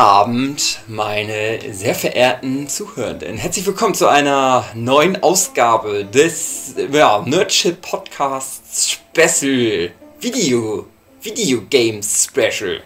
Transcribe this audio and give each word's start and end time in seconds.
Guten 0.00 0.08
Abend, 0.08 0.80
meine 0.86 1.74
sehr 1.74 1.94
verehrten 1.94 2.66
Zuhörenden. 2.68 3.36
Herzlich 3.36 3.66
willkommen 3.66 3.92
zu 3.92 4.08
einer 4.08 4.64
neuen 4.72 5.22
Ausgabe 5.22 6.06
des 6.06 6.74
ja, 6.90 7.22
Nerdship 7.26 7.82
Podcasts 7.82 8.92
Special 8.92 9.90
Video 10.18 10.86
Video 11.20 11.60
Games 11.68 12.24
Special. 12.24 12.82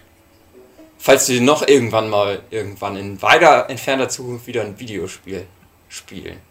Falls 0.97 1.29
wir 1.29 1.39
noch 1.39 1.65
irgendwann 1.65 2.09
mal 2.09 2.41
irgendwann 2.51 2.97
in 2.97 3.21
weiter 3.21 3.69
entfernter 3.69 4.09
Zukunft 4.09 4.45
wieder 4.47 4.63
ein 4.63 4.77
Videospiel 4.77 5.47
spielen. 5.87 6.41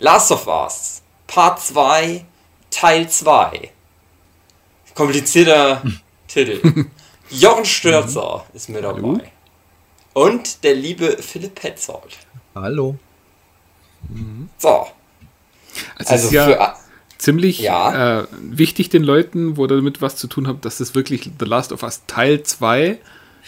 Last 0.00 0.32
of 0.32 0.48
Us 0.48 1.02
Part 1.28 1.60
2 1.60 2.24
Teil 2.68 3.08
2. 3.08 3.70
Komplizierter 4.96 5.84
Titel. 6.26 6.86
Jochen 7.30 7.64
Stürzer 7.64 8.44
mhm. 8.48 8.56
ist 8.56 8.68
mit 8.70 8.82
dabei. 8.82 9.02
Hallo. 9.02 9.20
Und 10.18 10.64
der 10.64 10.74
liebe 10.74 11.16
Philipp 11.20 11.54
Petzold. 11.54 12.18
Hallo. 12.52 12.96
Mhm. 14.08 14.48
So. 14.58 14.88
Also, 15.96 16.12
also 16.12 16.26
ist 16.26 16.32
ja 16.32 16.76
ziemlich 17.18 17.60
ja. 17.60 18.22
Äh, 18.22 18.26
wichtig 18.40 18.88
den 18.88 19.04
Leuten, 19.04 19.56
wo 19.56 19.68
damit 19.68 20.02
was 20.02 20.16
zu 20.16 20.26
tun 20.26 20.48
hat, 20.48 20.64
dass 20.64 20.78
das 20.78 20.96
wirklich 20.96 21.30
The 21.38 21.44
Last 21.44 21.70
of 21.70 21.84
Us 21.84 22.02
Teil 22.08 22.42
2 22.42 22.98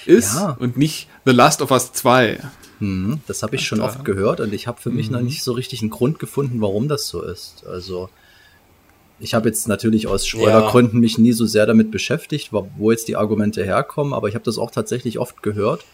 ist 0.06 0.36
ja. 0.36 0.56
und 0.60 0.76
nicht 0.76 1.08
The 1.24 1.32
Last 1.32 1.60
of 1.60 1.72
Us 1.72 1.92
2. 1.92 2.38
Mhm, 2.78 3.20
das 3.26 3.42
habe 3.42 3.56
ich 3.56 3.66
schon 3.66 3.80
oft 3.80 4.04
gehört 4.04 4.38
und 4.38 4.54
ich 4.54 4.68
habe 4.68 4.80
für 4.80 4.90
mich 4.90 5.08
mhm. 5.08 5.14
noch 5.14 5.22
nicht 5.22 5.42
so 5.42 5.50
richtig 5.50 5.80
einen 5.80 5.90
Grund 5.90 6.20
gefunden, 6.20 6.60
warum 6.60 6.86
das 6.86 7.08
so 7.08 7.20
ist. 7.20 7.66
Also 7.66 8.10
ich 9.18 9.34
habe 9.34 9.48
jetzt 9.48 9.66
natürlich 9.66 10.06
aus 10.06 10.24
Spoilergründen 10.24 10.98
ja. 10.98 11.00
mich 11.00 11.18
nie 11.18 11.32
so 11.32 11.46
sehr 11.46 11.66
damit 11.66 11.90
beschäftigt, 11.90 12.52
wo 12.52 12.92
jetzt 12.92 13.08
die 13.08 13.16
Argumente 13.16 13.64
herkommen, 13.64 14.14
aber 14.14 14.28
ich 14.28 14.36
habe 14.36 14.44
das 14.44 14.56
auch 14.56 14.70
tatsächlich 14.70 15.18
oft 15.18 15.42
gehört. 15.42 15.84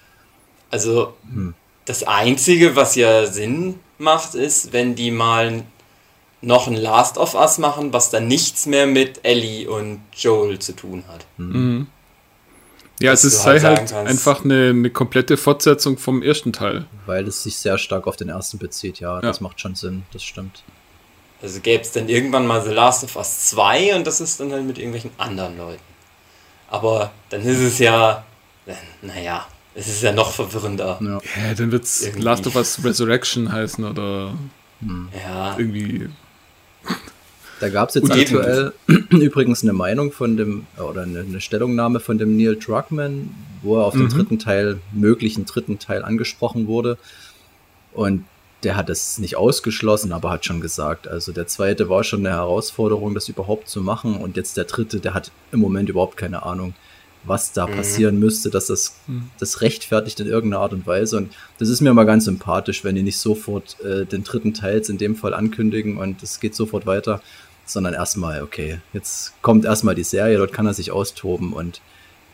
Also 0.76 1.14
hm. 1.32 1.54
das 1.86 2.02
Einzige, 2.02 2.76
was 2.76 2.96
ja 2.96 3.24
Sinn 3.24 3.80
macht, 3.96 4.34
ist, 4.34 4.74
wenn 4.74 4.94
die 4.94 5.10
mal 5.10 5.62
noch 6.42 6.66
ein 6.66 6.74
Last 6.74 7.16
of 7.16 7.34
Us 7.34 7.56
machen, 7.56 7.94
was 7.94 8.10
dann 8.10 8.28
nichts 8.28 8.66
mehr 8.66 8.86
mit 8.86 9.20
Ellie 9.24 9.70
und 9.70 10.02
Joel 10.14 10.58
zu 10.58 10.76
tun 10.76 11.04
hat. 11.08 11.24
Hm. 11.38 11.52
Mhm. 11.52 11.86
Ja, 13.00 13.12
es 13.12 13.24
ist 13.24 13.46
halt, 13.46 13.64
halt 13.64 13.90
einfach 13.94 14.44
eine, 14.44 14.68
eine, 14.68 14.90
komplette 14.90 15.38
Fortsetzung 15.38 15.96
vom 15.96 16.22
ersten 16.22 16.52
Teil. 16.52 16.84
Weil 17.06 17.26
es 17.26 17.42
sich 17.42 17.56
sehr 17.56 17.78
stark 17.78 18.06
auf 18.06 18.16
den 18.16 18.28
ersten 18.28 18.58
bezieht, 18.58 19.00
ja, 19.00 19.14
ja. 19.14 19.20
das 19.22 19.40
macht 19.40 19.58
schon 19.58 19.74
Sinn, 19.74 20.02
das 20.12 20.22
stimmt. 20.22 20.62
Also 21.40 21.60
gäbe 21.60 21.82
es 21.82 21.92
dann 21.92 22.10
irgendwann 22.10 22.46
mal 22.46 22.62
The 22.62 22.70
Last 22.70 23.04
of 23.04 23.16
Us 23.16 23.46
2 23.46 23.96
und 23.96 24.06
das 24.06 24.20
ist 24.20 24.40
dann 24.40 24.52
halt 24.52 24.64
mit 24.64 24.76
irgendwelchen 24.76 25.10
anderen 25.16 25.56
Leuten. 25.56 25.82
Aber 26.68 27.12
dann 27.30 27.40
ist 27.42 27.60
es 27.60 27.78
ja, 27.78 28.24
naja, 29.00 29.46
es 29.76 29.88
ist 29.88 30.02
ja 30.02 30.12
noch 30.12 30.32
verwirrender. 30.32 30.98
Ja, 31.00 31.20
ja 31.48 31.54
dann 31.54 31.70
wird 31.70 31.84
es 31.84 32.16
Last 32.16 32.46
of 32.46 32.56
Us 32.56 32.82
Resurrection 32.82 33.52
heißen 33.52 33.84
oder 33.84 34.34
hm. 34.80 35.08
ja. 35.14 35.56
irgendwie. 35.58 36.08
Da 37.60 37.68
gab 37.68 37.90
es 37.90 37.94
jetzt 37.94 38.10
aktuell 38.10 38.72
übrigens 39.10 39.62
eine 39.62 39.72
Meinung 39.72 40.12
von 40.12 40.36
dem, 40.36 40.66
oder 40.76 41.02
eine, 41.02 41.20
eine, 41.20 41.40
Stellungnahme 41.40 42.00
von 42.00 42.18
dem 42.18 42.36
Neil 42.36 42.56
Druckmann, 42.56 43.34
wo 43.62 43.78
er 43.78 43.84
auf 43.84 43.94
mhm. 43.94 44.00
den 44.00 44.08
dritten 44.10 44.38
Teil, 44.38 44.80
möglichen 44.92 45.46
dritten 45.46 45.78
Teil 45.78 46.04
angesprochen 46.04 46.66
wurde. 46.66 46.98
Und 47.92 48.24
der 48.62 48.76
hat 48.76 48.90
es 48.90 49.18
nicht 49.18 49.36
ausgeschlossen, 49.36 50.12
aber 50.12 50.30
hat 50.30 50.44
schon 50.44 50.60
gesagt, 50.60 51.08
also 51.08 51.32
der 51.32 51.46
zweite 51.46 51.88
war 51.88 52.04
schon 52.04 52.26
eine 52.26 52.36
Herausforderung, 52.36 53.14
das 53.14 53.28
überhaupt 53.28 53.68
zu 53.68 53.80
machen 53.80 54.16
und 54.16 54.36
jetzt 54.36 54.56
der 54.56 54.64
dritte, 54.64 55.00
der 55.00 55.14
hat 55.14 55.30
im 55.52 55.60
Moment 55.60 55.88
überhaupt 55.88 56.16
keine 56.16 56.42
Ahnung, 56.42 56.74
was 57.26 57.52
da 57.52 57.66
mhm. 57.66 57.76
passieren 57.76 58.18
müsste, 58.18 58.50
dass 58.50 58.66
das, 58.66 58.96
mhm. 59.06 59.30
das 59.38 59.60
rechtfertigt 59.60 60.20
in 60.20 60.26
irgendeiner 60.26 60.62
Art 60.62 60.72
und 60.72 60.86
Weise 60.86 61.16
und 61.16 61.32
das 61.58 61.68
ist 61.68 61.80
mir 61.80 61.92
mal 61.94 62.04
ganz 62.04 62.24
sympathisch, 62.24 62.84
wenn 62.84 62.94
die 62.94 63.02
nicht 63.02 63.18
sofort 63.18 63.80
äh, 63.80 64.06
den 64.06 64.24
dritten 64.24 64.54
Teil 64.54 64.82
in 64.88 64.98
dem 64.98 65.16
Fall 65.16 65.34
ankündigen 65.34 65.96
und 65.96 66.22
es 66.22 66.40
geht 66.40 66.54
sofort 66.54 66.86
weiter, 66.86 67.20
sondern 67.64 67.94
erstmal, 67.94 68.42
okay, 68.42 68.80
jetzt 68.92 69.34
kommt 69.42 69.64
erstmal 69.64 69.94
die 69.94 70.04
Serie, 70.04 70.38
dort 70.38 70.52
kann 70.52 70.66
er 70.66 70.74
sich 70.74 70.92
austoben 70.92 71.52
und 71.52 71.80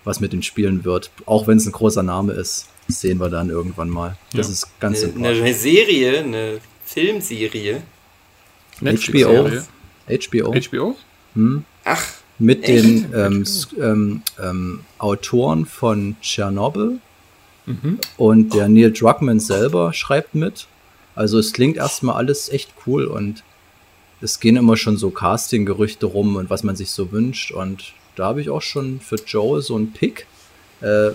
was 0.05 0.21
mit 0.21 0.33
den 0.33 0.43
Spielen 0.43 0.85
wird, 0.85 1.11
auch 1.27 1.47
wenn 1.47 1.59
es 1.59 1.67
ein 1.67 1.73
großer 1.73 2.03
Name 2.03 2.33
ist, 2.33 2.69
sehen 2.89 3.19
wir 3.19 3.31
dann 3.31 3.51
irgendwann 3.51 3.89
mal. 3.89 4.17
Das 4.33 4.49
ja. 4.49 4.53
ist 4.53 4.81
ganz 4.81 5.05
eine, 5.05 5.29
eine 5.29 5.55
Serie, 5.55 6.19
eine 6.19 6.61
Filmserie. 6.85 7.83
HBO. 8.81 9.51
HBO. 10.09 10.55
HBO? 10.61 10.97
Hm. 11.35 11.65
Ach. 11.85 12.22
Mit 12.43 12.65
echt? 12.65 12.85
den 12.85 13.15
ähm, 13.15 13.45
ähm, 13.81 14.23
ähm, 14.43 14.81
Autoren 14.99 15.65
von 15.65 16.17
Tschernobyl. 16.21 16.99
Mhm. 17.67 17.99
Und 18.17 18.55
der 18.55 18.69
Neil 18.69 18.93
Druckmann 18.93 19.39
selber 19.39 19.93
schreibt 19.93 20.35
mit. 20.35 20.67
Also 21.15 21.39
es 21.39 21.53
klingt 21.53 21.77
erstmal 21.77 22.17
alles 22.17 22.49
echt 22.49 22.73
cool 22.87 23.05
und 23.05 23.45
es 24.21 24.41
gehen 24.41 24.57
immer 24.57 24.77
schon 24.77 24.97
so 24.97 25.11
Casting-Gerüchte 25.11 26.07
rum 26.07 26.37
und 26.37 26.51
was 26.51 26.63
man 26.63 26.77
sich 26.77 26.91
so 26.91 27.13
wünscht. 27.13 27.53
Und 27.53 27.93
da 28.17 28.27
habe 28.27 28.41
ich 28.41 28.51
auch 28.51 28.63
schon 28.63 29.01
für 29.01 29.17
Joe 29.17 29.63
so 29.63 29.77
einen 29.77 29.93
Pick. 29.93 30.27
Äh, 30.81 31.13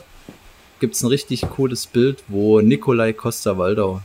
gibt 0.80 0.96
es 0.96 1.04
ein 1.04 1.08
richtig 1.08 1.42
cooles 1.42 1.88
Bild, 1.88 2.24
wo 2.28 2.62
Nikolai 2.62 3.14
Costa-Waldau, 3.14 4.02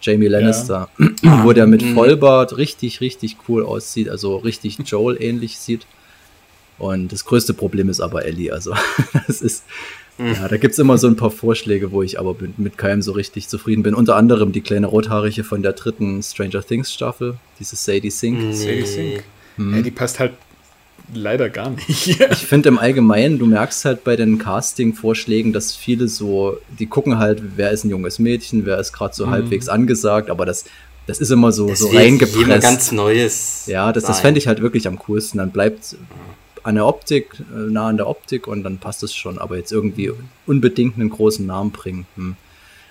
Jamie 0.00 0.28
Lannister, 0.28 0.88
ja. 0.98 1.42
wo 1.44 1.52
der 1.52 1.66
mit 1.66 1.82
mhm. 1.82 1.94
Vollbart 1.94 2.56
richtig, 2.56 3.00
richtig 3.00 3.36
cool 3.48 3.64
aussieht, 3.64 4.08
also 4.08 4.36
richtig 4.36 4.78
Joel 4.84 5.22
ähnlich 5.22 5.58
sieht. 5.58 5.86
Und 6.78 7.12
das 7.12 7.24
größte 7.24 7.54
Problem 7.54 7.88
ist 7.88 8.00
aber 8.00 8.24
Ellie. 8.24 8.52
Also, 8.52 8.74
das 9.26 9.40
ist, 9.42 9.64
mhm. 10.18 10.32
ja, 10.34 10.48
da 10.48 10.56
gibt 10.56 10.72
es 10.72 10.78
immer 10.78 10.98
so 10.98 11.06
ein 11.06 11.16
paar 11.16 11.30
Vorschläge, 11.30 11.92
wo 11.92 12.02
ich 12.02 12.18
aber 12.18 12.36
mit 12.56 12.78
keinem 12.78 13.02
so 13.02 13.12
richtig 13.12 13.48
zufrieden 13.48 13.82
bin. 13.82 13.94
Unter 13.94 14.16
anderem 14.16 14.52
die 14.52 14.60
kleine 14.60 14.86
Rothaarige 14.86 15.44
von 15.44 15.62
der 15.62 15.72
dritten 15.72 16.22
Stranger 16.22 16.62
Things 16.62 16.92
Staffel, 16.92 17.36
diese 17.60 17.76
Sadie 17.76 18.10
Sink. 18.10 18.38
Nee. 18.38 18.52
Sadie 18.52 18.86
Sink. 18.86 19.24
Mhm. 19.56 19.76
Ja, 19.76 19.82
die 19.82 19.90
passt 19.90 20.18
halt 20.18 20.32
leider 21.12 21.50
gar 21.50 21.70
nicht. 21.70 22.08
ich 22.30 22.46
finde 22.46 22.68
im 22.70 22.78
Allgemeinen, 22.78 23.38
du 23.38 23.46
merkst 23.46 23.84
halt 23.84 24.04
bei 24.04 24.16
den 24.16 24.38
Casting-Vorschlägen, 24.38 25.52
dass 25.52 25.74
viele 25.74 26.08
so, 26.08 26.58
die 26.78 26.86
gucken 26.86 27.18
halt, 27.18 27.42
wer 27.56 27.70
ist 27.70 27.84
ein 27.84 27.90
junges 27.90 28.18
Mädchen, 28.18 28.64
wer 28.66 28.78
ist 28.78 28.92
gerade 28.92 29.14
so 29.14 29.26
mhm. 29.26 29.30
halbwegs 29.30 29.68
angesagt, 29.68 30.30
aber 30.30 30.46
das, 30.46 30.64
das 31.06 31.18
ist 31.18 31.30
immer 31.30 31.52
so, 31.52 31.68
das 31.68 31.80
so 31.80 31.88
reingepresst. 31.88 32.62
ganz 32.62 32.92
Neues. 32.92 33.64
Ja, 33.66 33.92
das, 33.92 34.04
das 34.04 34.20
fände 34.20 34.38
ich 34.38 34.46
halt 34.46 34.62
wirklich 34.62 34.88
am 34.88 34.98
coolsten. 35.00 35.38
Dann 35.38 35.50
bleibt 35.50 35.96
an 36.64 36.74
der 36.74 36.86
Optik, 36.86 37.36
äh, 37.38 37.70
nah 37.70 37.88
an 37.88 37.96
der 37.96 38.08
Optik 38.08 38.48
und 38.48 38.64
dann 38.64 38.78
passt 38.78 39.02
es 39.02 39.14
schon, 39.14 39.38
aber 39.38 39.56
jetzt 39.56 39.70
irgendwie 39.70 40.10
unbedingt 40.46 40.96
einen 40.96 41.10
großen 41.10 41.46
Namen 41.46 41.70
bringen. 41.70 42.06
Hm. 42.16 42.36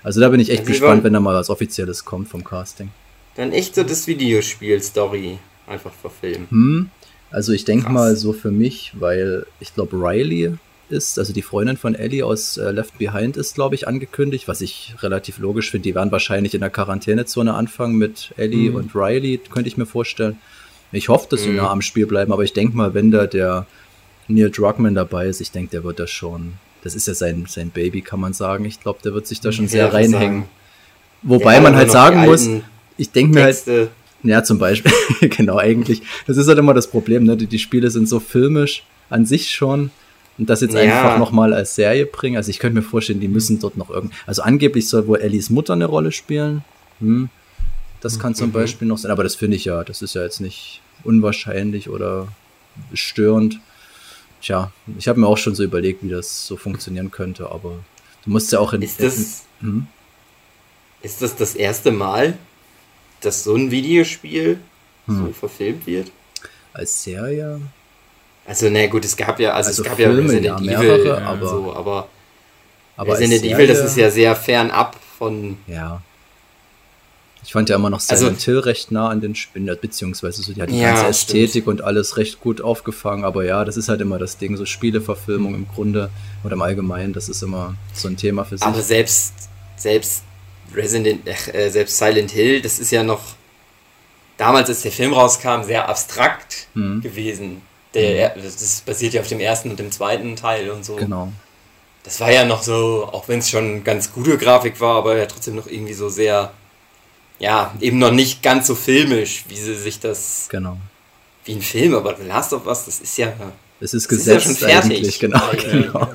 Also 0.03 0.19
da 0.19 0.29
bin 0.29 0.39
ich 0.39 0.50
echt 0.50 0.61
also 0.61 0.72
gespannt, 0.72 1.03
wenn 1.03 1.13
da 1.13 1.19
mal 1.19 1.35
was 1.35 1.50
Offizielles 1.50 2.06
kommt 2.06 2.28
vom 2.29 2.44
Casting. 2.44 2.89
Dann 3.35 3.51
echt 3.51 3.75
so 3.75 3.84
das 3.84 4.07
Videospiel-Story 4.07 5.39
einfach 5.67 5.91
verfilmen. 5.91 6.47
Hm. 6.50 6.89
Also 7.31 7.51
ich 7.51 7.66
denke 7.66 7.89
mal 7.89 8.16
so 8.16 8.31
für 8.31 8.51
mich, 8.51 8.94
weil 9.00 9.47
ich 9.59 9.73
glaube 9.73 9.97
Riley 9.97 10.53
ist, 10.90 11.17
also 11.17 11.34
die 11.34 11.41
Freundin 11.41 11.78
von 11.78 11.95
Ellie 11.95 12.23
aus 12.23 12.57
äh, 12.57 12.69
Left 12.72 13.00
Behind 13.00 13.38
ist, 13.38 13.55
glaube 13.55 13.73
ich, 13.73 13.88
angekündigt, 13.88 14.47
was 14.47 14.61
ich 14.61 14.94
relativ 15.00 15.40
logisch 15.40 15.72
finde. 15.72 15.90
Die 15.90 15.95
werden 15.95 16.11
wahrscheinlich 16.11 16.53
in 16.53 16.61
der 16.61 16.69
Quarantänezone 16.69 17.53
anfangen 17.55 17.95
mit 17.95 18.34
Ellie 18.38 18.69
mhm. 18.69 18.75
und 18.75 18.95
Riley, 18.95 19.40
könnte 19.50 19.67
ich 19.67 19.78
mir 19.78 19.88
vorstellen. 19.88 20.38
Ich 20.93 21.09
hoffe, 21.09 21.27
dass 21.29 21.43
sie 21.43 21.49
mhm. 21.49 21.57
nah 21.57 21.71
am 21.71 21.81
Spiel 21.81 22.05
bleiben, 22.05 22.31
aber 22.31 22.43
ich 22.43 22.53
denke 22.53 22.77
mal, 22.77 22.93
wenn 22.93 23.11
da 23.11 23.27
der 23.27 23.65
Neil 24.27 24.51
Druckmann 24.51 24.95
dabei 24.95 25.27
ist, 25.27 25.41
ich 25.41 25.51
denke, 25.51 25.71
der 25.71 25.84
wird 25.84 25.99
das 25.99 26.11
schon, 26.11 26.53
das 26.84 26.95
ist 26.95 27.07
ja 27.07 27.13
sein, 27.13 27.45
sein 27.47 27.69
Baby, 27.69 28.01
kann 28.01 28.19
man 28.19 28.34
sagen. 28.34 28.66
Ich 28.66 28.79
glaube, 28.79 28.99
der 29.03 29.13
wird 29.13 29.28
sich 29.28 29.41
da 29.41 29.51
schon 29.51 29.67
sehr 29.67 29.93
reinhängen. 29.93 30.45
Wobei 31.23 31.59
man 31.61 31.75
halt 31.75 31.91
sagen 31.91 32.22
muss, 32.25 32.47
ich 32.97 33.11
denke 33.11 33.34
mir 33.34 33.43
halt, 33.43 33.63
ja, 34.23 34.43
zum 34.43 34.57
Beispiel, 34.57 34.91
genau, 35.29 35.57
eigentlich. 35.57 36.01
Das 36.28 36.37
ist 36.37 36.47
halt 36.47 36.57
immer 36.57 36.73
das 36.73 36.87
Problem, 36.87 37.25
ne? 37.25 37.35
Die, 37.35 37.47
die, 37.47 37.59
Spiele 37.59 37.89
sind 37.89 38.07
so 38.07 38.19
filmisch 38.19 38.84
an 39.09 39.25
sich 39.25 39.51
schon. 39.51 39.91
Und 40.37 40.49
das 40.49 40.61
jetzt 40.61 40.73
ja. 40.73 40.81
einfach 40.81 41.17
nochmal 41.19 41.53
als 41.53 41.75
Serie 41.75 42.05
bringen. 42.05 42.37
Also 42.37 42.49
ich 42.49 42.59
könnte 42.59 42.78
mir 42.78 42.84
vorstellen, 42.84 43.19
die 43.19 43.28
müssen 43.28 43.59
dort 43.59 43.78
noch 43.78 43.89
irgend. 43.89 44.13
Also 44.25 44.41
angeblich 44.41 44.89
soll 44.89 45.07
wohl 45.07 45.19
Ellies 45.19 45.49
Mutter 45.49 45.73
eine 45.73 45.85
Rolle 45.85 46.11
spielen. 46.11 46.63
Hm. 46.99 47.29
Das 48.01 48.17
kann 48.17 48.34
zum 48.34 48.49
mhm. 48.49 48.53
Beispiel 48.53 48.87
noch 48.87 48.97
sein. 48.97 49.11
Aber 49.11 49.23
das 49.23 49.35
finde 49.35 49.57
ich 49.57 49.66
ja, 49.66 49.84
das 49.84 50.01
ist 50.01 50.16
ja 50.16 50.23
jetzt 50.23 50.41
nicht 50.41 50.81
unwahrscheinlich 51.03 51.90
oder 51.90 52.28
störend. 52.94 53.59
Tja, 54.41 54.72
ich 54.97 55.08
habe 55.08 55.20
mir 55.20 55.28
auch 55.28 55.38
schon 55.38 55.55
so 55.55 55.64
überlegt, 55.64 56.03
wie 56.03 56.09
das 56.09 56.46
so 56.46 56.58
funktionieren 56.58 57.11
könnte, 57.11 57.50
aber 57.50 57.79
du 58.23 58.29
musst 58.29 58.52
ja 58.52 58.59
auch 58.59 58.73
in. 58.73 58.82
Ist 58.82 59.02
das, 59.02 59.44
in, 59.61 59.67
hm? 59.67 59.88
ist 61.02 61.22
das 61.22 61.35
das 61.35 61.55
erste 61.55 61.91
Mal, 61.91 62.38
dass 63.22 63.44
so 63.44 63.55
ein 63.55 63.72
Videospiel 63.72 64.59
hm. 65.05 65.17
so 65.28 65.34
verfilmt 65.34 65.88
wird? 65.88 66.11
Als 66.73 67.03
Serie? 67.03 67.61
Also, 68.46 68.70
na 68.70 68.88
gut, 68.88 69.06
es 69.06 69.16
gab 69.16 69.40
ja, 69.40 69.53
also, 69.53 69.70
also 69.70 69.82
es 69.84 69.88
gab 69.88 69.96
Filme, 69.96 70.16
ja 70.16 70.22
Resident 70.22 70.46
ja, 70.66 70.79
Evil, 70.79 70.97
mehrere, 70.97 71.22
aber, 71.22 71.47
so, 71.47 71.73
aber, 71.73 72.09
aber 72.97 73.14
Resident 73.14 73.46
Evil, 73.46 73.67
das 73.67 73.79
ist 73.79 73.96
ja 73.96 74.11
sehr 74.11 74.35
fernab 74.35 74.97
von. 75.17 75.58
Ja. 75.67 76.02
Ich 77.45 77.51
fand 77.51 77.69
ja 77.69 77.75
immer 77.75 77.90
noch 77.90 77.99
Silent 77.99 78.35
also, 78.35 78.45
Hill 78.45 78.59
recht 78.59 78.91
nah 78.91 79.09
an 79.09 79.19
den 79.19 79.35
Spinnen, 79.35 79.78
beziehungsweise 79.79 80.41
so 80.41 80.53
die 80.53 80.61
hat 80.61 80.69
die 80.69 80.79
ja, 80.79 80.93
ganze 80.93 81.07
Ästhetik 81.07 81.63
stimmt. 81.63 81.67
und 81.67 81.81
alles 81.81 82.17
recht 82.17 82.40
gut 82.40 82.61
aufgefangen. 82.61 83.25
Aber 83.25 83.43
ja, 83.43 83.66
das 83.66 83.75
ist 83.75 83.90
halt 83.90 84.01
immer 84.01 84.17
das 84.17 84.37
Ding, 84.37 84.55
so 84.55 84.66
Spieleverfilmung 84.66 85.53
im 85.53 85.67
Grunde 85.67 86.09
oder 86.43 86.53
im 86.53 86.61
Allgemeinen, 86.61 87.13
das 87.13 87.28
ist 87.29 87.43
immer 87.43 87.75
so 87.93 88.07
ein 88.07 88.17
Thema 88.17 88.45
für 88.45 88.57
sich. 88.57 88.66
Aber 88.66 88.81
selbst, 88.81 89.34
selbst 89.75 90.23
Resident, 90.73 91.28
äh, 91.28 91.69
selbst 91.69 91.97
Silent 91.97 92.31
Hill, 92.31 92.61
das 92.61 92.79
ist 92.79 92.91
ja 92.91 93.03
noch 93.03 93.22
damals, 94.37 94.69
als 94.69 94.81
der 94.81 94.91
Film 94.91 95.13
rauskam, 95.13 95.63
sehr 95.63 95.89
abstrakt 95.89 96.67
mhm. 96.73 97.01
gewesen. 97.01 97.61
Der, 97.93 98.35
mhm. 98.35 98.41
das 98.43 98.81
basiert 98.85 99.13
ja 99.13 99.22
auf 99.22 99.28
dem 99.28 99.39
ersten 99.39 99.69
und 99.69 99.79
dem 99.79 99.91
zweiten 99.91 100.35
Teil 100.35 100.69
und 100.69 100.84
so. 100.84 100.96
Genau. 100.96 101.31
Das 102.03 102.19
war 102.19 102.31
ja 102.31 102.43
noch 102.43 102.63
so, 102.63 103.07
auch 103.11 103.28
wenn 103.28 103.39
es 103.39 103.49
schon 103.49 103.84
ganz 103.84 104.11
gute 104.11 104.37
Grafik 104.37 104.81
war, 104.81 104.97
aber 104.97 105.17
ja 105.17 105.25
trotzdem 105.25 105.55
noch 105.55 105.67
irgendwie 105.67 105.93
so 105.93 106.09
sehr, 106.09 106.51
ja, 107.43 107.73
eben 107.81 107.99
noch 107.99 108.13
nicht 108.13 108.41
ganz 108.41 108.67
so 108.67 108.73
filmisch, 108.73 109.43
wie 109.49 109.57
sie 109.57 109.75
sich 109.75 109.99
das. 109.99 110.47
Genau. 110.49 110.78
Wie 111.43 111.51
ein 111.51 111.61
Film, 111.61 111.93
aber 111.93 112.16
The 112.16 112.25
Last 112.25 112.53
of 112.53 112.66
Us, 112.66 112.85
das 112.85 113.01
ist 113.01 113.17
ja. 113.17 113.34
Es 113.81 113.93
ist 113.93 114.07
gesetzt 114.07 114.45
ist 114.45 114.61
ja 114.61 114.69
schon 114.69 114.90
fertig. 114.90 115.19
Genau, 115.19 115.41
genau. 115.61 115.99
Ja. 115.99 116.09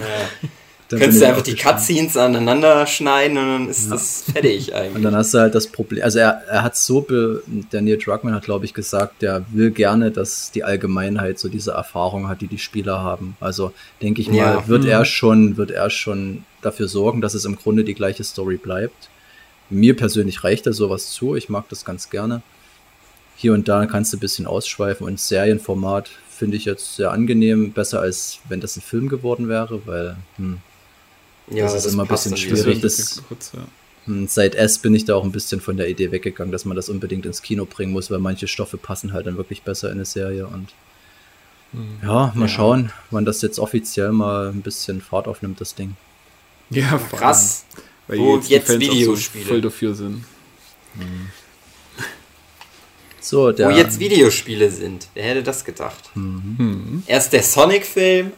Dann 0.89 1.01
Könntest 1.01 1.21
du 1.21 1.27
einfach 1.27 1.43
die 1.43 1.55
Cutscenes 1.55 2.17
aneinander 2.17 2.87
schneiden 2.87 3.37
und 3.37 3.45
dann 3.45 3.69
ist 3.69 3.85
ja. 3.85 3.91
das 3.91 4.23
fertig 4.23 4.75
eigentlich. 4.75 4.97
Und 4.97 5.03
dann 5.03 5.15
hast 5.15 5.35
du 5.35 5.39
halt 5.39 5.55
das 5.55 5.67
Problem, 5.67 6.03
also 6.03 6.19
er, 6.19 6.41
er 6.49 6.63
hat 6.63 6.79
so, 6.79 7.07
der 7.07 7.83
Neil 7.83 7.99
Druckmann 7.99 8.35
hat 8.35 8.45
glaube 8.45 8.65
ich 8.65 8.73
gesagt, 8.73 9.21
der 9.21 9.45
will 9.53 9.71
gerne, 9.71 10.11
dass 10.11 10.51
die 10.51 10.65
Allgemeinheit 10.65 11.39
so 11.39 11.51
diese 11.51 11.73
Erfahrung 11.73 12.27
hat, 12.29 12.41
die 12.41 12.47
die 12.47 12.57
Spieler 12.57 13.03
haben. 13.03 13.37
Also 13.39 13.75
denke 14.01 14.23
ich 14.23 14.29
mal, 14.29 14.37
ja. 14.39 14.67
wird 14.67 14.85
mhm. 14.85 14.89
er 14.89 15.05
schon, 15.05 15.59
wird 15.59 15.73
er 15.73 15.91
schon 15.91 16.45
dafür 16.63 16.89
sorgen, 16.89 17.21
dass 17.21 17.35
es 17.35 17.45
im 17.45 17.57
Grunde 17.57 17.85
die 17.85 17.93
gleiche 17.93 18.25
Story 18.25 18.57
bleibt. 18.57 19.11
Mir 19.71 19.97
persönlich 19.97 20.45
reicht 20.45 20.67
da 20.67 20.73
sowas 20.73 21.11
zu, 21.11 21.37
ich 21.37 21.49
mag 21.49 21.69
das 21.69 21.85
ganz 21.85 22.11
gerne. 22.11 22.43
Hier 23.37 23.53
und 23.53 23.69
da 23.69 23.87
kannst 23.87 24.13
du 24.13 24.17
ein 24.17 24.21
bisschen 24.21 24.47
ausschweifen 24.47 25.07
und 25.07 25.21
Serienformat 25.21 26.11
finde 26.29 26.57
ich 26.57 26.65
jetzt 26.65 26.97
sehr 26.97 27.11
angenehm, 27.11 27.73
besser 27.73 28.01
als 28.01 28.39
wenn 28.49 28.61
das 28.61 28.77
ein 28.77 28.81
Film 28.81 29.09
geworden 29.09 29.49
wäre, 29.49 29.87
weil 29.87 30.17
hm, 30.37 30.59
ja, 31.51 31.65
das 31.65 31.75
ist 31.75 31.87
das 31.87 31.93
immer 31.93 32.05
ein 32.05 32.09
bisschen 32.09 32.37
schwierig. 32.37 32.81
Das, 32.81 33.23
kurz, 33.29 33.53
ja. 33.55 33.61
Hm, 34.07 34.27
seit 34.29 34.55
S 34.55 34.79
bin 34.79 34.95
ich 34.95 35.05
da 35.05 35.15
auch 35.15 35.25
ein 35.25 35.33
bisschen 35.33 35.61
von 35.61 35.77
der 35.77 35.89
Idee 35.89 36.13
weggegangen, 36.13 36.53
dass 36.53 36.65
man 36.65 36.77
das 36.77 36.89
unbedingt 36.89 37.27
ins 37.27 37.43
Kino 37.43 37.65
bringen 37.65 37.93
muss, 37.93 38.11
weil 38.11 38.19
manche 38.19 38.49
Stoffe 38.49 38.77
passen 38.77 39.13
halt 39.13 39.27
dann 39.27 39.37
wirklich 39.37 39.63
besser 39.63 39.89
in 39.89 39.95
eine 39.95 40.05
Serie 40.05 40.47
und 40.47 40.69
hm. 41.73 41.99
ja, 42.03 42.33
mal 42.35 42.43
ja. 42.43 42.49
schauen, 42.49 42.93
wann 43.11 43.25
das 43.25 43.43
jetzt 43.43 43.59
offiziell 43.59 44.13
mal 44.13 44.49
ein 44.49 44.63
bisschen 44.63 45.01
Fahrt 45.01 45.29
aufnimmt, 45.29 45.61
das 45.61 45.75
Ding. 45.75 45.97
Ja, 46.71 47.01
krass. 47.13 47.65
Weil 48.09 48.19
Wo 48.19 48.37
jetzt, 48.37 48.49
jetzt 48.49 48.81
Videospiele 48.81 49.45
so 49.45 49.51
voll 49.51 49.61
dafür 49.61 49.95
sind. 49.95 50.25
Hm. 50.95 51.29
So, 53.21 53.53
der, 53.53 53.69
Wo 53.69 53.73
jetzt 53.73 53.99
Videospiele 53.99 54.71
sind. 54.71 55.09
Wer 55.13 55.25
hätte 55.25 55.43
das 55.43 55.63
gedacht? 55.63 56.11
Mhm. 56.15 57.03
Erst 57.07 57.31
der 57.35 57.43
Sonic-Film, 57.43 58.33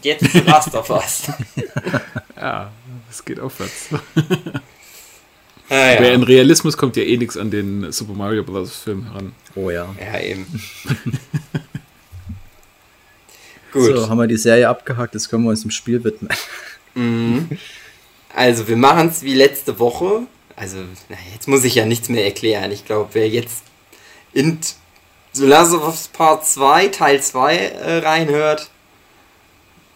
jetzt 0.00 0.32
Last 0.46 0.74
of 0.74 0.88
Us. 0.88 1.24
ja, 2.36 2.72
es 3.10 3.22
geht 3.22 3.38
aufwärts. 3.38 3.88
Ah, 5.68 5.74
ja. 5.74 6.12
in 6.12 6.22
Realismus 6.22 6.78
kommt 6.78 6.96
ja 6.96 7.02
eh 7.02 7.16
nichts 7.18 7.36
an 7.36 7.50
den 7.50 7.92
Super 7.92 8.14
Mario 8.14 8.42
Bros. 8.42 8.76
Film 8.76 9.04
heran. 9.04 9.32
Oh 9.54 9.68
ja. 9.68 9.94
Ja, 10.00 10.20
eben. 10.20 10.46
Gut. 13.72 13.96
So, 13.96 14.08
haben 14.08 14.18
wir 14.18 14.28
die 14.28 14.38
Serie 14.38 14.68
abgehakt, 14.68 15.12
jetzt 15.12 15.28
können 15.28 15.42
wir 15.44 15.50
uns 15.50 15.62
dem 15.62 15.70
Spiel 15.70 16.02
widmen. 16.02 16.30
Mhm. 16.94 17.50
Also, 18.36 18.68
wir 18.68 18.76
machen 18.76 19.08
es 19.08 19.22
wie 19.22 19.32
letzte 19.32 19.78
Woche. 19.78 20.26
Also, 20.56 20.76
na, 21.08 21.16
jetzt 21.32 21.48
muss 21.48 21.64
ich 21.64 21.74
ja 21.74 21.86
nichts 21.86 22.10
mehr 22.10 22.22
erklären. 22.22 22.70
Ich 22.70 22.84
glaube, 22.84 23.08
wer 23.14 23.26
jetzt 23.26 23.62
in 24.34 24.58
The 25.32 25.46
Last 25.46 25.72
of 25.72 25.82
Us 25.84 26.08
Part 26.08 26.46
2, 26.46 26.88
Teil 26.88 27.22
2 27.22 27.56
äh, 27.56 27.98
reinhört, 28.00 28.68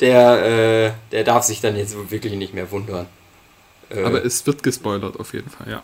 der, 0.01 0.47
äh, 0.47 0.93
der 1.13 1.25
darf 1.25 1.45
sich 1.45 1.61
dann 1.61 1.77
jetzt 1.77 1.95
wirklich 2.11 2.33
nicht 2.33 2.55
mehr 2.55 2.71
wundern. 2.71 3.09
Äh, 3.91 4.05
Aber 4.05 4.25
es 4.25 4.47
wird 4.47 4.63
gespoilert 4.63 5.21
auf 5.21 5.35
jeden 5.35 5.51
Fall, 5.51 5.69
ja. 5.69 5.83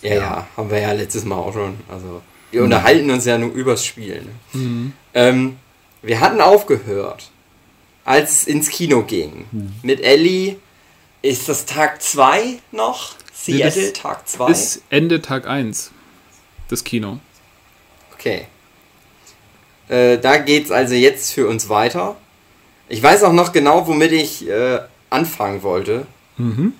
Ja, 0.00 0.14
ja, 0.14 0.46
haben 0.56 0.70
wir 0.70 0.80
ja 0.80 0.92
letztes 0.92 1.26
Mal 1.26 1.36
auch 1.36 1.52
schon. 1.52 1.78
Also, 1.90 2.22
wir 2.52 2.60
mhm. 2.60 2.64
unterhalten 2.64 3.10
uns 3.10 3.26
ja 3.26 3.36
nur 3.36 3.52
übers 3.52 3.84
Spiel. 3.84 4.22
Ne? 4.22 4.58
Mhm. 4.58 4.92
Ähm, 5.12 5.56
wir 6.00 6.20
hatten 6.20 6.40
aufgehört, 6.40 7.30
als 8.06 8.30
es 8.30 8.44
ins 8.46 8.70
Kino 8.70 9.02
ging. 9.02 9.44
Mhm. 9.52 9.74
Mit 9.82 10.00
Ellie 10.00 10.56
ist 11.22 11.48
das 11.48 11.66
Tag 11.66 12.02
2 12.02 12.58
noch? 12.72 13.14
Seattle, 13.32 13.86
nee, 13.86 13.90
Tag 13.92 14.28
2? 14.28 14.46
Bis 14.46 14.82
Ende 14.90 15.22
Tag 15.22 15.46
1, 15.46 15.90
das 16.68 16.84
Kino. 16.84 17.18
Okay. 18.14 18.46
Äh, 19.88 20.18
da 20.18 20.38
geht's 20.38 20.70
also 20.70 20.94
jetzt 20.94 21.32
für 21.32 21.48
uns 21.48 21.68
weiter. 21.68 22.16
Ich 22.88 23.02
weiß 23.02 23.22
auch 23.24 23.32
noch 23.32 23.52
genau, 23.52 23.86
womit 23.86 24.12
ich 24.12 24.48
äh, 24.48 24.80
anfangen 25.10 25.62
wollte. 25.62 26.06
Mhm. 26.36 26.74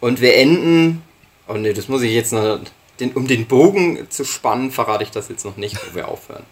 Und 0.00 0.20
wir 0.20 0.36
enden. 0.36 1.02
Oh 1.48 1.54
ne, 1.54 1.72
das 1.72 1.88
muss 1.88 2.02
ich 2.02 2.12
jetzt 2.12 2.32
noch. 2.32 2.60
Den, 3.00 3.12
um 3.14 3.26
den 3.26 3.46
Bogen 3.46 4.08
zu 4.08 4.24
spannen, 4.24 4.70
verrate 4.70 5.02
ich 5.02 5.10
das 5.10 5.28
jetzt 5.28 5.44
noch 5.44 5.56
nicht, 5.56 5.76
wo 5.76 5.96
wir 5.96 6.06
aufhören. 6.06 6.44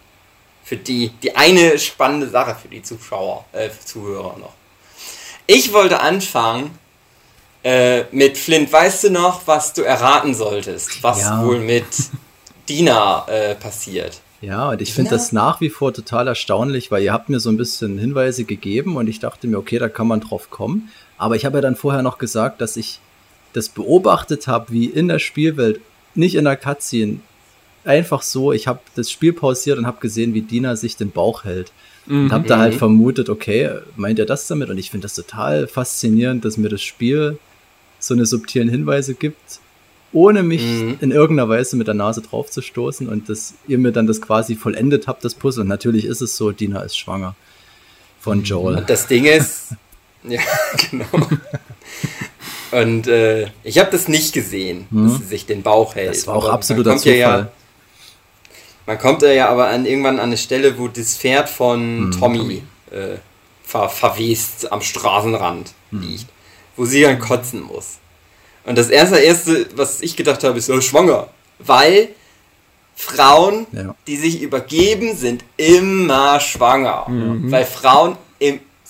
Für 0.63 0.75
die, 0.75 1.09
die 1.21 1.35
eine 1.37 1.79
spannende 1.79 2.27
Sache 2.27 2.57
für 2.61 2.67
die 2.67 2.81
Zuschauer, 2.81 3.45
äh, 3.53 3.69
Zuhörer 3.85 4.37
noch. 4.37 4.53
Ich 5.55 5.71
wollte 5.71 5.99
anfangen 5.99 6.71
äh, 7.63 8.05
mit 8.11 8.39
Flint. 8.39 8.73
Weißt 8.73 9.03
du 9.03 9.11
noch, 9.11 9.45
was 9.45 9.73
du 9.73 9.83
erraten 9.83 10.33
solltest, 10.33 11.03
was 11.03 11.21
ja. 11.21 11.45
wohl 11.45 11.59
mit 11.59 11.85
Dina 12.69 13.27
äh, 13.27 13.53
passiert? 13.53 14.19
Ja, 14.41 14.69
und 14.69 14.81
ich 14.81 14.95
finde 14.95 15.11
das 15.11 15.31
nach 15.31 15.61
wie 15.61 15.69
vor 15.69 15.93
total 15.93 16.27
erstaunlich, 16.27 16.89
weil 16.89 17.03
ihr 17.03 17.13
habt 17.13 17.29
mir 17.29 17.39
so 17.39 17.51
ein 17.51 17.57
bisschen 17.57 17.99
Hinweise 17.99 18.45
gegeben 18.45 18.97
und 18.97 19.07
ich 19.07 19.19
dachte 19.19 19.45
mir, 19.45 19.59
okay, 19.59 19.77
da 19.77 19.89
kann 19.89 20.07
man 20.07 20.21
drauf 20.21 20.49
kommen. 20.49 20.89
Aber 21.19 21.35
ich 21.35 21.45
habe 21.45 21.57
ja 21.57 21.61
dann 21.61 21.75
vorher 21.75 22.01
noch 22.01 22.17
gesagt, 22.17 22.59
dass 22.59 22.75
ich 22.75 22.99
das 23.53 23.69
beobachtet 23.69 24.47
habe, 24.47 24.73
wie 24.73 24.85
in 24.85 25.07
der 25.07 25.19
Spielwelt, 25.19 25.81
nicht 26.15 26.33
in 26.33 26.45
der 26.45 26.57
Cutscene, 26.57 27.19
einfach 27.85 28.21
so, 28.21 28.53
ich 28.53 28.67
habe 28.67 28.79
das 28.95 29.11
Spiel 29.11 29.33
pausiert 29.33 29.77
und 29.77 29.85
habe 29.85 29.99
gesehen, 29.99 30.33
wie 30.33 30.41
Dina 30.41 30.75
sich 30.75 30.95
den 30.95 31.11
Bauch 31.11 31.43
hält. 31.43 31.71
Mhm. 32.05 32.25
Und 32.25 32.31
habe 32.31 32.47
da 32.47 32.57
halt 32.59 32.73
mhm. 32.73 32.79
vermutet, 32.79 33.29
okay, 33.29 33.69
meint 33.95 34.19
er 34.19 34.25
das 34.25 34.47
damit? 34.47 34.69
Und 34.69 34.77
ich 34.77 34.91
finde 34.91 35.05
das 35.05 35.15
total 35.15 35.67
faszinierend, 35.67 36.43
dass 36.45 36.57
mir 36.57 36.69
das 36.69 36.81
Spiel 36.81 37.37
so 37.99 38.13
eine 38.13 38.25
subtilen 38.25 38.69
Hinweise 38.69 39.13
gibt 39.13 39.59
ohne 40.13 40.43
mich 40.43 40.61
mhm. 40.61 40.97
in 41.01 41.11
irgendeiner 41.11 41.49
Weise 41.49 41.75
mit 41.75 41.87
der 41.87 41.95
Nase 41.95 42.21
drauf 42.21 42.49
zu 42.49 42.61
stoßen 42.61 43.09
und 43.09 43.29
dass 43.29 43.55
ihr 43.67 43.79
mir 43.79 43.91
dann 43.91 44.07
das 44.07 44.21
quasi 44.21 44.55
vollendet 44.55 45.07
habt, 45.07 45.25
das 45.25 45.33
Puzzle. 45.33 45.63
Und 45.63 45.67
natürlich 45.67 46.05
ist 46.05 46.21
es 46.21 46.37
so, 46.37 46.51
Dina 46.51 46.81
ist 46.81 46.97
schwanger 46.97 47.35
von 48.19 48.39
mhm. 48.39 48.43
Joel. 48.43 48.77
Und 48.77 48.89
das 48.89 49.07
Ding 49.07 49.25
ist, 49.25 49.69
ja, 50.23 50.41
genau. 50.89 51.27
Und 52.71 53.07
äh, 53.07 53.47
ich 53.63 53.79
habe 53.79 53.91
das 53.91 54.07
nicht 54.07 54.33
gesehen, 54.33 54.87
mhm. 54.89 55.07
dass 55.07 55.17
sie 55.17 55.25
sich 55.25 55.45
den 55.45 55.63
Bauch 55.63 55.95
hält. 55.95 56.11
Das 56.11 56.27
war 56.27 56.35
auch 56.35 56.49
absoluter 56.49 56.95
Zufall. 56.97 57.17
Ja, 57.17 57.51
man 58.85 58.97
kommt 58.97 59.21
ja 59.21 59.49
aber 59.49 59.67
an, 59.67 59.85
irgendwann 59.85 60.19
an 60.19 60.27
eine 60.27 60.37
Stelle, 60.37 60.77
wo 60.77 60.87
das 60.87 61.17
Pferd 61.17 61.49
von 61.49 62.07
mhm. 62.07 62.11
Tommy 62.11 62.63
äh, 62.91 63.17
ver 63.63 63.89
verwest 63.89 64.71
am 64.71 64.81
Straßenrand 64.81 65.73
mhm. 65.91 66.01
liegt, 66.01 66.27
wo 66.75 66.85
sie 66.85 67.01
dann 67.01 67.19
kotzen 67.19 67.61
muss. 67.61 67.97
Und 68.65 68.77
das 68.77 68.89
erste, 68.89 69.17
erste, 69.17 69.67
was 69.75 70.01
ich 70.01 70.15
gedacht 70.15 70.43
habe, 70.43 70.57
ist, 70.57 70.69
oh, 70.69 70.79
schwanger. 70.79 71.27
Weil 71.59 72.09
Frauen, 72.95 73.67
ja. 73.71 73.95
die 74.07 74.17
sich 74.17 74.41
übergeben, 74.41 75.15
sind 75.15 75.43
immer 75.57 76.39
schwanger. 76.39 77.07
Mhm. 77.09 77.51
Weil 77.51 77.65
Frauen 77.65 78.17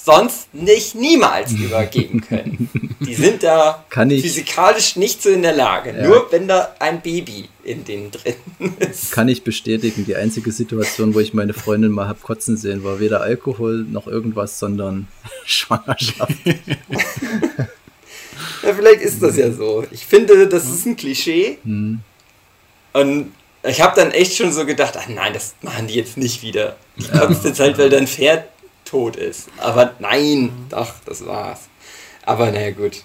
sonst 0.03 0.53
nicht 0.53 0.95
niemals 0.95 1.51
übergeben 1.53 2.22
können. 2.22 2.95
Die 3.00 3.15
sind 3.15 3.43
da 3.43 3.86
physikalisch 3.89 4.95
nicht 4.95 5.22
so 5.22 5.29
in 5.29 5.41
der 5.41 5.53
Lage. 5.53 5.95
Ja. 5.95 6.07
Nur 6.07 6.27
wenn 6.31 6.48
da 6.48 6.75
ein 6.79 7.01
Baby 7.01 7.50
in 7.63 7.86
denen 7.86 8.12
drin 8.12 8.36
ist. 8.79 9.12
Kann 9.12 9.29
ich 9.29 9.43
bestätigen. 9.43 10.05
Die 10.05 10.15
einzige 10.15 10.51
Situation, 10.51 11.13
wo 11.13 11.19
ich 11.19 11.33
meine 11.33 11.53
Freundin 11.53 11.91
mal 11.91 12.07
hab 12.07 12.22
kotzen 12.22 12.57
sehen, 12.57 12.83
war 12.83 13.00
weder 13.00 13.22
Alkohol 13.22 13.86
noch 13.89 14.07
irgendwas, 14.07 14.60
sondern 14.60 15.07
Schwangerschaft. 15.45 16.36
Ja, 18.63 18.74
vielleicht 18.74 19.01
ist 19.01 19.22
das 19.24 19.38
ja 19.38 19.51
so. 19.51 19.86
Ich 19.91 20.05
finde, 20.05 20.48
das 20.48 20.65
ist 20.65 20.86
ein 20.86 20.98
Klischee. 20.98 21.57
Mhm. 21.63 22.00
Und 22.91 23.31
ich 23.63 23.81
habe 23.81 23.95
dann 23.95 24.12
echt 24.12 24.36
schon 24.36 24.51
so 24.51 24.65
gedacht, 24.65 24.95
ach 24.98 25.07
nein, 25.07 25.33
das 25.33 25.55
machen 25.62 25.88
die 25.88 25.95
jetzt 25.95 26.17
nicht 26.17 26.41
wieder. 26.41 26.75
Ich 26.98 27.12
kotze 27.12 27.48
jetzt 27.48 27.60
halt, 27.60 27.77
weil 27.77 27.89
dein 27.89 28.07
Pferd 28.07 28.45
tot 28.94 29.16
ist. 29.16 29.50
Aber 29.58 29.94
nein, 30.00 30.52
doch, 30.70 30.94
das 31.06 31.26
war's. 31.26 31.68
Aber 32.26 32.52
naja, 32.52 32.72
gut. 32.72 33.02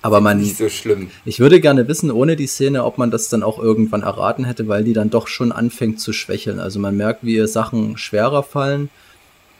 Aber 0.00 0.20
man. 0.20 0.38
Nicht 0.38 0.56
so 0.56 0.68
schlimm. 0.68 1.10
Ich 1.24 1.40
würde 1.40 1.60
gerne 1.60 1.88
wissen, 1.88 2.12
ohne 2.12 2.36
die 2.36 2.46
Szene, 2.46 2.84
ob 2.84 2.98
man 2.98 3.10
das 3.10 3.28
dann 3.28 3.42
auch 3.42 3.58
irgendwann 3.58 4.02
erraten 4.02 4.44
hätte, 4.44 4.68
weil 4.68 4.84
die 4.84 4.92
dann 4.92 5.10
doch 5.10 5.26
schon 5.26 5.50
anfängt 5.50 6.00
zu 6.00 6.12
schwächeln. 6.12 6.60
Also 6.60 6.78
man 6.78 6.96
merkt, 6.96 7.24
wie 7.24 7.34
ihr 7.34 7.48
Sachen 7.48 7.98
schwerer 7.98 8.44
fallen, 8.44 8.90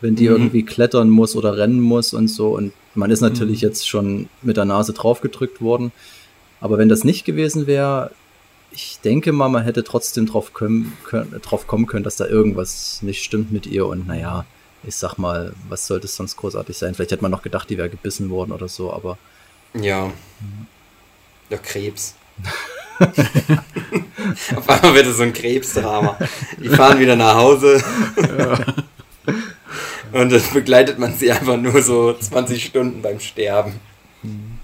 wenn 0.01 0.15
die 0.15 0.29
mhm. 0.29 0.37
irgendwie 0.37 0.63
klettern 0.63 1.11
muss 1.11 1.35
oder 1.35 1.57
rennen 1.57 1.81
muss 1.81 2.15
und 2.15 2.29
so. 2.29 2.57
Und 2.57 2.73
man 2.95 3.11
ist 3.11 3.21
natürlich 3.21 3.63
mhm. 3.63 3.69
jetzt 3.69 3.89
schon 3.89 4.29
mit 4.43 4.57
der 4.57 4.65
Nase 4.65 4.93
drauf 4.93 5.21
gedrückt 5.21 5.61
worden. 5.61 5.91
Aber 6.61 6.79
wenn 6.79 6.89
das 6.89 7.03
nicht 7.03 7.25
gewesen 7.25 7.67
wäre, 7.67 8.13
ich 8.71 9.01
denke 9.03 9.33
mal, 9.33 9.49
man 9.49 9.65
hätte 9.65 9.83
trotzdem 9.83 10.27
drauf, 10.27 10.55
können, 10.55 10.93
können, 11.05 11.35
drauf 11.43 11.67
kommen 11.67 11.87
können, 11.87 12.05
dass 12.05 12.15
da 12.15 12.27
irgendwas 12.27 13.03
nicht 13.03 13.25
stimmt 13.25 13.51
mit 13.51 13.67
ihr. 13.67 13.87
Und 13.87 14.07
naja, 14.07 14.47
ich 14.85 14.97
sag 14.97 15.19
mal, 15.19 15.53
was 15.69 15.87
sollte 15.87 16.07
es 16.07 16.17
sonst 16.17 16.37
großartig 16.37 16.77
sein? 16.77 16.95
Vielleicht 16.95 17.13
hätte 17.13 17.23
man 17.23 17.31
noch 17.31 17.43
gedacht, 17.43 17.69
die 17.71 17.79
wäre 17.79 17.91
gebissen 17.91 18.31
worden 18.31 18.53
oder 18.53 18.69
so, 18.69 18.93
aber. 18.93 19.19
Ja. 19.75 20.11
Der 21.51 21.59
Krebs. 21.59 22.15
Auf 24.57 24.69
einmal 24.69 24.95
wird 24.95 25.07
es 25.07 25.17
so 25.17 25.23
ein 25.23 25.33
Krebsdrama. 25.33 26.19
Die 26.59 26.69
fahren 26.69 26.99
wieder 26.99 27.17
nach 27.17 27.37
Hause. 27.37 27.83
Ja. 28.17 28.59
Und 30.13 30.33
dann 30.33 30.43
begleitet 30.53 30.99
man 30.99 31.15
sie 31.15 31.31
einfach 31.31 31.57
nur 31.57 31.83
so 31.83 32.15
20 32.15 32.65
Stunden 32.65 33.03
beim 33.03 33.21
Sterben, 33.21 33.75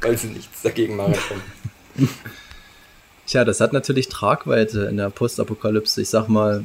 weil 0.00 0.16
sie 0.16 0.28
nichts 0.28 0.62
dagegen 0.62 0.96
machen 0.96 1.16
können. 1.28 2.08
Tja, 3.26 3.44
das 3.44 3.60
hat 3.60 3.72
natürlich 3.72 4.08
Tragweite 4.08 4.84
in 4.84 4.96
der 4.96 5.10
Postapokalypse. 5.10 6.00
Ich 6.02 6.08
sag 6.08 6.28
mal, 6.28 6.64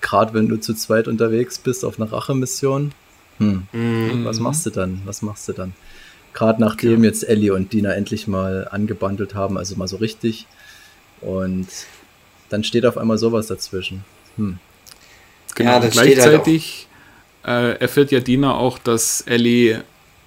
gerade 0.00 0.34
wenn 0.34 0.48
du 0.48 0.56
zu 0.56 0.74
zweit 0.74 1.08
unterwegs 1.08 1.58
bist 1.58 1.84
auf 1.84 2.00
einer 2.00 2.12
Rachemission, 2.12 2.92
hm, 3.38 3.66
mhm. 3.72 4.24
was 4.24 4.40
machst 4.40 4.66
du 4.66 4.70
dann? 4.70 5.02
Was 5.04 5.22
machst 5.22 5.48
du 5.48 5.52
dann? 5.52 5.72
Gerade 6.32 6.60
nachdem 6.60 7.02
jetzt 7.02 7.28
Ellie 7.28 7.52
und 7.52 7.72
Dina 7.72 7.92
endlich 7.92 8.28
mal 8.28 8.68
angebandelt 8.70 9.34
haben, 9.34 9.58
also 9.58 9.74
mal 9.76 9.88
so 9.88 9.96
richtig. 9.96 10.46
Und 11.20 11.66
dann 12.50 12.62
steht 12.64 12.86
auf 12.86 12.96
einmal 12.96 13.18
sowas 13.18 13.48
dazwischen. 13.48 14.04
Hm. 14.36 14.58
Genau, 15.54 15.70
ja, 15.70 15.88
gleichzeitig 15.88 16.86
halt 17.42 17.76
äh, 17.76 17.80
erfährt 17.80 18.12
ja 18.12 18.20
Dina 18.20 18.54
auch, 18.54 18.78
dass 18.78 19.22
Ellie 19.22 19.82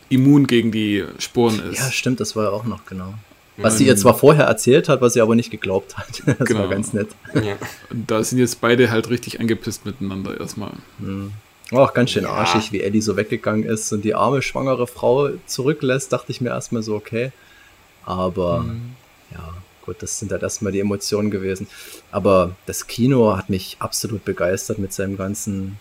immun 0.10 0.48
gegen 0.48 0.72
die 0.72 1.06
Sporen 1.20 1.62
ist. 1.72 1.80
Ja, 1.80 1.92
stimmt, 1.92 2.20
das 2.20 2.36
war 2.36 2.46
ja 2.46 2.50
auch 2.50 2.65
noch, 2.65 2.86
genau. 2.86 3.13
Was 3.57 3.77
sie 3.77 3.86
ihr 3.86 3.95
zwar 3.95 4.15
vorher 4.15 4.45
erzählt 4.45 4.89
hat, 4.89 5.01
was 5.01 5.13
sie 5.13 5.22
aber 5.22 5.36
nicht 5.36 5.51
geglaubt 5.51 5.98
hat. 5.98 6.24
Das 6.39 6.48
genau. 6.48 6.62
war 6.62 6.69
ganz 6.69 6.93
nett. 6.93 7.10
Ja. 7.36 7.55
Und 7.89 8.10
da 8.10 8.24
sind 8.24 8.39
jetzt 8.39 8.62
beide 8.62 8.89
halt 8.89 9.10
richtig 9.10 9.39
angepisst 9.39 9.86
miteinander 9.86 10.39
erstmal. 10.39 10.72
Mhm. 11.00 11.33
Auch 11.72 11.93
ganz 11.93 12.12
schön 12.12 12.24
ja. 12.24 12.31
arschig, 12.31 12.72
wie 12.72 12.81
Ellie 12.81 13.01
so 13.01 13.15
weggegangen 13.15 13.63
ist 13.63 13.91
und 13.93 14.03
die 14.03 14.15
arme 14.15 14.41
schwangere 14.41 14.88
Frau 14.88 15.29
zurücklässt, 15.45 16.12
dachte 16.12 16.31
ich 16.31 16.41
mir 16.41 16.50
erstmal 16.50 16.83
so, 16.83 16.95
okay. 16.95 17.31
Aber 18.05 18.60
mhm. 18.60 18.95
ja, 19.31 19.53
gut, 19.86 20.01
das 20.01 20.19
sind 20.19 20.31
halt 20.31 20.43
erstmal 20.43 20.72
die 20.72 20.79
Emotionen 20.79 21.31
gewesen. 21.31 21.67
Aber 22.12 22.55
das 22.65 22.88
Kino 22.88 23.38
hat 23.38 23.50
mich 23.50 23.77
absolut 23.79 24.25
begeistert 24.25 24.79
mit 24.79 24.93
seinem 24.93 25.17
ganzen. 25.17 25.77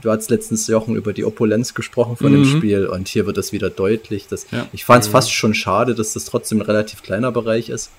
Du 0.00 0.10
hast 0.10 0.30
letztens 0.30 0.66
Jochen 0.66 0.96
über 0.96 1.12
die 1.12 1.24
Opulenz 1.24 1.74
gesprochen 1.74 2.16
von 2.16 2.32
mhm. 2.32 2.36
dem 2.36 2.44
Spiel 2.44 2.86
und 2.86 3.08
hier 3.08 3.26
wird 3.26 3.36
das 3.36 3.52
wieder 3.52 3.70
deutlich. 3.70 4.26
Dass, 4.26 4.50
ja. 4.50 4.66
Ich 4.72 4.84
fand 4.84 5.04
es 5.04 5.08
mhm. 5.08 5.12
fast 5.12 5.32
schon 5.32 5.54
schade, 5.54 5.94
dass 5.94 6.14
das 6.14 6.24
trotzdem 6.24 6.58
ein 6.58 6.66
relativ 6.66 7.02
kleiner 7.02 7.30
Bereich 7.30 7.68
ist. 7.68 7.90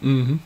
Mhm. 0.00 0.40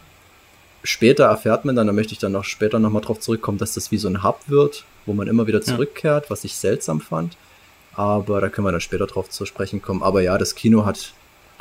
Später 0.83 1.25
erfährt 1.25 1.65
man 1.65 1.77
dann, 1.77 1.87
da 1.87 1.93
möchte 1.93 2.13
ich 2.13 2.19
dann 2.19 2.33
noch 2.33 2.45
später 2.45 2.79
nochmal 2.79 3.03
drauf 3.03 3.21
zurückkommen, 3.21 3.59
dass 3.59 3.75
das 3.75 3.91
wie 3.91 3.99
so 3.99 4.09
ein 4.09 4.23
Hub 4.23 4.41
wird, 4.47 4.85
wo 5.07 5.15
man 5.15 5.29
immer 5.29 5.47
wieder 5.47 5.63
zurückkehrt, 5.63 6.25
ja. 6.25 6.31
was 6.31 6.45
ich 6.45 6.55
seltsam 6.57 7.01
fand. 7.01 7.37
Aber 7.95 8.41
da 8.41 8.49
können 8.49 8.67
wir 8.67 8.73
dann 8.73 8.81
später 8.81 9.07
drauf 9.07 9.31
zu 9.31 9.47
sprechen 9.47 9.81
kommen. 9.83 10.03
Aber 10.03 10.21
ja, 10.21 10.37
das 10.37 10.55
Kino 10.55 10.85
hat 10.85 11.13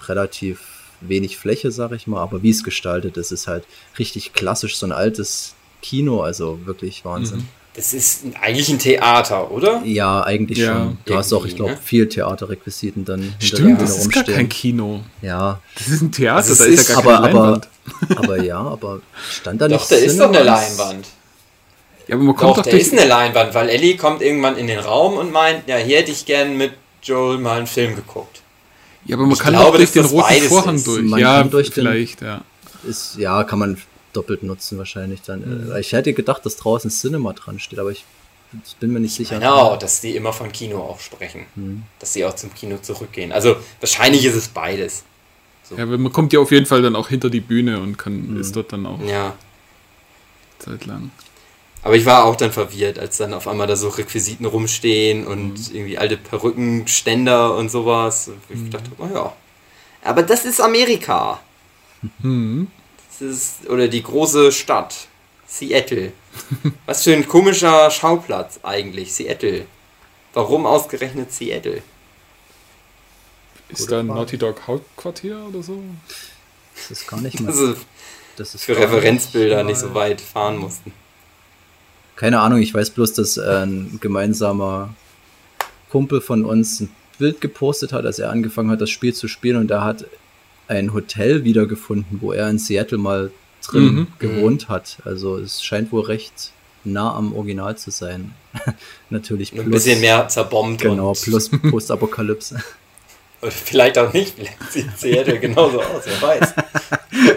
relativ 0.07 0.61
wenig 1.01 1.37
Fläche, 1.37 1.71
sag 1.71 1.91
ich 1.91 2.07
mal, 2.07 2.21
aber 2.21 2.43
wie 2.43 2.49
es 2.49 2.63
gestaltet 2.63 3.17
ist, 3.17 3.31
ist 3.31 3.47
halt 3.47 3.65
richtig 3.99 4.33
klassisch, 4.33 4.77
so 4.77 4.85
ein 4.85 4.91
altes 4.91 5.53
Kino, 5.81 6.21
also 6.21 6.59
wirklich 6.65 7.03
Wahnsinn. 7.05 7.39
Mhm. 7.39 7.47
Das 7.75 7.93
ist 7.93 8.23
eigentlich 8.39 8.69
ein 8.69 8.77
Theater, 8.77 9.49
oder? 9.51 9.81
Ja, 9.83 10.21
eigentlich 10.21 10.59
ja. 10.59 10.73
schon. 10.73 10.97
Du 11.05 11.15
hast 11.15 11.33
auch, 11.33 11.43
ich 11.45 11.55
glaube, 11.55 11.71
ne? 11.71 11.77
viel 11.83 12.07
Theaterrequisiten 12.07 13.03
dann 13.03 13.33
Stimmt, 13.39 13.81
das 13.81 13.97
ist 13.97 14.11
gar 14.11 14.23
kein 14.23 14.47
Kino. 14.47 15.01
Ja. 15.23 15.59
Das 15.75 15.87
ist 15.87 16.01
ein 16.01 16.11
Theater, 16.11 16.37
also 16.37 16.63
da 16.63 16.69
ist, 16.69 16.89
ja 16.89 16.95
gar 16.95 17.03
aber, 17.03 17.13
keine 17.13 17.33
Leinwand. 17.33 17.67
Aber, 18.09 18.17
aber 18.23 18.43
ja, 18.43 18.59
aber 18.59 19.01
stand 19.31 19.61
da 19.61 19.67
nicht 19.67 19.81
Doch, 19.81 19.87
da 19.87 19.95
ist 19.95 20.19
doch 20.19 20.29
eine 20.29 20.43
Leinwand. 20.43 21.07
Ja, 22.07 22.15
aber 22.15 22.23
man 22.25 22.35
kommt 22.35 22.57
doch, 22.57 22.63
doch 22.63 22.71
da 22.71 22.77
ist 22.77 22.91
eine 22.91 23.05
Leinwand, 23.05 23.55
weil 23.55 23.69
Ellie 23.69 23.97
kommt 23.97 24.21
irgendwann 24.21 24.55
in 24.57 24.67
den 24.67 24.79
Raum 24.79 25.17
und 25.17 25.31
meint, 25.31 25.67
ja, 25.67 25.77
hier 25.77 25.97
hätte 25.97 26.11
ich 26.11 26.25
gern 26.25 26.57
mit 26.57 26.73
Joel 27.01 27.39
mal 27.39 27.57
einen 27.57 27.67
Film 27.67 27.95
geguckt. 27.95 28.41
Ja, 29.05 29.15
aber 29.15 29.23
man 29.23 29.33
ich 29.33 29.39
kann 29.39 29.53
glaube, 29.53 29.69
auch 29.69 29.75
durch 29.75 29.91
den 29.91 30.05
roten 30.05 30.41
Vorhang 30.43 30.75
ist. 30.75 30.87
durch. 30.87 31.03
Man 31.03 31.19
ja, 31.19 31.43
durch 31.43 31.71
vielleicht, 31.71 32.21
den, 32.21 32.27
ja. 32.27 32.41
Ist, 32.87 33.15
ja, 33.17 33.43
kann 33.43 33.59
man 33.59 33.77
doppelt 34.13 34.43
nutzen 34.43 34.77
wahrscheinlich 34.77 35.21
dann. 35.21 35.67
Mhm. 35.67 35.75
Ich 35.77 35.91
hätte 35.91 36.13
gedacht, 36.13 36.45
dass 36.45 36.55
draußen 36.57 36.89
Cinema 36.89 37.33
dran 37.33 37.59
steht, 37.59 37.79
aber 37.79 37.91
ich 37.91 38.05
bin 38.79 38.93
mir 38.93 38.99
nicht 38.99 39.15
sicher. 39.15 39.39
Genau, 39.39 39.75
dass 39.77 40.01
die 40.01 40.15
immer 40.15 40.33
von 40.33 40.51
Kino 40.51 40.79
auch 40.79 40.99
sprechen. 40.99 41.45
Mhm. 41.55 41.83
Dass 41.99 42.13
sie 42.13 42.25
auch 42.25 42.35
zum 42.35 42.53
Kino 42.53 42.77
zurückgehen. 42.77 43.31
Also 43.31 43.55
wahrscheinlich 43.79 44.25
ist 44.25 44.35
es 44.35 44.47
beides. 44.47 45.03
So. 45.63 45.75
Ja, 45.75 45.85
man 45.85 46.11
kommt 46.11 46.33
ja 46.33 46.39
auf 46.39 46.51
jeden 46.51 46.65
Fall 46.65 46.81
dann 46.81 46.95
auch 46.95 47.09
hinter 47.09 47.29
die 47.29 47.39
Bühne 47.39 47.79
und 47.79 47.97
kann 47.97 48.33
mhm. 48.33 48.39
ist 48.39 48.55
dort 48.55 48.73
dann 48.73 48.85
auch 48.85 48.99
ja. 49.01 49.33
Zeit 50.59 50.85
lang. 50.85 51.11
Aber 51.81 51.95
ich 51.95 52.05
war 52.05 52.23
auch 52.23 52.37
dann 52.37 52.51
verwirrt, 52.51 52.97
als 52.97 53.17
dann 53.17 53.33
auf 53.33 53.47
einmal 53.47 53.67
da 53.67 53.75
so 53.75 53.89
Requisiten 53.89 54.45
rumstehen 54.45 55.27
und 55.27 55.53
mhm. 55.53 55.75
irgendwie 55.75 55.97
alte 55.97 56.17
Perückenständer 56.17 57.55
und 57.55 57.69
sowas. 57.69 58.29
Und 58.29 58.37
ich 58.49 58.59
mhm. 58.59 58.71
dachte, 58.71 58.91
oh 58.97 59.07
ja. 59.13 59.33
Aber 60.03 60.23
das 60.23 60.45
ist 60.45 60.61
Amerika. 60.61 61.39
Mhm. 62.19 62.67
Ist, 63.19 63.69
oder 63.69 63.87
die 63.87 64.03
große 64.03 64.51
Stadt. 64.51 65.07
Seattle. 65.47 66.13
Was 66.85 67.03
für 67.03 67.13
ein 67.13 67.27
komischer 67.27 67.91
Schauplatz 67.91 68.59
eigentlich, 68.63 69.13
Seattle. 69.13 69.65
Warum 70.33 70.65
ausgerechnet 70.65 71.31
Seattle? 71.31 71.83
Ist 73.69 73.91
da 73.91 73.99
ein 73.99 74.07
Naughty 74.07 74.37
Dog 74.37 74.67
Hauptquartier 74.67 75.45
oder 75.47 75.61
so? 75.61 75.81
Das 76.75 76.91
ist 76.91 77.07
gar 77.07 77.21
nicht 77.21 77.39
mal. 77.41 77.49
Also, 77.49 77.75
das 78.35 78.55
ist 78.55 78.63
für 78.63 78.75
Referenzbilder 78.75 79.57
nicht, 79.57 79.73
nicht 79.73 79.79
so 79.79 79.93
weit 79.93 80.21
fahren 80.21 80.57
mussten. 80.57 80.91
Keine 82.15 82.39
Ahnung, 82.39 82.59
ich 82.59 82.73
weiß 82.73 82.91
bloß, 82.91 83.13
dass 83.13 83.37
ein 83.37 83.99
gemeinsamer 84.01 84.93
Kumpel 85.89 86.21
von 86.21 86.45
uns 86.45 86.79
ein 86.79 86.89
Bild 87.19 87.41
gepostet 87.41 87.93
hat, 87.93 88.05
als 88.05 88.17
er 88.17 88.31
angefangen 88.31 88.71
hat, 88.71 88.81
das 88.81 88.89
Spiel 88.89 89.13
zu 89.13 89.27
spielen 89.27 89.57
und 89.57 89.69
er 89.71 89.83
hat 89.83 90.05
ein 90.67 90.93
Hotel 90.93 91.43
wiedergefunden, 91.43 92.19
wo 92.21 92.31
er 92.31 92.49
in 92.49 92.59
Seattle 92.59 92.97
mal 92.97 93.31
drin 93.65 93.83
mhm. 93.83 94.07
gewohnt 94.19 94.69
hat. 94.69 94.97
Also 95.05 95.37
es 95.37 95.63
scheint 95.63 95.91
wohl 95.91 96.01
recht 96.01 96.51
nah 96.83 97.15
am 97.15 97.33
Original 97.33 97.77
zu 97.77 97.91
sein. 97.91 98.33
Natürlich 99.09 99.51
plus, 99.51 99.65
ein 99.65 99.71
bisschen 99.71 100.01
mehr 100.01 100.27
zerbombt. 100.27 100.81
Genau, 100.81 101.13
plus 101.13 101.49
Postapokalypse. 101.69 102.61
Vielleicht 103.41 103.97
auch 103.97 104.13
nicht, 104.13 104.35
vielleicht 104.35 104.71
sieht 104.71 104.97
Seattle 104.97 105.37
genauso 105.37 105.81
aus, 105.81 106.03
wer 106.05 106.21
weiß. 106.21 106.53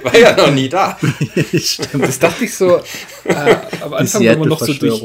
War 0.05 0.17
ja 0.17 0.37
noch 0.37 0.53
nie 0.53 0.69
da. 0.69 0.97
Stimmt, 1.59 2.05
das 2.05 2.19
dachte 2.21 2.45
ich 2.45 2.55
so 2.55 2.77
äh, 3.25 3.57
am 3.81 3.93
Anfang, 3.93 4.23
wenn 4.23 4.39
man 4.39 4.49
noch 4.49 4.61
so 4.61 4.73
durch 4.73 5.03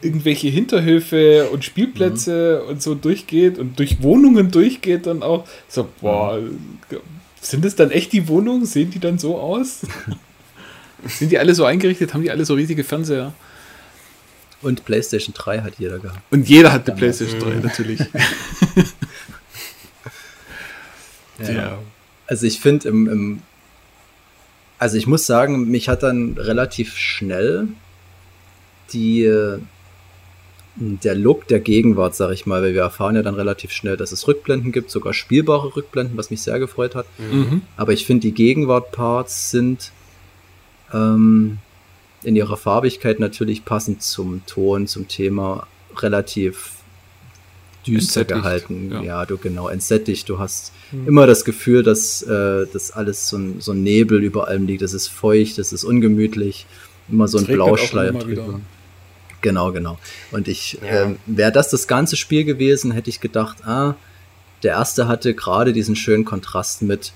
irgendwelche 0.00 0.48
Hinterhöfe 0.48 1.50
und 1.50 1.64
Spielplätze 1.64 2.62
mhm. 2.62 2.70
und 2.70 2.82
so 2.82 2.94
durchgeht 2.94 3.58
und 3.58 3.78
durch 3.78 4.02
Wohnungen 4.02 4.50
durchgeht 4.50 5.06
dann 5.06 5.22
auch, 5.22 5.46
so, 5.68 5.88
boah, 6.00 6.40
sind 7.50 7.64
das 7.64 7.74
dann 7.76 7.90
echt 7.90 8.12
die 8.12 8.28
Wohnungen? 8.28 8.66
Sehen 8.66 8.90
die 8.90 8.98
dann 8.98 9.18
so 9.18 9.38
aus? 9.38 9.80
sind 11.06 11.32
die 11.32 11.38
alle 11.38 11.54
so 11.54 11.64
eingerichtet? 11.64 12.14
Haben 12.14 12.22
die 12.22 12.30
alle 12.30 12.44
so 12.44 12.54
riesige 12.54 12.84
Fernseher? 12.84 13.32
Und 14.60 14.84
PlayStation 14.84 15.34
3 15.34 15.60
hat 15.60 15.74
jeder 15.78 15.98
gehabt. 15.98 16.20
Und 16.30 16.48
jeder 16.48 16.72
hat 16.72 16.88
eine 16.88 16.98
PlayStation 16.98 17.40
3, 17.40 17.54
natürlich. 17.56 18.00
Ja. 21.38 21.78
Also 22.26 22.46
ich 22.46 22.60
finde 22.60 22.88
im, 22.88 23.08
im, 23.08 23.42
also 24.78 24.96
ich 24.96 25.06
muss 25.06 25.26
sagen, 25.26 25.68
mich 25.68 25.88
hat 25.88 26.02
dann 26.02 26.36
relativ 26.36 26.96
schnell 26.96 27.68
die 28.92 29.24
der 30.80 31.14
Look 31.14 31.48
der 31.48 31.60
Gegenwart, 31.60 32.14
sag 32.14 32.32
ich 32.32 32.46
mal, 32.46 32.62
weil 32.62 32.74
wir 32.74 32.82
erfahren 32.82 33.16
ja 33.16 33.22
dann 33.22 33.34
relativ 33.34 33.72
schnell, 33.72 33.96
dass 33.96 34.12
es 34.12 34.28
Rückblenden 34.28 34.72
gibt, 34.72 34.90
sogar 34.90 35.12
spielbare 35.12 35.74
Rückblenden, 35.74 36.16
was 36.16 36.30
mich 36.30 36.42
sehr 36.42 36.58
gefreut 36.58 36.94
hat. 36.94 37.06
Mhm. 37.18 37.62
Aber 37.76 37.92
ich 37.92 38.06
finde, 38.06 38.28
die 38.28 38.32
Gegenwart-Parts 38.32 39.50
sind 39.50 39.92
ähm, 40.92 41.58
in 42.22 42.36
ihrer 42.36 42.56
Farbigkeit 42.56 43.20
natürlich 43.20 43.64
passend 43.64 44.02
zum 44.02 44.42
Ton, 44.46 44.86
zum 44.86 45.08
Thema 45.08 45.66
relativ 45.96 46.72
düster 47.86 48.24
gehalten. 48.24 48.90
Ja. 48.92 49.02
ja. 49.02 49.26
du 49.26 49.36
genau, 49.36 49.68
entsättigt. 49.68 50.28
Du 50.28 50.38
hast 50.38 50.72
mhm. 50.92 51.08
immer 51.08 51.26
das 51.26 51.44
Gefühl, 51.44 51.82
dass 51.82 52.22
äh, 52.22 52.66
das 52.72 52.90
alles 52.90 53.28
so 53.28 53.36
ein, 53.36 53.60
so 53.60 53.72
ein 53.72 53.82
Nebel 53.82 54.22
über 54.22 54.48
allem 54.48 54.66
liegt. 54.66 54.82
Es 54.82 54.94
ist 54.94 55.08
feucht, 55.08 55.58
es 55.58 55.72
ist 55.72 55.84
ungemütlich, 55.84 56.66
immer 57.08 57.28
so 57.28 57.38
ein 57.38 57.46
Blauschleier 57.46 58.12
drüber. 58.12 58.60
Genau, 59.40 59.72
genau. 59.72 59.98
Und 60.30 60.48
ich, 60.48 60.78
ja. 60.82 61.04
ähm, 61.04 61.18
wäre 61.26 61.52
das 61.52 61.70
das 61.70 61.86
ganze 61.86 62.16
Spiel 62.16 62.44
gewesen, 62.44 62.90
hätte 62.92 63.10
ich 63.10 63.20
gedacht, 63.20 63.64
ah, 63.66 63.94
der 64.62 64.72
erste 64.72 65.06
hatte 65.06 65.34
gerade 65.34 65.72
diesen 65.72 65.94
schönen 65.94 66.24
Kontrast 66.24 66.82
mit 66.82 67.12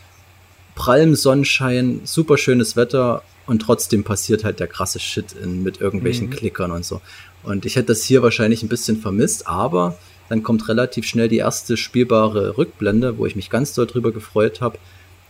prallem 0.74 1.14
Sonnenschein, 1.14 2.00
super 2.04 2.38
schönes 2.38 2.76
Wetter 2.76 3.22
und 3.46 3.60
trotzdem 3.60 4.04
passiert 4.04 4.44
halt 4.44 4.60
der 4.60 4.68
krasse 4.68 5.00
Shit 5.00 5.32
in, 5.32 5.62
mit 5.62 5.80
irgendwelchen 5.80 6.28
mhm. 6.28 6.30
Klickern 6.30 6.70
und 6.70 6.84
so. 6.84 7.00
Und 7.42 7.66
ich 7.66 7.76
hätte 7.76 7.88
das 7.88 8.04
hier 8.04 8.22
wahrscheinlich 8.22 8.62
ein 8.62 8.68
bisschen 8.68 9.00
vermisst, 9.00 9.48
aber 9.48 9.98
dann 10.28 10.42
kommt 10.42 10.68
relativ 10.68 11.04
schnell 11.06 11.28
die 11.28 11.38
erste 11.38 11.76
spielbare 11.76 12.56
Rückblende, 12.56 13.18
wo 13.18 13.26
ich 13.26 13.36
mich 13.36 13.50
ganz 13.50 13.74
doll 13.74 13.86
drüber 13.86 14.12
gefreut 14.12 14.60
habe. 14.60 14.78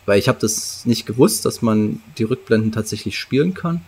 weil 0.04 0.18
ich 0.18 0.28
habe 0.28 0.38
das 0.40 0.84
nicht 0.84 1.06
gewusst, 1.06 1.44
dass 1.44 1.62
man 1.62 2.02
die 2.18 2.25
Rückblenden 2.25 2.72
tatsächlich 2.72 3.18
spielen 3.18 3.54
kann. 3.54 3.80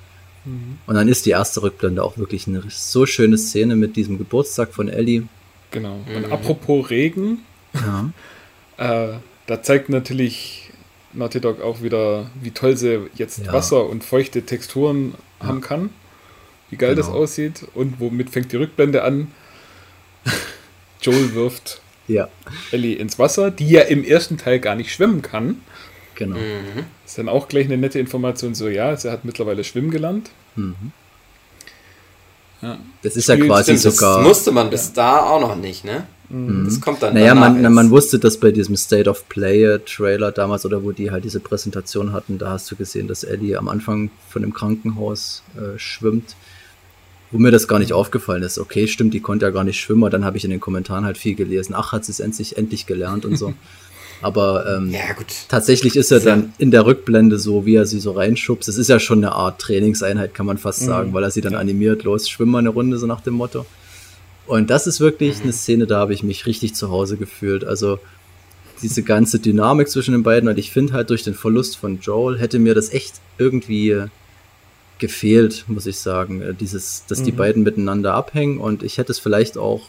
Mhm. 0.44 0.78
Und 0.86 0.94
dann 0.94 1.08
ist 1.08 1.26
die 1.26 1.30
erste 1.30 1.62
Rückblende 1.62 2.02
auch 2.02 2.18
wirklich 2.18 2.46
eine 2.46 2.62
so 2.68 3.06
schöne 3.06 3.38
Szene 3.38 3.76
mit 3.76 3.96
diesem 3.96 4.18
Geburtstag 4.18 4.72
von 4.72 4.88
Ellie. 4.88 5.24
Genau. 5.70 6.00
Und 6.14 6.26
mhm. 6.26 6.32
apropos 6.32 6.90
Regen, 6.90 7.38
ja. 7.74 8.10
äh, 8.76 9.18
da 9.46 9.62
zeigt 9.62 9.88
natürlich 9.88 10.70
Naughty 11.12 11.40
Dog 11.40 11.60
auch 11.62 11.82
wieder, 11.82 12.30
wie 12.40 12.50
toll 12.50 12.76
sie 12.76 13.08
jetzt 13.14 13.46
ja. 13.46 13.52
Wasser 13.52 13.88
und 13.88 14.04
feuchte 14.04 14.42
Texturen 14.42 15.14
ja. 15.40 15.46
haben 15.46 15.60
kann. 15.60 15.90
Wie 16.70 16.76
geil 16.76 16.94
genau. 16.94 17.06
das 17.06 17.14
aussieht. 17.14 17.66
Und 17.74 18.00
womit 18.00 18.30
fängt 18.30 18.52
die 18.52 18.56
Rückblende 18.56 19.02
an? 19.04 19.30
Joel 21.00 21.34
wirft 21.34 21.82
ja. 22.08 22.28
Ellie 22.72 22.96
ins 22.96 23.18
Wasser, 23.18 23.50
die 23.50 23.68
ja 23.68 23.82
im 23.82 24.04
ersten 24.04 24.38
Teil 24.38 24.58
gar 24.60 24.74
nicht 24.74 24.92
schwimmen 24.92 25.22
kann. 25.22 25.60
Genau. 26.14 26.36
Mhm. 26.36 26.84
Ist 27.06 27.18
dann 27.18 27.28
auch 27.28 27.48
gleich 27.48 27.66
eine 27.66 27.76
nette 27.76 27.98
Information, 27.98 28.54
so 28.54 28.68
ja, 28.68 28.96
sie 28.96 29.10
hat 29.10 29.24
mittlerweile 29.24 29.62
schwimmen 29.64 29.90
gelernt. 29.90 30.30
Mhm. 30.56 30.92
Ja. 32.62 32.78
Das 33.02 33.16
ist 33.16 33.28
ja 33.28 33.36
quasi 33.36 33.76
Stimmt, 33.76 33.94
sogar. 33.94 34.18
Das 34.18 34.26
musste 34.26 34.52
man 34.52 34.70
bis 34.70 34.86
ja. 34.88 34.92
da 34.94 35.20
auch 35.20 35.40
noch 35.40 35.56
nicht, 35.56 35.84
ne? 35.84 36.06
Mhm. 36.30 36.64
Das 36.64 36.80
kommt 36.80 37.02
dann. 37.02 37.12
Naja, 37.12 37.34
man, 37.34 37.60
man, 37.72 37.90
wusste 37.90 38.18
das 38.18 38.38
bei 38.38 38.50
diesem 38.50 38.76
State 38.76 39.10
of 39.10 39.28
Play 39.28 39.78
Trailer 39.84 40.32
damals 40.32 40.64
oder 40.64 40.82
wo 40.82 40.92
die 40.92 41.10
halt 41.10 41.24
diese 41.24 41.40
Präsentation 41.40 42.12
hatten, 42.12 42.38
da 42.38 42.50
hast 42.50 42.70
du 42.70 42.76
gesehen, 42.76 43.06
dass 43.06 43.22
Ellie 43.22 43.58
am 43.58 43.68
Anfang 43.68 44.10
von 44.30 44.40
dem 44.40 44.54
Krankenhaus 44.54 45.42
äh, 45.56 45.78
schwimmt. 45.78 46.36
Wo 47.30 47.38
mir 47.38 47.50
das 47.50 47.66
gar 47.66 47.80
nicht 47.80 47.92
aufgefallen 47.92 48.44
ist. 48.44 48.58
Okay, 48.58 48.86
stimmt, 48.86 49.12
die 49.12 49.20
konnte 49.20 49.44
ja 49.44 49.50
gar 49.50 49.64
nicht 49.64 49.80
schwimmen, 49.80 50.08
dann 50.10 50.24
habe 50.24 50.36
ich 50.36 50.44
in 50.44 50.50
den 50.50 50.60
Kommentaren 50.60 51.04
halt 51.04 51.18
viel 51.18 51.34
gelesen. 51.34 51.74
Ach, 51.76 51.92
hat 51.92 52.04
sie 52.04 52.12
es 52.12 52.20
endlich, 52.20 52.56
endlich 52.56 52.86
gelernt 52.86 53.24
und 53.24 53.36
so. 53.36 53.54
Aber 54.22 54.76
ähm, 54.76 54.90
ja, 54.90 55.00
tatsächlich 55.48 55.96
ist 55.96 56.10
er 56.10 56.20
dann 56.20 56.54
in 56.58 56.70
der 56.70 56.86
Rückblende 56.86 57.38
so, 57.38 57.66
wie 57.66 57.74
er 57.74 57.86
sie 57.86 58.00
so 58.00 58.12
reinschubst. 58.12 58.68
Es 58.68 58.78
ist 58.78 58.88
ja 58.88 58.98
schon 58.98 59.18
eine 59.18 59.32
Art 59.32 59.60
Trainingseinheit, 59.60 60.34
kann 60.34 60.46
man 60.46 60.58
fast 60.58 60.82
mhm. 60.82 60.86
sagen, 60.86 61.12
weil 61.12 61.22
er 61.22 61.30
sie 61.30 61.40
dann 61.40 61.52
ja. 61.54 61.58
animiert, 61.58 62.04
los, 62.04 62.28
schwimmen 62.28 62.52
mal 62.52 62.58
eine 62.58 62.70
Runde, 62.70 62.98
so 62.98 63.06
nach 63.06 63.20
dem 63.20 63.34
Motto. 63.34 63.66
Und 64.46 64.70
das 64.70 64.86
ist 64.86 65.00
wirklich 65.00 65.38
mhm. 65.38 65.42
eine 65.44 65.52
Szene, 65.52 65.86
da 65.86 65.98
habe 65.98 66.14
ich 66.14 66.22
mich 66.22 66.46
richtig 66.46 66.74
zu 66.74 66.90
Hause 66.90 67.16
gefühlt. 67.16 67.64
Also 67.64 67.98
diese 68.82 69.02
ganze 69.02 69.38
Dynamik 69.38 69.88
zwischen 69.88 70.12
den 70.12 70.22
beiden 70.22 70.48
und 70.48 70.58
ich 70.58 70.70
finde 70.70 70.92
halt 70.92 71.10
durch 71.10 71.22
den 71.22 71.34
Verlust 71.34 71.76
von 71.76 72.00
Joel 72.00 72.38
hätte 72.38 72.58
mir 72.58 72.74
das 72.74 72.92
echt 72.92 73.14
irgendwie 73.38 74.08
gefehlt, 74.98 75.64
muss 75.68 75.86
ich 75.86 75.98
sagen. 75.98 76.42
Äh, 76.42 76.54
dieses, 76.54 77.04
dass 77.06 77.20
mhm. 77.20 77.24
die 77.24 77.32
beiden 77.32 77.62
miteinander 77.62 78.14
abhängen 78.14 78.58
und 78.58 78.82
ich 78.82 78.98
hätte 78.98 79.12
es 79.12 79.18
vielleicht 79.18 79.58
auch 79.58 79.82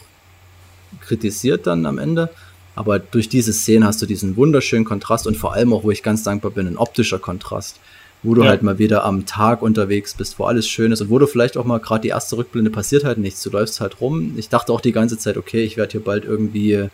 kritisiert 1.01 1.67
dann 1.67 1.86
am 1.86 1.98
Ende, 1.98 2.29
aber 2.75 3.00
durch 3.00 3.29
diese 3.29 3.53
Szene 3.53 3.86
hast 3.86 4.01
du 4.01 4.05
diesen 4.05 4.36
wunderschönen 4.36 4.86
Kontrast 4.86 5.27
und 5.27 5.38
vor 5.38 5.53
allem 5.53 5.74
auch, 5.74 5.84
wo 5.84 5.91
ich 5.91 6.03
ganz 6.03 6.24
dankbar 6.24 6.51
bin, 6.51 6.67
ein 6.67 6.77
optischer 6.77 7.20
Kontrast, 7.20 7.79
wo 8.22 8.34
du 8.34 8.44
ja. 8.44 8.50
halt 8.50 8.63
mal 8.63 8.77
wieder 8.77 9.05
am 9.05 9.25
Tag 9.25 9.62
unterwegs 9.62 10.13
bist, 10.13 10.38
wo 10.39 10.46
alles 10.46 10.67
schön 10.67 10.91
ist 10.91 11.01
und 11.01 11.10
wo 11.10 11.17
du 11.17 11.27
vielleicht 11.27 11.58
auch 11.58 11.65
mal 11.65 11.79
gerade 11.79 12.01
die 12.01 12.10
erste 12.10 12.38
Rückblende 12.38 12.72
passiert 12.72 13.05
halt 13.05 13.17
nichts. 13.17 13.41
Du 13.44 13.50
läufst 13.50 13.79
halt 13.79 14.01
rum. 14.01 14.34
Ich 14.38 14.50
dachte 14.50 14.74
auch 14.74 14.82
die 14.82 14.91
ganze 14.91 15.17
Zeit, 15.17 15.38
okay, 15.38 15.63
ich 15.63 15.77
werde 15.77 15.94
hier 15.94 16.03
bald 16.03 16.25
irgendwie, 16.25 16.89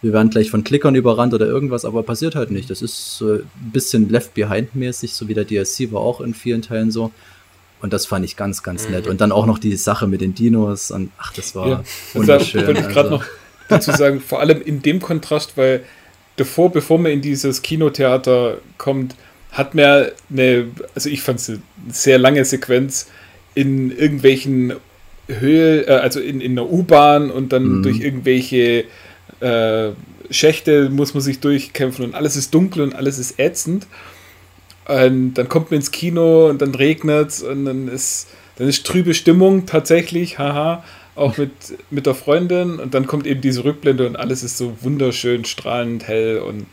wir 0.00 0.12
werden 0.12 0.30
gleich 0.30 0.50
von 0.50 0.64
Klickern 0.64 0.94
überrannt 0.94 1.34
oder 1.34 1.46
irgendwas, 1.46 1.84
aber 1.84 2.02
passiert 2.02 2.34
halt 2.34 2.50
nicht. 2.50 2.70
Das 2.70 2.80
ist 2.80 3.18
so 3.18 3.34
ein 3.34 3.50
bisschen 3.72 4.08
Left 4.08 4.34
Behind 4.34 4.74
mäßig, 4.74 5.12
so 5.12 5.28
wie 5.28 5.34
der 5.34 5.44
DLC 5.44 5.92
war 5.92 6.00
auch 6.00 6.20
in 6.20 6.32
vielen 6.32 6.62
Teilen 6.62 6.90
so. 6.90 7.10
Und 7.80 7.92
das 7.92 8.06
fand 8.06 8.24
ich 8.24 8.36
ganz, 8.36 8.62
ganz 8.62 8.88
nett. 8.88 9.04
Mhm. 9.04 9.12
Und 9.12 9.20
dann 9.20 9.30
auch 9.30 9.46
noch 9.46 9.58
die 9.58 9.76
Sache 9.76 10.06
mit 10.06 10.20
den 10.20 10.34
Dinos 10.34 10.90
und 10.90 11.10
ach, 11.18 11.32
das 11.32 11.54
war 11.54 11.68
ja. 11.68 11.84
wunderschön. 12.14 12.76
Ich 12.76 12.88
gerade 12.88 13.10
also. 13.10 13.10
noch 13.10 13.24
dazu 13.68 13.92
sagen, 13.92 14.20
vor 14.20 14.40
allem 14.40 14.60
in 14.62 14.82
dem 14.82 15.00
Kontrast, 15.00 15.56
weil 15.56 15.82
davor, 16.36 16.72
bevor 16.72 16.98
man 16.98 17.12
in 17.12 17.20
dieses 17.20 17.62
Kinotheater 17.62 18.58
kommt, 18.78 19.14
hat 19.52 19.74
mir 19.74 20.12
eine, 20.30 20.68
also 20.94 21.08
ich 21.08 21.22
fand 21.22 21.40
es 21.40 21.48
eine 21.48 21.60
sehr 21.90 22.18
lange 22.18 22.44
Sequenz 22.44 23.08
in 23.54 23.90
irgendwelchen 23.96 24.74
Höhe, 25.26 25.86
äh, 25.86 25.92
also 25.92 26.20
in, 26.20 26.40
in 26.40 26.52
einer 26.52 26.70
U-Bahn 26.70 27.30
und 27.30 27.52
dann 27.52 27.78
mhm. 27.78 27.82
durch 27.82 28.00
irgendwelche 28.00 28.84
äh, 29.40 29.90
Schächte 30.30 30.90
muss 30.90 31.14
man 31.14 31.22
sich 31.22 31.40
durchkämpfen 31.40 32.04
und 32.04 32.14
alles 32.14 32.36
ist 32.36 32.54
dunkel 32.54 32.82
und 32.82 32.94
alles 32.94 33.18
ist 33.18 33.38
ätzend. 33.38 33.86
Und 34.86 35.34
dann 35.34 35.48
kommt 35.48 35.70
man 35.70 35.80
ins 35.80 35.90
Kino 35.90 36.48
und 36.48 36.62
dann 36.62 36.74
regnet 36.74 37.28
es 37.28 37.42
und 37.42 37.66
dann 37.66 37.88
ist, 37.88 38.28
dann 38.56 38.68
ist 38.68 38.86
trübe 38.86 39.12
Stimmung 39.12 39.66
tatsächlich, 39.66 40.38
haha 40.38 40.82
auch 41.18 41.36
mit, 41.36 41.50
mit 41.90 42.06
der 42.06 42.14
Freundin 42.14 42.78
und 42.78 42.94
dann 42.94 43.06
kommt 43.06 43.26
eben 43.26 43.40
diese 43.40 43.64
Rückblende 43.64 44.06
und 44.06 44.16
alles 44.16 44.42
ist 44.42 44.56
so 44.56 44.76
wunderschön, 44.82 45.44
strahlend 45.44 46.06
hell 46.06 46.38
und 46.38 46.66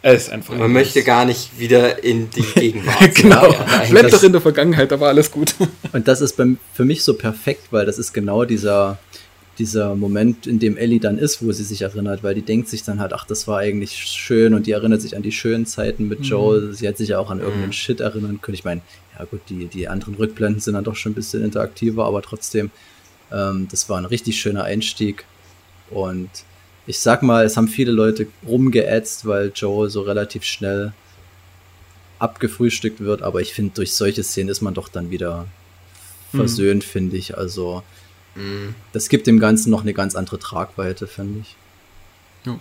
es 0.00 0.24
ist 0.24 0.32
einfach. 0.32 0.56
Man 0.56 0.72
möchte 0.72 1.02
gar 1.02 1.24
nicht 1.24 1.58
wieder 1.58 2.04
in 2.04 2.30
die 2.30 2.42
Gegenwart. 2.54 3.14
genau. 3.14 3.50
Ja, 3.50 3.84
Bleibt 3.90 4.12
doch 4.12 4.22
in 4.22 4.32
der 4.32 4.40
Vergangenheit, 4.40 4.92
da 4.92 5.00
war 5.00 5.08
alles 5.08 5.30
gut. 5.30 5.54
und 5.92 6.06
das 6.06 6.20
ist 6.20 6.36
beim, 6.36 6.58
für 6.72 6.84
mich 6.84 7.02
so 7.02 7.14
perfekt, 7.14 7.68
weil 7.72 7.84
das 7.84 7.98
ist 7.98 8.12
genau 8.12 8.44
dieser, 8.44 8.98
dieser 9.58 9.96
Moment, 9.96 10.46
in 10.46 10.60
dem 10.60 10.76
Ellie 10.76 11.00
dann 11.00 11.18
ist, 11.18 11.44
wo 11.44 11.50
sie 11.50 11.64
sich 11.64 11.82
erinnert, 11.82 12.22
weil 12.22 12.34
die 12.34 12.42
denkt 12.42 12.68
sich 12.68 12.84
dann 12.84 13.00
halt, 13.00 13.12
ach, 13.12 13.26
das 13.26 13.48
war 13.48 13.58
eigentlich 13.58 13.96
schön 13.96 14.54
und 14.54 14.68
die 14.68 14.72
erinnert 14.72 15.02
sich 15.02 15.16
an 15.16 15.22
die 15.22 15.32
schönen 15.32 15.66
Zeiten 15.66 16.06
mit 16.06 16.20
mhm. 16.20 16.24
Joel. 16.26 16.74
Sie 16.74 16.86
hat 16.86 16.96
sich 16.96 17.08
ja 17.08 17.18
auch 17.18 17.30
an 17.30 17.40
irgendeinen 17.40 17.66
mhm. 17.66 17.72
Shit 17.72 18.00
erinnern 18.00 18.40
können. 18.40 18.54
Ich 18.54 18.64
meine, 18.64 18.82
ja 19.18 19.24
gut, 19.24 19.40
die, 19.48 19.66
die 19.66 19.88
anderen 19.88 20.14
Rückblenden 20.14 20.60
sind 20.60 20.74
dann 20.74 20.84
doch 20.84 20.94
schon 20.94 21.10
ein 21.12 21.16
bisschen 21.16 21.42
interaktiver, 21.42 22.04
aber 22.04 22.22
trotzdem 22.22 22.70
ähm, 23.32 23.68
das 23.70 23.88
war 23.88 23.98
ein 23.98 24.04
richtig 24.04 24.40
schöner 24.40 24.64
Einstieg. 24.64 25.24
Und 25.90 26.30
ich 26.86 27.00
sag 27.00 27.22
mal, 27.22 27.44
es 27.44 27.56
haben 27.56 27.68
viele 27.68 27.92
Leute 27.92 28.26
rumgeätzt, 28.46 29.26
weil 29.26 29.52
Joel 29.54 29.90
so 29.90 30.02
relativ 30.02 30.44
schnell 30.44 30.92
abgefrühstückt 32.18 33.00
wird, 33.00 33.22
aber 33.22 33.40
ich 33.40 33.54
finde, 33.54 33.74
durch 33.74 33.94
solche 33.94 34.22
Szenen 34.22 34.48
ist 34.48 34.60
man 34.60 34.74
doch 34.74 34.88
dann 34.88 35.10
wieder 35.10 35.46
mhm. 36.32 36.38
versöhnt, 36.38 36.84
mhm. 36.84 36.88
finde 36.88 37.16
ich. 37.16 37.36
Also, 37.36 37.82
mhm. 38.34 38.74
das 38.92 39.08
gibt 39.08 39.26
dem 39.26 39.38
Ganzen 39.38 39.70
noch 39.70 39.82
eine 39.82 39.94
ganz 39.94 40.14
andere 40.14 40.38
Tragweite, 40.38 41.06
finde 41.06 41.40
ich. 41.40 41.56
Ja. 42.44 42.58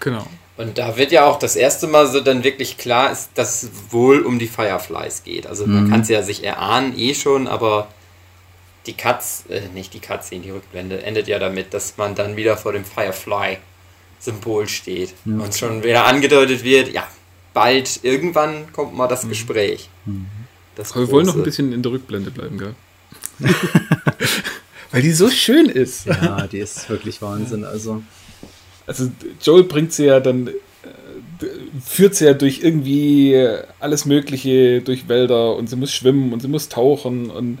Genau. 0.00 0.26
Und 0.56 0.78
da 0.78 0.96
wird 0.96 1.12
ja 1.12 1.24
auch 1.24 1.38
das 1.38 1.56
erste 1.56 1.86
Mal 1.86 2.06
so 2.08 2.20
dann 2.20 2.44
wirklich 2.44 2.78
klar, 2.78 3.12
ist, 3.12 3.30
dass 3.34 3.62
es 3.62 3.70
wohl 3.90 4.22
um 4.22 4.38
die 4.38 4.48
Fireflies 4.48 5.22
geht. 5.22 5.46
Also 5.46 5.66
man 5.66 5.84
mhm. 5.84 5.90
kann 5.90 6.00
es 6.00 6.08
ja 6.08 6.22
sich 6.22 6.44
erahnen, 6.44 6.98
eh 6.98 7.14
schon, 7.14 7.46
aber 7.46 7.88
die 8.88 8.94
Katz, 8.94 9.44
äh, 9.48 9.60
nicht 9.74 9.94
die 9.94 10.00
Katze 10.00 10.34
in 10.34 10.42
die 10.42 10.50
Rückblende, 10.50 11.02
endet 11.02 11.28
ja 11.28 11.38
damit, 11.38 11.72
dass 11.74 11.96
man 11.96 12.14
dann 12.14 12.36
wieder 12.36 12.56
vor 12.56 12.72
dem 12.72 12.84
Firefly-Symbol 12.84 14.66
steht 14.66 15.14
ja. 15.24 15.34
und 15.34 15.54
schon 15.54 15.84
wieder 15.84 16.06
angedeutet 16.06 16.64
wird, 16.64 16.92
ja, 16.92 17.06
bald, 17.52 18.00
irgendwann 18.02 18.72
kommt 18.72 18.96
mal 18.96 19.06
das 19.06 19.24
mhm. 19.24 19.28
Gespräch. 19.28 19.90
Mhm. 20.06 20.26
Das 20.74 20.92
Aber 20.92 21.02
wir 21.02 21.12
wollen 21.12 21.26
noch 21.26 21.36
ein 21.36 21.42
bisschen 21.42 21.72
in 21.72 21.82
der 21.82 21.92
Rückblende 21.92 22.30
bleiben, 22.30 22.58
gell? 22.58 22.74
Weil 24.90 25.02
die 25.02 25.12
so 25.12 25.28
schön 25.28 25.66
ist. 25.66 26.06
Ja, 26.06 26.46
die 26.46 26.58
ist 26.58 26.88
wirklich 26.88 27.20
Wahnsinn. 27.20 27.64
Also, 27.64 28.02
also 28.86 29.10
Joel 29.42 29.64
bringt 29.64 29.92
sie 29.92 30.06
ja 30.06 30.18
dann, 30.18 30.48
äh, 30.48 30.52
führt 31.84 32.14
sie 32.14 32.24
ja 32.24 32.32
durch 32.32 32.60
irgendwie 32.62 33.36
alles 33.80 34.06
Mögliche, 34.06 34.80
durch 34.80 35.08
Wälder 35.08 35.56
und 35.56 35.68
sie 35.68 35.76
muss 35.76 35.92
schwimmen 35.92 36.32
und 36.32 36.40
sie 36.40 36.48
muss 36.48 36.68
tauchen 36.70 37.28
und 37.28 37.58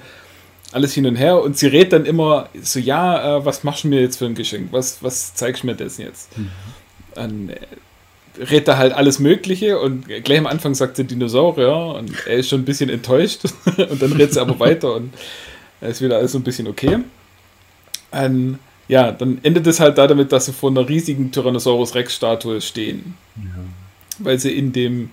alles 0.72 0.92
hin 0.94 1.06
und 1.06 1.16
her 1.16 1.42
und 1.42 1.56
sie 1.56 1.66
redet 1.66 1.92
dann 1.92 2.04
immer 2.04 2.48
so, 2.62 2.78
ja, 2.78 3.38
äh, 3.38 3.44
was 3.44 3.64
machst 3.64 3.84
du 3.84 3.88
mir 3.88 4.00
jetzt 4.00 4.16
für 4.16 4.26
ein 4.26 4.34
Geschenk? 4.34 4.68
Was, 4.70 5.02
was 5.02 5.34
zeigst 5.34 5.62
du 5.62 5.66
mir 5.66 5.74
das 5.74 5.98
jetzt? 5.98 6.36
Mhm. 6.36 6.50
Dann 7.14 7.48
äh, 7.48 7.56
redet 8.38 8.68
er 8.68 8.78
halt 8.78 8.92
alles 8.92 9.18
Mögliche 9.18 9.78
und 9.80 10.06
gleich 10.24 10.38
am 10.38 10.46
Anfang 10.46 10.74
sagt 10.74 10.96
sie 10.96 11.04
Dinosaurier 11.04 11.96
und 11.98 12.12
er 12.26 12.36
ist 12.36 12.50
schon 12.50 12.60
ein 12.60 12.64
bisschen 12.64 12.90
enttäuscht 12.90 13.44
und 13.76 14.00
dann 14.00 14.12
redet 14.12 14.34
sie 14.34 14.40
aber 14.40 14.60
weiter 14.60 14.94
und 14.94 15.12
er 15.80 15.90
ist 15.90 16.02
wieder 16.02 16.18
alles 16.18 16.32
so 16.32 16.38
ein 16.38 16.44
bisschen 16.44 16.66
okay. 16.66 16.98
Und, 18.10 18.58
ja, 18.88 19.12
dann 19.12 19.38
endet 19.42 19.66
es 19.66 19.80
halt 19.80 19.98
da 19.98 20.06
damit, 20.06 20.32
dass 20.32 20.46
sie 20.46 20.52
vor 20.52 20.70
einer 20.70 20.88
riesigen 20.88 21.30
Tyrannosaurus 21.30 21.94
Rex-Statue 21.94 22.60
stehen. 22.62 23.14
Ja. 23.36 23.42
Weil 24.18 24.38
sie 24.38 24.56
in 24.56 24.72
dem, 24.72 25.10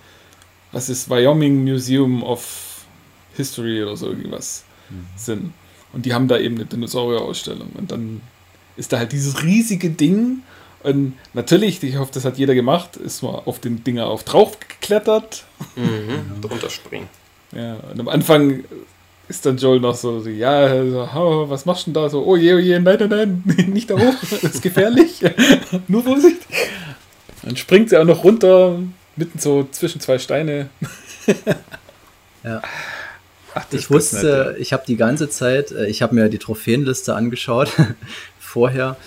was 0.72 0.88
ist, 0.88 1.10
Wyoming 1.10 1.66
Museum 1.66 2.24
of 2.24 2.86
History 3.36 3.84
oder 3.84 3.98
so 3.98 4.08
irgendwas 4.08 4.64
mhm. 4.90 5.06
sind. 5.16 5.54
Und 5.94 6.06
die 6.06 6.14
haben 6.14 6.28
da 6.28 6.38
eben 6.38 6.56
eine 6.56 6.66
Dinosaurier-Ausstellung. 6.66 7.70
Und 7.76 7.92
dann 7.92 8.22
ist 8.76 8.92
da 8.92 8.98
halt 8.98 9.12
dieses 9.12 9.44
riesige 9.44 9.90
Ding. 9.90 10.44
Und 10.84 11.14
natürlich, 11.34 11.82
ich 11.82 11.98
hoffe, 11.98 12.12
das 12.14 12.26
hat 12.26 12.38
jeder 12.38 12.54
gemacht, 12.54 12.98
ist 12.98 13.24
mal 13.24 13.42
auf 13.46 13.60
den 13.60 13.84
Dinger 13.84 14.08
auf 14.08 14.24
drauf 14.24 14.60
geklettert. 14.60 15.46
Mhm, 15.76 16.42
drunter 16.42 16.70
springen. 16.70 17.08
Ja, 17.54 17.78
und 17.92 18.00
am 18.00 18.10
Anfang 18.10 18.66
ist 19.28 19.46
dann 19.46 19.58
Joel 19.58 19.80
noch 19.80 19.96
so, 19.96 20.20
ja, 20.28 20.84
so, 20.86 21.46
was 21.50 21.66
machst 21.66 21.88
du 21.88 21.92
denn 21.92 22.04
da? 22.04 22.10
So, 22.10 22.24
oh 22.26 22.36
je, 22.36 22.54
oh 22.54 22.60
je, 22.60 22.80
nein, 22.80 22.98
nein, 23.00 23.44
nein, 23.46 23.70
nicht 23.74 23.90
da 23.90 23.96
hoch, 23.98 24.14
das 24.22 24.44
ist 24.44 24.62
gefährlich. 24.62 25.22
Nur 25.88 26.04
Vorsicht. 26.04 26.42
Dann 27.42 27.56
springt 27.56 27.90
sie 27.90 27.98
auch 27.98 28.06
noch 28.06 28.24
runter, 28.24 28.80
mitten 29.16 29.40
so 29.40 29.68
zwischen 29.72 30.02
zwei 30.02 30.20
Steine. 30.20 30.70
ja. 32.44 32.62
Ach, 33.56 33.66
ich 33.72 33.90
wusste, 33.90 34.56
ich 34.60 34.74
habe 34.74 34.84
die 34.86 34.98
ganze 34.98 35.30
Zeit, 35.30 35.72
äh, 35.72 35.88
ich 35.88 36.02
habe 36.02 36.14
mir 36.14 36.30
die 36.30 36.38
Trophäenliste 36.38 37.16
angeschaut 37.16 37.72
vorher 38.40 38.98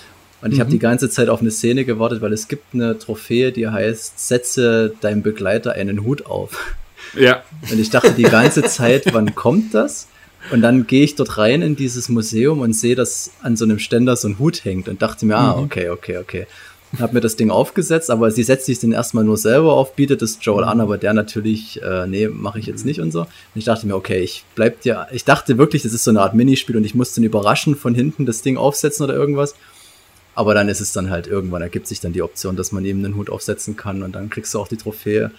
Und 0.41 0.53
ich 0.53 0.57
mhm. 0.57 0.63
habe 0.63 0.71
die 0.71 0.79
ganze 0.79 1.11
Zeit 1.11 1.29
auf 1.29 1.41
eine 1.41 1.51
Szene 1.51 1.85
gewartet, 1.85 2.23
weil 2.23 2.33
es 2.33 2.49
gibt 2.49 2.75
eine 2.75 2.99
Trophäe, 2.99 3.53
die 3.53 3.69
heißt, 3.69 4.27
setze 4.27 4.95
deinem 5.01 5.23
Begleiter 5.23 5.73
einen 5.73 6.05
Hut 6.05 6.27
auf. 6.27 6.75
Ja. 7.15 7.43
Und 7.71 7.79
ich 7.79 7.89
dachte 7.89 8.13
die 8.13 8.25
ganze 8.25 8.65
Zeit, 8.65 9.15
wann 9.15 9.35
kommt 9.35 9.73
das? 9.73 10.09
Und 10.51 10.61
dann 10.61 10.87
gehe 10.87 11.05
ich 11.05 11.15
dort 11.15 11.39
rein 11.39 11.63
in 11.63 11.75
dieses 11.75 12.11
Museum 12.11 12.61
und 12.61 12.75
sehe, 12.75 12.95
dass 12.95 13.31
an 13.41 13.57
so 13.57 13.65
einem 13.65 13.79
Ständer 13.79 14.15
so 14.15 14.29
ein 14.29 14.39
Hut 14.39 14.65
hängt 14.65 14.89
und 14.89 15.01
dachte 15.01 15.25
mir, 15.25 15.37
ah, 15.37 15.57
mhm. 15.57 15.63
okay, 15.63 15.89
okay, 15.89 16.19
okay. 16.19 16.47
Hab 16.99 17.13
mir 17.13 17.21
das 17.21 17.37
Ding 17.37 17.51
aufgesetzt, 17.51 18.11
aber 18.11 18.31
sie 18.31 18.43
setzt 18.43 18.65
sich 18.65 18.79
den 18.79 18.93
erstmal 18.93 19.23
nur 19.23 19.37
selber 19.37 19.75
auf, 19.75 19.95
bietet 19.95 20.23
es 20.23 20.39
Joel 20.41 20.65
an, 20.65 20.81
aber 20.81 20.97
der 20.97 21.13
natürlich, 21.13 21.83
äh, 21.83 22.07
nee, 22.07 22.29
mache 22.29 22.59
ich 22.59 22.67
jetzt 22.67 22.87
nicht 22.87 23.01
und 23.01 23.13
so. 23.13 23.21
Und 23.21 23.29
ich 23.55 23.65
dachte 23.65 23.87
mir, 23.87 23.95
okay, 23.95 24.21
ich 24.21 24.45
bleib 24.55 24.81
dir, 24.81 25.07
ich 25.13 25.25
dachte 25.25 25.59
wirklich, 25.59 25.83
das 25.83 25.93
ist 25.93 26.05
so 26.05 26.11
eine 26.11 26.23
Art 26.23 26.35
Minispiel 26.35 26.79
und 26.79 26.85
ich 26.85 26.95
musste 26.95 27.21
ihn 27.21 27.25
überraschen 27.25 27.77
von 27.77 27.95
hinten 27.95 28.25
das 28.25 28.41
Ding 28.41 28.57
aufsetzen 28.57 29.05
oder 29.05 29.15
irgendwas. 29.15 29.55
Aber 30.35 30.55
dann 30.55 30.69
ist 30.71 30.81
es 30.81 30.93
dann 30.93 31.11
halt 31.11 31.27
irgendwann, 31.27 31.61
ergibt 31.61 31.87
sich 31.87 32.01
dann 32.01 32.15
die 32.15 32.23
Option, 32.23 32.57
dass 32.57 32.73
man 32.73 32.85
eben 32.85 33.05
einen 33.05 33.17
Hut 33.17 33.29
aufsetzen 33.29 33.77
kann 33.77 34.03
und 34.03 34.15
dann 34.15 34.31
kriegst 34.31 34.55
du 34.55 34.59
auch 34.59 34.69
die 34.69 34.77
Trophäe. 34.77 35.31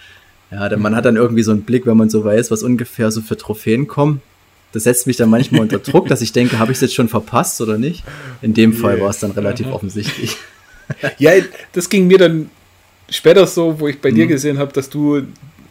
Ja, 0.52 0.70
denn 0.70 0.82
man 0.82 0.96
hat 0.96 1.06
dann 1.06 1.16
irgendwie 1.16 1.44
so 1.44 1.52
einen 1.52 1.64
Blick, 1.64 1.86
wenn 1.86 1.98
man 1.98 2.10
so 2.10 2.24
weiß, 2.26 2.52
was 2.52 2.64
ungefähr 2.64 3.10
so 3.10 3.22
für 3.22 3.38
Trophäen 3.38 3.88
kommen. 3.88 4.22
Das 4.72 4.84
setzt 4.84 5.08
mich 5.08 5.18
dann 5.18 5.30
manchmal 5.30 5.62
unter 5.62 5.80
Druck, 5.80 6.08
dass 6.10 6.22
ich 6.22 6.32
denke, 6.32 6.60
habe 6.60 6.72
ich 6.72 6.78
es 6.78 6.82
jetzt 6.82 6.94
schon 6.94 7.10
verpasst 7.10 7.60
oder 7.62 7.80
nicht? 7.80 8.04
In 8.44 8.54
dem 8.54 8.74
Fall 8.74 9.02
war 9.02 9.10
es 9.10 9.20
dann 9.20 9.32
relativ 9.32 9.68
offensichtlich. 9.68 10.38
Ja, 11.18 11.32
das 11.74 11.90
ging 11.90 12.08
mir 12.08 12.18
dann 12.18 12.50
später 13.10 13.46
so, 13.48 13.80
wo 13.80 13.88
ich 13.88 14.02
bei 14.02 14.12
mhm. 14.12 14.16
dir 14.16 14.28
gesehen 14.28 14.60
habe, 14.60 14.74
dass 14.74 14.90
du 14.90 15.18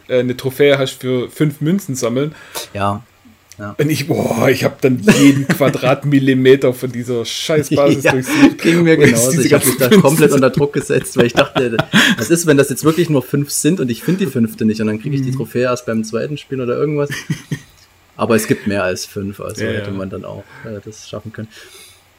äh, 0.07 0.19
eine 0.19 0.35
Trophäe 0.35 0.77
hast 0.77 1.01
für 1.01 1.29
fünf 1.29 1.61
Münzen 1.61 1.95
sammeln. 1.95 2.35
Ja. 2.73 3.03
Ja. 3.57 3.75
Und 3.77 3.89
ich, 3.89 4.07
boah, 4.07 4.47
ich 4.47 4.63
habe 4.63 4.77
dann 4.79 5.01
jeden 5.19 5.45
Quadratmillimeter 5.49 6.73
von 6.73 6.91
dieser 6.93 7.25
Scheißbasis 7.25 8.05
ja, 8.05 8.13
durchsucht. 8.13 8.61
Ging 8.61 8.83
mir 8.83 8.95
genauso. 8.95 9.41
Ich 9.41 9.51
habe 9.51 9.65
mich 9.65 9.77
da 9.77 9.89
komplett 9.89 10.31
unter 10.31 10.49
Druck 10.49 10.71
gesetzt, 10.71 11.17
weil 11.17 11.25
ich 11.25 11.33
dachte, 11.33 11.75
was 12.17 12.29
ist, 12.29 12.47
wenn 12.47 12.55
das 12.55 12.69
jetzt 12.69 12.85
wirklich 12.85 13.09
nur 13.09 13.21
fünf 13.21 13.51
sind 13.51 13.81
und 13.81 13.91
ich 13.91 14.01
finde 14.01 14.25
die 14.25 14.31
fünfte 14.31 14.63
nicht 14.63 14.79
und 14.79 14.87
dann 14.87 15.01
kriege 15.01 15.15
ich 15.15 15.23
die 15.23 15.31
mhm. 15.31 15.35
Trophäe 15.35 15.63
erst 15.63 15.85
beim 15.85 16.05
zweiten 16.05 16.37
Spiel 16.37 16.61
oder 16.61 16.77
irgendwas. 16.77 17.09
Aber 18.15 18.35
es 18.35 18.47
gibt 18.47 18.65
mehr 18.65 18.83
als 18.83 19.05
fünf, 19.05 19.41
also 19.41 19.63
ja, 19.63 19.71
hätte 19.71 19.91
man 19.91 20.09
dann 20.09 20.23
auch 20.23 20.43
äh, 20.65 20.79
das 20.83 21.09
schaffen 21.09 21.33
können. 21.33 21.49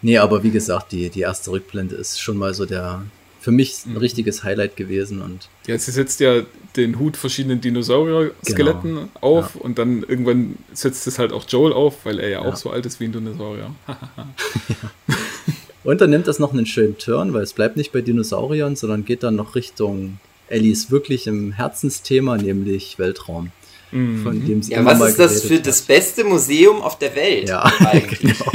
Nee, 0.02 0.18
aber 0.18 0.42
wie 0.42 0.50
gesagt, 0.50 0.92
die, 0.92 1.10
die 1.10 1.20
erste 1.20 1.50
Rückblende 1.50 1.94
ist 1.94 2.20
schon 2.20 2.36
mal 2.36 2.54
so 2.54 2.64
der, 2.64 3.02
für 3.40 3.50
mich 3.50 3.84
ein 3.86 3.92
mhm. 3.92 3.98
richtiges 3.98 4.44
Highlight 4.44 4.76
gewesen. 4.76 5.20
Und 5.20 5.48
ja, 5.66 5.78
sie 5.78 5.90
setzt 5.90 6.20
ja 6.20 6.42
den 6.76 6.98
Hut 6.98 7.16
verschiedenen 7.16 7.60
Dinosaurier-Skeletten 7.60 8.94
genau. 8.94 9.08
auf 9.20 9.54
ja. 9.54 9.60
und 9.62 9.78
dann 9.78 10.02
irgendwann 10.02 10.56
setzt 10.72 11.06
es 11.06 11.18
halt 11.18 11.32
auch 11.32 11.44
Joel 11.48 11.72
auf, 11.72 12.04
weil 12.04 12.18
er 12.18 12.28
ja, 12.28 12.42
ja. 12.42 12.48
auch 12.48 12.56
so 12.56 12.70
alt 12.70 12.86
ist 12.86 13.00
wie 13.00 13.04
ein 13.04 13.12
Dinosaurier. 13.12 13.74
und 15.84 16.00
dann 16.00 16.10
nimmt 16.10 16.26
das 16.26 16.38
noch 16.38 16.52
einen 16.52 16.66
schönen 16.66 16.96
Turn, 16.98 17.32
weil 17.32 17.42
es 17.42 17.52
bleibt 17.52 17.76
nicht 17.76 17.92
bei 17.92 18.00
Dinosauriern, 18.00 18.76
sondern 18.76 19.04
geht 19.04 19.22
dann 19.22 19.36
noch 19.36 19.54
Richtung 19.54 20.18
Ellies 20.48 20.90
wirklichem 20.90 21.52
Herzensthema, 21.52 22.36
nämlich 22.36 22.98
Weltraum. 22.98 23.52
Mhm. 23.92 24.22
Von 24.22 24.46
dem 24.46 24.62
sie 24.62 24.72
ja, 24.72 24.84
was 24.84 25.00
ist 25.00 25.18
das 25.18 25.42
für 25.42 25.56
hat. 25.56 25.66
das 25.66 25.82
beste 25.82 26.24
Museum 26.24 26.80
auf 26.80 26.98
der 26.98 27.14
Welt? 27.16 27.48
Ja, 27.48 27.62
eigentlich. 27.80 28.20
Genau. 28.20 28.52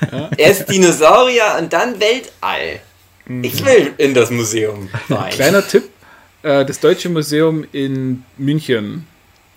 Erst 0.36 0.70
Dinosaurier 0.70 1.56
und 1.58 1.72
dann 1.72 2.00
Weltall. 2.00 2.80
Ich 3.42 3.64
will 3.64 3.92
in 3.98 4.14
das 4.14 4.30
Museum 4.30 4.88
rein. 5.08 5.30
Kleiner 5.32 5.66
Tipp: 5.66 5.84
äh, 6.42 6.64
Das 6.64 6.80
Deutsche 6.80 7.08
Museum 7.08 7.64
in 7.72 8.24
München 8.38 9.06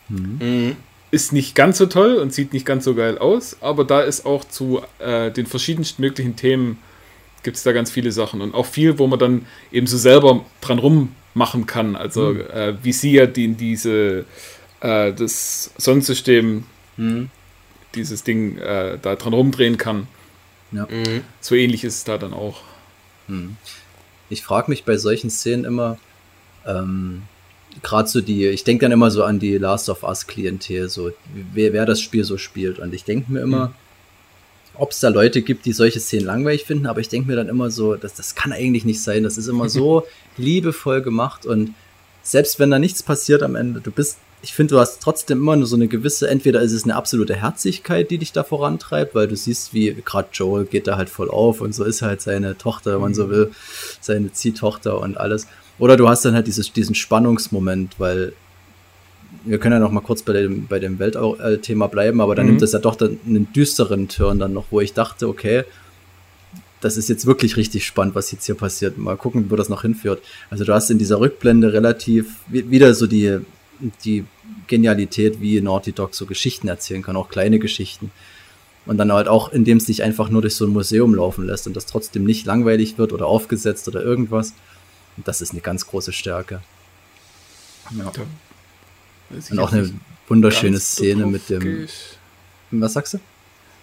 mhm. 0.09 0.75
ist 1.11 1.33
nicht 1.33 1.55
ganz 1.55 1.79
so 1.79 1.87
toll 1.87 2.15
und 2.15 2.33
sieht 2.33 2.53
nicht 2.53 2.65
ganz 2.65 2.83
so 2.83 2.93
geil 2.93 3.17
aus, 3.17 3.57
aber 3.61 3.83
da 3.83 4.01
ist 4.01 4.25
auch 4.25 4.45
zu 4.45 4.81
äh, 4.99 5.31
den 5.31 5.47
verschiedensten 5.47 6.01
möglichen 6.01 6.35
Themen 6.35 6.77
gibt 7.43 7.57
es 7.57 7.63
da 7.63 7.73
ganz 7.73 7.91
viele 7.91 8.11
Sachen 8.11 8.41
und 8.41 8.55
auch 8.55 8.65
viel, 8.65 8.97
wo 8.97 9.07
man 9.07 9.19
dann 9.19 9.45
eben 9.71 9.85
so 9.85 9.97
selber 9.97 10.45
dran 10.61 10.79
rummachen 10.79 11.65
kann. 11.65 11.95
Also 11.95 12.29
mhm. 12.29 12.41
äh, 12.41 12.73
wie 12.83 12.93
sie 12.93 13.11
ja 13.11 13.25
die, 13.25 13.49
diese 13.49 14.25
äh, 14.79 15.13
das 15.13 15.71
Sonnensystem, 15.77 16.63
mhm. 16.97 17.29
dieses 17.95 18.23
Ding 18.23 18.57
äh, 18.57 18.97
da 19.01 19.15
dran 19.15 19.33
rumdrehen 19.33 19.77
kann. 19.77 20.07
Ja. 20.73 20.87
Mhm. 20.89 21.21
So 21.39 21.55
ähnlich 21.55 21.83
ist 21.83 21.97
es 21.97 22.03
da 22.03 22.17
dann 22.17 22.33
auch. 22.33 22.61
Hm. 23.27 23.55
Ich 24.29 24.43
frage 24.43 24.69
mich 24.69 24.83
bei 24.83 24.97
solchen 24.97 25.29
Szenen 25.29 25.65
immer, 25.65 25.97
ähm, 26.65 27.23
gerade 27.81 28.07
so 28.07 28.21
die, 28.21 28.47
ich 28.47 28.63
denke 28.63 28.85
dann 28.85 28.91
immer 28.91 29.11
so 29.11 29.23
an 29.23 29.39
die 29.39 29.57
Last 29.57 29.89
of 29.89 30.03
Us 30.03 30.27
Klientel, 30.27 30.89
so 30.89 31.11
wer, 31.53 31.73
wer 31.73 31.85
das 31.85 32.01
Spiel 32.01 32.23
so 32.23 32.37
spielt. 32.37 32.79
Und 32.79 32.93
ich 32.93 33.03
denke 33.03 33.31
mir 33.31 33.41
immer, 33.41 33.67
mhm. 33.67 33.73
ob 34.75 34.91
es 34.91 34.99
da 34.99 35.09
Leute 35.09 35.41
gibt, 35.41 35.65
die 35.65 35.73
solche 35.73 35.99
Szenen 35.99 36.25
langweilig 36.25 36.63
finden, 36.63 36.87
aber 36.87 36.99
ich 36.99 37.09
denke 37.09 37.27
mir 37.27 37.35
dann 37.35 37.49
immer 37.49 37.71
so, 37.71 37.95
das, 37.95 38.13
das 38.15 38.35
kann 38.35 38.51
eigentlich 38.51 38.85
nicht 38.85 39.01
sein. 39.01 39.23
Das 39.23 39.37
ist 39.37 39.47
immer 39.47 39.69
so 39.69 40.05
liebevoll 40.37 41.01
gemacht 41.01 41.45
und 41.45 41.73
selbst 42.23 42.57
wenn 42.57 42.71
da 42.71 42.79
nichts 42.79 43.03
passiert 43.03 43.43
am 43.43 43.55
Ende, 43.55 43.81
du 43.81 43.91
bist 43.91 44.17
ich 44.43 44.53
finde, 44.53 44.75
du 44.75 44.79
hast 44.81 45.01
trotzdem 45.01 45.39
immer 45.39 45.55
nur 45.55 45.65
so 45.65 45.77
eine 45.77 45.87
gewisse, 45.87 46.29
entweder 46.29 46.61
ist 46.61 46.73
es 46.73 46.83
eine 46.83 46.95
absolute 46.95 47.33
Herzlichkeit, 47.33 48.11
die 48.11 48.17
dich 48.17 48.33
da 48.33 48.43
vorantreibt, 48.43 49.15
weil 49.15 49.29
du 49.29 49.37
siehst, 49.37 49.73
wie 49.73 49.93
gerade 49.93 50.27
Joel 50.33 50.65
geht 50.65 50.85
da 50.85 50.97
halt 50.97 51.09
voll 51.09 51.29
auf 51.29 51.61
und 51.61 51.73
so 51.73 51.85
ist 51.85 52.01
halt 52.01 52.21
seine 52.21 52.57
Tochter, 52.57 52.93
wenn 52.93 53.01
man 53.01 53.13
so 53.13 53.27
mhm. 53.27 53.29
will, 53.29 53.51
seine 54.01 54.33
Ziehtochter 54.33 54.99
und 54.99 55.17
alles. 55.17 55.47
Oder 55.79 55.95
du 55.95 56.09
hast 56.09 56.25
dann 56.25 56.35
halt 56.35 56.47
dieses, 56.47 56.73
diesen 56.73 56.93
Spannungsmoment, 56.93 57.95
weil 57.99 58.33
wir 59.45 59.59
können 59.59 59.73
ja 59.73 59.79
noch 59.79 59.91
mal 59.91 60.01
kurz 60.01 60.23
bei 60.23 60.33
dem, 60.33 60.67
bei 60.67 60.79
dem 60.79 60.99
Weltthema 60.99 61.87
bleiben, 61.87 62.19
aber 62.19 62.35
dann 62.35 62.45
mhm. 62.45 62.51
nimmt 62.51 62.63
das 62.63 62.73
ja 62.73 62.79
doch 62.79 62.95
dann 62.95 63.19
einen 63.25 63.51
düsteren 63.53 64.09
Turn 64.09 64.39
dann 64.39 64.51
noch, 64.51 64.65
wo 64.71 64.81
ich 64.81 64.91
dachte, 64.91 65.29
okay, 65.29 65.63
das 66.81 66.97
ist 66.97 67.07
jetzt 67.07 67.25
wirklich 67.25 67.55
richtig 67.55 67.85
spannend, 67.85 68.13
was 68.13 68.29
jetzt 68.33 68.45
hier 68.45 68.55
passiert. 68.55 68.97
Mal 68.97 69.15
gucken, 69.15 69.45
wo 69.49 69.55
das 69.55 69.69
noch 69.69 69.83
hinführt. 69.83 70.21
Also 70.49 70.65
du 70.65 70.73
hast 70.73 70.91
in 70.91 70.97
dieser 70.97 71.21
Rückblende 71.21 71.71
relativ 71.71 72.35
wieder 72.49 72.93
so 72.93 73.07
die 73.07 73.39
die 74.03 74.25
Genialität, 74.67 75.41
wie 75.41 75.59
Naughty 75.61 75.91
Dog 75.91 76.15
so 76.15 76.25
Geschichten 76.25 76.67
erzählen 76.67 77.01
kann, 77.01 77.15
auch 77.15 77.29
kleine 77.29 77.59
Geschichten. 77.59 78.11
Und 78.85 78.97
dann 78.97 79.11
halt 79.11 79.27
auch, 79.27 79.51
indem 79.53 79.77
es 79.77 79.85
sich 79.85 80.03
einfach 80.03 80.29
nur 80.29 80.41
durch 80.41 80.55
so 80.55 80.65
ein 80.65 80.71
Museum 80.71 81.15
laufen 81.15 81.45
lässt 81.45 81.67
und 81.67 81.75
das 81.75 81.85
trotzdem 81.85 82.25
nicht 82.25 82.45
langweilig 82.45 82.97
wird 82.97 83.13
oder 83.13 83.27
aufgesetzt 83.27 83.87
oder 83.87 84.03
irgendwas. 84.03 84.53
Und 85.15 85.27
das 85.27 85.41
ist 85.41 85.51
eine 85.51 85.61
ganz 85.61 85.87
große 85.87 86.11
Stärke. 86.11 86.61
Ja. 87.97 88.11
Und 89.49 89.59
auch 89.59 89.71
eine 89.71 89.93
wunderschöne 90.27 90.79
Szene 90.79 91.25
mit 91.25 91.49
dem. 91.49 91.87
Was 92.71 92.93
sagst 92.93 93.15
du? 93.15 93.19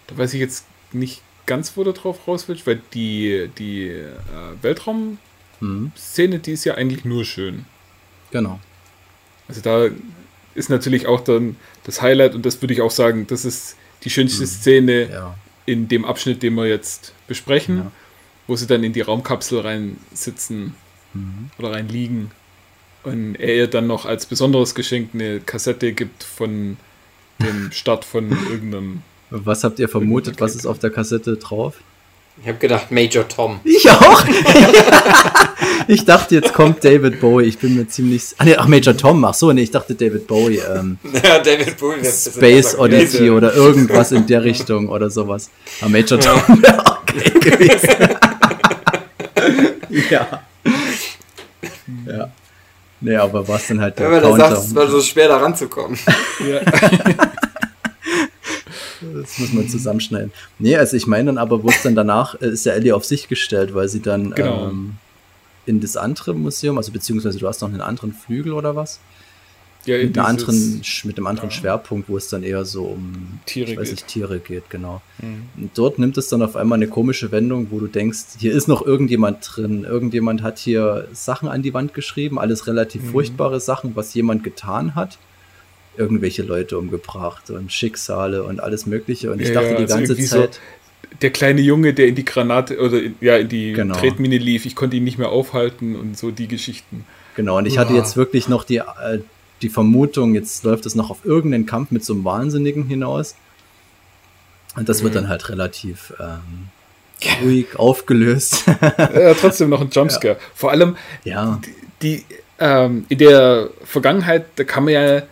Da 0.07 0.17
weiß 0.17 0.33
ich 0.33 0.39
jetzt 0.39 0.65
nicht 0.91 1.21
ganz, 1.45 1.75
wo 1.75 1.83
du 1.83 1.93
drauf 1.93 2.27
raus 2.27 2.47
willst, 2.47 2.67
weil 2.67 2.81
die, 2.93 3.49
die 3.57 3.87
äh, 3.87 4.11
Weltraum-Szene, 4.61 6.37
mhm. 6.37 6.41
die 6.41 6.51
ist 6.51 6.65
ja 6.65 6.75
eigentlich 6.75 7.05
nur 7.05 7.25
schön. 7.25 7.65
Genau. 8.31 8.59
Also 9.51 9.61
da 9.61 9.89
ist 10.55 10.69
natürlich 10.69 11.07
auch 11.07 11.21
dann 11.21 11.57
das 11.83 12.01
Highlight 12.01 12.35
und 12.35 12.45
das 12.45 12.61
würde 12.61 12.73
ich 12.73 12.81
auch 12.81 12.91
sagen, 12.91 13.27
das 13.27 13.43
ist 13.43 13.75
die 14.03 14.09
schönste 14.09 14.43
mhm. 14.43 14.47
Szene 14.47 15.09
ja. 15.11 15.35
in 15.65 15.89
dem 15.89 16.05
Abschnitt, 16.05 16.41
den 16.41 16.55
wir 16.55 16.67
jetzt 16.67 17.13
besprechen, 17.27 17.77
ja. 17.77 17.91
wo 18.47 18.55
sie 18.55 18.65
dann 18.65 18.83
in 18.83 18.93
die 18.93 19.01
Raumkapsel 19.01 19.59
rein 19.59 19.97
sitzen 20.13 20.75
mhm. 21.13 21.49
oder 21.57 21.71
rein 21.71 21.89
liegen 21.89 22.31
und 23.03 23.35
er 23.35 23.55
ihr 23.55 23.67
dann 23.67 23.87
noch 23.87 24.05
als 24.05 24.25
besonderes 24.25 24.73
Geschenk 24.73 25.09
eine 25.13 25.41
Kassette 25.41 25.91
gibt 25.91 26.23
von 26.23 26.77
dem 27.41 27.71
Start 27.73 28.05
von 28.05 28.29
irgendeinem. 28.49 29.01
Was 29.31 29.63
habt 29.65 29.79
ihr 29.79 29.89
vermutet? 29.89 30.39
Was 30.39 30.55
ist 30.55 30.65
auf 30.65 30.79
der 30.79 30.91
Kassette 30.91 31.35
drauf? 31.35 31.75
Ich 32.41 32.47
habe 32.47 32.57
gedacht 32.57 32.89
Major 32.89 33.27
Tom. 33.27 33.59
Ich 33.63 33.87
auch. 33.87 34.23
ich 35.87 36.05
dachte, 36.05 36.33
jetzt 36.33 36.53
kommt 36.53 36.83
David 36.83 37.19
Bowie. 37.19 37.43
Ich 37.43 37.59
bin 37.59 37.75
mir 37.75 37.87
ziemlich. 37.87 38.33
Ach, 38.39 38.45
nee, 38.45 38.55
ach 38.55 38.65
Major 38.65 38.97
Tom. 38.97 39.23
Ach 39.25 39.35
so, 39.35 39.53
nee, 39.53 39.61
ich 39.61 39.69
dachte 39.69 39.93
David 39.93 40.25
Bowie. 40.25 40.57
Ähm, 40.57 40.97
ja, 41.23 41.37
David 41.37 41.77
Bowie. 41.77 42.03
Space 42.03 42.75
Odyssey 42.75 43.29
oder 43.29 43.53
irgendwas 43.53 44.11
in 44.11 44.25
der 44.25 44.43
Richtung 44.43 44.89
oder 44.89 45.11
sowas. 45.11 45.51
Aber 45.81 45.91
Major 45.91 46.19
Tom 46.19 46.63
wäre 46.63 46.83
okay 46.83 47.39
gewesen. 47.39 47.89
ja. 50.09 50.41
Ja. 52.07 52.31
Nee, 53.01 53.15
aber 53.17 53.47
was 53.47 53.67
denn 53.67 53.81
halt 53.81 53.99
der 53.99 54.11
ja, 54.11 54.19
Counter? 54.19 54.49
Sagst, 54.49 54.67
es 54.69 54.75
war 54.75 54.87
so 54.87 54.99
schwer 54.99 55.27
da 55.27 55.37
ranzukommen. 55.37 55.99
ja. 56.39 56.59
Das 59.13 59.39
muss 59.39 59.53
man 59.53 59.67
zusammenschneiden. 59.67 60.31
Nee, 60.59 60.75
also 60.75 60.95
ich 60.97 61.07
meine 61.07 61.27
dann 61.27 61.37
aber, 61.37 61.63
wo 61.63 61.69
es 61.69 61.81
dann 61.83 61.95
danach, 61.95 62.39
äh, 62.41 62.49
ist 62.49 62.65
ja 62.65 62.73
Ellie 62.73 62.95
auf 62.95 63.05
sich 63.05 63.27
gestellt, 63.27 63.73
weil 63.73 63.87
sie 63.89 64.01
dann 64.01 64.31
genau. 64.31 64.69
ähm, 64.69 64.93
in 65.65 65.79
das 65.79 65.97
andere 65.97 66.33
Museum, 66.33 66.77
also 66.77 66.91
beziehungsweise 66.91 67.39
du 67.39 67.47
hast 67.47 67.61
noch 67.61 67.69
einen 67.69 67.81
anderen 67.81 68.13
Flügel 68.13 68.53
oder 68.53 68.75
was? 68.75 68.99
Ja, 69.85 69.97
mit, 69.97 70.15
dieses, 70.15 70.27
anderen, 70.27 70.81
mit 71.05 71.17
einem 71.17 71.27
anderen 71.27 71.49
ja. 71.49 71.55
Schwerpunkt, 71.55 72.07
wo 72.07 72.15
es 72.15 72.27
dann 72.27 72.43
eher 72.43 72.65
so 72.65 72.83
um 72.83 73.39
Tiere, 73.47 73.77
weiß 73.77 73.91
ich, 73.91 74.03
Tiere 74.03 74.39
geht, 74.39 74.69
genau. 74.69 75.01
Mhm. 75.19 75.63
Und 75.63 75.71
dort 75.73 75.97
nimmt 75.97 76.17
es 76.19 76.29
dann 76.29 76.43
auf 76.43 76.55
einmal 76.55 76.77
eine 76.77 76.87
komische 76.87 77.31
Wendung, 77.31 77.67
wo 77.71 77.79
du 77.79 77.87
denkst, 77.87 78.37
hier 78.37 78.53
ist 78.53 78.67
noch 78.67 78.85
irgendjemand 78.85 79.49
drin. 79.55 79.83
Irgendjemand 79.83 80.43
hat 80.43 80.59
hier 80.59 81.07
Sachen 81.13 81.49
an 81.49 81.63
die 81.63 81.73
Wand 81.73 81.95
geschrieben, 81.95 82.37
alles 82.37 82.67
relativ 82.67 83.01
mhm. 83.01 83.09
furchtbare 83.09 83.59
Sachen, 83.59 83.95
was 83.95 84.13
jemand 84.13 84.43
getan 84.43 84.93
hat 84.93 85.17
irgendwelche 85.97 86.43
Leute 86.43 86.77
umgebracht 86.77 87.49
und 87.49 87.71
Schicksale 87.71 88.43
und 88.43 88.61
alles 88.61 88.85
Mögliche. 88.85 89.31
Und 89.31 89.41
ich 89.41 89.49
ja, 89.49 89.55
dachte 89.55 89.75
die 89.75 89.83
also 89.83 89.95
ganze 89.95 90.17
Zeit. 90.17 90.59
der 91.21 91.31
kleine 91.31 91.61
Junge, 91.61 91.93
der 91.93 92.07
in 92.07 92.15
die 92.15 92.25
Granate 92.25 92.79
oder 92.79 93.01
in, 93.01 93.15
ja 93.21 93.37
in 93.37 93.49
die 93.49 93.73
genau. 93.73 93.95
Tretmine 93.95 94.37
lief, 94.37 94.65
ich 94.65 94.75
konnte 94.75 94.97
ihn 94.97 95.03
nicht 95.03 95.17
mehr 95.17 95.29
aufhalten 95.29 95.95
und 95.95 96.17
so 96.17 96.31
die 96.31 96.47
Geschichten. 96.47 97.05
Genau, 97.35 97.57
und 97.57 97.65
ich 97.65 97.77
hatte 97.77 97.93
jetzt 97.93 98.17
wirklich 98.17 98.47
noch 98.47 98.63
die, 98.63 98.77
äh, 98.77 99.19
die 99.61 99.69
Vermutung, 99.69 100.35
jetzt 100.35 100.63
läuft 100.63 100.85
es 100.85 100.95
noch 100.95 101.09
auf 101.09 101.23
irgendeinen 101.23 101.65
Kampf 101.65 101.91
mit 101.91 102.03
so 102.03 102.13
einem 102.13 102.25
Wahnsinnigen 102.25 102.85
hinaus. 102.87 103.35
Und 104.75 104.89
das 104.89 104.99
mhm. 104.99 105.05
wird 105.05 105.15
dann 105.15 105.29
halt 105.29 105.49
relativ 105.49 106.13
ähm, 106.19 106.69
ruhig 107.43 107.75
aufgelöst. 107.77 108.63
ja, 108.97 109.33
trotzdem 109.33 109.69
noch 109.69 109.81
ein 109.81 109.89
Jumpscare. 109.89 110.35
Ja. 110.35 110.39
Vor 110.53 110.71
allem 110.71 110.95
ja. 111.23 111.59
die, 112.01 112.15
die 112.19 112.25
ähm, 112.59 113.05
in 113.09 113.17
der 113.17 113.69
Vergangenheit, 113.83 114.45
da 114.55 114.63
kann 114.63 114.85
man 114.85 114.93
ja 114.93 115.23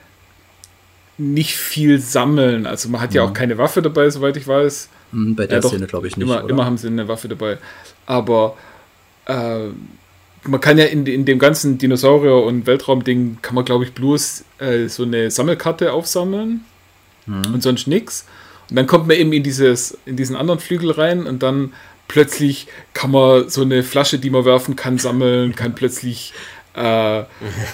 nicht 1.20 1.56
viel 1.56 2.00
sammeln. 2.00 2.66
Also 2.66 2.90
man 2.90 3.02
hat 3.02 3.14
ja, 3.14 3.22
ja 3.22 3.26
auch 3.26 3.32
mhm. 3.32 3.36
keine 3.36 3.58
Waffe 3.58 3.82
dabei, 3.82 4.10
soweit 4.10 4.38
ich 4.38 4.48
weiß. 4.48 4.90
Mhm, 5.12 5.36
bei 5.36 5.48
der 5.48 5.60
ja, 5.60 5.68
Szene 5.68 5.88
glaube 5.88 6.08
ich 6.08 6.18
nicht. 6.18 6.26
Immer, 6.26 6.50
immer, 6.50 6.66
haben 6.66 6.78
sie 6.78 6.88
eine 6.88 7.08
Waffe 7.08 7.28
dabei. 7.28 7.58
Aber 8.06 8.56
äh, 9.26 9.68
man 10.44 10.62
kann 10.62 10.78
ja 10.78 10.86
in, 10.86 11.06
in 11.06 11.26
dem 11.26 11.40
ganzen 11.40 11.78
Dinosaurier- 11.78 12.44
und 12.44 12.66
Weltraumding, 12.66 13.40
kann 13.42 13.56
man 13.56 13.66
glaube 13.66 13.84
ich 13.84 13.94
bloß 13.94 14.46
äh, 14.60 14.88
so 14.88 15.04
eine 15.04 15.30
Sammelkarte 15.30 15.92
aufsammeln 15.92 16.62
mhm. 17.26 17.54
und 17.54 17.62
sonst 17.62 17.88
nichts. 17.88 18.26
Und 18.70 18.76
dann 18.76 18.88
kommt 18.88 19.08
man 19.08 19.18
eben 19.18 19.34
in, 19.34 19.44
dieses, 19.44 19.98
in 20.06 20.16
diesen 20.16 20.36
anderen 20.36 20.60
Flügel 20.60 20.92
rein 20.92 21.26
und 21.26 21.44
dann 21.44 21.74
plötzlich 22.08 22.68
kann 22.94 23.12
man 23.12 23.50
so 23.50 23.62
eine 23.62 23.84
Flasche, 23.84 24.20
die 24.20 24.30
man 24.30 24.46
werfen 24.46 24.76
kann, 24.76 24.98
sammeln, 24.98 25.56
kann 25.56 25.76
plötzlich 25.76 26.34
äh, 26.80 27.20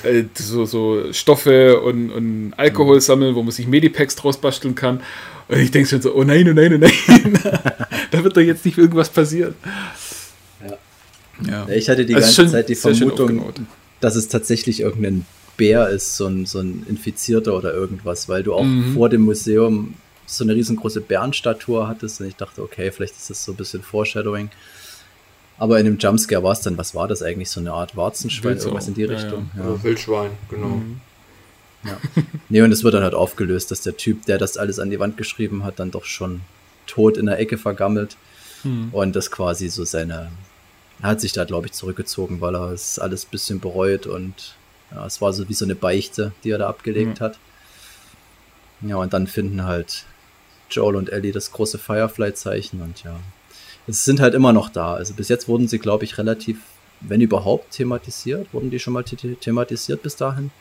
äh, 0.03 0.25
so, 0.33 0.65
so 0.65 1.13
Stoffe 1.13 1.79
und, 1.81 2.11
und 2.11 2.53
Alkohol 2.57 2.99
sammeln, 3.01 3.35
wo 3.35 3.43
man 3.43 3.51
sich 3.51 3.67
Medipacks 3.67 4.15
draus 4.15 4.37
basteln 4.37 4.73
kann. 4.73 5.01
Und 5.47 5.59
ich 5.59 5.69
denke 5.69 5.87
schon 5.87 6.01
so, 6.01 6.15
oh 6.15 6.23
nein, 6.23 6.49
oh 6.49 6.53
nein, 6.53 6.73
oh 6.73 6.77
nein, 6.77 7.39
da 8.11 8.23
wird 8.23 8.35
doch 8.35 8.41
jetzt 8.41 8.65
nicht 8.65 8.77
irgendwas 8.77 9.09
passieren. 9.09 9.53
Ja. 11.47 11.67
Ich 11.69 11.87
hatte 11.89 12.05
die 12.05 12.15
also 12.15 12.43
ganze 12.43 12.51
Zeit 12.51 12.69
die 12.69 12.75
Vermutung, 12.75 13.53
dass 13.99 14.15
es 14.15 14.27
tatsächlich 14.27 14.79
irgendein 14.79 15.25
Bär 15.57 15.89
ist, 15.89 16.17
so 16.17 16.25
ein, 16.25 16.45
so 16.45 16.59
ein 16.59 16.85
Infizierter 16.89 17.55
oder 17.55 17.73
irgendwas, 17.73 18.27
weil 18.27 18.41
du 18.41 18.53
auch 18.53 18.63
mhm. 18.63 18.95
vor 18.95 19.09
dem 19.09 19.21
Museum 19.21 19.93
so 20.25 20.43
eine 20.43 20.55
riesengroße 20.55 21.01
Bärenstatue 21.01 21.87
hattest 21.87 22.21
und 22.21 22.27
ich 22.27 22.35
dachte, 22.35 22.63
okay, 22.63 22.91
vielleicht 22.91 23.15
ist 23.15 23.29
das 23.29 23.45
so 23.45 23.51
ein 23.51 23.55
bisschen 23.55 23.83
Foreshadowing. 23.83 24.49
Aber 25.57 25.79
in 25.79 25.85
dem 25.85 25.97
Jumpscare 25.97 26.43
war 26.43 26.51
es 26.51 26.61
dann, 26.61 26.77
was 26.77 26.95
war 26.95 27.07
das 27.07 27.21
eigentlich? 27.23 27.49
So 27.49 27.59
eine 27.59 27.71
Art 27.71 27.95
Warzenschwein, 27.95 28.51
Wildsau. 28.51 28.67
irgendwas 28.67 28.87
in 28.87 28.93
die 28.93 29.05
Richtung. 29.05 29.49
Ja, 29.55 29.63
ja. 29.63 29.83
Wildschwein, 29.83 30.31
genau. 30.49 30.67
Mhm. 30.67 30.99
Ja. 31.85 31.97
nee, 32.49 32.61
und 32.61 32.71
es 32.71 32.83
wird 32.83 32.93
dann 32.93 33.03
halt 33.03 33.13
aufgelöst, 33.13 33.71
dass 33.71 33.81
der 33.81 33.95
Typ, 33.95 34.25
der 34.25 34.37
das 34.37 34.57
alles 34.57 34.79
an 34.79 34.89
die 34.89 34.99
Wand 34.99 35.17
geschrieben 35.17 35.63
hat, 35.63 35.79
dann 35.79 35.91
doch 35.91 36.05
schon 36.05 36.41
tot 36.87 37.17
in 37.17 37.27
der 37.27 37.39
Ecke 37.39 37.57
vergammelt. 37.57 38.17
Mhm. 38.63 38.89
Und 38.91 39.15
das 39.15 39.31
quasi 39.31 39.69
so 39.69 39.85
seine. 39.85 40.31
Er 41.01 41.09
hat 41.09 41.21
sich 41.21 41.33
da, 41.33 41.43
glaube 41.43 41.67
ich, 41.67 41.73
zurückgezogen, 41.73 42.41
weil 42.41 42.55
er 42.55 42.71
es 42.71 42.99
alles 42.99 43.25
ein 43.25 43.31
bisschen 43.31 43.59
bereut 43.59 44.07
und 44.07 44.55
ja, 44.91 45.05
es 45.05 45.21
war 45.21 45.33
so 45.33 45.47
wie 45.49 45.53
so 45.53 45.65
eine 45.65 45.75
Beichte, 45.75 46.31
die 46.43 46.51
er 46.51 46.57
da 46.57 46.67
abgelegt 46.67 47.19
mhm. 47.19 47.23
hat. 47.23 47.37
Ja, 48.81 48.97
und 48.97 49.13
dann 49.13 49.27
finden 49.27 49.65
halt 49.65 50.05
Joel 50.69 50.95
und 50.95 51.09
Ellie 51.09 51.31
das 51.31 51.51
große 51.51 51.77
Firefly-Zeichen 51.77 52.81
und 52.81 53.03
ja, 53.03 53.19
es 53.87 54.05
sind 54.05 54.19
halt 54.19 54.33
immer 54.33 54.53
noch 54.53 54.69
da. 54.69 54.95
Also 54.95 55.13
bis 55.13 55.29
jetzt 55.29 55.47
wurden 55.47 55.67
sie, 55.67 55.79
glaube 55.79 56.03
ich, 56.03 56.17
relativ, 56.17 56.59
wenn 57.01 57.21
überhaupt, 57.21 57.71
thematisiert. 57.71 58.47
Wurden 58.53 58.69
die 58.69 58.79
schon 58.79 58.93
mal 58.93 59.03
thematisiert 59.03 60.01
bis 60.01 60.15
dahin, 60.15 60.51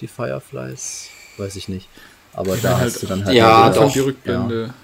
die 0.00 0.06
Fireflies? 0.06 1.08
Weiß 1.38 1.56
ich 1.56 1.68
nicht. 1.68 1.88
Aber 2.32 2.56
da 2.56 2.78
halt, 2.78 2.92
hast 2.92 3.02
du 3.02 3.06
dann 3.06 3.24
halt 3.24 3.36
ja, 3.36 3.70
doch. 3.70 3.92
die 3.92 4.00
Rückblende. 4.00 4.74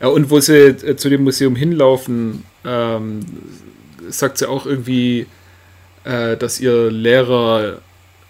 Ja. 0.00 0.06
ja. 0.06 0.08
und 0.08 0.30
wo 0.30 0.40
sie 0.40 0.54
äh, 0.54 0.96
zu 0.96 1.08
dem 1.08 1.24
Museum 1.24 1.56
hinlaufen, 1.56 2.44
ähm, 2.64 3.20
sagt 4.08 4.38
sie 4.38 4.48
auch 4.48 4.66
irgendwie, 4.66 5.26
äh, 6.04 6.36
dass 6.36 6.60
ihr 6.60 6.90
Lehrer 6.90 7.78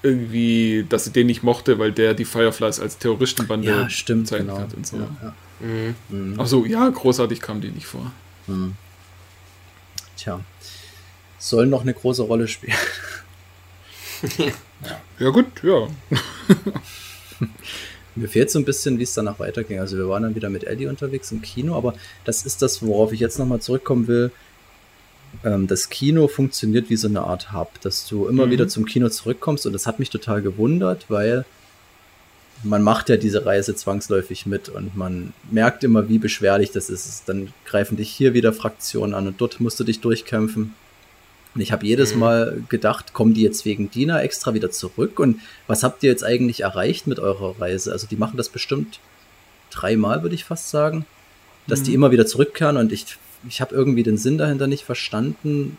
irgendwie, 0.03 0.85
dass 0.89 1.05
sie 1.05 1.11
den 1.11 1.29
nicht 1.29 1.43
mochte, 1.43 1.79
weil 1.79 1.91
der 1.91 2.13
die 2.13 2.27
Fireflies 2.27 2.79
als 2.79 2.99
Terroristenbande 2.99 3.69
ja, 3.69 3.89
stimmt, 3.89 4.31
genau. 4.31 4.59
hat 4.59 4.75
und 4.75 4.87
so. 4.87 4.99
Ja, 4.99 5.09
ja. 5.23 5.35
Mhm. 5.61 5.95
mhm. 6.11 6.35
Ach 6.39 6.47
so, 6.47 6.67
ja, 6.67 6.87
großartig 6.89 7.41
kam 7.41 7.61
die 7.61 7.71
nicht 7.71 7.87
vor. 7.87 8.13
Mhm. 8.47 8.75
Tja, 10.17 10.41
soll 11.39 11.67
noch 11.67 11.83
eine 11.83 11.95
große 11.95 12.23
Rolle 12.23 12.49
spielen. 12.49 12.77
ja 15.19 15.31
gut, 15.31 15.47
ja. 15.63 15.89
Mir 18.17 18.29
fehlt 18.29 18.51
so 18.51 18.59
ein 18.61 18.65
bisschen, 18.65 18.99
wie 18.99 19.03
es 19.03 19.15
danach 19.15 19.41
weiterging. 19.41 19.81
Also 19.81 19.97
wir 19.97 20.09
waren 20.09 20.23
dann 20.23 20.35
wieder 20.37 20.49
mit 20.49 20.65
Eddie 20.65 20.87
unterwegs 20.87 21.33
im 21.33 21.43
Kino, 21.43 21.77
aber 21.77 21.95
das 22.25 22.47
ist 22.47 22.63
das, 22.63 22.83
worauf 22.83 23.13
ich 23.13 23.21
jetzt 23.21 23.39
nochmal 23.39 23.61
zurückkommen 23.61 24.07
will. 24.07 24.31
Ähm, 25.43 25.67
das 25.67 25.89
Kino 25.91 26.29
funktioniert 26.29 26.91
wie 26.91 26.97
so 26.97 27.09
eine 27.09 27.23
Art 27.23 27.53
Hub, 27.53 27.81
dass 27.81 28.07
du 28.07 28.29
immer 28.29 28.47
mhm. 28.47 28.51
wieder 28.51 28.69
zum 28.69 28.85
Kino 28.85 29.09
zurückkommst 29.09 29.67
und 29.67 29.73
das 29.73 29.87
hat 29.87 29.99
mich 29.99 30.11
total 30.11 30.43
gewundert, 30.43 31.07
weil 31.09 31.45
man 32.65 32.83
macht 32.83 33.09
ja 33.09 33.17
diese 33.17 33.45
Reise 33.47 33.75
zwangsläufig 33.75 34.47
mit 34.47 34.69
und 34.69 34.97
man 34.97 35.33
merkt 35.51 35.85
immer, 35.85 36.09
wie 36.09 36.19
beschwerlich 36.19 36.71
das 36.71 36.91
ist. 36.91 37.29
Dann 37.29 37.53
greifen 37.65 37.97
dich 37.97 38.11
hier 38.11 38.35
wieder 38.35 38.53
Fraktionen 38.53 39.15
an 39.15 39.27
und 39.27 39.41
dort 39.41 39.61
musst 39.61 39.79
du 39.81 39.85
dich 39.85 40.01
durchkämpfen. 40.01 40.75
Und 41.55 41.61
ich 41.61 41.73
habe 41.73 41.87
jedes 41.87 42.15
mhm. 42.15 42.21
Mal 42.21 42.63
gedacht, 42.69 43.13
kommen 43.13 43.35
die 43.35 43.43
jetzt 43.43 43.65
wegen 43.65 43.91
Dina 43.91 44.21
extra 44.23 44.55
wieder 44.55 44.71
zurück? 44.71 45.21
Und 45.21 45.41
was 45.67 45.83
habt 45.83 46.03
ihr 46.03 46.11
jetzt 46.11 46.25
eigentlich 46.25 46.63
erreicht 46.63 47.07
mit 47.07 47.21
eurer 47.21 47.61
Reise? 47.61 47.93
Also 47.93 48.07
die 48.07 48.17
machen 48.17 48.37
das 48.37 48.49
bestimmt 48.49 48.99
dreimal, 49.71 50.23
würde 50.23 50.35
ich 50.35 50.45
fast 50.45 50.71
sagen, 50.71 51.05
dass 51.67 51.81
mhm. 51.81 51.85
die 51.85 51.95
immer 51.95 52.11
wieder 52.11 52.27
zurückkehren 52.27 52.77
und 52.77 52.93
ich, 52.93 53.19
ich 53.49 53.61
habe 53.61 53.75
irgendwie 53.75 54.03
den 54.03 54.17
Sinn 54.17 54.39
dahinter 54.39 54.67
nicht 54.67 54.85
verstanden. 54.85 55.77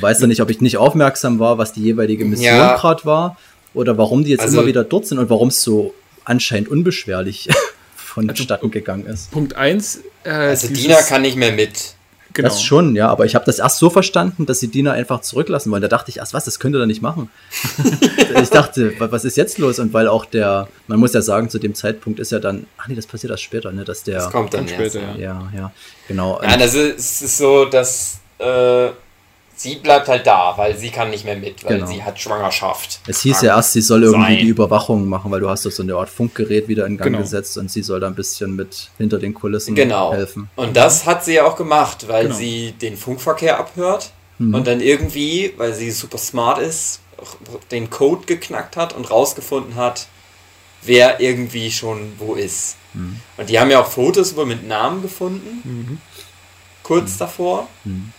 Weiß 0.00 0.18
dann 0.18 0.28
nicht, 0.28 0.40
ob 0.40 0.50
ich 0.50 0.60
nicht 0.60 0.76
aufmerksam 0.76 1.40
war, 1.40 1.58
was 1.58 1.72
die 1.72 1.82
jeweilige 1.82 2.24
Mission 2.24 2.56
ja. 2.56 2.76
gerade 2.76 3.04
war 3.04 3.36
oder 3.74 3.98
warum 3.98 4.24
die 4.24 4.30
jetzt 4.30 4.40
also, 4.40 4.58
immer 4.58 4.66
wieder 4.66 4.84
dort 4.84 5.06
sind 5.06 5.18
und 5.18 5.30
warum 5.30 5.48
es 5.48 5.62
so 5.62 5.94
anscheinend 6.24 6.68
unbeschwerlich 6.68 7.48
vonstatten 7.96 8.66
also, 8.66 8.68
gegangen 8.68 9.06
ist. 9.06 9.30
Punkt 9.30 9.54
1. 9.54 10.00
Äh, 10.24 10.30
also 10.30 10.68
Dina 10.68 11.00
kann 11.02 11.22
nicht 11.22 11.36
mehr 11.36 11.52
mit. 11.52 11.94
Genau. 12.32 12.48
Das 12.48 12.62
schon, 12.62 12.94
ja, 12.94 13.08
aber 13.08 13.24
ich 13.24 13.34
habe 13.34 13.44
das 13.44 13.58
erst 13.58 13.78
so 13.78 13.90
verstanden, 13.90 14.46
dass 14.46 14.60
sie 14.60 14.68
Dina 14.68 14.92
einfach 14.92 15.20
zurücklassen 15.20 15.72
wollen. 15.72 15.82
Da 15.82 15.88
dachte 15.88 16.10
ich 16.10 16.18
erst, 16.18 16.32
was, 16.32 16.44
das 16.44 16.60
könnte 16.60 16.78
er 16.78 16.86
nicht 16.86 17.02
machen. 17.02 17.28
ich 18.40 18.50
dachte, 18.50 18.92
was 18.98 19.24
ist 19.24 19.36
jetzt 19.36 19.58
los? 19.58 19.80
Und 19.80 19.92
weil 19.92 20.06
auch 20.06 20.24
der, 20.24 20.68
man 20.86 21.00
muss 21.00 21.12
ja 21.12 21.22
sagen, 21.22 21.50
zu 21.50 21.58
dem 21.58 21.74
Zeitpunkt 21.74 22.20
ist 22.20 22.30
ja 22.30 22.38
dann, 22.38 22.66
ach 22.78 22.86
nee, 22.86 22.94
das 22.94 23.06
passiert 23.06 23.32
erst 23.32 23.42
später, 23.42 23.72
ne, 23.72 23.84
dass 23.84 24.04
der. 24.04 24.16
Das 24.16 24.30
kommt 24.30 24.54
dann 24.54 24.68
später, 24.68 25.00
ja. 25.00 25.18
ja. 25.18 25.50
Ja, 25.56 25.72
genau. 26.06 26.40
Ja, 26.40 26.56
das 26.56 26.74
ist, 26.74 27.22
ist 27.22 27.36
so, 27.36 27.64
dass 27.64 28.20
äh, 28.38 28.90
sie 29.60 29.76
bleibt 29.76 30.08
halt 30.08 30.26
da, 30.26 30.54
weil 30.56 30.78
sie 30.78 30.88
kann 30.88 31.10
nicht 31.10 31.26
mehr 31.26 31.36
mit, 31.36 31.64
weil 31.64 31.76
genau. 31.76 31.86
sie 31.86 32.02
hat 32.02 32.18
Schwangerschaft. 32.18 33.00
Es 33.06 33.20
hieß 33.20 33.42
ja 33.42 33.56
erst, 33.56 33.74
sie 33.74 33.82
soll 33.82 34.04
irgendwie 34.04 34.36
sein. 34.36 34.38
die 34.38 34.48
Überwachung 34.48 35.06
machen, 35.06 35.30
weil 35.30 35.40
du 35.40 35.50
hast 35.50 35.66
doch 35.66 35.70
so 35.70 35.82
eine 35.82 35.96
Art 35.96 36.08
Funkgerät 36.08 36.66
wieder 36.66 36.86
in 36.86 36.96
Gang 36.96 37.10
genau. 37.10 37.18
gesetzt 37.18 37.58
und 37.58 37.70
sie 37.70 37.82
soll 37.82 38.00
da 38.00 38.06
ein 38.06 38.14
bisschen 38.14 38.56
mit 38.56 38.90
hinter 38.96 39.18
den 39.18 39.34
Kulissen 39.34 39.74
genau. 39.74 40.14
helfen. 40.14 40.48
Und 40.56 40.76
das 40.76 41.04
hat 41.04 41.26
sie 41.26 41.34
ja 41.34 41.44
auch 41.44 41.56
gemacht, 41.56 42.08
weil 42.08 42.24
genau. 42.24 42.36
sie 42.36 42.72
den 42.72 42.96
Funkverkehr 42.96 43.58
abhört 43.58 44.12
mhm. 44.38 44.54
und 44.54 44.66
dann 44.66 44.80
irgendwie, 44.80 45.52
weil 45.58 45.74
sie 45.74 45.90
super 45.90 46.18
smart 46.18 46.58
ist, 46.58 47.00
den 47.70 47.90
Code 47.90 48.24
geknackt 48.24 48.78
hat 48.78 48.94
und 48.94 49.10
rausgefunden 49.10 49.74
hat, 49.74 50.06
wer 50.82 51.20
irgendwie 51.20 51.70
schon 51.70 52.12
wo 52.16 52.34
ist. 52.34 52.76
Mhm. 52.94 53.20
Und 53.36 53.50
die 53.50 53.60
haben 53.60 53.70
ja 53.70 53.82
auch 53.82 53.90
Fotos 53.90 54.36
wohl 54.36 54.46
mit 54.46 54.66
Namen 54.66 55.02
gefunden, 55.02 55.60
mhm. 55.64 55.98
kurz 56.82 57.14
mhm. 57.14 57.18
davor. 57.18 57.68
Mhm. 57.84 58.12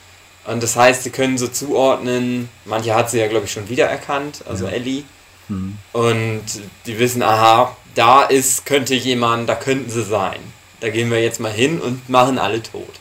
Und 0.45 0.63
das 0.63 0.75
heißt, 0.75 1.03
sie 1.03 1.11
können 1.11 1.37
so 1.37 1.47
zuordnen, 1.47 2.49
manche 2.65 2.95
hat 2.95 3.11
sie 3.11 3.19
ja, 3.19 3.27
glaube 3.27 3.45
ich, 3.45 3.51
schon 3.51 3.69
wiedererkannt, 3.69 4.43
also 4.47 4.65
ja. 4.65 4.71
Ellie. 4.71 5.03
Mhm. 5.49 5.77
Und 5.91 6.43
die 6.85 6.97
wissen, 6.97 7.21
aha, 7.21 7.75
da 7.93 8.23
ist, 8.23 8.65
könnte 8.65 8.95
jemand, 8.95 9.49
da 9.49 9.55
könnten 9.55 9.89
sie 9.89 10.03
sein. 10.03 10.39
Da 10.79 10.89
gehen 10.89 11.11
wir 11.11 11.21
jetzt 11.21 11.39
mal 11.39 11.51
hin 11.51 11.79
und 11.79 12.09
machen 12.09 12.39
alle 12.39 12.63
tot. 12.63 12.99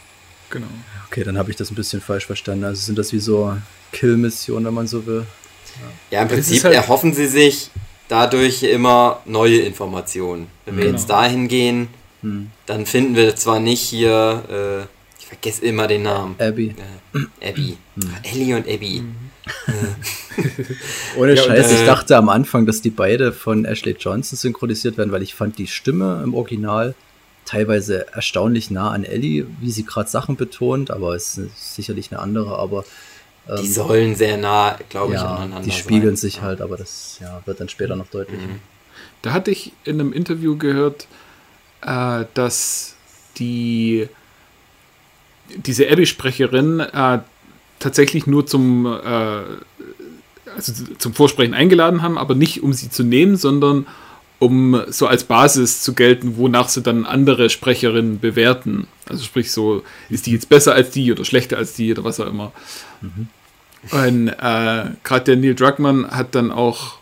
Genau. 0.50 0.66
Okay, 1.09 1.24
dann 1.24 1.38
habe 1.38 1.50
ich 1.50 1.57
das 1.57 1.70
ein 1.70 1.74
bisschen 1.74 2.00
falsch 2.00 2.26
verstanden. 2.26 2.64
Also 2.64 2.83
sind 2.83 2.98
das 2.98 3.12
wie 3.12 3.20
so 3.20 3.57
Kill-Missionen, 3.92 4.66
wenn 4.66 4.74
man 4.74 4.87
so 4.87 5.07
will. 5.07 5.26
Ja, 6.11 6.18
ja 6.18 6.22
im 6.22 6.29
Prinzip 6.29 6.62
halt 6.62 6.74
erhoffen 6.74 7.14
sie 7.14 7.26
sich 7.26 7.70
dadurch 8.09 8.62
immer 8.64 9.20
neue 9.24 9.61
Informationen. 9.61 10.48
Wenn 10.66 10.76
wir 10.76 10.85
genau. 10.85 10.96
jetzt 10.96 11.09
dahin 11.09 11.48
gehen, 11.48 11.88
hm. 12.22 12.50
dann 12.66 12.85
finden 12.85 13.16
wir 13.16 13.35
zwar 13.37 13.61
nicht 13.61 13.83
hier 13.83 14.87
äh, 14.87 14.99
vergesse 15.30 15.64
immer 15.64 15.86
den 15.86 16.02
Namen. 16.02 16.34
Abby. 16.38 16.74
Äh, 17.14 17.50
Abby. 17.50 17.78
Hm. 17.94 18.10
Ellie 18.22 18.56
und 18.56 18.68
Abby. 18.68 19.00
Mhm. 19.00 19.30
Ohne 21.16 21.34
ja, 21.34 21.42
Scheiß, 21.42 21.72
ich 21.72 21.80
äh, 21.82 21.86
dachte 21.86 22.16
am 22.16 22.28
Anfang, 22.28 22.66
dass 22.66 22.82
die 22.82 22.90
beide 22.90 23.32
von 23.32 23.64
Ashley 23.64 23.96
Johnson 23.98 24.36
synchronisiert 24.36 24.98
werden, 24.98 25.12
weil 25.12 25.22
ich 25.22 25.34
fand 25.34 25.58
die 25.58 25.68
Stimme 25.68 26.20
im 26.24 26.34
Original 26.34 26.94
teilweise 27.44 28.12
erstaunlich 28.12 28.70
nah 28.70 28.90
an 28.90 29.04
Ellie, 29.04 29.46
wie 29.60 29.70
sie 29.70 29.84
gerade 29.84 30.10
Sachen 30.10 30.36
betont, 30.36 30.90
aber 30.90 31.14
es 31.14 31.38
ist 31.38 31.74
sicherlich 31.74 32.10
eine 32.10 32.20
andere, 32.20 32.58
aber 32.58 32.84
ähm, 33.48 33.56
die 33.60 33.68
sollen 33.68 34.14
sehr 34.16 34.36
nah, 34.36 34.78
glaube 34.88 35.14
ja, 35.14 35.20
ich, 35.20 35.26
aneinander 35.26 35.64
Die 35.64 35.72
spiegeln 35.72 36.16
sein. 36.16 36.30
sich 36.30 36.42
halt, 36.42 36.60
aber 36.60 36.76
das 36.76 37.18
ja, 37.20 37.40
wird 37.46 37.60
dann 37.60 37.68
später 37.68 37.96
noch 37.96 38.08
deutlich. 38.08 38.40
Mhm. 38.40 38.60
Da 39.22 39.32
hatte 39.32 39.50
ich 39.50 39.72
in 39.84 40.00
einem 40.00 40.12
Interview 40.12 40.56
gehört, 40.56 41.06
äh, 41.82 42.24
dass 42.34 42.94
die 43.38 44.08
diese 45.56 45.90
Abby-Sprecherin 45.90 46.80
äh, 46.80 47.18
tatsächlich 47.78 48.26
nur 48.26 48.46
zum, 48.46 48.86
äh, 48.86 49.42
also 50.54 50.72
zum 50.98 51.14
Vorsprechen 51.14 51.54
eingeladen 51.54 52.02
haben, 52.02 52.18
aber 52.18 52.34
nicht 52.34 52.62
um 52.62 52.72
sie 52.72 52.90
zu 52.90 53.02
nehmen, 53.02 53.36
sondern 53.36 53.86
um 54.38 54.82
so 54.88 55.06
als 55.06 55.24
Basis 55.24 55.82
zu 55.82 55.94
gelten, 55.94 56.36
wonach 56.36 56.68
sie 56.70 56.82
dann 56.82 57.04
andere 57.04 57.50
Sprecherinnen 57.50 58.20
bewerten. 58.20 58.86
Also 59.06 59.24
sprich 59.24 59.52
so, 59.52 59.82
ist 60.08 60.26
die 60.26 60.32
jetzt 60.32 60.48
besser 60.48 60.74
als 60.74 60.90
die 60.90 61.12
oder 61.12 61.24
schlechter 61.24 61.58
als 61.58 61.74
die 61.74 61.92
oder 61.92 62.04
was 62.04 62.20
auch 62.20 62.26
immer. 62.26 62.52
Mhm. 63.02 63.28
Und 63.90 64.28
äh, 64.28 64.90
gerade 65.04 65.24
der 65.26 65.36
Neil 65.36 65.54
Druckmann 65.54 66.10
hat 66.10 66.34
dann 66.34 66.50
auch 66.50 67.00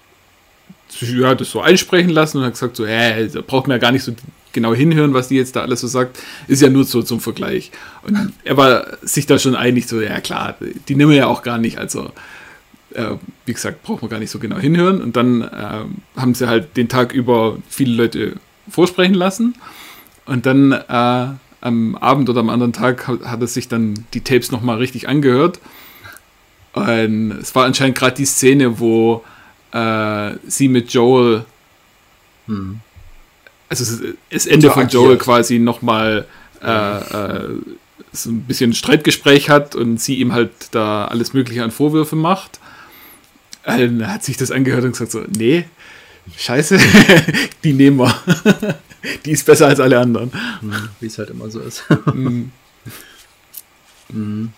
ja, 1.01 1.35
das 1.35 1.51
so 1.51 1.61
einsprechen 1.61 2.11
lassen 2.11 2.39
und 2.39 2.45
hat 2.45 2.53
gesagt 2.53 2.77
so, 2.77 2.87
hä, 2.87 3.29
da 3.33 3.41
braucht 3.41 3.69
man 3.69 3.77
ja 3.77 3.79
gar 3.79 3.93
nicht 3.93 4.05
so 4.05 4.13
genau 4.53 4.75
hinhören, 4.75 5.15
was 5.15 5.29
die 5.29 5.37
jetzt 5.37 5.57
da 5.57 5.63
alles 5.63 5.81
so 5.81 5.87
sagt, 5.87 6.19
ist 6.47 6.63
ja 6.63 6.69
nur 6.69 6.85
so 6.85 7.03
zum 7.03 7.21
Vergleich. 7.21 7.71
Und 8.03 8.33
er 8.45 8.57
war 8.57 8.99
sich 9.03 9.27
da 9.27 9.39
schon 9.39 9.55
einig, 9.55 9.87
so, 9.87 10.01
ja 10.01 10.21
klar, 10.21 10.57
die 10.89 10.95
nehmen 10.95 11.11
wir 11.11 11.19
ja 11.19 11.27
auch 11.27 11.43
gar 11.43 11.59
nicht, 11.59 11.79
also 11.79 12.11
äh, 12.95 13.17
wie 13.47 13.53
gesagt, 13.53 13.83
braucht 13.83 14.03
man 14.03 14.11
gar 14.11 14.19
nicht 14.19 14.31
so 14.31 14.39
genau 14.39 14.59
hinhören. 14.59 15.01
Und 15.01 15.17
dann 15.17 15.43
äh, 15.43 16.21
haben 16.21 16.35
sie 16.35 16.49
halt 16.49 16.77
den 16.77 16.89
Tag 16.89 17.13
über 17.13 17.59
viele 17.69 17.95
Leute 17.95 18.37
vorsprechen 18.69 19.15
lassen. 19.15 19.55
Und 20.27 20.47
dann 20.47 20.73
äh, 20.73 21.29
am 21.61 21.97
Abend 21.97 22.29
oder 22.29 22.41
am 22.41 22.51
anderen 22.51 22.73
Tag 22.73 23.09
hat, 23.09 23.41
er 23.41 23.47
sich 23.47 23.69
dann 23.69 24.05
die 24.15 24.23
Tapes 24.23 24.53
nochmal 24.53 24.79
richtig 24.79 25.09
angehört. 25.09 25.61
Und 26.73 27.33
es 27.33 27.55
war 27.55 27.65
anscheinend 27.65 27.99
gerade 27.99 28.17
die 28.17 28.27
Szene, 28.27 28.79
wo 28.79 29.25
äh, 29.73 30.33
sie 30.47 30.69
mit 30.69 30.93
Joel 30.93 31.45
hm 32.47 32.81
also 33.69 34.05
das 34.31 34.47
Ende 34.47 34.71
von 34.71 34.89
Joel 34.89 35.19
quasi 35.19 35.59
nochmal 35.59 36.27
äh, 36.63 36.99
äh, 36.99 37.49
so 38.13 38.31
ein 38.31 38.43
bisschen 38.43 38.73
Streitgespräch 38.73 39.51
hat 39.51 39.75
und 39.75 40.01
sie 40.01 40.17
ihm 40.17 40.33
halt 40.33 40.53
da 40.71 41.07
alles 41.07 41.35
Mögliche 41.35 41.63
an 41.63 41.71
Vorwürfe 41.71 42.17
macht. 42.17 42.59
Dann 43.65 44.11
hat 44.11 44.25
sich 44.25 44.37
das 44.37 44.51
angehört 44.51 44.85
und 44.85 44.93
gesagt 44.93 45.11
so, 45.11 45.23
nee, 45.29 45.67
scheiße, 46.37 46.79
die 47.65 47.75
nehmen 47.75 47.99
wir. 47.99 48.15
die 49.25 49.33
ist 49.33 49.45
besser 49.45 49.67
als 49.67 49.81
alle 49.81 49.99
anderen. 49.99 50.33
Hm, 50.61 50.89
wie 51.01 51.07
es 51.07 51.19
halt 51.19 51.31
immer 51.31 51.51
so 51.51 51.61
ist. 51.61 51.85
Mhm. 52.13 52.53
Mhm. 54.11 54.55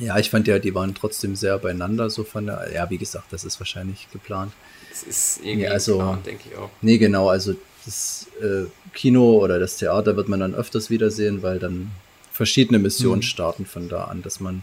Ja, 0.00 0.18
ich 0.18 0.30
fand 0.30 0.48
ja, 0.48 0.58
die 0.58 0.74
waren 0.74 0.92
trotzdem 0.92 1.36
sehr 1.36 1.56
beieinander, 1.58 2.10
so 2.10 2.24
von 2.24 2.46
der, 2.46 2.68
ja, 2.74 2.90
wie 2.90 2.98
gesagt, 2.98 3.32
das 3.32 3.44
ist 3.44 3.60
wahrscheinlich 3.60 4.08
geplant. 4.12 4.52
Das 4.90 5.04
ist 5.04 5.38
irgendwie 5.44 5.66
ja, 5.66 5.70
also, 5.70 5.98
geplant, 5.98 6.26
denke 6.26 6.42
ich 6.50 6.56
auch. 6.56 6.70
Nee, 6.82 6.98
genau, 6.98 7.28
also 7.28 7.54
das 7.88 8.26
äh, 8.42 8.66
Kino 8.92 9.38
oder 9.38 9.58
das 9.58 9.78
Theater 9.78 10.16
wird 10.16 10.28
man 10.28 10.40
dann 10.40 10.54
öfters 10.54 10.90
wiedersehen, 10.90 11.42
weil 11.42 11.58
dann 11.58 11.90
verschiedene 12.30 12.78
Missionen 12.78 13.20
mhm. 13.20 13.22
starten 13.22 13.66
von 13.66 13.88
da 13.88 14.04
an, 14.04 14.22
dass 14.22 14.40
man 14.40 14.62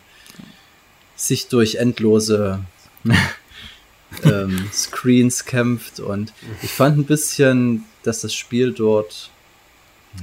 sich 1.16 1.48
durch 1.48 1.76
endlose 1.76 2.60
ähm, 4.24 4.70
Screens 4.72 5.46
kämpft 5.46 6.00
und 6.00 6.34
ich 6.62 6.72
fand 6.72 6.98
ein 6.98 7.06
bisschen, 7.06 7.84
dass 8.04 8.22
das 8.22 8.34
Spiel 8.34 8.72
dort 8.72 9.32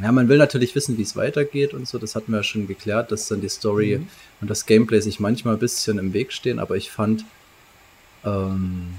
ja, 0.00 0.10
man 0.10 0.28
will 0.28 0.38
natürlich 0.38 0.74
wissen, 0.74 0.96
wie 0.96 1.02
es 1.02 1.16
weitergeht 1.16 1.74
und 1.74 1.86
so. 1.86 1.98
Das 1.98 2.14
hatten 2.14 2.32
wir 2.32 2.38
ja 2.38 2.42
schon 2.42 2.66
geklärt, 2.66 3.12
dass 3.12 3.28
dann 3.28 3.42
die 3.42 3.50
Story 3.50 3.98
mhm. 3.98 4.08
und 4.40 4.48
das 4.48 4.64
Gameplay 4.64 5.00
sich 5.00 5.20
manchmal 5.20 5.54
ein 5.54 5.60
bisschen 5.60 5.98
im 5.98 6.14
Weg 6.14 6.32
stehen. 6.32 6.58
Aber 6.58 6.76
ich 6.76 6.90
fand, 6.90 7.26
ähm, 8.24 8.94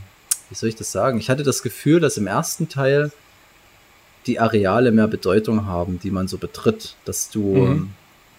wie 0.49 0.55
soll 0.55 0.69
ich 0.69 0.75
das 0.75 0.91
sagen? 0.91 1.17
Ich 1.17 1.31
hatte 1.31 1.41
das 1.41 1.63
Gefühl, 1.63 1.99
dass 1.99 2.17
im 2.17 2.27
ersten 2.27 2.69
Teil 2.69 3.11
die 4.25 4.39
Areale 4.39 4.91
mehr 4.91 5.07
Bedeutung 5.07 5.65
haben, 5.65 5.99
die 6.01 6.11
man 6.11 6.27
so 6.27 6.37
betritt, 6.37 6.95
dass 7.05 7.29
du, 7.29 7.55
mhm. 7.55 7.89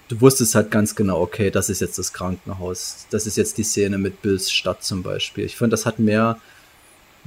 du 0.09 0.21
wusstest 0.21 0.55
halt 0.55 0.71
ganz 0.71 0.95
genau, 0.95 1.21
okay, 1.21 1.51
das 1.51 1.71
ist 1.71 1.81
jetzt 1.81 1.99
das 1.99 2.13
Krankenhaus, 2.13 3.07
das 3.11 3.27
ist 3.27 3.37
jetzt 3.37 3.59
die 3.59 3.65
Szene 3.65 3.99
mit 3.99 4.23
Bills 4.23 4.51
Stadt 4.51 4.83
zum 4.83 5.03
Beispiel. 5.03 5.45
Ich 5.45 5.57
fand, 5.57 5.73
das 5.73 5.87
hat 5.87 5.99
mehr, 5.99 6.39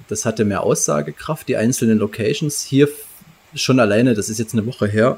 das 0.08 0.26
hatte 0.26 0.46
mehr 0.46 0.64
Aussagekraft, 0.64 1.48
die 1.48 1.58
einzelnen 1.58 2.00
Locations. 2.00 2.64
Hier 2.64 2.90
schon 3.54 3.80
alleine, 3.80 4.14
das 4.14 4.30
ist 4.30 4.40
jetzt 4.40 4.54
eine 4.54 4.66
Woche 4.66 4.88
her, 4.88 5.18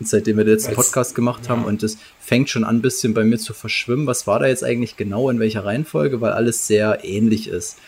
seitdem 0.00 0.36
wir 0.36 0.44
den 0.44 0.54
letzten 0.54 0.74
Podcast 0.74 1.14
gemacht 1.14 1.48
haben 1.48 1.62
ja. 1.62 1.68
und 1.68 1.82
das 1.82 1.96
fängt 2.20 2.50
schon 2.50 2.64
an, 2.64 2.76
ein 2.76 2.82
bisschen 2.82 3.14
bei 3.14 3.24
mir 3.24 3.38
zu 3.38 3.54
verschwimmen. 3.54 4.06
Was 4.06 4.26
war 4.26 4.40
da 4.40 4.46
jetzt 4.46 4.64
eigentlich 4.64 4.96
genau, 4.96 5.30
in 5.30 5.38
welcher 5.38 5.64
Reihenfolge, 5.64 6.20
weil 6.20 6.32
alles 6.32 6.66
sehr 6.66 7.04
ähnlich 7.04 7.48
ist. 7.48 7.78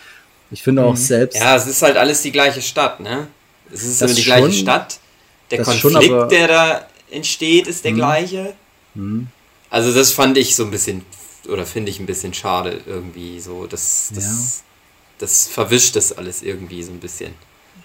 Ich 0.50 0.62
finde 0.62 0.84
auch 0.84 0.92
mhm. 0.92 0.98
selbst. 0.98 1.40
Ja, 1.40 1.56
es 1.56 1.66
ist 1.66 1.82
halt 1.82 1.96
alles 1.96 2.22
die 2.22 2.30
gleiche 2.30 2.62
Stadt, 2.62 3.00
ne? 3.00 3.26
Es 3.74 3.82
ist 3.82 4.00
das 4.00 4.10
immer 4.10 4.16
die 4.16 4.22
schon, 4.22 4.36
gleiche 4.36 4.52
Stadt. 4.52 5.00
Der 5.50 5.62
Konflikt, 5.62 6.04
schon, 6.06 6.28
der 6.28 6.48
da 6.48 6.88
entsteht, 7.10 7.66
ist 7.66 7.84
der 7.84 7.92
mh. 7.92 7.96
gleiche. 7.96 8.54
Mh. 8.94 9.26
Also 9.70 9.92
das 9.92 10.12
fand 10.12 10.38
ich 10.38 10.54
so 10.56 10.64
ein 10.64 10.70
bisschen, 10.70 11.04
oder 11.48 11.66
finde 11.66 11.90
ich 11.90 11.98
ein 11.98 12.06
bisschen 12.06 12.32
schade 12.32 12.80
irgendwie 12.86 13.40
so. 13.40 13.66
Das, 13.66 14.10
das, 14.14 14.24
ja. 14.24 14.64
das 15.18 15.48
verwischt 15.48 15.96
das 15.96 16.16
alles 16.16 16.42
irgendwie 16.42 16.82
so 16.82 16.92
ein 16.92 17.00
bisschen. 17.00 17.34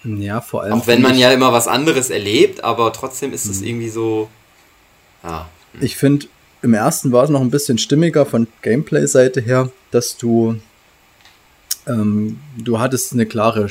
Ja, 0.04 0.40
vor 0.40 0.62
allem. 0.62 0.74
Auch 0.74 0.86
wenn 0.86 1.02
man 1.02 1.18
ja 1.18 1.30
immer 1.32 1.52
was 1.52 1.68
anderes 1.68 2.10
erlebt, 2.10 2.64
aber 2.64 2.92
trotzdem 2.92 3.32
ist 3.32 3.46
es 3.46 3.60
irgendwie 3.60 3.90
so. 3.90 4.30
Ja. 5.22 5.48
Ich 5.80 5.96
finde, 5.96 6.26
im 6.62 6.74
ersten 6.74 7.12
war 7.12 7.24
es 7.24 7.30
noch 7.30 7.40
ein 7.40 7.50
bisschen 7.50 7.76
stimmiger 7.76 8.24
von 8.24 8.46
Gameplay-Seite 8.62 9.40
her, 9.40 9.70
dass 9.90 10.16
du 10.16 10.56
ähm, 11.90 12.38
du 12.56 12.78
hattest 12.78 13.12
eine 13.12 13.26
klare, 13.26 13.68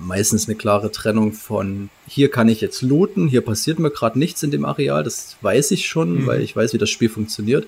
meistens 0.00 0.46
eine 0.48 0.56
klare 0.56 0.92
Trennung 0.92 1.32
von 1.32 1.88
hier 2.06 2.30
kann 2.30 2.48
ich 2.48 2.60
jetzt 2.60 2.82
looten, 2.82 3.28
hier 3.28 3.40
passiert 3.40 3.78
mir 3.78 3.90
gerade 3.90 4.18
nichts 4.18 4.42
in 4.42 4.50
dem 4.50 4.64
Areal, 4.64 5.02
das 5.02 5.36
weiß 5.40 5.70
ich 5.70 5.86
schon, 5.86 6.22
mhm. 6.22 6.26
weil 6.26 6.40
ich 6.42 6.54
weiß, 6.54 6.72
wie 6.74 6.78
das 6.78 6.90
Spiel 6.90 7.08
funktioniert. 7.08 7.66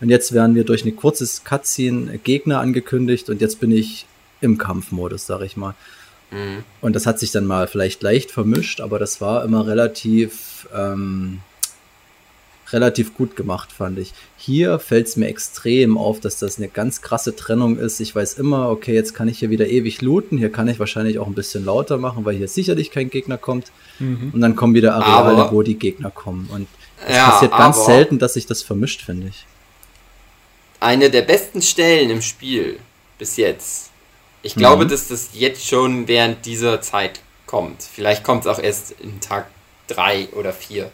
Und 0.00 0.10
jetzt 0.10 0.32
werden 0.32 0.54
wir 0.54 0.64
durch 0.64 0.84
ein 0.84 0.96
kurzes 0.96 1.44
Cutscene 1.44 2.18
Gegner 2.18 2.60
angekündigt 2.60 3.30
und 3.30 3.40
jetzt 3.40 3.60
bin 3.60 3.70
ich 3.70 4.06
im 4.40 4.58
Kampfmodus, 4.58 5.26
sag 5.26 5.42
ich 5.42 5.56
mal. 5.56 5.74
Mhm. 6.30 6.64
Und 6.80 6.96
das 6.96 7.06
hat 7.06 7.18
sich 7.18 7.30
dann 7.30 7.46
mal 7.46 7.66
vielleicht 7.66 8.02
leicht 8.02 8.30
vermischt, 8.30 8.80
aber 8.80 8.98
das 8.98 9.20
war 9.20 9.44
immer 9.44 9.66
relativ 9.66 10.68
ähm, 10.74 11.40
relativ 12.72 13.14
gut 13.14 13.36
gemacht, 13.36 13.72
fand 13.72 13.98
ich. 13.98 14.12
Hier 14.36 14.78
fällt 14.78 15.06
es 15.06 15.16
mir 15.16 15.28
extrem 15.28 15.96
auf, 15.96 16.20
dass 16.20 16.38
das 16.38 16.58
eine 16.58 16.68
ganz 16.68 17.02
krasse 17.02 17.36
Trennung 17.36 17.78
ist. 17.78 18.00
Ich 18.00 18.14
weiß 18.14 18.34
immer, 18.34 18.70
okay, 18.70 18.94
jetzt 18.94 19.14
kann 19.14 19.28
ich 19.28 19.38
hier 19.38 19.50
wieder 19.50 19.66
ewig 19.66 20.02
looten. 20.02 20.38
Hier 20.38 20.50
kann 20.50 20.68
ich 20.68 20.78
wahrscheinlich 20.78 21.18
auch 21.18 21.26
ein 21.26 21.34
bisschen 21.34 21.64
lauter 21.64 21.98
machen, 21.98 22.24
weil 22.24 22.36
hier 22.36 22.48
sicherlich 22.48 22.90
kein 22.90 23.10
Gegner 23.10 23.38
kommt. 23.38 23.70
Mhm. 23.98 24.30
Und 24.32 24.40
dann 24.40 24.56
kommen 24.56 24.74
wieder 24.74 24.94
Areale, 24.94 25.42
aber, 25.42 25.52
wo 25.52 25.62
die 25.62 25.78
Gegner 25.78 26.10
kommen. 26.10 26.48
Und 26.52 26.66
es 27.06 27.14
ja, 27.14 27.30
passiert 27.30 27.52
ganz 27.52 27.84
selten, 27.84 28.18
dass 28.18 28.34
sich 28.34 28.46
das 28.46 28.62
vermischt, 28.62 29.02
finde 29.02 29.28
ich. 29.28 29.46
Eine 30.80 31.10
der 31.10 31.22
besten 31.22 31.62
Stellen 31.62 32.10
im 32.10 32.22
Spiel 32.22 32.78
bis 33.18 33.36
jetzt. 33.36 33.90
Ich 34.42 34.54
glaube, 34.54 34.84
mhm. 34.84 34.88
dass 34.88 35.08
das 35.08 35.30
jetzt 35.32 35.66
schon 35.66 36.06
während 36.08 36.46
dieser 36.46 36.80
Zeit 36.80 37.20
kommt. 37.46 37.82
Vielleicht 37.82 38.22
kommt 38.22 38.42
es 38.42 38.46
auch 38.46 38.62
erst 38.62 38.92
in 39.00 39.20
Tag 39.20 39.48
3 39.88 40.28
oder 40.30 40.52
4 40.52 40.90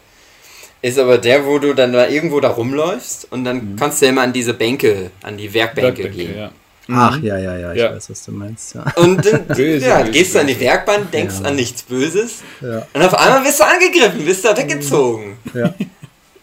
ist 0.83 0.99
aber 0.99 1.17
der, 1.17 1.45
wo 1.45 1.59
du 1.59 1.73
dann 1.73 1.93
da 1.93 2.07
irgendwo 2.07 2.41
da 2.41 2.49
rumläufst 2.49 3.31
und 3.31 3.45
dann 3.45 3.71
mhm. 3.71 3.75
kannst 3.77 4.01
du 4.01 4.05
ja 4.05 4.11
immer 4.11 4.21
an 4.21 4.33
diese 4.33 4.53
Bänke, 4.53 5.11
an 5.23 5.37
die 5.37 5.51
Werkbänke, 5.53 6.03
Werkbänke 6.03 6.09
gehen. 6.09 6.37
Ja. 6.37 6.51
Ach, 6.91 7.17
ja, 7.21 7.37
ja, 7.37 7.57
ja, 7.57 7.71
ich 7.71 7.79
ja. 7.79 7.95
weiß, 7.95 8.09
was 8.09 8.25
du 8.25 8.33
meinst. 8.33 8.75
Ja. 8.75 8.85
Und 8.97 9.25
dann 9.25 9.47
böse, 9.55 9.87
ja, 9.87 9.99
böse, 9.99 10.11
gehst 10.11 10.35
du 10.35 10.39
an 10.39 10.47
die 10.47 10.59
Werkbank, 10.59 11.09
denkst 11.11 11.35
ja. 11.41 11.47
an 11.47 11.55
nichts 11.55 11.83
Böses 11.83 12.43
ja. 12.59 12.85
und 12.93 13.01
auf 13.01 13.13
einmal 13.13 13.45
wirst 13.45 13.61
du 13.61 13.63
angegriffen, 13.65 14.25
wirst 14.25 14.43
da 14.43 14.55
weggezogen. 14.57 15.37
Ja. 15.53 15.73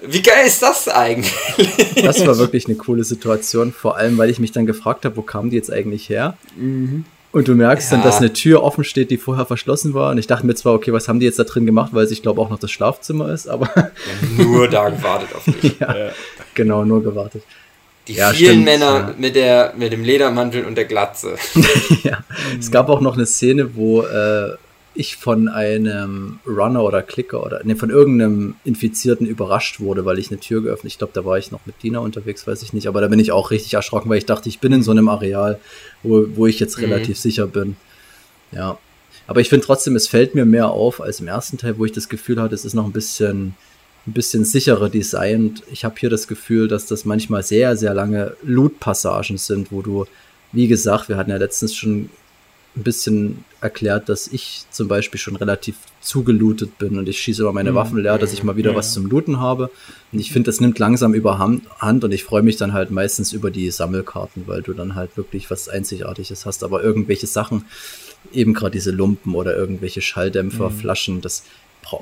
Wie 0.03 0.23
geil 0.23 0.47
ist 0.47 0.63
das 0.63 0.89
eigentlich? 0.89 1.35
Das 2.03 2.27
war 2.27 2.39
wirklich 2.39 2.65
eine 2.65 2.77
coole 2.77 3.05
Situation, 3.05 3.75
vor 3.75 3.99
allem, 3.99 4.17
weil 4.17 4.31
ich 4.31 4.39
mich 4.39 4.53
dann 4.53 4.65
gefragt 4.65 5.05
habe, 5.05 5.19
wo 5.19 5.23
kamen 5.23 5.51
die 5.51 5.57
jetzt 5.57 5.71
eigentlich 5.71 6.09
her? 6.09 6.39
Mhm. 6.57 7.05
Und 7.33 7.47
du 7.47 7.55
merkst 7.55 7.91
ja. 7.91 7.97
dann, 7.97 8.07
dass 8.07 8.19
eine 8.19 8.33
Tür 8.33 8.63
offen 8.63 8.83
steht, 8.83 9.11
die 9.11 9.17
vorher 9.17 9.47
verschlossen 9.47 9.95
war. 9.95 10.11
Und 10.11 10.19
ich 10.19 10.27
dachte 10.27 10.47
mir 10.47 10.55
zwar, 10.55 10.75
okay, 10.75 10.93
was 10.93 11.07
haben 11.09 11.21
die 11.21 11.27
jetzt 11.27 11.39
da 11.39 11.45
drin 11.45 11.65
gemacht, 11.65 11.91
weil 11.95 12.05
es, 12.05 12.11
ich 12.11 12.23
glaube, 12.23 12.41
auch 12.41 12.51
noch 12.51 12.59
das 12.59 12.71
Schlafzimmer 12.71 13.33
ist, 13.33 13.47
aber. 13.49 13.71
Ja, 13.77 13.91
nur 14.45 14.69
da 14.69 14.89
gewartet 14.89 15.29
auf 15.35 15.45
dich. 15.45 15.77
ja, 15.81 16.11
genau, 16.55 16.85
nur 16.85 17.03
gewartet. 17.03 17.43
Die 18.09 18.15
ja, 18.15 18.31
vielen 18.33 18.51
stimmt, 18.51 18.65
Männer 18.65 18.95
ja. 18.95 19.15
mit, 19.17 19.37
der, 19.37 19.75
mit 19.77 19.93
dem 19.93 20.03
Ledermantel 20.03 20.65
und 20.65 20.75
der 20.75 20.87
Glatze. 20.87 21.37
ja, 22.03 22.25
es 22.59 22.71
gab 22.71 22.89
auch 22.89 23.01
noch 23.01 23.15
eine 23.15 23.27
Szene, 23.27 23.77
wo 23.77 24.03
äh, 24.03 24.57
ich 24.95 25.17
von 25.17 25.49
einem 25.49 26.41
Runner 26.47 26.83
oder 26.83 27.03
Clicker 27.03 27.45
oder 27.45 27.61
nee, 27.65 27.77
von 27.77 27.91
irgendeinem 27.91 28.57
Infizierten 28.65 29.27
überrascht 29.27 29.81
wurde, 29.81 30.05
weil 30.05 30.19
ich 30.19 30.31
eine 30.31 30.41
Tür 30.41 30.63
geöffnet. 30.63 30.93
Ich 30.93 30.99
glaube, 30.99 31.13
da 31.15 31.25
war 31.25 31.39
ich 31.39 31.53
noch 31.53 31.65
mit 31.65 31.81
Dina 31.83 32.01
unterwegs, 32.01 32.47
weiß 32.47 32.63
ich 32.63 32.73
nicht. 32.73 32.89
Aber 32.89 33.01
da 33.01 33.09
bin 33.09 33.21
ich 33.21 33.31
auch 33.31 33.51
richtig 33.51 33.75
erschrocken, 33.75 34.11
weil 34.11 34.19
ich 34.19 34.27
dachte, 34.27 34.49
ich 34.49 34.59
bin 34.59 34.73
in 34.73 34.83
so 34.83 34.91
einem 34.91 35.09
Areal, 35.09 35.59
wo, 36.03 36.25
wo 36.35 36.47
ich 36.47 36.59
jetzt 36.59 36.77
mhm. 36.79 36.85
relativ 36.85 37.19
sicher 37.19 37.47
bin. 37.47 37.77
Ja. 38.53 38.79
Aber 39.27 39.41
ich 39.41 39.49
finde 39.49 39.65
trotzdem, 39.65 39.95
es 39.95 40.09
fällt 40.09 40.35
mir 40.35 40.45
mehr 40.45 40.71
auf 40.71 41.01
als 41.01 41.21
im 41.21 41.29
ersten 41.29 41.57
Teil, 41.57 41.79
wo 41.79 41.85
ich 41.85 41.93
das 41.93 42.09
Gefühl 42.09 42.41
hatte, 42.41 42.55
es 42.55 42.65
ist 42.65 42.75
noch 42.75 42.85
ein 42.85 42.93
bisschen, 42.93 43.55
ein 44.09 44.13
bisschen 44.13 44.45
sicherer 44.45 44.89
designt. 44.89 45.63
Ich 45.71 45.85
habe 45.85 45.95
hier 45.99 46.11
das 46.11 46.27
Gefühl, 46.27 46.67
dass 46.67 46.87
das 46.87 47.05
manchmal 47.05 47.45
sehr, 47.45 47.77
sehr 47.77 47.95
lange 47.95 48.35
Loot-Passagen 48.43 49.39
sind, 49.39 49.71
wo 49.71 49.83
du, 49.83 50.07
wie 50.51 50.67
gesagt, 50.67 51.09
wir 51.09 51.17
hatten 51.17 51.31
ja 51.31 51.37
letztens 51.37 51.77
schon 51.77 52.11
ein 52.77 52.83
bisschen 52.85 53.45
erklärt, 53.61 54.09
dass 54.09 54.29
ich 54.29 54.65
zum 54.71 54.87
Beispiel 54.87 55.19
schon 55.19 55.37
relativ 55.37 55.77
zugelootet 56.01 56.79
bin 56.79 56.99
und 56.99 57.09
ich 57.09 57.21
schieße 57.21 57.43
immer 57.43 57.53
meine 57.53 57.73
mhm. 57.73 57.75
Waffen 57.75 57.99
leer, 57.99 58.17
dass 58.17 58.33
ich 58.33 58.45
mal 58.45 58.57
wieder 58.57 58.71
ja. 58.71 58.77
was 58.77 58.93
zum 58.93 59.07
Looten 59.07 59.41
habe. 59.41 59.71
Und 60.13 60.19
ich 60.19 60.33
finde, 60.33 60.51
das 60.51 60.61
nimmt 60.61 60.79
langsam 60.79 61.13
überhand 61.13 61.65
und 61.81 62.13
ich 62.13 62.25
freue 62.25 62.43
mich 62.43 62.57
dann 62.57 62.73
halt 62.73 62.91
meistens 62.91 63.33
über 63.33 63.51
die 63.51 63.71
Sammelkarten, 63.71 64.45
weil 64.47 64.63
du 64.63 64.73
dann 64.73 64.95
halt 64.95 65.17
wirklich 65.17 65.51
was 65.51 65.69
Einzigartiges 65.69 66.47
hast. 66.47 66.63
Aber 66.63 66.83
irgendwelche 66.83 67.27
Sachen, 67.27 67.65
eben 68.33 68.55
gerade 68.55 68.73
diese 68.73 68.93
Lumpen 68.93 69.35
oder 69.35 69.57
irgendwelche 69.57 70.01
Schalldämpfer, 70.01 70.71
mhm. 70.71 70.79
Flaschen, 70.79 71.21
das 71.21 71.45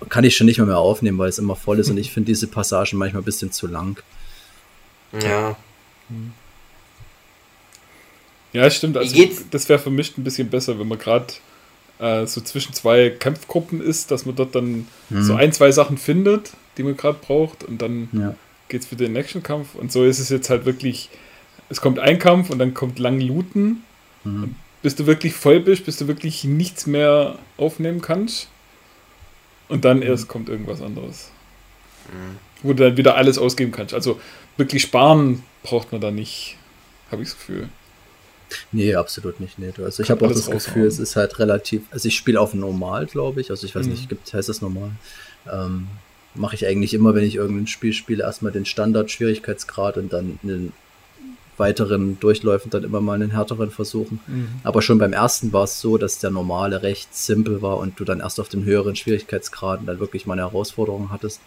kann 0.09 0.25
ich 0.25 0.37
schon 0.37 0.47
nicht 0.47 0.59
mehr, 0.59 0.67
mehr 0.67 0.79
aufnehmen, 0.79 1.19
weil 1.19 1.31
es 1.31 1.39
immer 1.39 1.57
voll 1.57 1.79
ist 1.79 1.89
und 1.89 1.97
ich 1.99 2.13
finde 2.13 2.27
diese 2.27 2.47
Passagen 2.47 2.99
manchmal 2.99 3.23
ein 3.23 3.27
bisschen 3.27 3.53
zu 3.53 3.67
lang. 3.67 4.03
Ja. 5.23 5.57
Ja, 8.53 8.71
stimmt. 8.71 8.97
Also 8.97 9.15
das 9.51 9.69
wäre 9.69 9.79
für 9.79 9.91
mich 9.91 10.17
ein 10.17 10.25
bisschen 10.25 10.49
besser, 10.49 10.79
wenn 10.79 10.89
man 10.89 10.99
gerade 10.99 11.27
äh, 11.99 12.27
so 12.27 12.41
zwischen 12.41 12.73
zwei 12.73 13.11
Kampfgruppen 13.11 13.81
ist, 13.81 14.11
dass 14.11 14.27
man 14.27 14.37
dort 14.37 14.55
dann 14.55 14.87
mhm. 15.11 15.23
so 15.23 15.35
ein, 15.35 15.53
zwei 15.53 15.71
Sachen 15.73 15.99
findet, 15.99 16.53
die 16.77 16.83
man 16.83 16.97
gerade 16.97 17.19
braucht 17.21 17.65
und 17.65 17.83
dann 17.83 18.09
ja. 18.13 18.35
geht 18.69 18.83
es 18.83 18.91
wieder 18.91 19.07
in 19.07 19.15
den 19.15 19.23
Action-Kampf. 19.23 19.75
Und 19.75 19.93
so 19.93 20.05
ist 20.05 20.19
es 20.19 20.29
jetzt 20.29 20.49
halt 20.49 20.65
wirklich, 20.65 21.11
es 21.69 21.81
kommt 21.81 21.99
ein 21.99 22.19
Kampf 22.19 22.51
und 22.51 22.59
dann 22.59 22.75
kommt 22.75 22.99
lang 22.99 23.21
Looten. 23.21 23.83
Mhm. 24.25 24.55
Bis 24.81 24.95
du 24.95 25.07
wirklich 25.07 25.35
voll 25.35 25.59
bist, 25.59 25.87
bis 25.87 25.97
du 25.97 26.07
wirklich 26.07 26.45
nichts 26.45 26.87
mehr 26.87 27.37
aufnehmen 27.57 28.01
kannst. 28.01 28.49
Und 29.69 29.85
dann 29.85 30.03
erst 30.03 30.25
mhm. 30.25 30.29
kommt 30.29 30.49
irgendwas 30.49 30.81
anderes. 30.81 31.31
Mhm. 32.13 32.37
Wo 32.63 32.73
du 32.73 32.85
dann 32.85 32.97
wieder 32.97 33.17
alles 33.17 33.39
ausgeben 33.39 33.73
kannst. 33.73 33.93
Also 33.93 34.21
wirklich 34.57 34.83
sparen 34.83 35.43
braucht 35.63 35.93
man 35.93 36.01
da 36.01 36.11
nicht, 36.11 36.57
habe 37.11 37.23
ich 37.23 37.29
das 37.29 37.39
Gefühl. 37.39 37.69
Nee, 38.73 38.95
absolut 38.95 39.41
nicht. 39.41 39.59
Nee. 39.59 39.73
Also 39.85 40.03
ich 40.03 40.11
habe 40.11 40.25
auch 40.27 40.33
das 40.33 40.51
Gefühl, 40.51 40.87
es 40.87 40.99
ist 40.99 41.17
halt 41.17 41.39
relativ. 41.39 41.83
Also 41.91 42.09
ich 42.09 42.17
spiele 42.17 42.41
auf 42.41 42.55
normal, 42.55 43.07
glaube 43.07 43.41
ich. 43.41 43.51
Also 43.51 43.67
ich 43.67 43.75
weiß 43.75 43.87
mhm. 43.87 43.93
nicht, 43.93 44.09
gibt, 44.09 44.33
heißt 44.33 44.49
das 44.49 44.63
normal? 44.63 44.91
Ähm, 45.51 45.89
Mache 46.35 46.55
ich 46.55 46.67
eigentlich 46.67 46.95
immer, 46.95 47.15
wenn 47.15 47.25
ich 47.25 47.35
irgendein 47.37 47.67
Spiel 47.67 47.93
spiele, 47.93 48.23
erstmal 48.23 48.53
den 48.53 48.65
Standard-Schwierigkeitsgrad 48.65 49.97
und 49.97 50.13
dann 50.13 50.39
einen 50.43 50.73
weiteren 51.59 52.19
Durchläufen 52.21 52.71
dann 52.71 52.85
immer 52.85 53.01
mal 53.01 53.15
einen 53.15 53.33
härteren 53.33 53.71
versuchen. 53.71 54.21
Mhm. 54.27 54.49
Aber 54.63 54.83
schon 54.83 54.99
beim 54.99 55.13
ersten 55.13 55.53
war 55.53 55.65
es 55.65 55.81
so, 55.81 55.99
dass 55.99 56.19
der 56.19 56.31
normale 56.31 56.83
recht 56.83 57.15
simpel 57.15 57.63
war 57.63 57.79
und 57.79 57.99
du 57.99 58.05
dann 58.05 58.21
erst 58.21 58.41
auf 58.41 58.49
den 58.49 58.65
höheren 58.65 58.97
Schwierigkeitsgraden 58.97 59.87
dann 59.87 60.01
wirklich 60.01 60.27
mal 60.27 60.35
eine 60.35 60.43
Herausforderung 60.43 61.11
hattest. 61.11 61.41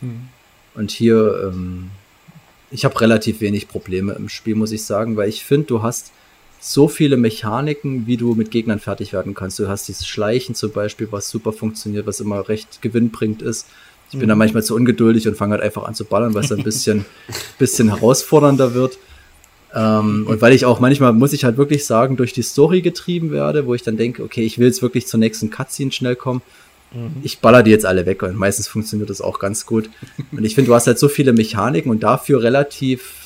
Mhm. 0.00 0.28
Und 0.74 0.90
hier, 0.90 1.50
ähm, 1.52 1.90
ich 2.70 2.84
habe 2.84 3.00
relativ 3.00 3.40
wenig 3.40 3.68
Probleme 3.68 4.14
im 4.14 4.28
Spiel, 4.28 4.54
muss 4.54 4.72
ich 4.72 4.84
sagen, 4.84 5.16
weil 5.16 5.28
ich 5.28 5.44
finde, 5.44 5.66
du 5.66 5.82
hast 5.82 6.12
so 6.64 6.86
viele 6.86 7.16
Mechaniken, 7.16 8.06
wie 8.06 8.16
du 8.16 8.34
mit 8.36 8.52
Gegnern 8.52 8.78
fertig 8.78 9.12
werden 9.12 9.34
kannst. 9.34 9.58
Du 9.58 9.66
hast 9.66 9.88
dieses 9.88 10.06
Schleichen 10.06 10.54
zum 10.54 10.70
Beispiel, 10.70 11.08
was 11.10 11.28
super 11.28 11.52
funktioniert, 11.52 12.06
was 12.06 12.20
immer 12.20 12.48
recht 12.48 12.80
gewinnbringend 12.80 13.42
ist. 13.42 13.66
Ich 14.06 14.12
bin 14.12 14.26
mhm. 14.26 14.28
da 14.28 14.34
manchmal 14.36 14.62
zu 14.62 14.76
ungeduldig 14.76 15.26
und 15.26 15.36
fange 15.36 15.54
halt 15.54 15.62
einfach 15.62 15.82
an 15.82 15.96
zu 15.96 16.04
ballern, 16.04 16.34
weil 16.34 16.44
es 16.44 16.52
ein 16.52 16.62
bisschen, 16.62 17.04
bisschen 17.58 17.88
herausfordernder 17.88 18.74
wird. 18.74 18.98
Ähm, 19.74 20.24
und 20.28 20.40
weil 20.40 20.52
ich 20.52 20.64
auch 20.64 20.78
manchmal, 20.78 21.12
muss 21.12 21.32
ich 21.32 21.44
halt 21.44 21.56
wirklich 21.56 21.84
sagen, 21.84 22.16
durch 22.16 22.32
die 22.32 22.42
Story 22.42 22.80
getrieben 22.80 23.32
werde, 23.32 23.66
wo 23.66 23.74
ich 23.74 23.82
dann 23.82 23.96
denke, 23.96 24.22
okay, 24.22 24.44
ich 24.44 24.58
will 24.58 24.68
jetzt 24.68 24.82
wirklich 24.82 25.08
zur 25.08 25.18
nächsten 25.18 25.50
Cutscene 25.50 25.90
schnell 25.90 26.14
kommen. 26.14 26.42
Mhm. 26.92 27.16
Ich 27.24 27.40
baller 27.40 27.64
die 27.64 27.72
jetzt 27.72 27.86
alle 27.86 28.06
weg 28.06 28.22
und 28.22 28.36
meistens 28.36 28.68
funktioniert 28.68 29.10
das 29.10 29.20
auch 29.20 29.40
ganz 29.40 29.66
gut. 29.66 29.90
Und 30.30 30.44
ich 30.44 30.54
finde, 30.54 30.68
du 30.68 30.74
hast 30.76 30.86
halt 30.86 31.00
so 31.00 31.08
viele 31.08 31.32
Mechaniken 31.32 31.90
und 31.90 32.04
dafür 32.04 32.42
relativ 32.42 33.21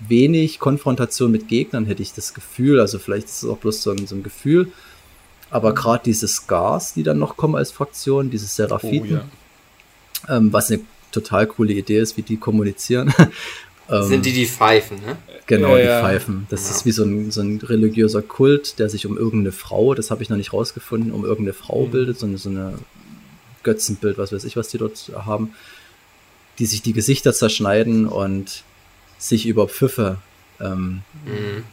wenig 0.00 0.58
Konfrontation 0.58 1.30
mit 1.30 1.48
Gegnern, 1.48 1.86
hätte 1.86 2.02
ich 2.02 2.12
das 2.12 2.34
Gefühl. 2.34 2.80
Also 2.80 2.98
vielleicht 2.98 3.26
ist 3.26 3.42
es 3.42 3.48
auch 3.48 3.58
bloß 3.58 3.82
so 3.82 3.90
ein, 3.90 4.06
so 4.06 4.14
ein 4.14 4.22
Gefühl. 4.22 4.72
Aber 5.50 5.70
mhm. 5.70 5.74
gerade 5.74 6.04
diese 6.04 6.28
Scars, 6.28 6.94
die 6.94 7.02
dann 7.02 7.18
noch 7.18 7.36
kommen 7.36 7.54
als 7.54 7.70
Fraktion, 7.70 8.30
diese 8.30 8.46
Seraphiten, 8.46 9.20
oh, 9.20 10.28
ja. 10.28 10.36
ähm, 10.36 10.52
was 10.52 10.70
eine 10.70 10.80
total 11.12 11.46
coole 11.46 11.72
Idee 11.72 11.98
ist, 11.98 12.16
wie 12.16 12.22
die 12.22 12.36
kommunizieren. 12.36 13.12
ähm, 13.90 14.02
Sind 14.02 14.26
die 14.26 14.32
die 14.32 14.46
Pfeifen, 14.46 14.98
ne? 14.98 15.16
Genau, 15.46 15.76
ja, 15.76 15.78
die 15.78 15.84
ja. 15.84 16.00
Pfeifen. 16.00 16.46
Das 16.50 16.70
ist 16.70 16.84
wie 16.84 16.90
so 16.90 17.04
ein, 17.04 17.30
so 17.30 17.40
ein 17.40 17.58
religiöser 17.58 18.22
Kult, 18.22 18.78
der 18.78 18.88
sich 18.88 19.06
um 19.06 19.16
irgendeine 19.16 19.52
Frau, 19.52 19.94
das 19.94 20.10
habe 20.10 20.22
ich 20.22 20.28
noch 20.28 20.36
nicht 20.36 20.52
rausgefunden, 20.52 21.12
um 21.12 21.24
irgendeine 21.24 21.54
Frau 21.54 21.86
mhm. 21.86 21.90
bildet, 21.92 22.18
so 22.18 22.26
eine, 22.26 22.38
so 22.38 22.48
eine 22.48 22.78
Götzenbild, 23.62 24.18
was 24.18 24.32
weiß 24.32 24.44
ich, 24.44 24.56
was 24.56 24.68
die 24.68 24.78
dort 24.78 25.12
haben, 25.14 25.52
die 26.58 26.66
sich 26.66 26.82
die 26.82 26.92
Gesichter 26.92 27.32
zerschneiden 27.32 28.06
und 28.06 28.64
sich 29.18 29.46
über 29.46 29.68
Pfiffe 29.68 30.18
ähm, 30.60 31.02
mhm. 31.24 31.64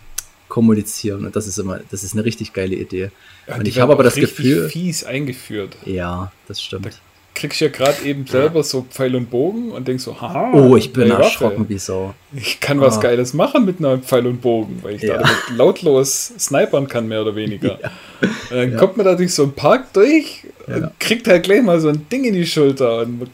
kommunizieren. 0.47 1.25
Und 1.25 1.35
das 1.35 1.47
ist 1.47 1.57
immer, 1.57 1.79
das 1.91 2.03
ist 2.03 2.13
eine 2.13 2.25
richtig 2.25 2.53
geile 2.53 2.75
Idee. 2.75 3.11
Ja, 3.47 3.55
und 3.55 3.67
ich 3.67 3.79
habe 3.79 3.93
aber 3.93 4.03
das 4.03 4.15
Gefühl. 4.15 4.69
fies 4.69 5.03
eingeführt. 5.03 5.77
Ja, 5.85 6.31
das 6.47 6.61
stimmt. 6.61 6.85
Da 6.85 6.91
kriegst 7.35 7.61
du 7.61 7.65
ja 7.65 7.71
gerade 7.71 8.03
eben 8.05 8.27
selber 8.27 8.57
ja. 8.57 8.63
so 8.63 8.85
Pfeil 8.89 9.15
und 9.15 9.29
Bogen 9.29 9.71
und 9.71 9.87
denkst 9.87 10.03
so, 10.03 10.19
haha. 10.21 10.51
Oh, 10.53 10.77
ich 10.77 10.93
bin 10.93 11.09
erschrocken 11.09 11.67
wie 11.67 11.79
so. 11.79 12.13
Ich 12.35 12.59
kann 12.59 12.79
was 12.79 12.97
ah. 12.97 13.01
Geiles 13.01 13.33
machen 13.33 13.65
mit 13.65 13.79
einem 13.79 14.03
Pfeil 14.03 14.27
und 14.27 14.41
Bogen, 14.41 14.79
weil 14.81 14.95
ich 14.95 15.01
ja. 15.01 15.17
da 15.17 15.29
lautlos 15.55 16.33
snipern 16.37 16.87
kann, 16.87 17.07
mehr 17.07 17.21
oder 17.21 17.35
weniger. 17.35 17.79
Ja. 18.21 18.29
Und 18.51 18.57
dann 18.57 18.77
kommt 18.77 18.95
man 18.95 19.05
da 19.05 19.15
durch 19.15 19.33
so 19.33 19.43
einen 19.43 19.51
Park 19.51 19.91
durch 19.91 20.43
und 20.67 20.97
kriegt 20.97 21.27
halt 21.27 21.43
gleich 21.43 21.61
mal 21.61 21.81
so 21.81 21.89
ein 21.89 22.07
Ding 22.09 22.23
in 22.23 22.33
die 22.33 22.45
Schulter 22.45 22.99
und 22.99 23.29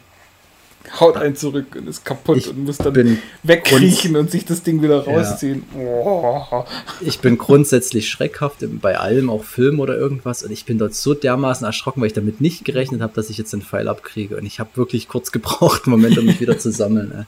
haut 0.98 1.16
einen 1.16 1.36
zurück 1.36 1.76
und 1.76 1.88
ist 1.88 2.04
kaputt 2.04 2.38
ich 2.38 2.48
und 2.48 2.64
muss 2.64 2.78
dann 2.78 3.18
wegkriechen 3.42 4.16
und 4.16 4.30
sich 4.30 4.44
das 4.44 4.62
Ding 4.62 4.82
wieder 4.82 5.04
rausziehen. 5.04 5.64
Ja. 5.74 5.82
Oh. 5.82 6.64
Ich 7.00 7.20
bin 7.20 7.38
grundsätzlich 7.38 8.08
schreckhaft 8.08 8.58
bei 8.80 8.98
allem, 8.98 9.30
auch 9.30 9.44
Film 9.44 9.80
oder 9.80 9.96
irgendwas. 9.96 10.42
Und 10.42 10.50
ich 10.50 10.64
bin 10.64 10.78
dort 10.78 10.94
so 10.94 11.14
dermaßen 11.14 11.66
erschrocken, 11.66 12.00
weil 12.00 12.08
ich 12.08 12.12
damit 12.14 12.40
nicht 12.40 12.64
gerechnet 12.64 13.02
habe, 13.02 13.12
dass 13.14 13.30
ich 13.30 13.38
jetzt 13.38 13.52
den 13.52 13.62
Pfeil 13.62 13.88
abkriege. 13.88 14.36
Und 14.36 14.46
ich 14.46 14.58
habe 14.58 14.70
wirklich 14.74 15.08
kurz 15.08 15.32
gebraucht, 15.32 15.82
einen 15.84 15.92
Moment, 15.92 16.18
um 16.18 16.24
mich 16.24 16.40
wieder 16.40 16.58
zu 16.58 16.72
sammeln. 16.72 17.26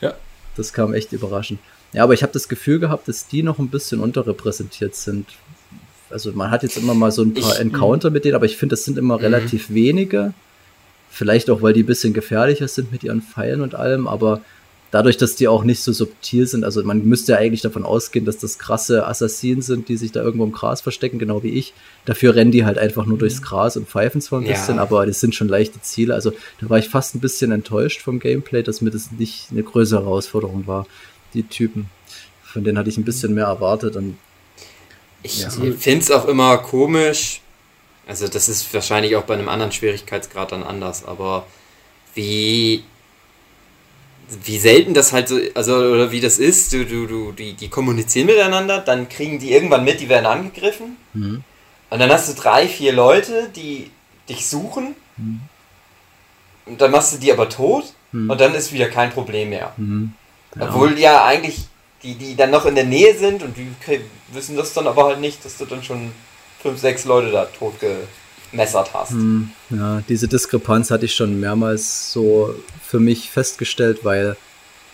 Ja. 0.00 0.14
Das 0.56 0.72
kam 0.72 0.94
echt 0.94 1.12
überraschend. 1.12 1.60
Ja, 1.92 2.04
aber 2.04 2.14
ich 2.14 2.22
habe 2.22 2.32
das 2.32 2.48
Gefühl 2.48 2.78
gehabt, 2.78 3.08
dass 3.08 3.26
die 3.26 3.42
noch 3.42 3.58
ein 3.58 3.68
bisschen 3.68 4.00
unterrepräsentiert 4.00 4.94
sind. 4.94 5.26
Also 6.10 6.32
man 6.32 6.50
hat 6.50 6.62
jetzt 6.62 6.76
immer 6.76 6.94
mal 6.94 7.10
so 7.12 7.22
ein 7.22 7.34
paar 7.34 7.54
ich, 7.54 7.60
Encounter 7.60 8.10
mit 8.10 8.24
denen, 8.24 8.34
aber 8.34 8.46
ich 8.46 8.56
finde, 8.56 8.74
das 8.74 8.84
sind 8.84 8.98
immer 8.98 9.16
mhm. 9.16 9.24
relativ 9.24 9.70
wenige. 9.70 10.34
Vielleicht 11.10 11.50
auch, 11.50 11.60
weil 11.60 11.72
die 11.72 11.82
ein 11.82 11.86
bisschen 11.86 12.12
gefährlicher 12.12 12.68
sind 12.68 12.92
mit 12.92 13.02
ihren 13.02 13.20
Pfeilen 13.20 13.60
und 13.60 13.74
allem, 13.74 14.06
aber 14.06 14.40
dadurch, 14.90 15.16
dass 15.16 15.36
die 15.36 15.48
auch 15.48 15.64
nicht 15.64 15.82
so 15.82 15.92
subtil 15.92 16.46
sind, 16.46 16.64
also 16.64 16.82
man 16.82 17.04
müsste 17.04 17.32
ja 17.32 17.38
eigentlich 17.38 17.62
davon 17.62 17.84
ausgehen, 17.84 18.24
dass 18.24 18.38
das 18.38 18.58
krasse 18.58 19.06
Assassinen 19.06 19.62
sind, 19.62 19.88
die 19.88 19.96
sich 19.96 20.12
da 20.12 20.22
irgendwo 20.22 20.44
im 20.44 20.52
Gras 20.52 20.80
verstecken, 20.80 21.18
genau 21.18 21.42
wie 21.42 21.50
ich. 21.50 21.74
Dafür 22.04 22.34
rennen 22.34 22.50
die 22.50 22.64
halt 22.64 22.78
einfach 22.78 23.06
nur 23.06 23.18
durchs 23.18 23.42
Gras 23.42 23.76
und 23.76 23.88
pfeifen 23.88 24.20
zwar 24.20 24.40
ein 24.40 24.46
ja. 24.46 24.52
bisschen, 24.52 24.78
aber 24.78 25.06
das 25.06 25.20
sind 25.20 25.34
schon 25.34 25.48
leichte 25.48 25.80
Ziele. 25.82 26.14
Also 26.14 26.32
da 26.60 26.70
war 26.70 26.78
ich 26.78 26.88
fast 26.88 27.14
ein 27.14 27.20
bisschen 27.20 27.52
enttäuscht 27.52 28.02
vom 28.02 28.18
Gameplay, 28.18 28.62
dass 28.62 28.80
mir 28.80 28.90
das 28.90 29.10
nicht 29.12 29.48
eine 29.50 29.62
größere 29.62 30.02
Herausforderung 30.02 30.66
war, 30.66 30.86
die 31.34 31.44
Typen. 31.44 31.86
Von 32.42 32.64
denen 32.64 32.78
hatte 32.78 32.90
ich 32.90 32.98
ein 32.98 33.04
bisschen 33.04 33.34
mehr 33.34 33.46
erwartet 33.46 33.96
und 33.96 34.16
ich 35.22 35.42
ja. 35.42 35.50
finde 35.50 36.00
es 36.00 36.10
auch 36.10 36.26
immer 36.26 36.56
komisch, 36.58 37.42
also 38.10 38.26
das 38.26 38.48
ist 38.48 38.74
wahrscheinlich 38.74 39.14
auch 39.14 39.22
bei 39.22 39.34
einem 39.34 39.48
anderen 39.48 39.70
Schwierigkeitsgrad 39.70 40.50
dann 40.50 40.64
anders, 40.64 41.04
aber 41.04 41.46
wie 42.16 42.82
wie 44.42 44.58
selten 44.58 44.94
das 44.94 45.12
halt 45.12 45.28
so, 45.28 45.38
also 45.54 45.76
oder 45.76 46.10
wie 46.10 46.20
das 46.20 46.38
ist, 46.38 46.72
du, 46.72 46.84
du, 46.84 47.06
du, 47.06 47.30
die, 47.30 47.52
die 47.52 47.68
kommunizieren 47.68 48.26
miteinander, 48.26 48.80
dann 48.80 49.08
kriegen 49.08 49.38
die 49.38 49.52
irgendwann 49.52 49.84
mit, 49.84 50.00
die 50.00 50.08
werden 50.08 50.26
angegriffen. 50.26 50.96
Mhm. 51.14 51.44
Und 51.88 51.98
dann 52.00 52.10
hast 52.10 52.28
du 52.28 52.34
drei, 52.34 52.66
vier 52.66 52.92
Leute, 52.92 53.48
die 53.54 53.92
dich 54.28 54.48
suchen. 54.48 54.96
Mhm. 55.16 55.40
Und 56.66 56.80
dann 56.80 56.90
machst 56.90 57.14
du 57.14 57.18
die 57.18 57.32
aber 57.32 57.48
tot 57.48 57.92
mhm. 58.10 58.30
und 58.30 58.40
dann 58.40 58.54
ist 58.54 58.72
wieder 58.72 58.88
kein 58.88 59.10
Problem 59.10 59.50
mehr. 59.50 59.72
Mhm. 59.76 60.14
Ja. 60.56 60.68
Obwohl 60.68 60.98
ja 60.98 61.24
eigentlich 61.24 61.60
die, 62.02 62.14
die 62.14 62.34
dann 62.34 62.50
noch 62.50 62.66
in 62.66 62.74
der 62.74 62.86
Nähe 62.86 63.16
sind 63.16 63.44
und 63.44 63.56
die 63.56 63.68
wissen 64.32 64.56
das 64.56 64.72
dann 64.74 64.88
aber 64.88 65.04
halt 65.04 65.20
nicht, 65.20 65.44
dass 65.44 65.58
du 65.58 65.64
dann 65.64 65.84
schon 65.84 66.10
fünf, 66.62 66.78
sechs 66.78 67.04
Leute 67.04 67.30
da 67.30 67.46
tot 67.46 67.74
gemessert 68.50 68.92
hast. 68.94 69.10
Hm, 69.10 69.50
ja, 69.70 70.02
diese 70.08 70.28
Diskrepanz 70.28 70.90
hatte 70.90 71.06
ich 71.06 71.14
schon 71.14 71.40
mehrmals 71.40 72.12
so 72.12 72.54
für 72.82 73.00
mich 73.00 73.30
festgestellt, 73.30 74.00
weil 74.04 74.36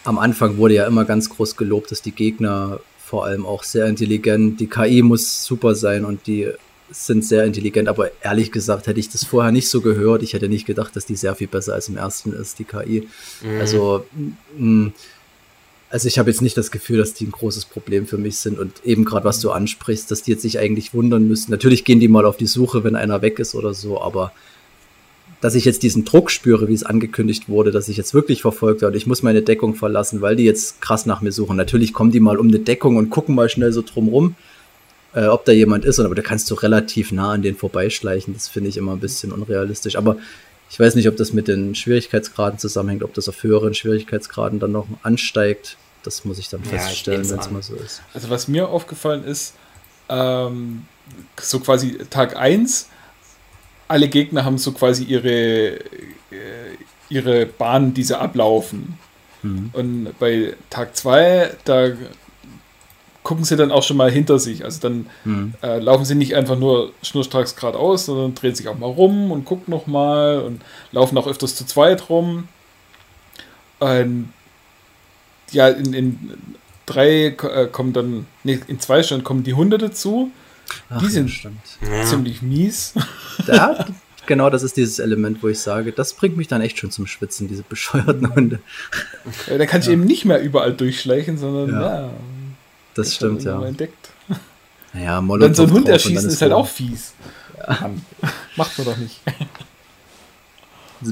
am 0.04 0.18
Anfang 0.18 0.56
wurde 0.56 0.74
ja 0.74 0.86
immer 0.86 1.04
ganz 1.04 1.28
groß 1.30 1.56
gelobt, 1.56 1.90
dass 1.90 2.02
die 2.02 2.12
Gegner 2.12 2.80
vor 3.04 3.24
allem 3.24 3.46
auch 3.46 3.62
sehr 3.62 3.86
intelligent, 3.86 4.60
die 4.60 4.68
KI 4.68 5.02
muss 5.02 5.44
super 5.44 5.74
sein 5.74 6.04
und 6.04 6.26
die 6.26 6.50
sind 6.90 7.24
sehr 7.24 7.44
intelligent, 7.44 7.88
aber 7.88 8.10
ehrlich 8.22 8.52
gesagt 8.52 8.86
hätte 8.86 9.00
ich 9.00 9.08
das 9.08 9.24
vorher 9.24 9.50
nicht 9.50 9.68
so 9.68 9.80
gehört. 9.80 10.22
Ich 10.22 10.34
hätte 10.34 10.48
nicht 10.48 10.66
gedacht, 10.66 10.94
dass 10.94 11.06
die 11.06 11.16
sehr 11.16 11.34
viel 11.34 11.48
besser 11.48 11.74
als 11.74 11.88
im 11.88 11.96
ersten 11.96 12.32
ist, 12.32 12.58
die 12.58 12.64
KI. 12.64 13.08
Mhm. 13.42 13.60
Also 13.60 14.06
mh, 14.56 14.92
also 15.90 16.08
ich 16.08 16.18
habe 16.18 16.30
jetzt 16.30 16.42
nicht 16.42 16.56
das 16.56 16.70
Gefühl, 16.70 16.98
dass 16.98 17.14
die 17.14 17.26
ein 17.26 17.30
großes 17.32 17.66
Problem 17.66 18.06
für 18.06 18.18
mich 18.18 18.38
sind 18.38 18.58
und 18.58 18.84
eben 18.84 19.04
gerade 19.04 19.24
was 19.24 19.40
du 19.40 19.50
ansprichst, 19.50 20.10
dass 20.10 20.22
die 20.22 20.32
jetzt 20.32 20.42
sich 20.42 20.58
eigentlich 20.58 20.94
wundern 20.94 21.28
müssen. 21.28 21.50
Natürlich 21.50 21.84
gehen 21.84 22.00
die 22.00 22.08
mal 22.08 22.26
auf 22.26 22.36
die 22.36 22.46
Suche, 22.46 22.82
wenn 22.84 22.96
einer 22.96 23.22
weg 23.22 23.38
ist 23.38 23.54
oder 23.54 23.72
so, 23.72 24.00
aber 24.00 24.32
dass 25.40 25.54
ich 25.54 25.64
jetzt 25.64 25.82
diesen 25.82 26.04
Druck 26.04 26.30
spüre, 26.30 26.66
wie 26.66 26.74
es 26.74 26.82
angekündigt 26.82 27.48
wurde, 27.48 27.70
dass 27.70 27.88
ich 27.88 27.96
jetzt 27.96 28.14
wirklich 28.14 28.42
verfolgt 28.42 28.82
werde 28.82 28.96
ich 28.96 29.06
muss 29.06 29.22
meine 29.22 29.42
Deckung 29.42 29.74
verlassen, 29.74 30.22
weil 30.22 30.34
die 30.34 30.44
jetzt 30.44 30.80
krass 30.80 31.06
nach 31.06 31.20
mir 31.20 31.32
suchen. 31.32 31.56
Natürlich 31.56 31.92
kommen 31.92 32.10
die 32.10 32.20
mal 32.20 32.38
um 32.38 32.48
eine 32.48 32.58
Deckung 32.58 32.96
und 32.96 33.10
gucken 33.10 33.34
mal 33.34 33.48
schnell 33.48 33.72
so 33.72 33.82
drumrum. 33.82 34.34
äh, 35.14 35.26
ob 35.26 35.44
da 35.46 35.52
jemand 35.52 35.84
ist, 35.84 35.98
aber 35.98 36.14
da 36.14 36.22
kannst 36.22 36.50
du 36.50 36.54
relativ 36.54 37.10
nah 37.10 37.32
an 37.32 37.42
den 37.42 37.56
vorbeischleichen. 37.56 38.34
Das 38.34 38.48
finde 38.48 38.68
ich 38.68 38.76
immer 38.76 38.92
ein 38.92 39.00
bisschen 39.00 39.32
unrealistisch. 39.32 39.96
Aber 39.96 40.18
ich 40.70 40.80
weiß 40.80 40.94
nicht, 40.94 41.08
ob 41.08 41.16
das 41.16 41.32
mit 41.32 41.48
den 41.48 41.74
Schwierigkeitsgraden 41.74 42.58
zusammenhängt, 42.58 43.02
ob 43.02 43.14
das 43.14 43.28
auf 43.28 43.42
höheren 43.42 43.74
Schwierigkeitsgraden 43.74 44.58
dann 44.58 44.72
noch 44.72 44.86
ansteigt. 45.02 45.76
Das 46.02 46.24
muss 46.24 46.38
ich 46.38 46.48
dann 46.48 46.62
ja, 46.64 46.70
feststellen, 46.70 47.28
wenn 47.30 47.38
es 47.38 47.50
mal 47.50 47.62
so 47.62 47.74
ist. 47.74 48.02
Also 48.14 48.30
was 48.30 48.48
mir 48.48 48.68
aufgefallen 48.68 49.24
ist, 49.24 49.54
ähm, 50.08 50.84
so 51.40 51.60
quasi 51.60 51.98
Tag 52.10 52.36
1, 52.36 52.88
alle 53.88 54.08
Gegner 54.08 54.44
haben 54.44 54.58
so 54.58 54.72
quasi 54.72 55.04
ihre, 55.04 55.28
äh, 55.30 55.80
ihre 57.08 57.46
Bahnen, 57.46 57.94
die 57.94 58.02
sie 58.02 58.18
ablaufen. 58.18 58.98
Mhm. 59.42 59.70
Und 59.72 60.18
bei 60.18 60.54
Tag 60.70 60.96
2, 60.96 61.54
da 61.64 61.90
gucken 63.26 63.44
sie 63.44 63.56
dann 63.56 63.72
auch 63.72 63.82
schon 63.82 63.96
mal 63.96 64.08
hinter 64.08 64.38
sich. 64.38 64.64
Also 64.64 64.78
dann 64.80 65.06
mhm. 65.24 65.54
äh, 65.60 65.80
laufen 65.80 66.04
sie 66.04 66.14
nicht 66.14 66.36
einfach 66.36 66.56
nur 66.56 66.92
schnurstracks 67.02 67.56
geradeaus, 67.56 68.06
sondern 68.06 68.36
drehen 68.36 68.54
sich 68.54 68.68
auch 68.68 68.78
mal 68.78 68.86
rum 68.86 69.32
und 69.32 69.44
gucken 69.44 69.72
nochmal 69.72 70.38
und 70.38 70.62
laufen 70.92 71.18
auch 71.18 71.26
öfters 71.26 71.56
zu 71.56 71.66
zweit 71.66 72.08
rum. 72.08 72.46
Und 73.80 74.32
ja, 75.50 75.66
in, 75.66 75.92
in 75.92 76.34
drei 76.86 77.26
äh, 77.26 77.66
kommen 77.66 77.92
dann, 77.92 78.26
nee, 78.44 78.60
in 78.68 78.78
zwei 78.78 79.02
Stunden 79.02 79.24
kommen 79.24 79.42
die 79.42 79.54
Hunde 79.54 79.78
dazu. 79.78 80.30
Ach, 80.88 81.02
die 81.02 81.08
sind 81.08 81.28
ja, 81.42 82.04
ziemlich 82.04 82.42
mies. 82.42 82.94
Da, 83.44 83.86
genau, 84.26 84.50
das 84.50 84.62
ist 84.62 84.76
dieses 84.76 85.00
Element, 85.00 85.42
wo 85.42 85.48
ich 85.48 85.58
sage, 85.58 85.90
das 85.90 86.14
bringt 86.14 86.36
mich 86.36 86.46
dann 86.46 86.60
echt 86.60 86.78
schon 86.78 86.92
zum 86.92 87.08
Schwitzen, 87.08 87.48
diese 87.48 87.64
bescheuerten 87.64 88.32
Hunde. 88.36 88.60
Ja, 89.48 89.58
da 89.58 89.66
kann 89.66 89.80
ich 89.80 89.86
ja. 89.86 89.94
eben 89.94 90.04
nicht 90.04 90.24
mehr 90.24 90.40
überall 90.40 90.72
durchschleichen, 90.72 91.38
sondern 91.38 91.70
ja. 91.70 92.10
Das 92.96 93.14
stimmt, 93.14 93.44
ja. 93.44 93.62
Entdeckt. 93.62 94.10
Ja, 94.94 95.22
Wenn 95.26 95.54
so 95.54 95.64
ein 95.64 95.70
Hund 95.72 95.88
erschießen, 95.88 96.28
ist, 96.28 96.34
ist 96.34 96.42
halt 96.42 96.52
auch 96.52 96.66
fies. 96.66 97.12
Ja. 97.58 97.90
Macht 98.56 98.78
man 98.78 98.86
doch 98.86 98.96
nicht. 98.96 99.20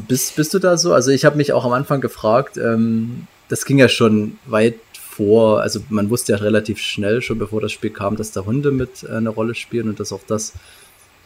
Bist, 0.08 0.34
bist 0.36 0.54
du 0.54 0.58
da 0.58 0.78
so? 0.78 0.94
Also 0.94 1.10
ich 1.10 1.26
habe 1.26 1.36
mich 1.36 1.52
auch 1.52 1.66
am 1.66 1.72
Anfang 1.72 2.00
gefragt, 2.00 2.56
ähm, 2.56 3.26
das 3.48 3.66
ging 3.66 3.76
ja 3.76 3.90
schon 3.90 4.38
weit 4.46 4.76
vor, 4.98 5.60
also 5.60 5.80
man 5.90 6.08
wusste 6.08 6.32
ja 6.32 6.38
relativ 6.38 6.78
schnell 6.78 7.20
schon, 7.20 7.38
bevor 7.38 7.60
das 7.60 7.70
Spiel 7.70 7.90
kam, 7.90 8.16
dass 8.16 8.32
da 8.32 8.46
Hunde 8.46 8.70
mit 8.70 9.02
äh, 9.02 9.12
eine 9.12 9.28
Rolle 9.28 9.54
spielen 9.54 9.90
und 9.90 10.00
dass 10.00 10.10
auch 10.10 10.22
das 10.26 10.54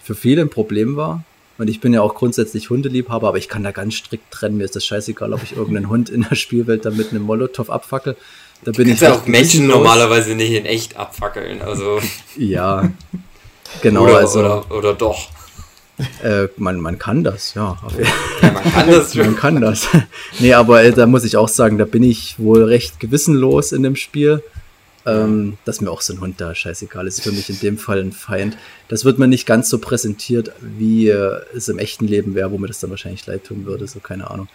für 0.02 0.16
viele 0.16 0.42
ein 0.42 0.50
Problem 0.50 0.96
war. 0.96 1.22
Und 1.56 1.68
ich 1.68 1.80
bin 1.80 1.92
ja 1.92 2.02
auch 2.02 2.14
grundsätzlich 2.14 2.70
Hundeliebhaber, 2.70 3.28
aber 3.28 3.38
ich 3.38 3.48
kann 3.48 3.62
da 3.62 3.72
ganz 3.72 3.94
strikt 3.94 4.30
trennen. 4.30 4.58
Mir 4.58 4.64
ist 4.64 4.76
das 4.76 4.84
scheißegal, 4.84 5.32
ob 5.32 5.42
ich 5.42 5.56
irgendeinen 5.56 5.88
Hund 5.90 6.10
in 6.10 6.26
der 6.28 6.34
Spielwelt 6.34 6.84
da 6.84 6.90
mit 6.90 7.10
einem 7.10 7.22
Molotow 7.22 7.70
abfackel. 7.70 8.16
Da 8.64 8.72
bin 8.72 8.88
ich 8.88 9.00
ja 9.00 9.14
auch 9.14 9.26
Menschen 9.26 9.66
normalerweise 9.66 10.34
nicht 10.34 10.52
in 10.52 10.66
echt 10.66 10.96
abfackeln. 10.96 11.62
Also 11.62 12.00
ja, 12.36 12.90
genau. 13.82 14.04
Oder, 14.04 14.18
also, 14.18 14.40
oder, 14.40 14.70
oder 14.70 14.94
doch. 14.94 15.28
Äh, 16.22 16.46
man, 16.56 16.78
man 16.78 16.98
kann 16.98 17.24
das, 17.24 17.54
ja. 17.54 17.76
ja 18.42 18.52
man 18.52 18.62
kann 18.62 18.88
das 18.88 19.14
man 19.16 19.36
kann 19.36 19.60
das. 19.60 19.88
nee, 20.38 20.54
aber 20.54 20.84
äh, 20.84 20.92
da 20.92 21.06
muss 21.06 21.24
ich 21.24 21.36
auch 21.36 21.48
sagen, 21.48 21.76
da 21.76 21.84
bin 21.84 22.04
ich 22.04 22.38
wohl 22.38 22.64
recht 22.64 23.00
gewissenlos 23.00 23.72
in 23.72 23.82
dem 23.82 23.96
Spiel. 23.96 24.42
Ähm, 25.06 25.56
dass 25.64 25.80
mir 25.80 25.90
auch 25.90 26.02
so 26.02 26.12
ein 26.12 26.20
Hund 26.20 26.38
da 26.38 26.54
scheißegal 26.54 27.06
ist, 27.06 27.22
für 27.22 27.32
mich 27.32 27.48
in 27.48 27.58
dem 27.60 27.78
Fall 27.78 28.00
ein 28.00 28.12
Feind. 28.12 28.58
Das 28.88 29.06
wird 29.06 29.18
mir 29.18 29.26
nicht 29.26 29.46
ganz 29.46 29.70
so 29.70 29.78
präsentiert, 29.78 30.52
wie 30.60 31.08
äh, 31.08 31.40
es 31.54 31.68
im 31.68 31.78
echten 31.78 32.06
Leben 32.06 32.34
wäre, 32.34 32.50
wo 32.50 32.58
mir 32.58 32.66
das 32.66 32.80
dann 32.80 32.90
wahrscheinlich 32.90 33.26
leid 33.26 33.44
tun 33.44 33.64
würde, 33.64 33.86
so 33.86 34.00
keine 34.00 34.30
Ahnung. 34.30 34.48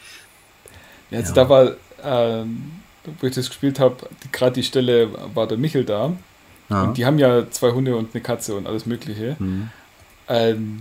Jetzt 1.10 1.30
ja. 1.30 1.43
da 1.43 1.49
war, 1.49 1.72
ähm, 2.04 2.83
wo 3.20 3.28
ich 3.28 3.36
das 3.36 3.47
gespielt 3.47 3.80
habe, 3.80 3.97
gerade 4.32 4.54
die 4.54 4.64
Stelle 4.64 5.10
war 5.34 5.47
der 5.47 5.58
Michel 5.58 5.84
da. 5.84 6.14
Ah. 6.70 6.84
Und 6.84 6.97
die 6.97 7.06
haben 7.06 7.20
ja 7.20 7.49
zwei 7.51 7.72
Hunde 7.72 7.95
und 7.95 8.14
eine 8.14 8.24
Katze 8.24 8.56
und 8.56 8.68
alles 8.68 8.86
Mögliche. 8.86 9.36
Mhm. 9.39 9.70
Ähm, 10.30 10.80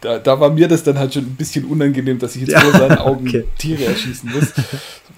da, 0.00 0.18
da 0.18 0.38
war 0.38 0.50
mir 0.50 0.68
das 0.68 0.82
dann 0.82 0.98
halt 0.98 1.14
schon 1.14 1.24
ein 1.24 1.36
bisschen 1.36 1.64
unangenehm, 1.64 2.18
dass 2.18 2.36
ich 2.36 2.42
jetzt 2.42 2.52
ja, 2.52 2.60
vor 2.60 2.72
seinen 2.72 2.98
Augen 2.98 3.28
okay. 3.28 3.44
Tiere 3.58 3.86
erschießen 3.86 4.30
muss. 4.30 4.52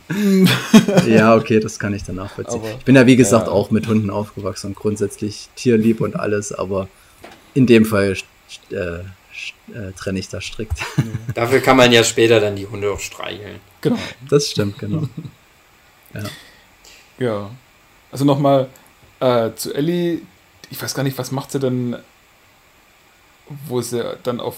ja, 1.07 1.35
okay, 1.35 1.61
das 1.61 1.79
kann 1.79 1.93
ich 1.95 2.05
dann 2.05 2.17
nachvollziehen. 2.17 2.61
Aber, 2.61 2.71
ich 2.71 2.85
bin 2.85 2.95
ja, 2.95 3.07
wie 3.07 3.17
gesagt, 3.17 3.47
ja. 3.47 3.53
auch 3.53 3.71
mit 3.71 3.87
Hunden 3.87 4.11
aufgewachsen 4.11 4.69
und 4.69 4.77
grundsätzlich 4.77 5.49
tierlieb 5.57 6.01
und 6.01 6.17
alles, 6.17 6.53
aber 6.53 6.89
in 7.55 7.67
dem 7.67 7.85
Fall 7.85 8.17
äh, 8.71 8.77
äh, 8.77 9.03
trenne 9.97 10.19
ich 10.19 10.29
da 10.29 10.41
strikt. 10.41 10.79
Dafür 11.35 11.61
kann 11.61 11.77
man 11.77 11.93
ja 11.93 12.05
später 12.05 12.41
dann 12.41 12.57
die 12.57 12.67
Hunde 12.67 12.91
auch 12.91 13.01
streicheln. 13.01 13.57
Genau. 13.81 13.99
Das 14.29 14.51
stimmt, 14.51 14.79
genau. 14.79 15.09
Ja. 16.15 16.25
Ja. 17.19 17.51
Also 18.11 18.25
nochmal 18.25 18.69
äh, 19.21 19.51
zu 19.55 19.75
Ellie. 19.75 20.23
Ich 20.71 20.83
weiß 20.83 20.95
gar 20.95 21.03
nicht, 21.03 21.19
was 21.19 21.31
macht 21.31 21.53
sie 21.53 21.59
denn 21.59 21.97
wo 23.67 23.81
sie 23.81 24.03
dann 24.23 24.41
auf 24.41 24.57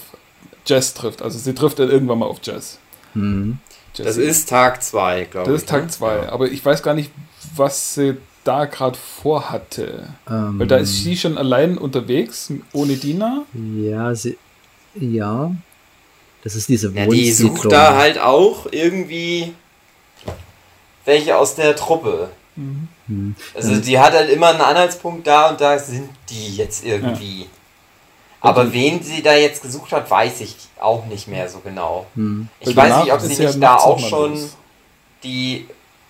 Jazz 0.65 0.93
trifft. 0.93 1.21
Also 1.21 1.37
sie 1.39 1.53
trifft 1.53 1.79
dann 1.79 1.89
irgendwann 1.89 2.19
mal 2.19 2.25
auf 2.25 2.39
Jazz. 2.41 2.79
Mhm. 3.13 3.59
Das 3.97 4.17
ist 4.17 4.49
Tag 4.49 4.81
2, 4.81 5.25
glaube 5.25 5.49
ich. 5.49 5.53
Das 5.53 5.63
ist 5.63 5.69
Tag 5.69 5.91
2, 5.91 6.21
ne? 6.21 6.31
aber 6.31 6.49
ich 6.49 6.63
weiß 6.63 6.81
gar 6.81 6.93
nicht, 6.93 7.11
was 7.55 7.95
sie 7.95 8.17
da 8.43 8.65
gerade 8.65 8.97
vorhatte. 8.97 10.07
Ähm, 10.29 10.59
Weil 10.59 10.67
da 10.67 10.77
ist 10.77 11.03
sie 11.03 11.17
schon 11.17 11.37
allein 11.37 11.77
unterwegs, 11.77 12.51
ohne 12.73 12.95
Dina. 12.95 13.43
Ja, 13.53 14.15
sie. 14.15 14.37
Ja. 14.95 15.53
Das 16.43 16.55
ist 16.55 16.69
diese 16.69 16.91
ja, 16.91 17.05
Die 17.05 17.31
sucht 17.31 17.71
da 17.71 17.97
halt 17.97 18.17
auch 18.17 18.65
irgendwie 18.71 19.53
welche 21.05 21.37
aus 21.37 21.55
der 21.55 21.75
Truppe. 21.75 22.29
Mhm. 22.55 23.35
Also 23.55 23.77
die 23.77 23.99
hat 23.99 24.13
halt 24.13 24.29
immer 24.29 24.49
einen 24.49 24.61
Anhaltspunkt 24.61 25.27
da 25.27 25.49
und 25.49 25.61
da 25.61 25.77
sind 25.79 26.09
die 26.29 26.55
jetzt 26.55 26.85
irgendwie. 26.85 27.41
Ja. 27.41 27.47
Aber 28.41 28.73
wen 28.73 29.03
sie 29.03 29.21
da 29.21 29.35
jetzt 29.35 29.61
gesucht 29.61 29.91
hat, 29.91 30.09
weiß 30.09 30.41
ich 30.41 30.55
auch 30.79 31.05
nicht 31.05 31.27
mehr 31.27 31.47
so 31.47 31.59
genau. 31.59 32.07
Hm. 32.15 32.49
Ich 32.59 32.75
weiß 32.75 33.03
nicht, 33.03 33.13
ob 33.13 33.21
sie 33.21 33.43
nicht 33.43 33.61
da 33.61 33.75
auch 33.75 33.99
schon 33.99 34.31
los. 34.31 34.57
die 35.23 35.67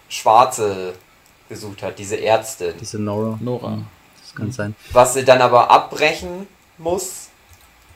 Schwarze 0.08 0.94
gesucht 1.50 1.84
hat, 1.84 2.00
diese 2.00 2.22
Ärztin. 2.22 2.74
Diese 2.80 3.00
Nora. 3.00 3.38
Nora. 3.42 3.80
Das 4.22 4.34
kann 4.34 4.46
hm. 4.46 4.52
sein. 4.54 4.76
Was 4.94 5.14
sie 5.14 5.26
dann 5.26 5.42
aber 5.42 5.70
abbrechen 5.70 6.48
muss, 6.78 7.28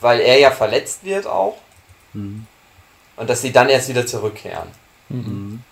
weil 0.02 0.20
er 0.20 0.38
ja 0.38 0.52
verletzt 0.52 1.06
wird 1.06 1.28
auch. 1.28 1.56
Hm. 2.12 2.46
Und 3.16 3.30
dass 3.30 3.42
sie 3.42 3.54
dann 3.54 3.70
erst 3.70 3.88
wieder 3.88 4.06
zurückkehren. 4.06 4.68
Mhm. 5.08 5.64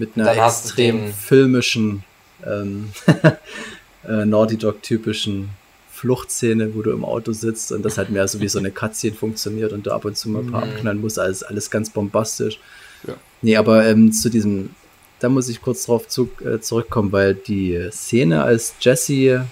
Mit 0.00 0.16
einer 0.16 0.46
extrem 0.46 1.12
filmischen, 1.12 2.04
ähm, 2.46 2.88
äh, 4.08 4.24
Naughty 4.24 4.56
Dog 4.56 4.82
typischen 4.82 5.50
Fluchtszene, 5.90 6.74
wo 6.74 6.80
du 6.80 6.90
im 6.90 7.04
Auto 7.04 7.32
sitzt 7.32 7.70
und 7.70 7.84
das 7.84 7.98
halt 7.98 8.08
mehr 8.08 8.26
so 8.26 8.40
wie 8.40 8.48
so 8.48 8.58
eine 8.58 8.70
Cutscene 8.70 9.14
funktioniert 9.14 9.74
und 9.74 9.86
du 9.86 9.90
ab 9.90 10.06
und 10.06 10.16
zu 10.16 10.30
mal 10.30 10.40
ein 10.40 10.50
paar 10.50 10.64
mhm. 10.64 10.72
abknallen 10.72 11.00
musst, 11.02 11.18
alles, 11.18 11.42
alles 11.42 11.70
ganz 11.70 11.90
bombastisch. 11.90 12.58
Ja. 13.06 13.14
Nee, 13.42 13.56
aber 13.58 13.86
ähm, 13.86 14.10
zu 14.10 14.30
diesem, 14.30 14.70
da 15.18 15.28
muss 15.28 15.50
ich 15.50 15.60
kurz 15.60 15.84
drauf 15.84 16.08
zu, 16.08 16.30
äh, 16.42 16.60
zurückkommen, 16.60 17.12
weil 17.12 17.34
die 17.34 17.88
Szene, 17.90 18.42
als 18.42 18.72
Jesse 18.80 19.46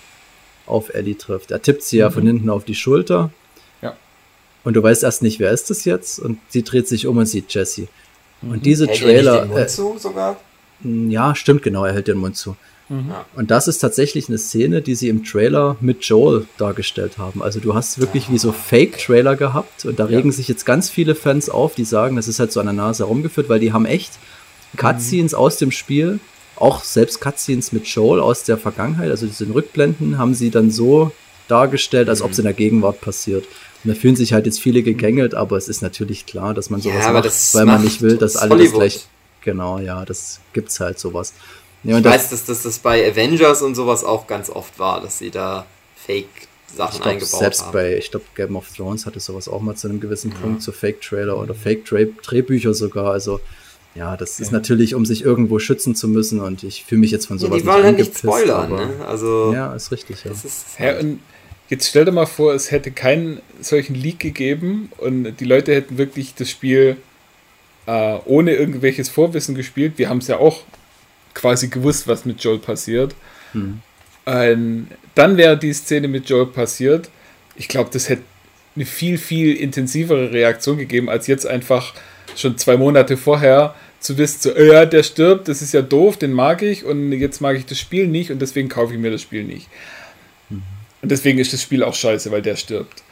auf 0.65 0.95
Ellie 0.95 1.19
trifft, 1.19 1.51
er 1.51 1.61
tippt 1.61 1.83
sie 1.83 1.97
mhm. 1.97 2.01
ja 2.01 2.11
von 2.11 2.27
hinten 2.27 2.49
auf 2.49 2.65
die 2.65 2.75
Schulter. 2.75 3.31
Ja. 3.83 3.95
Und 4.65 4.73
du 4.73 4.83
weißt 4.83 5.05
erst 5.05 5.21
nicht, 5.21 5.41
wer 5.41 5.51
ist 5.51 5.69
das 5.69 5.85
jetzt? 5.85 6.19
Und 6.19 6.39
sie 6.49 6.63
dreht 6.63 6.89
sich 6.89 7.07
um 7.07 7.19
und 7.19 7.27
sieht 7.27 7.53
Jesse. 7.53 7.89
Mhm. 8.43 8.51
Und 8.53 8.67
diese 8.67 8.87
hält 8.87 9.01
Trailer. 9.01 9.35
Er 9.35 9.41
den 9.43 9.49
Mund 9.51 9.61
äh, 9.61 9.67
zu 9.67 9.99
sogar? 9.99 10.37
Ja, 10.83 11.35
stimmt, 11.35 11.63
genau, 11.63 11.85
er 11.85 11.95
hält 11.95 12.09
den 12.09 12.19
Mund 12.19 12.37
zu. 12.37 12.57
Mhm. 12.89 13.13
Und 13.37 13.51
das 13.51 13.69
ist 13.69 13.79
tatsächlich 13.79 14.29
eine 14.29 14.39
Szene, 14.39 14.81
die 14.81 14.95
sie 14.95 15.09
im 15.09 15.25
Trailer 15.25 15.77
mit 15.81 16.05
Joel 16.05 16.47
dargestellt 16.57 17.19
haben. 17.19 17.43
Also 17.43 17.61
du 17.61 17.75
hast 17.75 18.01
wirklich 18.01 18.31
wie 18.31 18.39
so 18.39 18.53
Fake-Trailer 18.53 19.37
gehabt 19.37 19.85
und 19.85 19.99
da 19.99 20.05
regen 20.05 20.33
sich 20.33 20.49
jetzt 20.49 20.65
ganz 20.65 20.89
viele 20.89 21.15
Fans 21.15 21.51
auf, 21.51 21.75
die 21.75 21.85
sagen, 21.85 22.17
das 22.17 22.29
ist 22.29 22.41
halt 22.41 22.53
so 22.53 22.61
an 22.61 22.67
der 22.67 22.73
Nase 22.73 23.05
herumgeführt, 23.05 23.49
weil 23.49 23.61
die 23.61 23.73
haben 23.73 23.85
echt 23.85 24.13
Cutscenes 24.77 25.33
mhm. 25.33 25.39
aus 25.39 25.59
dem 25.59 25.71
Spiel, 25.71 26.19
auch 26.57 26.83
selbst 26.83 27.21
Cutscenes 27.21 27.73
mit 27.73 27.87
Joel 27.87 28.21
aus 28.21 28.45
der 28.45 28.57
Vergangenheit, 28.57 29.11
also 29.11 29.27
diese 29.27 29.53
Rückblenden, 29.53 30.19
haben 30.19 30.35
sie 30.35 30.51
dann 30.51 30.71
so 30.71 31.13
dargestellt, 31.47 32.09
als 32.09 32.21
mhm. 32.21 32.25
ob 32.27 32.31
es 32.33 32.39
in 32.39 32.45
der 32.45 32.55
Gegenwart 32.55 33.01
passiert. 33.01 33.45
Da 33.85 33.95
fühlen 33.95 34.17
sich 34.17 34.33
halt 34.33 34.47
jetzt 34.47 34.61
viele 34.61 34.83
gegängelt, 34.83 35.35
aber 35.35 35.57
es 35.57 35.69
ist 35.69 35.83
natürlich 35.83 36.27
klar, 36.27 36.53
dass 36.53 36.69
man 36.69 36.81
sowas 36.81 37.05
ja, 37.05 37.13
macht, 37.13 37.55
weil 37.55 37.65
man 37.65 37.83
nicht 37.83 38.03
will, 38.03 38.17
dass 38.17 38.37
alle 38.37 38.51
Hollywood. 38.51 38.83
das 38.83 38.93
gleich. 38.93 39.09
Genau, 39.43 39.79
ja, 39.79 40.05
das 40.05 40.41
gibt's 40.53 40.81
halt 40.81 40.99
sowas. 40.99 41.33
Ja, 41.85 41.99
ich 41.99 42.05
weiß, 42.05 42.31
dass, 42.31 42.45
dass 42.45 42.65
das 42.65 42.81
bei 42.81 43.09
Avengers 43.09 43.63
und 43.63 43.75
sowas 43.77 44.03
auch 44.03 44.27
ganz 44.27 44.51
oft 44.51 44.79
war, 44.79 45.01
dass 45.01 45.19
sie 45.19 45.31
da 45.31 45.65
Fake-Sachen 46.07 47.03
eingebaut 47.03 47.39
selbst 47.39 47.63
haben. 47.63 47.73
bei, 47.73 47.97
ich 47.97 48.11
glaube, 48.11 48.27
Game 48.35 48.57
of 48.57 48.69
Thrones 48.77 49.07
hatte 49.07 49.21
sowas 49.21 49.49
auch 49.49 49.61
mal 49.61 49.77
zu 49.77 49.89
einem 49.89 50.01
gewissen 50.01 50.33
ja. 50.33 50.39
Punkt, 50.39 50.63
so 50.63 50.73
Fake-Trailer 50.73 51.39
oder 51.39 51.55
Fake-Drehbücher 51.55 52.75
sogar. 52.75 53.13
Also 53.13 53.41
ja, 53.95 54.17
das 54.17 54.39
ist 54.39 54.53
natürlich, 54.53 54.95
um 54.95 55.07
sich 55.07 55.25
irgendwo 55.25 55.59
schützen 55.59 55.95
zu 55.95 56.09
müssen 56.09 56.41
und 56.41 56.63
ich 56.63 56.85
fühle 56.85 57.01
mich 57.01 57.11
jetzt 57.11 57.27
von 57.27 57.39
sowas 57.39 57.59
ja, 57.59 57.63
die 57.63 57.67
wollen 57.67 57.85
ja 57.85 57.93
nicht 57.93 58.19
spoilern, 58.19 58.71
ne? 58.71 59.07
Also, 59.07 59.53
ja, 59.53 59.75
ist 59.75 59.91
richtig, 59.91 60.25
ja. 60.25 60.31
Ist 60.31 60.79
ja 60.79 60.99
und 60.99 61.21
jetzt 61.69 61.89
stell 61.89 62.05
dir 62.05 62.13
mal 62.13 62.27
vor, 62.27 62.55
es 62.55 62.71
hätte 62.71 62.91
keinen 62.91 63.41
solchen 63.61 63.95
Leak 63.95 64.19
gegeben 64.21 64.91
und 64.99 65.37
die 65.41 65.45
Leute 65.45 65.75
hätten 65.75 65.99
wirklich 65.99 66.35
das 66.35 66.51
Spiel 66.51 66.97
äh, 67.87 68.19
ohne 68.25 68.55
irgendwelches 68.55 69.09
Vorwissen 69.09 69.55
gespielt. 69.55 69.95
Wir 69.97 70.09
haben 70.09 70.19
es 70.19 70.29
ja 70.29 70.39
auch 70.39 70.63
quasi 71.35 71.69
gewusst, 71.69 72.09
was 72.09 72.25
mit 72.25 72.43
Joel 72.43 72.59
passiert. 72.59 73.15
Hm. 73.53 73.81
Ähm, 74.27 74.89
dann 75.15 75.37
wäre 75.37 75.57
die 75.57 75.73
Szene 75.73 76.09
mit 76.09 76.29
Joel 76.29 76.47
passiert. 76.47 77.11
Ich 77.57 77.69
glaube, 77.69 77.91
das 77.93 78.09
hätte 78.09 78.23
eine 78.77 78.85
viel, 78.85 79.19
viel 79.19 79.57
intensivere 79.57 80.33
Reaktion 80.33 80.79
gegeben, 80.79 81.09
als 81.09 81.27
jetzt 81.27 81.47
einfach 81.47 81.95
schon 82.37 82.57
zwei 82.59 82.77
Monate 82.77 83.17
vorher 83.17 83.75
zu 84.01 84.17
wissen, 84.17 84.39
so, 84.41 84.57
ja, 84.57 84.87
der 84.87 85.03
stirbt, 85.03 85.49
das 85.49 85.61
ist 85.63 85.75
ja 85.75 85.83
doof, 85.83 86.17
den 86.17 86.33
mag 86.33 86.63
ich 86.63 86.85
und 86.85 87.13
jetzt 87.13 87.41
mag 87.41 87.57
ich 87.57 87.67
das 87.67 87.81
Spiel 87.81 88.07
nicht 88.07 88.31
und 88.31 88.41
deswegen 88.41 88.69
kaufe 88.69 88.95
ich 88.95 89.01
mir 89.01 89.11
das 89.11 89.23
Spiel 89.23 89.45
nicht. 89.45 89.67
Mhm. 91.01 91.03
Und 91.03 91.11
deswegen 91.11 91.39
ist 91.39 91.53
das 91.53 91.63
Spiel 91.63 91.83
auch 91.83 91.95
scheiße, 91.95 92.31
weil 92.31 92.43
der 92.43 92.57
stirbt. 92.57 93.03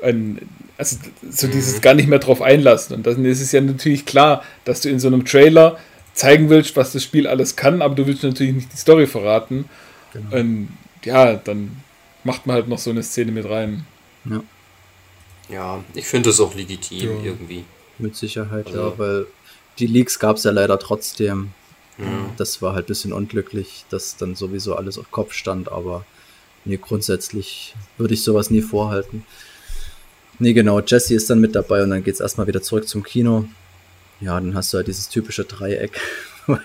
Und 0.00 0.40
also 0.76 0.96
so 1.30 1.46
dieses 1.46 1.80
gar 1.80 1.94
nicht 1.94 2.08
mehr 2.08 2.18
drauf 2.18 2.42
einlassen. 2.42 2.96
Und 2.96 3.06
dann 3.06 3.24
ist 3.24 3.40
es 3.40 3.52
ja 3.52 3.60
natürlich 3.60 4.04
klar, 4.04 4.42
dass 4.64 4.80
du 4.80 4.88
in 4.88 4.98
so 4.98 5.08
einem 5.08 5.24
Trailer 5.24 5.78
zeigen 6.14 6.50
willst, 6.50 6.76
was 6.76 6.92
das 6.92 7.02
Spiel 7.02 7.26
alles 7.26 7.56
kann, 7.56 7.82
aber 7.82 7.94
du 7.94 8.06
willst 8.06 8.22
natürlich 8.22 8.54
nicht 8.54 8.72
die 8.72 8.76
Story 8.76 9.06
verraten. 9.06 9.68
Genau. 10.12 10.36
Und 10.36 10.68
ja, 11.04 11.34
dann 11.34 11.76
macht 12.24 12.46
man 12.46 12.54
halt 12.54 12.68
noch 12.68 12.78
so 12.78 12.90
eine 12.90 13.02
Szene 13.02 13.32
mit 13.32 13.48
rein. 13.48 13.86
Ja, 14.24 14.42
ja 15.48 15.84
ich 15.94 16.06
finde 16.06 16.30
das 16.30 16.40
auch 16.40 16.54
legitim 16.54 16.98
ja. 16.98 17.24
irgendwie. 17.24 17.64
Mit 17.98 18.16
Sicherheit, 18.16 18.66
also. 18.66 18.78
ja, 18.78 18.98
weil 18.98 19.26
die 19.78 19.86
Leaks 19.86 20.18
gab 20.18 20.36
es 20.36 20.44
ja 20.44 20.50
leider 20.50 20.78
trotzdem. 20.78 21.50
Ja. 21.98 22.06
Das 22.36 22.62
war 22.62 22.74
halt 22.74 22.86
ein 22.86 22.88
bisschen 22.88 23.12
unglücklich, 23.12 23.84
dass 23.90 24.16
dann 24.16 24.34
sowieso 24.34 24.74
alles 24.74 24.98
auf 24.98 25.10
Kopf 25.10 25.34
stand, 25.34 25.70
aber 25.70 26.04
nee, 26.64 26.76
grundsätzlich 26.76 27.74
würde 27.98 28.14
ich 28.14 28.22
sowas 28.22 28.50
nie 28.50 28.62
vorhalten. 28.62 29.24
Nee, 30.38 30.52
genau, 30.52 30.80
Jesse 30.80 31.14
ist 31.14 31.30
dann 31.30 31.40
mit 31.40 31.54
dabei 31.54 31.82
und 31.82 31.90
dann 31.90 32.02
geht 32.02 32.14
es 32.14 32.20
erstmal 32.20 32.46
wieder 32.46 32.62
zurück 32.62 32.88
zum 32.88 33.02
Kino. 33.02 33.44
Ja, 34.20 34.40
dann 34.40 34.54
hast 34.54 34.72
du 34.72 34.78
halt 34.78 34.86
dieses 34.86 35.08
typische 35.08 35.44
Dreieck. 35.44 36.00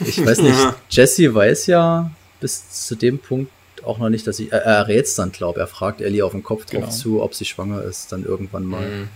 ich 0.00 0.24
weiß 0.24 0.40
nicht, 0.40 0.58
Jesse 0.90 1.34
weiß 1.34 1.66
ja 1.66 2.10
bis 2.40 2.86
zu 2.86 2.94
dem 2.94 3.18
Punkt 3.18 3.50
auch 3.84 3.98
noch 3.98 4.08
nicht, 4.08 4.26
dass 4.26 4.36
sie, 4.36 4.50
er, 4.50 4.62
er 4.62 4.88
rät 4.88 5.06
es 5.06 5.14
dann, 5.14 5.32
glaube 5.32 5.60
er 5.60 5.66
fragt 5.66 6.00
Ellie 6.00 6.24
auf 6.24 6.32
den 6.32 6.42
Kopf 6.42 6.66
drauf 6.66 6.80
genau. 6.80 6.90
zu, 6.90 7.22
ob 7.22 7.34
sie 7.34 7.44
schwanger 7.44 7.82
ist, 7.82 8.12
dann 8.12 8.24
irgendwann 8.24 8.64
mal. 8.64 8.86
Mhm. 8.86 9.08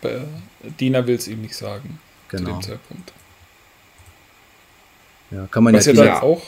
Aber 0.00 0.12
äh, 0.12 0.24
Dina 0.78 1.06
will 1.06 1.16
es 1.16 1.28
ihm 1.28 1.42
nicht 1.42 1.56
sagen. 1.56 1.98
Genau. 2.28 2.44
Zu 2.44 2.52
dem 2.52 2.62
Zeitpunkt. 2.62 3.12
Ja, 5.30 5.46
kann 5.46 5.64
man 5.64 5.74
Was 5.74 5.86
ja, 5.86 5.92
ja 5.92 6.04
dann 6.04 6.22
auch 6.22 6.42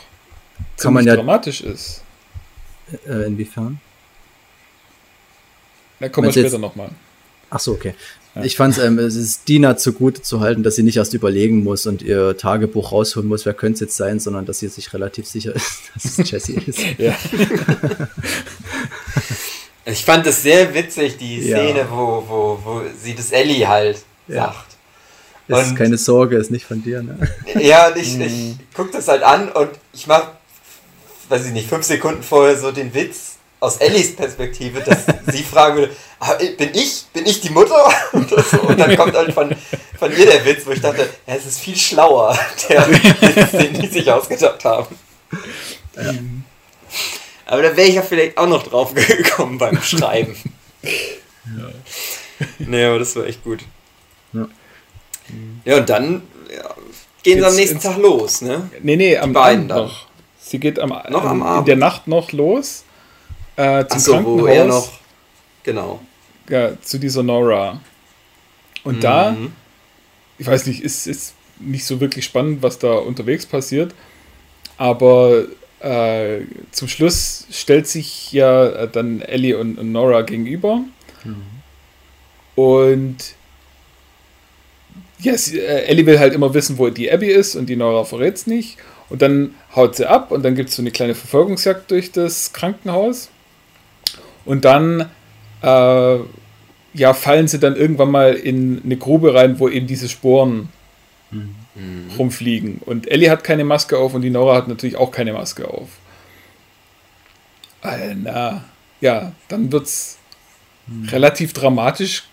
kann 0.76 0.94
man 0.94 1.06
ja, 1.06 1.16
dramatisch 1.16 1.60
ist. 1.60 2.02
Äh, 3.06 3.26
inwiefern? 3.26 3.80
Da 6.00 6.08
kommen 6.08 6.26
wir 6.28 6.32
später 6.32 6.58
nochmal. 6.58 6.90
Ach 7.50 7.60
so, 7.60 7.72
okay. 7.72 7.94
Ja. 8.34 8.44
Ich 8.44 8.56
fand 8.56 8.78
ähm, 8.78 8.98
es 8.98 9.14
ist 9.14 9.46
Dina 9.46 9.76
zugute 9.76 10.22
zu 10.22 10.40
halten, 10.40 10.62
dass 10.62 10.76
sie 10.76 10.82
nicht 10.82 10.96
erst 10.96 11.12
überlegen 11.12 11.62
muss 11.62 11.86
und 11.86 12.00
ihr 12.00 12.36
Tagebuch 12.36 12.90
rausholen 12.90 13.28
muss, 13.28 13.44
wer 13.44 13.52
könnte 13.52 13.74
es 13.74 13.80
jetzt 13.80 13.96
sein, 13.96 14.20
sondern 14.20 14.46
dass 14.46 14.60
sie 14.60 14.68
sich 14.68 14.92
relativ 14.94 15.26
sicher 15.26 15.54
ist, 15.54 15.82
dass 15.94 16.18
es 16.18 16.30
Jessie 16.30 16.54
ist. 16.66 16.80
ja. 16.98 17.14
ich 19.84 20.04
fand 20.04 20.26
es 20.26 20.42
sehr 20.42 20.72
witzig, 20.74 21.18
die 21.18 21.42
Szene, 21.42 21.80
ja. 21.80 21.90
wo, 21.90 22.24
wo, 22.26 22.58
wo 22.64 22.82
sie 23.00 23.14
das 23.14 23.32
Ellie 23.32 23.68
halt 23.68 24.02
sagt. 24.26 24.72
Ist 25.48 25.70
und, 25.70 25.76
keine 25.76 25.98
Sorge, 25.98 26.36
ist 26.36 26.50
nicht 26.50 26.64
von 26.64 26.82
dir, 26.82 27.02
ne? 27.02 27.18
Ja, 27.60 27.88
und 27.88 27.96
ich, 27.98 28.18
ich 28.18 28.32
mhm. 28.32 28.58
guck 28.74 28.92
das 28.92 29.08
halt 29.08 29.22
an 29.22 29.50
und 29.50 29.70
ich 29.92 30.06
mach, 30.06 30.30
weiß 31.32 31.46
ich 31.46 31.52
nicht, 31.52 31.68
fünf 31.68 31.84
Sekunden 31.84 32.22
vorher 32.22 32.58
so 32.58 32.72
den 32.72 32.92
Witz 32.92 33.36
aus 33.58 33.78
Ellies 33.78 34.14
Perspektive, 34.14 34.80
dass 34.80 35.06
sie 35.32 35.42
fragen 35.50 35.76
würde, 35.76 35.96
ah, 36.20 36.34
bin 36.34 36.70
ich, 36.74 37.06
bin 37.12 37.24
ich 37.24 37.40
die 37.40 37.48
Mutter? 37.48 37.90
Und, 38.12 38.28
so. 38.28 38.60
und 38.60 38.78
dann 38.78 38.94
kommt 38.96 39.16
halt 39.16 39.32
von, 39.32 39.54
von 39.98 40.12
ihr 40.12 40.26
der 40.26 40.44
Witz, 40.44 40.66
wo 40.66 40.72
ich 40.72 40.80
dachte, 40.80 41.08
ja, 41.26 41.34
es 41.34 41.46
ist 41.46 41.60
viel 41.60 41.76
schlauer, 41.76 42.38
der 42.68 42.86
Witz, 42.88 43.50
den 43.52 43.80
die 43.80 43.86
sich 43.86 44.10
ausgedacht 44.10 44.62
haben. 44.64 44.94
Ja. 45.96 46.12
Aber 47.46 47.62
da 47.62 47.76
wäre 47.76 47.88
ich 47.88 47.94
ja 47.94 48.02
vielleicht 48.02 48.36
auch 48.36 48.48
noch 48.48 48.64
drauf 48.64 48.92
gekommen 48.94 49.56
beim 49.58 49.80
Schreiben. 49.80 50.36
Ja. 50.82 51.70
Nee, 52.58 52.84
aber 52.84 52.98
das 52.98 53.16
war 53.16 53.24
echt 53.24 53.42
gut. 53.42 53.60
Ja. 54.32 54.48
Ja, 55.64 55.76
und 55.78 55.88
dann 55.88 56.22
ja, 56.54 56.74
gehen 57.22 57.38
sie 57.38 57.46
am 57.46 57.54
nächsten 57.54 57.80
Tag 57.80 57.96
los, 57.96 58.42
ne? 58.42 58.70
Nee, 58.82 58.96
nee, 58.96 59.16
am 59.16 59.34
Abend 59.34 59.68
noch. 59.68 60.11
Sie 60.52 60.58
geht 60.58 60.78
am, 60.78 60.90
noch 61.08 61.24
am 61.24 61.42
Abend. 61.42 61.60
in 61.60 61.64
der 61.64 61.76
Nacht 61.76 62.08
noch 62.08 62.30
los. 62.32 62.84
Äh, 63.56 63.86
zum 63.86 63.98
so, 63.98 64.12
Krankenhaus. 64.12 64.40
Wo 64.42 64.46
er 64.46 64.64
noch, 64.66 64.92
genau. 65.62 66.00
Ja, 66.46 66.78
zu 66.82 66.98
dieser 66.98 67.22
Nora. 67.22 67.80
Und 68.84 68.96
mhm. 68.96 69.00
da, 69.00 69.36
ich 70.36 70.46
weiß 70.46 70.66
nicht, 70.66 70.82
ist, 70.82 71.06
ist 71.06 71.32
nicht 71.58 71.86
so 71.86 72.00
wirklich 72.00 72.26
spannend, 72.26 72.62
was 72.62 72.78
da 72.78 72.92
unterwegs 72.92 73.46
passiert. 73.46 73.94
Aber 74.76 75.46
äh, 75.80 76.40
zum 76.70 76.86
Schluss 76.86 77.46
stellt 77.50 77.88
sich 77.88 78.30
ja 78.32 78.86
dann 78.88 79.22
Ellie 79.22 79.56
und, 79.56 79.78
und 79.78 79.90
Nora 79.90 80.20
gegenüber. 80.20 80.82
Mhm. 81.24 81.46
Und 82.56 83.16
ja, 85.18 85.32
yes, 85.32 85.50
äh, 85.50 85.86
Ellie 85.86 86.04
will 86.04 86.18
halt 86.18 86.34
immer 86.34 86.52
wissen, 86.52 86.76
wo 86.76 86.90
die 86.90 87.10
Abby 87.10 87.28
ist 87.28 87.56
und 87.56 87.70
die 87.70 87.76
Nora 87.76 88.04
verrät 88.04 88.34
es 88.34 88.46
nicht. 88.46 88.76
Und 89.12 89.20
dann 89.20 89.54
haut 89.76 89.94
sie 89.94 90.08
ab 90.08 90.30
und 90.30 90.42
dann 90.42 90.54
gibt 90.54 90.70
es 90.70 90.76
so 90.76 90.82
eine 90.82 90.90
kleine 90.90 91.14
Verfolgungsjagd 91.14 91.90
durch 91.90 92.12
das 92.12 92.54
Krankenhaus. 92.54 93.28
Und 94.46 94.64
dann 94.64 95.10
äh, 95.60 96.16
ja, 96.94 97.12
fallen 97.12 97.46
sie 97.46 97.58
dann 97.58 97.76
irgendwann 97.76 98.10
mal 98.10 98.32
in 98.32 98.80
eine 98.82 98.96
Grube 98.96 99.34
rein, 99.34 99.58
wo 99.58 99.68
eben 99.68 99.86
diese 99.86 100.08
Sporen 100.08 100.70
mhm. 101.30 102.10
rumfliegen. 102.18 102.80
Und 102.86 103.06
Ellie 103.06 103.30
hat 103.30 103.44
keine 103.44 103.64
Maske 103.64 103.98
auf 103.98 104.14
und 104.14 104.22
die 104.22 104.30
Nora 104.30 104.56
hat 104.56 104.68
natürlich 104.68 104.96
auch 104.96 105.10
keine 105.10 105.34
Maske 105.34 105.68
auf. 105.68 105.90
Äh, 107.84 108.14
na, 108.14 108.64
ja, 109.02 109.32
dann 109.48 109.70
wird 109.70 109.88
es 109.88 110.16
mhm. 110.86 111.10
relativ 111.10 111.52
dramatisch, 111.52 112.24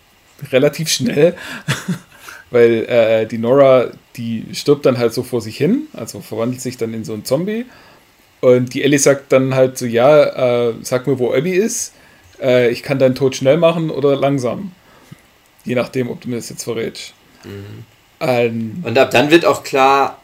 relativ 0.50 0.88
schnell. 0.88 1.36
weil 2.52 2.86
äh, 2.86 3.26
die 3.26 3.38
Nora, 3.38 3.92
die 4.20 4.46
stirbt 4.54 4.86
dann 4.86 4.98
halt 4.98 5.14
so 5.14 5.24
vor 5.24 5.42
sich 5.42 5.58
hin, 5.58 5.88
also 5.94 6.20
verwandelt 6.20 6.62
sich 6.62 6.76
dann 6.76 6.94
in 6.94 7.06
so 7.06 7.14
einen 7.14 7.24
Zombie. 7.24 7.66
Und 8.42 8.74
die 8.74 8.84
Ellie 8.84 9.00
sagt 9.00 9.32
dann 9.32 9.56
halt 9.56 9.78
so, 9.78 9.86
ja, 9.86 10.68
äh, 10.70 10.74
sag 10.82 11.08
mir, 11.08 11.20
wo 11.20 11.34
Abby 11.34 11.52
ist. 11.52 11.94
Äh, 12.42 12.70
ich 12.70 12.84
kann 12.84 13.00
deinen 13.00 13.16
Tod 13.16 13.36
schnell 13.36 13.58
machen 13.58 13.90
oder 13.90 14.16
langsam. 14.16 14.72
Je 15.64 15.76
nachdem, 15.76 16.10
ob 16.10 16.22
du 16.22 16.30
mir 16.30 16.36
das 16.36 16.50
jetzt 16.50 16.64
verrätst. 16.64 17.14
Mhm. 17.44 17.86
Ähm, 18.20 18.84
Und 18.86 18.98
ab 18.98 19.12
dann 19.12 19.32
wird 19.32 19.46
auch 19.46 19.64
klar, 19.64 20.22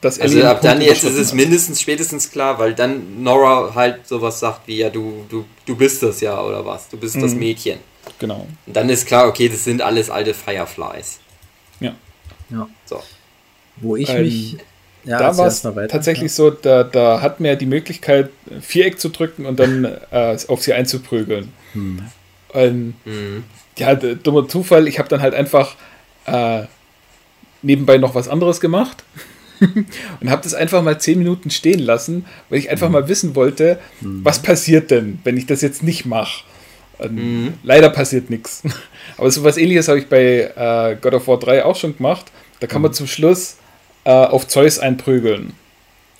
dass 0.00 0.18
Ellie 0.18 0.36
also 0.36 0.48
ab 0.48 0.60
dann 0.62 0.80
jetzt 0.80 1.04
ist 1.04 1.16
es 1.16 1.32
mindestens 1.32 1.80
spätestens 1.80 2.30
klar, 2.30 2.58
weil 2.58 2.74
dann 2.74 3.22
Nora 3.22 3.74
halt 3.74 4.06
sowas 4.06 4.40
sagt 4.40 4.66
wie, 4.66 4.78
ja, 4.78 4.90
du, 4.90 5.26
du, 5.28 5.44
du 5.66 5.76
bist 5.76 6.02
das 6.02 6.20
ja 6.20 6.40
oder 6.42 6.64
was, 6.64 6.88
du 6.88 6.96
bist 6.96 7.16
mhm. 7.16 7.22
das 7.22 7.34
Mädchen. 7.34 7.78
Genau. 8.18 8.46
Und 8.66 8.76
dann 8.76 8.88
ist 8.88 9.06
klar, 9.06 9.28
okay, 9.28 9.48
das 9.48 9.64
sind 9.64 9.82
alles 9.82 10.08
alte 10.10 10.32
Fireflies. 10.32 11.20
Ja. 12.50 12.68
So. 12.84 13.02
Wo 13.76 13.96
ich 13.96 14.08
ähm, 14.08 14.22
mich. 14.22 14.56
Ja, 15.04 15.20
da 15.20 15.38
war 15.38 15.46
es 15.46 15.62
tatsächlich 15.62 16.32
ja. 16.32 16.36
so, 16.36 16.50
da, 16.50 16.82
da 16.82 17.20
hat 17.20 17.38
man 17.38 17.50
ja 17.50 17.54
die 17.54 17.66
Möglichkeit, 17.66 18.30
Viereck 18.60 18.98
zu 18.98 19.08
drücken 19.08 19.46
und 19.46 19.60
dann 19.60 19.84
äh, 19.84 20.36
auf 20.48 20.62
sie 20.62 20.72
einzuprügeln. 20.72 21.52
Hm. 21.74 22.00
Ähm, 22.52 22.94
mhm. 23.04 23.44
Ja, 23.78 23.94
dummer 23.94 24.48
Zufall, 24.48 24.88
ich 24.88 24.98
habe 24.98 25.08
dann 25.08 25.20
halt 25.20 25.34
einfach 25.34 25.76
äh, 26.24 26.64
nebenbei 27.62 27.98
noch 27.98 28.16
was 28.16 28.28
anderes 28.28 28.60
gemacht 28.60 29.04
und 30.20 30.30
habe 30.30 30.42
das 30.42 30.54
einfach 30.54 30.82
mal 30.82 30.98
zehn 30.98 31.18
Minuten 31.18 31.50
stehen 31.50 31.80
lassen, 31.80 32.24
weil 32.48 32.58
ich 32.58 32.70
einfach 32.70 32.88
mhm. 32.88 32.94
mal 32.94 33.08
wissen 33.08 33.36
wollte, 33.36 33.78
mhm. 34.00 34.24
was 34.24 34.42
passiert 34.42 34.90
denn, 34.90 35.20
wenn 35.22 35.36
ich 35.36 35.46
das 35.46 35.62
jetzt 35.62 35.82
nicht 35.82 36.04
mache. 36.04 36.42
Mhm. 36.98 37.54
Leider 37.62 37.90
passiert 37.90 38.30
nichts. 38.30 38.62
Aber 39.16 39.30
so 39.30 39.44
was 39.44 39.56
ähnliches 39.56 39.88
habe 39.88 39.98
ich 39.98 40.08
bei 40.08 40.52
äh, 40.56 40.96
God 41.00 41.14
of 41.14 41.28
War 41.28 41.38
3 41.38 41.64
auch 41.64 41.76
schon 41.76 41.96
gemacht. 41.96 42.26
Da 42.60 42.66
kann 42.66 42.82
man 42.82 42.90
mhm. 42.90 42.94
zum 42.94 43.06
Schluss 43.06 43.56
äh, 44.04 44.10
auf 44.10 44.48
Zeus 44.48 44.78
einprügeln. 44.78 45.52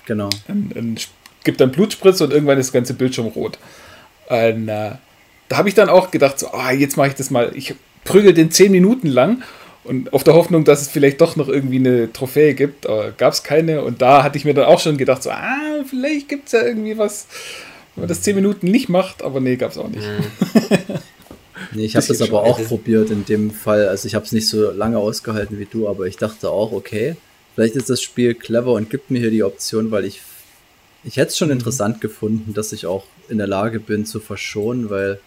Genau. 0.05 0.29
Und, 0.47 0.75
und 0.75 1.07
gibt 1.43 1.61
dann 1.61 1.71
Blutspritze 1.71 2.23
und 2.23 2.31
irgendwann 2.31 2.57
ist 2.57 2.67
das 2.67 2.73
ganze 2.73 2.93
Bildschirm 2.93 3.27
rot. 3.27 3.57
Und, 4.29 4.69
äh, 4.69 4.91
da 5.49 5.57
habe 5.57 5.69
ich 5.69 5.75
dann 5.75 5.89
auch 5.89 6.11
gedacht, 6.11 6.39
so, 6.39 6.51
ah, 6.51 6.71
jetzt 6.71 6.97
mache 6.97 7.09
ich 7.09 7.15
das 7.15 7.29
mal. 7.29 7.51
Ich 7.55 7.73
prügel 8.03 8.33
den 8.33 8.51
10 8.51 8.71
Minuten 8.71 9.07
lang 9.07 9.43
und 9.83 10.11
auf 10.13 10.23
der 10.23 10.33
Hoffnung, 10.33 10.65
dass 10.65 10.81
es 10.81 10.89
vielleicht 10.89 11.21
doch 11.21 11.35
noch 11.35 11.47
irgendwie 11.47 11.77
eine 11.77 12.11
Trophäe 12.11 12.53
gibt, 12.53 12.87
aber 12.87 13.11
gab 13.11 13.33
es 13.33 13.43
keine. 13.43 13.81
Und 13.83 14.01
da 14.01 14.23
hatte 14.23 14.37
ich 14.37 14.45
mir 14.45 14.53
dann 14.53 14.65
auch 14.65 14.79
schon 14.79 14.97
gedacht, 14.97 15.23
so, 15.23 15.31
ah, 15.31 15.83
vielleicht 15.89 16.27
gibt 16.27 16.47
es 16.47 16.51
ja 16.51 16.63
irgendwie 16.63 16.97
was, 16.97 17.27
wenn 17.97 18.03
man 18.03 18.09
das 18.09 18.21
10 18.21 18.35
Minuten 18.35 18.67
nicht 18.67 18.89
macht, 18.89 19.23
aber 19.23 19.39
nee, 19.39 19.55
gab 19.55 19.71
es 19.71 19.77
auch 19.79 19.87
nicht. 19.87 20.05
Mhm. 20.05 20.99
nee, 21.73 21.85
ich 21.85 21.95
habe 21.95 22.05
das 22.05 22.21
aber 22.21 22.43
auch 22.43 22.63
probiert 22.63 23.09
in 23.09 23.25
dem 23.25 23.49
Fall. 23.49 23.87
Also 23.87 24.07
ich 24.07 24.13
habe 24.13 24.23
es 24.23 24.31
nicht 24.31 24.47
so 24.47 24.69
lange 24.69 24.99
ausgehalten 24.99 25.57
wie 25.57 25.65
du, 25.65 25.89
aber 25.89 26.05
ich 26.05 26.15
dachte 26.15 26.51
auch, 26.51 26.73
okay, 26.73 27.15
vielleicht 27.55 27.75
ist 27.75 27.89
das 27.89 28.03
Spiel 28.03 28.35
clever 28.35 28.73
und 28.73 28.91
gibt 28.91 29.09
mir 29.09 29.19
hier 29.19 29.31
die 29.31 29.41
Option, 29.41 29.89
weil 29.89 30.05
ich, 30.05 30.21
ich 31.03 31.17
hätte 31.17 31.29
es 31.29 31.39
schon 31.39 31.47
mhm. 31.47 31.53
interessant 31.53 31.99
gefunden, 31.99 32.53
dass 32.53 32.71
ich 32.71 32.85
auch 32.85 33.05
in 33.29 33.39
der 33.39 33.47
Lage 33.47 33.79
bin 33.79 34.05
zu 34.05 34.19
verschonen, 34.19 34.91
weil 34.91 35.19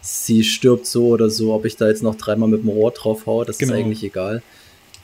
sie 0.00 0.42
stirbt 0.42 0.86
so 0.86 1.06
oder 1.10 1.30
so, 1.30 1.54
ob 1.54 1.64
ich 1.64 1.76
da 1.76 1.86
jetzt 1.86 2.02
noch 2.02 2.16
dreimal 2.16 2.48
mit 2.48 2.62
dem 2.62 2.70
Rohr 2.70 2.90
drauf 2.90 3.26
haue, 3.26 3.44
das 3.44 3.58
genau. 3.58 3.72
ist 3.72 3.78
eigentlich 3.78 4.02
egal. 4.02 4.42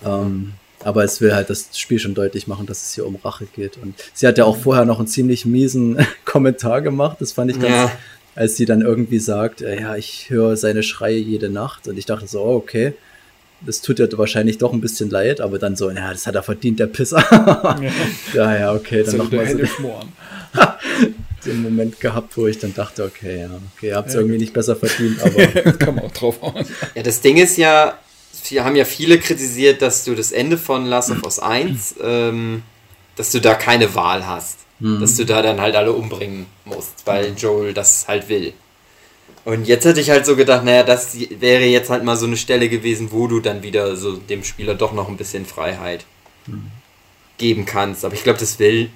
Ähm, 0.04 0.54
Aber 0.82 1.04
es 1.04 1.20
will 1.20 1.34
halt 1.34 1.50
das 1.50 1.78
Spiel 1.78 1.98
schon 1.98 2.14
deutlich 2.14 2.46
machen, 2.46 2.66
dass 2.66 2.82
es 2.82 2.94
hier 2.94 3.06
um 3.06 3.16
Rache 3.16 3.46
geht. 3.54 3.76
Und 3.76 3.94
sie 4.14 4.26
hat 4.26 4.38
ja 4.38 4.44
auch 4.44 4.56
vorher 4.56 4.84
noch 4.84 4.98
einen 4.98 5.08
ziemlich 5.08 5.44
miesen 5.44 5.98
Kommentar 6.24 6.80
gemacht. 6.80 7.18
Das 7.20 7.32
fand 7.32 7.50
ich 7.50 7.60
ganz, 7.60 7.74
ja. 7.74 7.92
als 8.34 8.56
sie 8.56 8.64
dann 8.64 8.80
irgendwie 8.80 9.18
sagt, 9.18 9.60
äh, 9.60 9.80
ja, 9.80 9.96
ich 9.96 10.30
höre 10.30 10.56
seine 10.56 10.82
Schreie 10.82 11.18
jede 11.18 11.50
Nacht. 11.50 11.86
Und 11.86 11.98
ich 11.98 12.06
dachte 12.06 12.26
so, 12.26 12.40
oh, 12.40 12.56
okay, 12.56 12.94
das 13.60 13.82
tut 13.82 13.98
ja 13.98 14.06
wahrscheinlich 14.12 14.58
doch 14.58 14.72
ein 14.72 14.80
bisschen 14.80 15.10
leid, 15.10 15.40
aber 15.40 15.58
dann 15.58 15.76
so, 15.76 15.90
ja, 15.90 16.10
das 16.10 16.26
hat 16.26 16.34
er 16.34 16.42
verdient, 16.42 16.80
der 16.80 16.86
Pisser. 16.86 17.22
ja, 18.34 18.58
ja, 18.58 18.72
okay, 18.72 19.02
dann 19.02 19.18
nochmal 19.18 19.46
so 19.48 19.58
den 21.44 21.62
Moment 21.62 22.00
gehabt, 22.00 22.36
wo 22.36 22.46
ich 22.46 22.58
dann 22.58 22.74
dachte, 22.74 23.04
okay, 23.04 23.42
ja, 23.42 23.50
okay, 23.76 23.88
ihr 23.88 23.96
habt 23.96 24.08
es 24.08 24.14
ja, 24.14 24.20
irgendwie 24.20 24.38
nicht 24.38 24.52
besser 24.52 24.76
verdient, 24.76 25.22
aber. 25.22 25.72
Kann 25.72 25.94
man 25.94 26.04
auch 26.04 26.12
drauf 26.12 26.40
hauen. 26.42 26.64
Ja, 26.94 27.02
das 27.02 27.20
Ding 27.20 27.36
ist 27.36 27.56
ja, 27.56 27.98
wir 28.48 28.64
haben 28.64 28.76
ja 28.76 28.84
viele 28.84 29.18
kritisiert, 29.18 29.82
dass 29.82 30.04
du 30.04 30.14
das 30.14 30.32
Ende 30.32 30.58
von 30.58 30.86
Last 30.86 31.10
of 31.10 31.22
Us 31.24 31.38
1, 31.38 31.96
ähm, 32.02 32.62
dass 33.16 33.32
du 33.32 33.40
da 33.40 33.54
keine 33.54 33.94
Wahl 33.94 34.26
hast. 34.26 34.58
Mhm. 34.78 35.00
Dass 35.00 35.16
du 35.16 35.24
da 35.24 35.42
dann 35.42 35.60
halt 35.60 35.76
alle 35.76 35.92
umbringen 35.92 36.46
musst, 36.64 37.06
weil 37.06 37.34
Joel 37.36 37.74
das 37.74 38.08
halt 38.08 38.28
will. 38.28 38.54
Und 39.44 39.66
jetzt 39.66 39.84
hätte 39.84 40.00
ich 40.00 40.10
halt 40.10 40.26
so 40.26 40.36
gedacht, 40.36 40.64
naja, 40.64 40.82
das 40.82 41.16
wäre 41.38 41.64
jetzt 41.64 41.90
halt 41.90 42.04
mal 42.04 42.16
so 42.16 42.26
eine 42.26 42.36
Stelle 42.36 42.68
gewesen, 42.68 43.10
wo 43.10 43.26
du 43.26 43.40
dann 43.40 43.62
wieder 43.62 43.96
so 43.96 44.16
dem 44.16 44.44
Spieler 44.44 44.74
doch 44.74 44.92
noch 44.92 45.08
ein 45.08 45.16
bisschen 45.16 45.46
Freiheit 45.46 46.04
mhm. 46.46 46.70
geben 47.38 47.66
kannst. 47.66 48.04
Aber 48.04 48.14
ich 48.14 48.22
glaube, 48.22 48.38
das 48.38 48.58
will 48.58 48.90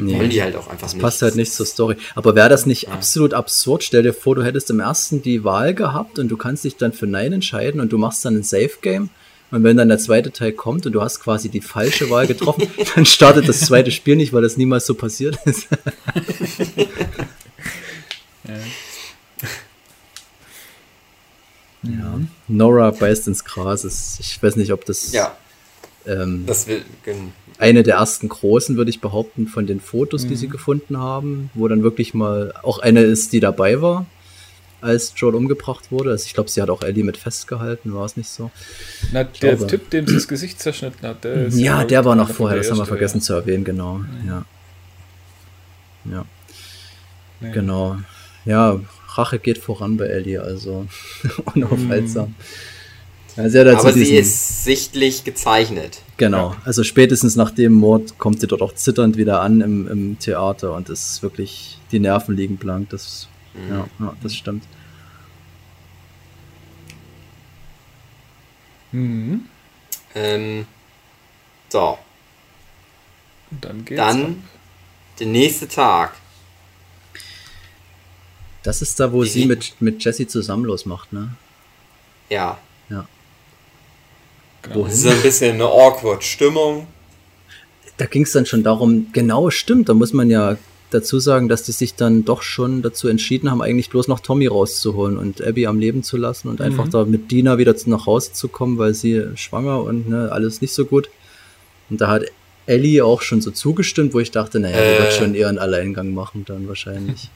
Nee, 0.00 0.16
wollen 0.16 0.30
die 0.30 0.40
halt 0.40 0.54
auch 0.54 0.68
einfach 0.68 0.86
das 0.86 0.94
nicht. 0.94 1.02
passt 1.02 1.22
halt 1.22 1.34
nicht 1.34 1.52
zur 1.52 1.66
Story. 1.66 1.96
Aber 2.14 2.36
wäre 2.36 2.48
das 2.48 2.66
nicht 2.66 2.84
ja. 2.84 2.90
absolut 2.90 3.34
absurd? 3.34 3.82
Stell 3.82 4.04
dir 4.04 4.14
vor, 4.14 4.36
du 4.36 4.44
hättest 4.44 4.70
im 4.70 4.78
ersten 4.78 5.22
die 5.22 5.42
Wahl 5.42 5.74
gehabt 5.74 6.20
und 6.20 6.28
du 6.28 6.36
kannst 6.36 6.64
dich 6.64 6.76
dann 6.76 6.92
für 6.92 7.08
Nein 7.08 7.32
entscheiden 7.32 7.80
und 7.80 7.92
du 7.92 7.98
machst 7.98 8.24
dann 8.24 8.36
ein 8.36 8.44
Safe-Game. 8.44 9.10
Und 9.50 9.64
wenn 9.64 9.76
dann 9.76 9.88
der 9.88 9.98
zweite 9.98 10.30
Teil 10.30 10.52
kommt 10.52 10.86
und 10.86 10.92
du 10.92 11.02
hast 11.02 11.18
quasi 11.20 11.48
die 11.48 11.60
falsche 11.60 12.10
Wahl 12.10 12.28
getroffen, 12.28 12.68
dann 12.94 13.06
startet 13.06 13.48
das 13.48 13.60
zweite 13.60 13.90
Spiel 13.90 14.14
nicht, 14.14 14.32
weil 14.32 14.42
das 14.42 14.56
niemals 14.56 14.86
so 14.86 14.94
passiert 14.94 15.36
ist. 15.46 15.66
ja. 18.44 18.54
ja. 21.82 22.20
Nora 22.46 22.92
beißt 22.92 23.26
ins 23.26 23.44
Gras. 23.44 23.84
Ich 24.20 24.40
weiß 24.40 24.54
nicht, 24.56 24.72
ob 24.72 24.84
das. 24.84 25.12
Ja. 25.12 25.36
Ähm, 26.06 26.44
das 26.46 26.66
will, 26.66 26.82
eine 27.58 27.82
der 27.82 27.96
ersten 27.96 28.28
großen, 28.28 28.76
würde 28.76 28.90
ich 28.90 29.00
behaupten, 29.00 29.48
von 29.48 29.66
den 29.66 29.80
Fotos, 29.80 30.24
mhm. 30.24 30.28
die 30.28 30.36
sie 30.36 30.46
mhm. 30.46 30.52
gefunden 30.52 30.98
haben, 30.98 31.50
wo 31.54 31.66
dann 31.68 31.82
wirklich 31.82 32.14
mal 32.14 32.54
auch 32.62 32.78
eine 32.78 33.02
ist, 33.02 33.32
die 33.32 33.40
dabei 33.40 33.82
war, 33.82 34.06
als 34.80 35.12
Joel 35.16 35.34
umgebracht 35.34 35.90
wurde. 35.90 36.10
Also 36.10 36.26
ich 36.26 36.34
glaube, 36.34 36.50
sie 36.50 36.62
hat 36.62 36.70
auch 36.70 36.82
Ellie 36.82 37.04
mit 37.04 37.16
festgehalten, 37.16 37.94
war 37.94 38.04
es 38.04 38.16
nicht 38.16 38.28
so? 38.28 38.50
Na, 39.12 39.24
der 39.24 39.56
glaube, 39.56 39.66
Typ, 39.66 39.90
dem 39.90 40.06
sie 40.06 40.14
das 40.14 40.28
Gesicht 40.28 40.60
zerschnitten 40.60 41.06
hat, 41.06 41.24
der 41.24 41.46
ist 41.46 41.58
Ja, 41.58 41.84
der 41.84 42.04
war 42.04 42.14
noch 42.14 42.30
vorher, 42.30 42.58
das 42.58 42.70
haben 42.70 42.78
wir 42.78 42.86
vergessen 42.86 43.18
ja. 43.18 43.22
zu 43.22 43.32
erwähnen, 43.34 43.64
genau. 43.64 43.98
Mhm. 43.98 44.28
Ja. 44.28 44.44
Ja. 46.10 46.24
Nee. 47.40 47.52
Genau. 47.52 47.96
Ja, 48.44 48.80
Rache 49.08 49.38
geht 49.38 49.58
voran 49.58 49.96
bei 49.96 50.06
Ellie, 50.06 50.40
also 50.40 50.86
unaufhaltsam. 51.54 52.28
Mhm. 52.28 52.34
Ja, 53.38 53.48
sie 53.48 53.60
Aber 53.60 53.92
sie 53.92 54.16
ist 54.16 54.64
sichtlich 54.64 55.22
gezeichnet. 55.22 56.02
Genau, 56.16 56.56
also 56.64 56.82
spätestens 56.82 57.36
nach 57.36 57.52
dem 57.52 57.72
Mord 57.72 58.18
kommt 58.18 58.40
sie 58.40 58.48
dort 58.48 58.62
auch 58.62 58.74
zitternd 58.74 59.16
wieder 59.16 59.42
an 59.42 59.60
im, 59.60 59.86
im 59.86 60.18
Theater 60.18 60.74
und 60.74 60.88
es 60.88 61.12
ist 61.12 61.22
wirklich, 61.22 61.78
die 61.92 62.00
Nerven 62.00 62.36
liegen 62.36 62.56
blank. 62.56 62.90
Das, 62.90 63.28
mhm. 63.54 63.70
ja, 63.70 63.86
ja, 64.00 64.16
das 64.24 64.34
stimmt. 64.34 64.64
Mhm. 68.90 69.44
Ähm, 70.16 70.66
so. 71.68 71.96
Und 73.52 73.64
dann 73.64 73.84
geht's. 73.84 74.00
Dann 74.00 74.22
ab. 74.22 74.32
der 75.20 75.26
nächste 75.28 75.68
Tag. 75.68 76.16
Das 78.64 78.82
ist 78.82 78.98
da, 78.98 79.12
wo 79.12 79.22
die 79.22 79.28
sie 79.28 79.46
mit, 79.46 79.80
mit 79.80 80.02
Jesse 80.02 80.26
zusammen 80.26 80.64
losmacht, 80.64 81.12
ne? 81.12 81.36
Ja. 82.30 82.58
Genau. 84.62 84.84
Das 84.84 84.94
ist 84.94 85.06
ein 85.06 85.22
bisschen 85.22 85.54
eine 85.54 85.64
awkward 85.64 86.24
Stimmung. 86.24 86.86
Da 87.96 88.06
ging 88.06 88.22
es 88.22 88.32
dann 88.32 88.46
schon 88.46 88.62
darum, 88.62 89.08
genau 89.12 89.50
stimmt, 89.50 89.88
da 89.88 89.94
muss 89.94 90.12
man 90.12 90.30
ja 90.30 90.56
dazu 90.90 91.18
sagen, 91.18 91.48
dass 91.48 91.64
die 91.64 91.72
sich 91.72 91.94
dann 91.94 92.24
doch 92.24 92.42
schon 92.42 92.82
dazu 92.82 93.08
entschieden 93.08 93.50
haben, 93.50 93.60
eigentlich 93.60 93.90
bloß 93.90 94.08
noch 94.08 94.20
Tommy 94.20 94.46
rauszuholen 94.46 95.18
und 95.18 95.42
Abby 95.42 95.66
am 95.66 95.78
Leben 95.78 96.02
zu 96.02 96.16
lassen 96.16 96.48
und 96.48 96.60
mhm. 96.60 96.66
einfach 96.66 96.88
da 96.88 97.04
mit 97.04 97.30
Dina 97.30 97.58
wieder 97.58 97.74
nach 97.86 98.06
Hause 98.06 98.32
zu 98.32 98.48
kommen, 98.48 98.78
weil 98.78 98.94
sie 98.94 99.24
schwanger 99.34 99.82
und 99.82 100.08
ne, 100.08 100.30
alles 100.32 100.60
nicht 100.60 100.72
so 100.72 100.86
gut. 100.86 101.10
Und 101.90 102.00
da 102.00 102.08
hat 102.08 102.24
Ellie 102.66 103.04
auch 103.04 103.22
schon 103.22 103.40
so 103.40 103.50
zugestimmt, 103.50 104.14
wo 104.14 104.20
ich 104.20 104.30
dachte, 104.30 104.60
naja, 104.60 104.76
äh, 104.76 104.94
die 104.94 105.02
wird 105.02 105.12
schon 105.14 105.34
eher 105.34 105.48
einen 105.48 105.58
Alleingang 105.58 106.14
machen 106.14 106.44
dann 106.46 106.68
wahrscheinlich. 106.68 107.30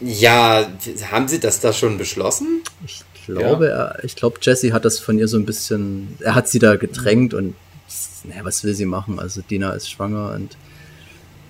Ja, 0.00 0.68
haben 1.10 1.26
sie 1.26 1.40
das 1.40 1.60
da 1.60 1.72
schon 1.72 1.98
beschlossen? 1.98 2.62
Ich 2.86 3.02
glaube, 3.34 3.66
ja. 3.66 3.70
er, 3.70 4.04
ich 4.04 4.16
glaube, 4.16 4.38
Jesse 4.40 4.72
hat 4.72 4.84
das 4.84 4.98
von 4.98 5.18
ihr 5.18 5.28
so 5.28 5.36
ein 5.36 5.46
bisschen, 5.46 6.16
er 6.20 6.34
hat 6.34 6.48
sie 6.48 6.58
da 6.58 6.76
gedrängt 6.76 7.34
und 7.34 7.54
naja, 8.24 8.44
was 8.44 8.64
will 8.64 8.74
sie 8.74 8.86
machen? 8.86 9.18
Also 9.18 9.40
Dina 9.42 9.72
ist 9.72 9.90
schwanger 9.90 10.32
und 10.32 10.56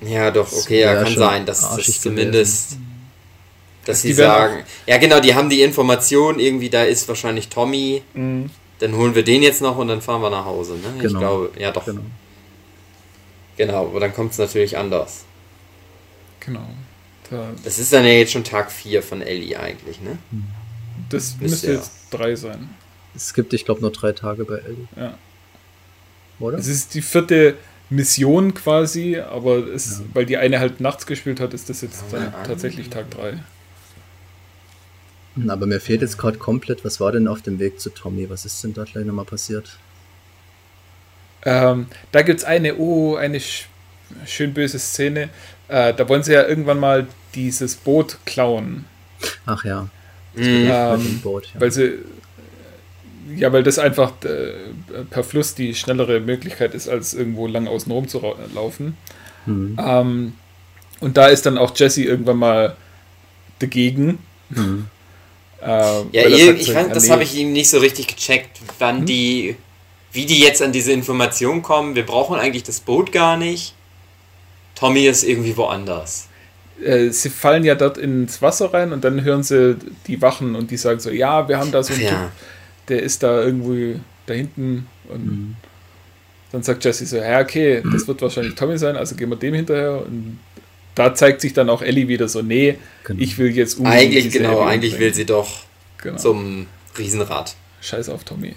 ja, 0.01 0.31
doch, 0.31 0.53
okay, 0.53 0.83
ja, 0.83 1.03
kann 1.03 1.17
sein, 1.17 1.47
dass 1.47 1.61
das 1.61 2.01
zumindest, 2.01 2.71
gewesen. 2.71 2.87
dass 3.85 4.03
sie 4.03 4.13
sagen, 4.13 4.63
ja 4.87 4.97
genau, 4.99 5.19
die 5.19 5.35
haben 5.35 5.51
die 5.51 5.63
Information, 5.63 6.39
irgendwie 6.39 6.71
da 6.71 6.85
ist 6.85 7.09
wahrscheinlich 7.09 7.49
Tommy, 7.49 8.03
mhm. 8.15 8.51
dann 8.79 8.95
holen 8.97 9.17
wir 9.17 9.25
den 9.25 9.43
jetzt 9.43 9.61
noch 9.61 9.77
und 9.77 9.89
dann 9.89 10.01
fahren 10.01 10.23
wir 10.23 10.31
nach 10.31 10.45
Hause, 10.45 10.75
ne? 10.75 10.95
Genau. 10.99 11.05
Ich 11.05 11.19
glaube, 11.19 11.51
ja 11.59 11.73
doch. 11.73 11.85
Genau, 11.85 12.03
genau 13.57 13.87
aber 13.87 13.99
dann 13.99 14.15
kommt 14.15 14.33
es 14.33 14.39
natürlich 14.39 14.79
anders. 14.79 15.25
Genau. 16.41 16.69
Da 17.31 17.49
das 17.65 17.79
ist 17.79 17.93
dann 17.93 18.05
ja 18.05 18.13
jetzt 18.13 18.33
schon 18.33 18.45
Tag 18.45 18.71
4 18.71 19.03
von 19.03 19.21
Ellie 19.21 19.59
eigentlich, 19.59 20.01
ne? 20.01 20.19
Mhm. 20.31 20.45
Das 21.11 21.37
müsste, 21.37 21.45
müsste 21.45 21.73
jetzt 21.73 21.93
drei 22.11 22.37
sein. 22.37 22.69
Es 23.15 23.35
gibt, 23.35 23.53
ich 23.53 23.65
glaube, 23.65 23.81
nur 23.81 23.91
drei 23.91 24.13
Tage 24.13 24.45
bei 24.45 24.59
Ellie. 24.59 24.89
Ja. 24.97 25.19
Oder? 26.39 26.59
Es 26.59 26.69
ist 26.69 26.95
die 26.95 27.03
vierte 27.03 27.57
Mission 27.91 28.55
quasi, 28.55 29.19
aber 29.19 29.67
es, 29.67 29.99
ja. 29.99 30.05
weil 30.15 30.27
die 30.27 30.37
eine 30.37 30.61
halt 30.61 30.81
nachts 30.81 31.07
gespielt 31.07 31.41
hat, 31.41 31.55
ist 31.55 31.71
das 31.71 31.81
jetzt 31.81 32.05
dann 32.11 32.33
tatsächlich 32.45 32.91
Tag 32.91 33.11
3. 33.11 33.39
Aber 35.49 35.67
mir 35.67 35.81
fehlt 35.81 36.03
jetzt 36.03 36.19
gerade 36.19 36.39
komplett, 36.39 36.85
was 36.85 37.01
war 37.01 37.13
denn 37.13 37.29
auf 37.29 37.43
dem 37.43 37.59
Weg 37.59 37.81
zu 37.81 37.91
Tommy? 37.91 38.29
Was 38.29 38.45
ist 38.45 38.63
denn 38.63 38.75
da 38.75 38.85
gleich 38.85 39.05
nochmal 39.05 39.25
passiert? 39.25 39.79
Ähm, 41.45 41.87
da 42.13 42.23
gibt 42.23 42.41
es 42.41 42.45
eine, 42.45 42.77
oh, 42.77 43.17
eine 43.17 43.41
sch 43.41 43.69
schön 44.27 44.55
böse 44.55 44.79
Szene. 44.79 45.29
Äh, 45.69 45.95
da 45.95 46.09
wollen 46.09 46.23
sie 46.23 46.33
ja 46.33 46.47
irgendwann 46.47 46.81
mal 46.81 47.07
dieses 47.35 47.77
Boot 47.77 48.19
klauen. 48.25 48.87
Ach 49.47 49.65
ja. 49.65 49.89
Mhm. 50.39 50.69
Ähm, 50.71 51.21
Boot, 51.23 51.49
ja. 51.55 51.61
Weil 51.61 51.71
sie 51.71 51.99
ja, 53.37 53.53
weil 53.53 53.63
das 53.63 53.79
einfach 53.79 54.13
äh, 54.25 55.05
per 55.11 55.23
Fluss 55.23 55.55
die 55.55 55.75
schnellere 55.75 56.21
Möglichkeit 56.21 56.75
ist, 56.75 56.89
als 56.89 57.15
irgendwo 57.15 57.47
lang 57.47 57.69
außen 57.69 57.91
rum 57.93 58.09
zu 58.09 58.21
laufen. 58.55 58.97
Mhm. 59.47 59.79
Ähm, 59.81 60.33
und 61.01 61.17
da 61.17 61.27
ist 61.29 61.47
dann 61.47 61.59
auch 61.59 61.77
Jesse 61.77 62.05
irgendwann 62.05 62.39
mal 62.39 62.77
dagegen. 63.59 64.19
Mhm. 64.51 64.87
Äh, 65.61 65.67
ja, 66.13 66.29
ihr, 66.29 66.55
ich 66.55 66.71
fand, 66.71 66.95
das 66.95 67.11
habe 67.11 67.25
ich 67.25 67.35
ihm 67.35 67.53
nicht 67.53 67.69
so 67.69 67.79
richtig 67.79 68.07
gecheckt, 68.07 68.61
wann 68.79 69.01
mhm. 69.01 69.07
die, 69.07 69.57
wie 70.13 70.25
die 70.25 70.39
jetzt 70.39 70.63
an 70.63 70.71
diese 70.71 70.93
Information 70.93 71.63
kommen. 71.63 71.97
Wir 71.97 72.07
brauchen 72.07 72.39
eigentlich 72.39 72.63
das 72.63 72.79
Boot 72.79 73.11
gar 73.11 73.37
nicht. 73.37 73.75
Tommy 74.77 75.05
ist 75.09 75.25
irgendwie 75.25 75.57
woanders. 75.57 76.28
Äh, 76.85 77.11
sie 77.11 77.31
fallen 77.31 77.65
ja 77.65 77.75
dort 77.75 77.99
ins 77.99 78.41
Wasser 78.41 78.73
rein 78.73 78.93
und 78.93 79.05
dann 79.05 79.25
hören 79.25 79.43
sie 79.43 79.77
die 80.07 80.23
Wachen 80.23 80.55
und 80.55 80.71
die 80.71 80.77
sagen 80.77 81.01
so, 81.01 81.11
ja, 81.11 81.49
wir 81.49 81.59
haben 81.59 81.73
da 81.73 81.83
so 81.83 81.93
einen 81.93 82.03
ja. 82.03 82.11
Typ, 82.11 82.19
der 82.89 83.03
ist 83.03 83.23
da 83.23 83.43
irgendwo 83.43 83.99
da 84.27 84.35
hinten 84.35 84.87
und 85.09 85.27
mhm. 85.27 85.57
dann 86.53 86.63
sagt 86.63 86.85
Jesse 86.85 87.07
so, 87.07 87.17
ja, 87.17 87.41
okay, 87.41 87.83
das 87.93 88.07
wird 88.07 88.23
wahrscheinlich 88.23 88.55
Tommy 88.55 88.79
sein, 88.79 88.97
also 88.97 89.17
gehen 89.17 89.31
wir 89.31 89.37
dem 89.37 89.55
hinterher 89.55 90.05
und 90.07 90.39
da 90.95 91.15
zeigt 91.15 91.41
sich 91.41 91.53
dann 91.53 91.71
auch 91.71 91.83
Ellie 91.83 92.09
wieder 92.09 92.29
so, 92.29 92.43
nee, 92.43 92.77
genau. 93.05 93.23
ich 93.23 93.39
will 93.39 93.51
jetzt 93.57 93.79
unbedingt 93.79 94.03
Eigentlich, 94.03 94.33
genau, 94.33 94.61
Ellie 94.61 94.67
eigentlich 94.67 94.99
will 94.99 95.15
sie 95.15 95.27
doch 95.27 95.65
genau. 95.99 96.17
zum 96.17 96.67
Riesenrad. 96.97 97.55
Scheiß 97.81 98.09
auf 98.09 98.25
Tommy. 98.25 98.55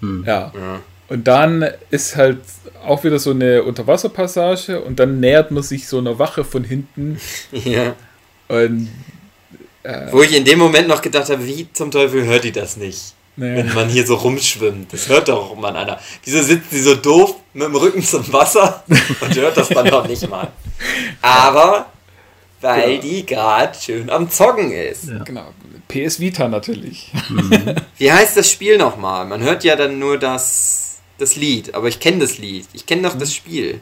Mhm. 0.00 0.24
Ja. 0.26 0.52
ja. 0.54 0.80
Und 1.08 1.26
dann 1.26 1.66
ist 1.90 2.16
halt 2.16 2.40
auch 2.84 3.02
wieder 3.04 3.18
so 3.18 3.30
eine 3.30 3.62
Unterwasserpassage 3.62 4.80
und 4.80 4.98
dann 4.98 5.20
nähert 5.20 5.50
man 5.50 5.62
sich 5.62 5.88
so 5.88 5.98
einer 5.98 6.18
Wache 6.18 6.44
von 6.44 6.64
hinten. 6.64 7.20
Ja. 7.52 7.94
Und, 8.48 8.88
äh, 9.82 10.06
Wo 10.10 10.22
ich 10.22 10.34
in 10.34 10.44
dem 10.44 10.58
Moment 10.58 10.88
noch 10.88 11.02
gedacht 11.02 11.28
habe, 11.28 11.46
wie 11.46 11.68
zum 11.72 11.90
Teufel 11.90 12.24
hört 12.24 12.44
die 12.44 12.52
das 12.52 12.76
nicht? 12.76 13.14
Naja. 13.36 13.56
Wenn 13.56 13.74
man 13.74 13.88
hier 13.88 14.06
so 14.06 14.16
rumschwimmt. 14.16 14.92
Das 14.92 15.08
hört 15.08 15.28
doch 15.28 15.54
man 15.54 15.76
einer. 15.76 16.00
Wieso 16.24 16.42
sitzt 16.42 16.70
sie 16.70 16.80
so 16.80 16.94
doof 16.94 17.36
mit 17.52 17.64
dem 17.64 17.76
Rücken 17.76 18.02
zum 18.02 18.32
Wasser 18.32 18.82
und 19.20 19.36
hört 19.36 19.56
das 19.56 19.68
dann 19.68 19.86
noch 19.86 20.08
nicht 20.08 20.28
mal? 20.28 20.48
Aber 21.20 21.86
weil 22.60 22.94
ja. 22.94 23.00
die 23.00 23.26
gerade 23.26 23.78
schön 23.78 24.10
am 24.10 24.30
Zoggen 24.30 24.72
ist. 24.72 25.08
Ja. 25.08 25.22
Genau. 25.24 25.52
PS 25.86 26.20
Vita 26.20 26.48
natürlich. 26.48 27.12
Mhm. 27.28 27.76
Wie 27.96 28.12
heißt 28.12 28.36
das 28.36 28.50
Spiel 28.50 28.76
nochmal? 28.76 29.24
Man 29.26 29.40
hört 29.42 29.64
ja 29.64 29.76
dann 29.76 29.98
nur 29.98 30.18
das 30.18 30.87
das 31.18 31.36
Lied, 31.36 31.74
aber 31.74 31.88
ich 31.88 32.00
kenne 32.00 32.20
das 32.20 32.38
Lied. 32.38 32.66
Ich 32.72 32.86
kenne 32.86 33.02
doch 33.02 33.18
das 33.18 33.34
Spiel. 33.34 33.80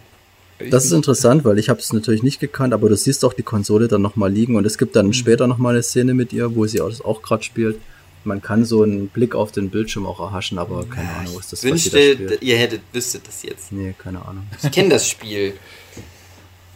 Das 0.71 0.87
ist 0.87 0.93
interessant, 0.93 1.45
weil 1.45 1.59
ich 1.59 1.69
habe 1.69 1.81
es 1.81 1.93
natürlich 1.93 2.23
nicht 2.23 2.41
gekannt, 2.41 2.73
aber 2.73 2.89
du 2.89 2.97
siehst 2.97 3.25
auch 3.25 3.35
die 3.35 3.43
Konsole 3.43 3.89
dann 3.89 4.01
nochmal 4.01 4.33
liegen 4.33 4.57
und 4.57 4.65
es 4.65 4.79
gibt 4.79 4.97
dann 4.97 5.09
mhm. 5.09 5.13
später 5.13 5.47
nochmal 5.47 5.75
eine 5.75 5.83
Szene 5.83 6.15
mit 6.15 6.33
ihr, 6.33 6.55
wo 6.57 6.67
sie 6.67 6.81
auch, 6.81 6.93
auch 7.05 7.21
gerade 7.21 7.43
spielt. 7.43 7.79
Man 8.25 8.43
kann 8.43 8.65
so 8.65 8.83
einen 8.83 9.09
Blick 9.09 9.35
auf 9.35 9.53
den 9.53 9.71
Bildschirm 9.71 10.07
auch 10.07 10.19
erhaschen, 10.19 10.59
aber 10.59 10.85
keine 10.87 11.09
ja, 11.09 11.17
Ahnung, 11.19 11.35
was 11.37 11.49
das 11.49 11.63
wünschte, 11.63 12.19
was 12.19 12.43
ihr 12.43 12.57
hättet, 12.57 12.81
wüsstet 12.93 13.29
das 13.29 13.43
jetzt. 13.43 13.71
Nee, 13.71 13.95
keine 13.97 14.27
Ahnung. 14.27 14.47
Ich 14.63 14.73
kenne 14.73 14.89
das 14.89 15.09
Spiel. 15.09 15.55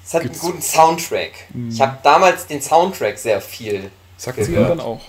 Es 0.04 0.14
hat 0.14 0.22
Gibt's 0.22 0.42
einen 0.42 0.52
guten 0.52 0.62
Soundtrack. 0.62 1.32
Mhm. 1.54 1.70
Ich 1.70 1.80
habe 1.80 1.98
damals 2.02 2.46
den 2.46 2.60
Soundtrack 2.60 3.18
sehr 3.18 3.40
viel. 3.40 3.90
Sagt 4.16 4.36
gehört. 4.36 4.62
sie 4.62 4.68
dann 4.68 4.80
auch. 4.80 5.00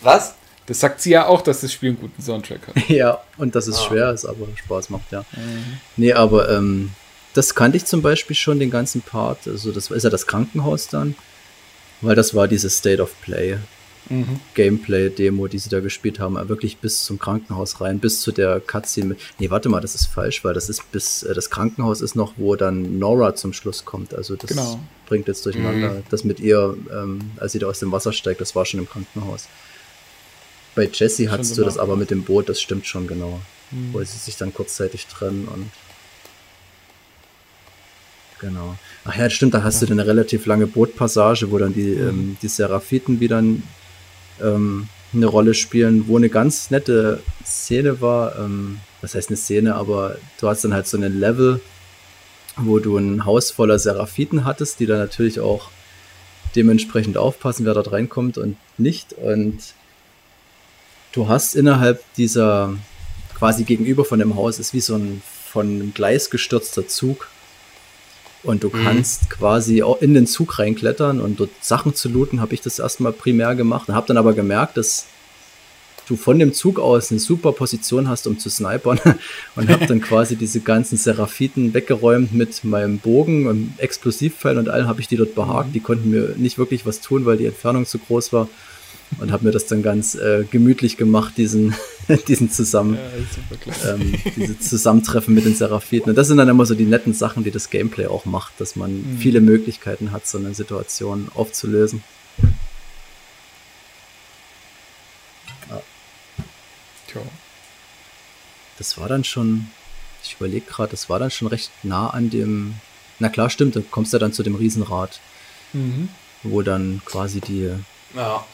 Was? 0.00 0.34
Das 0.68 0.80
sagt 0.80 1.00
sie 1.00 1.10
ja 1.10 1.26
auch, 1.26 1.40
dass 1.40 1.62
das 1.62 1.72
Spiel 1.72 1.90
einen 1.90 2.00
guten 2.00 2.22
Soundtrack 2.22 2.68
hat. 2.68 2.88
ja, 2.88 3.20
und 3.38 3.54
dass 3.54 3.66
es 3.66 3.78
ah. 3.78 3.88
schwer 3.88 4.12
ist, 4.12 4.26
aber 4.26 4.46
Spaß 4.54 4.90
macht, 4.90 5.10
ja. 5.10 5.20
Mhm. 5.32 5.78
Nee, 5.96 6.12
aber 6.12 6.50
ähm, 6.50 6.90
das 7.32 7.54
kannte 7.54 7.78
ich 7.78 7.86
zum 7.86 8.02
Beispiel 8.02 8.36
schon, 8.36 8.60
den 8.60 8.70
ganzen 8.70 9.00
Part. 9.00 9.48
Also, 9.48 9.72
das 9.72 9.90
ist 9.90 10.04
ja 10.04 10.10
das 10.10 10.26
Krankenhaus 10.26 10.88
dann, 10.88 11.14
weil 12.02 12.14
das 12.14 12.34
war 12.34 12.48
dieses 12.48 12.76
State 12.76 13.00
of 13.02 13.18
Play. 13.22 13.56
Mhm. 14.10 14.40
Gameplay-Demo, 14.54 15.48
die 15.48 15.58
sie 15.58 15.68
da 15.68 15.80
gespielt 15.80 16.18
haben, 16.18 16.36
wirklich 16.48 16.78
bis 16.78 17.04
zum 17.04 17.18
Krankenhaus 17.18 17.80
rein, 17.80 17.98
bis 17.98 18.20
zu 18.20 18.32
der 18.32 18.60
Cutscene. 18.60 19.16
Nee, 19.38 19.50
warte 19.50 19.68
mal, 19.68 19.80
das 19.80 19.94
ist 19.94 20.06
falsch, 20.06 20.44
weil 20.44 20.54
das 20.54 20.68
ist 20.68 20.90
bis, 20.92 21.22
äh, 21.22 21.34
das 21.34 21.50
Krankenhaus 21.50 22.00
ist 22.00 22.14
noch, 22.14 22.34
wo 22.36 22.56
dann 22.56 22.98
Nora 22.98 23.34
zum 23.34 23.52
Schluss 23.52 23.84
kommt. 23.84 24.14
Also 24.14 24.36
das 24.36 24.50
genau. 24.50 24.80
bringt 25.06 25.28
jetzt 25.28 25.44
durcheinander. 25.44 25.90
Mhm. 25.90 26.02
Das 26.10 26.24
mit 26.24 26.40
ihr, 26.40 26.76
ähm, 26.92 27.32
als 27.38 27.52
sie 27.52 27.58
da 27.58 27.66
aus 27.66 27.80
dem 27.80 27.92
Wasser 27.92 28.12
steigt, 28.12 28.40
das 28.40 28.54
war 28.54 28.64
schon 28.64 28.80
im 28.80 28.88
Krankenhaus. 28.88 29.48
Bei 30.74 30.88
Jesse 30.92 31.30
hattest 31.30 31.56
du 31.58 31.64
das 31.64 31.78
aber 31.78 31.96
mit 31.96 32.10
dem 32.10 32.22
Boot, 32.22 32.48
das 32.48 32.60
stimmt 32.60 32.86
schon 32.86 33.06
genau. 33.06 33.40
Mhm. 33.70 33.92
Wo 33.92 34.02
sie 34.02 34.18
sich 34.18 34.36
dann 34.36 34.54
kurzzeitig 34.54 35.06
trennen 35.06 35.48
und. 35.48 35.70
Genau. 38.40 38.76
Ach 39.04 39.16
ja, 39.16 39.28
stimmt, 39.28 39.54
da 39.54 39.64
hast 39.64 39.76
ja. 39.76 39.80
du 39.80 39.86
dann 39.86 40.00
eine 40.00 40.08
relativ 40.08 40.46
lange 40.46 40.68
Bootpassage, 40.68 41.50
wo 41.50 41.58
dann 41.58 41.74
die, 41.74 41.96
mhm. 41.96 42.08
ähm, 42.08 42.36
die 42.40 42.48
Seraphiten 42.48 43.18
wieder 43.18 43.38
ähm, 44.40 44.88
eine 45.12 45.26
Rolle 45.26 45.54
spielen, 45.54 46.06
wo 46.06 46.16
eine 46.16 46.28
ganz 46.28 46.70
nette 46.70 47.20
Szene 47.44 48.00
war. 48.00 48.38
Ähm, 48.38 48.78
was 49.00 49.14
heißt 49.14 49.28
eine 49.28 49.36
Szene, 49.36 49.74
aber 49.74 50.16
du 50.40 50.48
hast 50.48 50.64
dann 50.64 50.74
halt 50.74 50.86
so 50.86 50.96
einen 50.96 51.18
Level, 51.18 51.60
wo 52.56 52.78
du 52.78 52.96
ein 52.96 53.24
Haus 53.24 53.50
voller 53.50 53.78
Seraphiten 53.78 54.44
hattest, 54.44 54.80
die 54.80 54.86
dann 54.86 54.98
natürlich 54.98 55.40
auch 55.40 55.70
dementsprechend 56.56 57.16
aufpassen, 57.16 57.64
wer 57.64 57.74
dort 57.74 57.92
reinkommt 57.92 58.38
und 58.38 58.56
nicht. 58.76 59.12
Und 59.12 59.58
du 61.12 61.28
hast 61.28 61.54
innerhalb 61.54 62.02
dieser 62.14 62.74
quasi 63.36 63.64
gegenüber 63.64 64.04
von 64.04 64.18
dem 64.18 64.36
Haus 64.36 64.58
ist 64.58 64.74
wie 64.74 64.80
so 64.80 64.96
ein 64.96 65.22
von 65.50 65.66
einem 65.66 65.94
Gleis 65.94 66.30
gestürzter 66.30 66.86
Zug. 66.86 67.28
Und 68.44 68.62
du 68.62 68.68
mhm. 68.68 68.84
kannst 68.84 69.30
quasi 69.30 69.82
auch 69.82 70.00
in 70.00 70.14
den 70.14 70.26
Zug 70.26 70.58
reinklettern 70.58 71.20
und 71.20 71.40
dort 71.40 71.50
Sachen 71.60 71.94
zu 71.94 72.08
looten, 72.08 72.40
habe 72.40 72.54
ich 72.54 72.60
das 72.60 72.78
erstmal 72.78 73.12
primär 73.12 73.54
gemacht 73.56 73.88
und 73.88 73.94
habe 73.94 74.06
dann 74.06 74.16
aber 74.16 74.32
gemerkt, 74.32 74.76
dass 74.76 75.06
du 76.06 76.16
von 76.16 76.38
dem 76.38 76.52
Zug 76.54 76.78
aus 76.78 77.10
eine 77.10 77.20
super 77.20 77.52
Position 77.52 78.08
hast, 78.08 78.26
um 78.26 78.38
zu 78.38 78.48
snipern 78.48 79.00
und 79.56 79.68
habe 79.68 79.86
dann 79.86 80.00
quasi 80.10 80.36
diese 80.36 80.60
ganzen 80.60 80.96
Seraphiten 80.96 81.74
weggeräumt 81.74 82.32
mit 82.32 82.62
meinem 82.64 82.98
Bogen 82.98 83.48
und 83.48 83.74
Explosivpfeilen 83.78 84.58
und 84.58 84.68
allem 84.68 84.86
habe 84.86 85.00
ich 85.00 85.08
die 85.08 85.16
dort 85.16 85.34
behagt. 85.34 85.70
Mhm. 85.70 85.72
Die 85.72 85.80
konnten 85.80 86.10
mir 86.10 86.34
nicht 86.36 86.58
wirklich 86.58 86.86
was 86.86 87.00
tun, 87.00 87.26
weil 87.26 87.38
die 87.38 87.46
Entfernung 87.46 87.86
zu 87.86 87.98
groß 87.98 88.32
war 88.32 88.48
und 89.18 89.32
habe 89.32 89.46
mir 89.46 89.52
das 89.52 89.66
dann 89.66 89.82
ganz 89.82 90.14
äh, 90.14 90.44
gemütlich 90.50 90.96
gemacht, 90.96 91.34
diesen, 91.36 91.74
diesen 92.28 92.50
Zusammen, 92.50 92.98
ja, 93.82 93.94
ähm, 93.94 94.14
diese 94.36 94.58
Zusammentreffen 94.58 95.34
mit 95.34 95.44
den 95.44 95.54
Seraphiten. 95.54 96.10
Und 96.10 96.16
das 96.16 96.28
sind 96.28 96.36
dann 96.36 96.48
immer 96.48 96.66
so 96.66 96.74
die 96.74 96.84
netten 96.84 97.14
Sachen, 97.14 97.44
die 97.44 97.50
das 97.50 97.70
Gameplay 97.70 98.06
auch 98.06 98.26
macht, 98.26 98.60
dass 98.60 98.76
man 98.76 98.92
mhm. 98.92 99.18
viele 99.18 99.40
Möglichkeiten 99.40 100.12
hat, 100.12 100.26
so 100.26 100.38
eine 100.38 100.54
Situation 100.54 101.28
aufzulösen. 101.34 102.02
Ja. 105.70 105.82
Tja. 107.08 107.22
Das 108.76 108.98
war 108.98 109.08
dann 109.08 109.24
schon, 109.24 109.66
ich 110.22 110.36
überlege 110.38 110.66
gerade, 110.66 110.90
das 110.90 111.08
war 111.08 111.18
dann 111.18 111.30
schon 111.30 111.48
recht 111.48 111.70
nah 111.82 112.10
an 112.10 112.30
dem, 112.30 112.74
na 113.18 113.28
klar, 113.28 113.50
stimmt, 113.50 113.74
du 113.74 113.82
kommst 113.82 114.12
ja 114.12 114.18
dann 114.18 114.32
zu 114.32 114.42
dem 114.42 114.54
Riesenrad, 114.54 115.18
mhm. 115.72 116.10
wo 116.42 116.62
dann 116.62 117.00
quasi 117.04 117.40
die 117.40 117.70
ja 118.14 118.46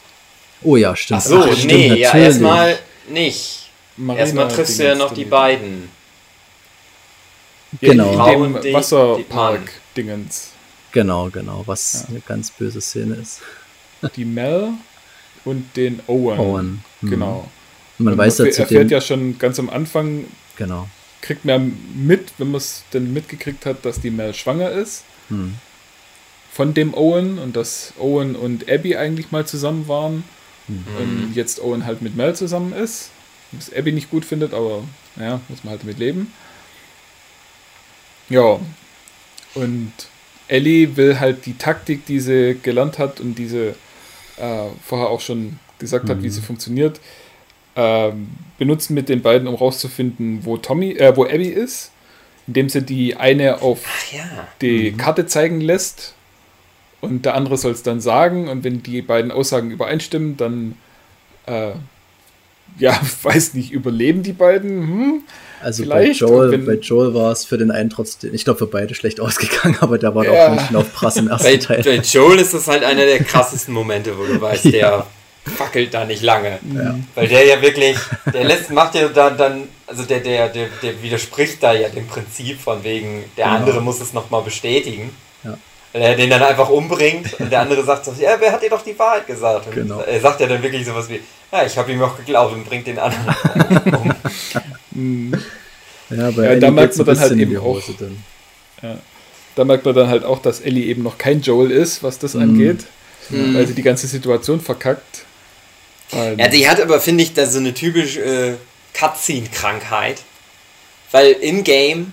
Oh 0.63 0.75
ja, 0.75 0.95
stimmt. 0.95 1.21
Ach 1.21 1.25
so, 1.25 1.39
Ach, 1.41 1.53
stimmt, 1.53 1.65
nee, 1.65 1.89
natürlich. 1.89 2.01
ja, 2.01 2.17
erstmal 2.17 2.79
nicht. 3.09 3.69
Marina 3.97 4.21
erstmal 4.21 4.47
triffst 4.49 4.79
du 4.79 4.83
ja 4.83 4.95
noch 4.95 5.13
die 5.13 5.25
beiden. 5.25 5.89
Genau. 7.81 8.27
In 8.27 8.53
dem 8.61 8.73
Wasserpark-Dingens. 8.73 10.51
Genau, 10.91 11.29
genau, 11.29 11.63
was 11.65 12.03
ja. 12.03 12.09
eine 12.09 12.21
ganz 12.21 12.51
böse 12.51 12.81
Szene 12.81 13.15
ist. 13.15 13.41
Die 14.15 14.25
Mel 14.25 14.69
und 15.43 15.75
den 15.75 15.99
Owen. 16.07 16.39
Owen. 16.39 16.83
Mhm. 17.01 17.09
Genau. 17.09 17.49
Und 17.97 18.05
man 18.05 18.13
und 18.13 18.17
weiß 18.19 18.39
man 18.39 18.49
ja 18.49 18.57
erfährt 18.57 18.91
ja 18.91 19.01
schon 19.01 19.37
ganz 19.37 19.59
am 19.59 19.69
Anfang, 19.69 20.25
genau. 20.57 20.87
kriegt 21.21 21.45
man 21.45 21.77
mit, 21.95 22.33
wenn 22.37 22.51
man 22.51 22.57
es 22.57 22.83
denn 22.93 23.13
mitgekriegt 23.13 23.65
hat, 23.65 23.85
dass 23.85 24.01
die 24.01 24.11
Mel 24.11 24.33
schwanger 24.33 24.71
ist. 24.71 25.03
Hm. 25.29 25.55
Von 26.51 26.73
dem 26.73 26.93
Owen 26.93 27.39
und 27.39 27.55
dass 27.55 27.93
Owen 27.99 28.35
und 28.35 28.69
Abby 28.69 28.95
eigentlich 28.95 29.31
mal 29.31 29.45
zusammen 29.45 29.87
waren. 29.87 30.23
Mhm. 30.67 30.85
Und 30.97 31.33
jetzt 31.35 31.61
Owen 31.61 31.85
halt 31.85 32.01
mit 32.01 32.15
Mel 32.15 32.35
zusammen 32.35 32.73
ist. 32.73 33.09
Was 33.51 33.73
Abby 33.73 33.91
nicht 33.91 34.09
gut 34.09 34.25
findet, 34.25 34.53
aber 34.53 34.83
naja, 35.15 35.39
muss 35.47 35.63
man 35.63 35.71
halt 35.71 35.83
damit 35.83 35.99
leben. 35.99 36.33
Ja. 38.29 38.59
Und 39.53 39.93
Ellie 40.47 40.97
will 40.97 41.19
halt 41.19 41.45
die 41.45 41.57
Taktik, 41.57 42.05
die 42.05 42.19
sie 42.19 42.57
gelernt 42.61 42.99
hat 42.99 43.19
und 43.19 43.35
diese 43.35 43.75
äh, 44.37 44.67
vorher 44.85 45.09
auch 45.09 45.21
schon 45.21 45.59
gesagt 45.79 46.05
mhm. 46.05 46.09
hat, 46.09 46.23
wie 46.23 46.29
sie 46.29 46.41
mhm. 46.41 46.45
funktioniert, 46.45 46.99
äh, 47.75 48.11
benutzen 48.57 48.93
mit 48.93 49.09
den 49.09 49.21
beiden, 49.21 49.47
um 49.47 49.55
rauszufinden, 49.55 50.43
wo 50.43 50.57
Tommy, 50.57 50.91
äh, 50.91 51.15
wo 51.15 51.23
Abby 51.23 51.47
ist, 51.47 51.91
indem 52.47 52.69
sie 52.69 52.81
die 52.81 53.15
eine 53.15 53.61
auf 53.61 53.83
ja. 54.11 54.47
die 54.61 54.91
mhm. 54.91 54.97
Karte 54.97 55.25
zeigen 55.25 55.61
lässt 55.61 56.14
und 57.05 57.25
der 57.25 57.35
andere 57.35 57.57
soll 57.57 57.71
es 57.71 57.83
dann 57.83 58.01
sagen 58.01 58.47
und 58.47 58.63
wenn 58.63 58.83
die 58.83 59.01
beiden 59.01 59.31
Aussagen 59.31 59.71
übereinstimmen, 59.71 60.37
dann 60.37 60.75
äh, 61.45 61.71
ja, 62.77 62.99
weiß 63.23 63.53
nicht, 63.53 63.71
überleben 63.71 64.23
die 64.23 64.33
beiden? 64.33 64.81
Hm? 64.81 65.23
Also 65.61 65.83
Vielleicht, 65.83 66.19
bei 66.19 66.27
Joel, 66.27 66.51
wenn, 66.51 66.65
bei 66.65 66.73
Joel 66.73 67.13
war 67.13 67.31
es 67.31 67.45
für 67.45 67.57
den 67.57 67.71
einen 67.71 67.89
trotzdem, 67.89 68.33
ich 68.33 68.43
glaube 68.43 68.59
für 68.59 68.67
beide 68.67 68.93
schlecht 68.93 69.19
ausgegangen, 69.21 69.77
aber 69.79 69.97
der 69.97 70.13
war 70.13 70.25
ja. 70.25 70.47
auch 70.47 70.51
nicht 70.51 70.75
auf 70.75 70.93
Prass 70.93 71.17
im 71.17 71.27
ersten 71.29 71.47
bei, 71.47 71.57
Teil. 71.57 71.83
Bei 71.83 71.95
Joel 71.95 72.39
ist 72.39 72.53
das 72.53 72.67
halt 72.67 72.83
einer 72.83 73.05
der 73.05 73.23
krassesten 73.23 73.73
Momente, 73.73 74.17
wo 74.17 74.25
du 74.25 74.39
weißt, 74.39 74.65
ja. 74.65 74.71
der 74.71 75.07
fackelt 75.57 75.93
da 75.93 76.05
nicht 76.05 76.23
lange. 76.23 76.59
Ja. 76.73 76.97
Weil 77.13 77.27
der 77.27 77.45
ja 77.45 77.61
wirklich, 77.61 77.97
der 78.33 78.45
lässt, 78.45 78.71
macht 78.71 78.95
ja 78.95 79.07
dann, 79.09 79.37
dann 79.37 79.63
also 79.85 80.03
der, 80.03 80.19
der, 80.19 80.49
der, 80.49 80.69
der 80.81 81.01
widerspricht 81.03 81.61
da 81.61 81.73
ja 81.73 81.87
dem 81.89 82.07
Prinzip 82.07 82.59
von 82.59 82.83
wegen, 82.83 83.23
der 83.37 83.45
genau. 83.45 83.57
andere 83.57 83.81
muss 83.81 84.01
es 84.01 84.11
nochmal 84.13 84.41
bestätigen. 84.41 85.11
Ja 85.43 85.57
weil 85.95 86.01
er 86.01 86.15
den 86.15 86.29
dann 86.29 86.43
einfach 86.43 86.67
umbringt 86.67 87.39
und 87.39 87.49
der 87.49 87.61
andere 87.61 87.81
sagt 87.85 88.03
so, 88.03 88.13
ja, 88.19 88.35
wer 88.37 88.51
hat 88.51 88.61
dir 88.61 88.69
doch 88.69 88.83
die 88.83 88.99
Wahrheit 88.99 89.25
gesagt? 89.27 89.67
Und 89.67 89.75
genau. 89.75 90.01
er 90.01 90.19
sagt 90.19 90.41
ja 90.41 90.47
dann 90.47 90.61
wirklich 90.61 90.85
sowas 90.85 91.07
wie, 91.07 91.21
ja, 91.53 91.65
ich 91.65 91.77
habe 91.77 91.89
ihm 91.89 92.01
auch 92.01 92.17
geglaubt 92.17 92.53
und 92.53 92.65
bringt 92.65 92.85
den 92.85 92.99
anderen 92.99 93.33
um. 94.93 95.33
ja, 96.09 96.27
aber 96.27 96.51
ja, 96.51 96.59
da 96.59 96.69
merkt 96.69 96.97
man 96.97 97.05
dann 97.05 97.17
halt 97.17 97.31
eben 97.31 97.57
auch, 97.57 97.81
ja, 98.83 98.97
da 99.55 99.63
merkt 99.63 99.85
man 99.85 99.95
dann 99.95 100.09
halt 100.09 100.25
auch, 100.25 100.41
dass 100.41 100.59
Ellie 100.59 100.83
eben 100.83 101.01
noch 101.01 101.17
kein 101.17 101.39
Joel 101.39 101.71
ist, 101.71 102.03
was 102.03 102.19
das 102.19 102.33
mhm. 102.33 102.41
angeht, 102.41 102.83
mhm. 103.29 103.55
weil 103.55 103.65
sie 103.65 103.73
die 103.73 103.81
ganze 103.81 104.07
Situation 104.07 104.59
verkackt. 104.59 105.23
Ja, 106.11 106.49
die 106.49 106.67
hat 106.67 106.81
aber, 106.81 106.99
finde 106.99 107.23
ich, 107.23 107.33
da 107.33 107.45
so 107.47 107.59
eine 107.59 107.73
typische 107.73 108.19
äh, 108.19 108.53
Cutscene-Krankheit. 108.93 110.21
Weil 111.11 111.31
im 111.31 111.63
Game 111.63 112.11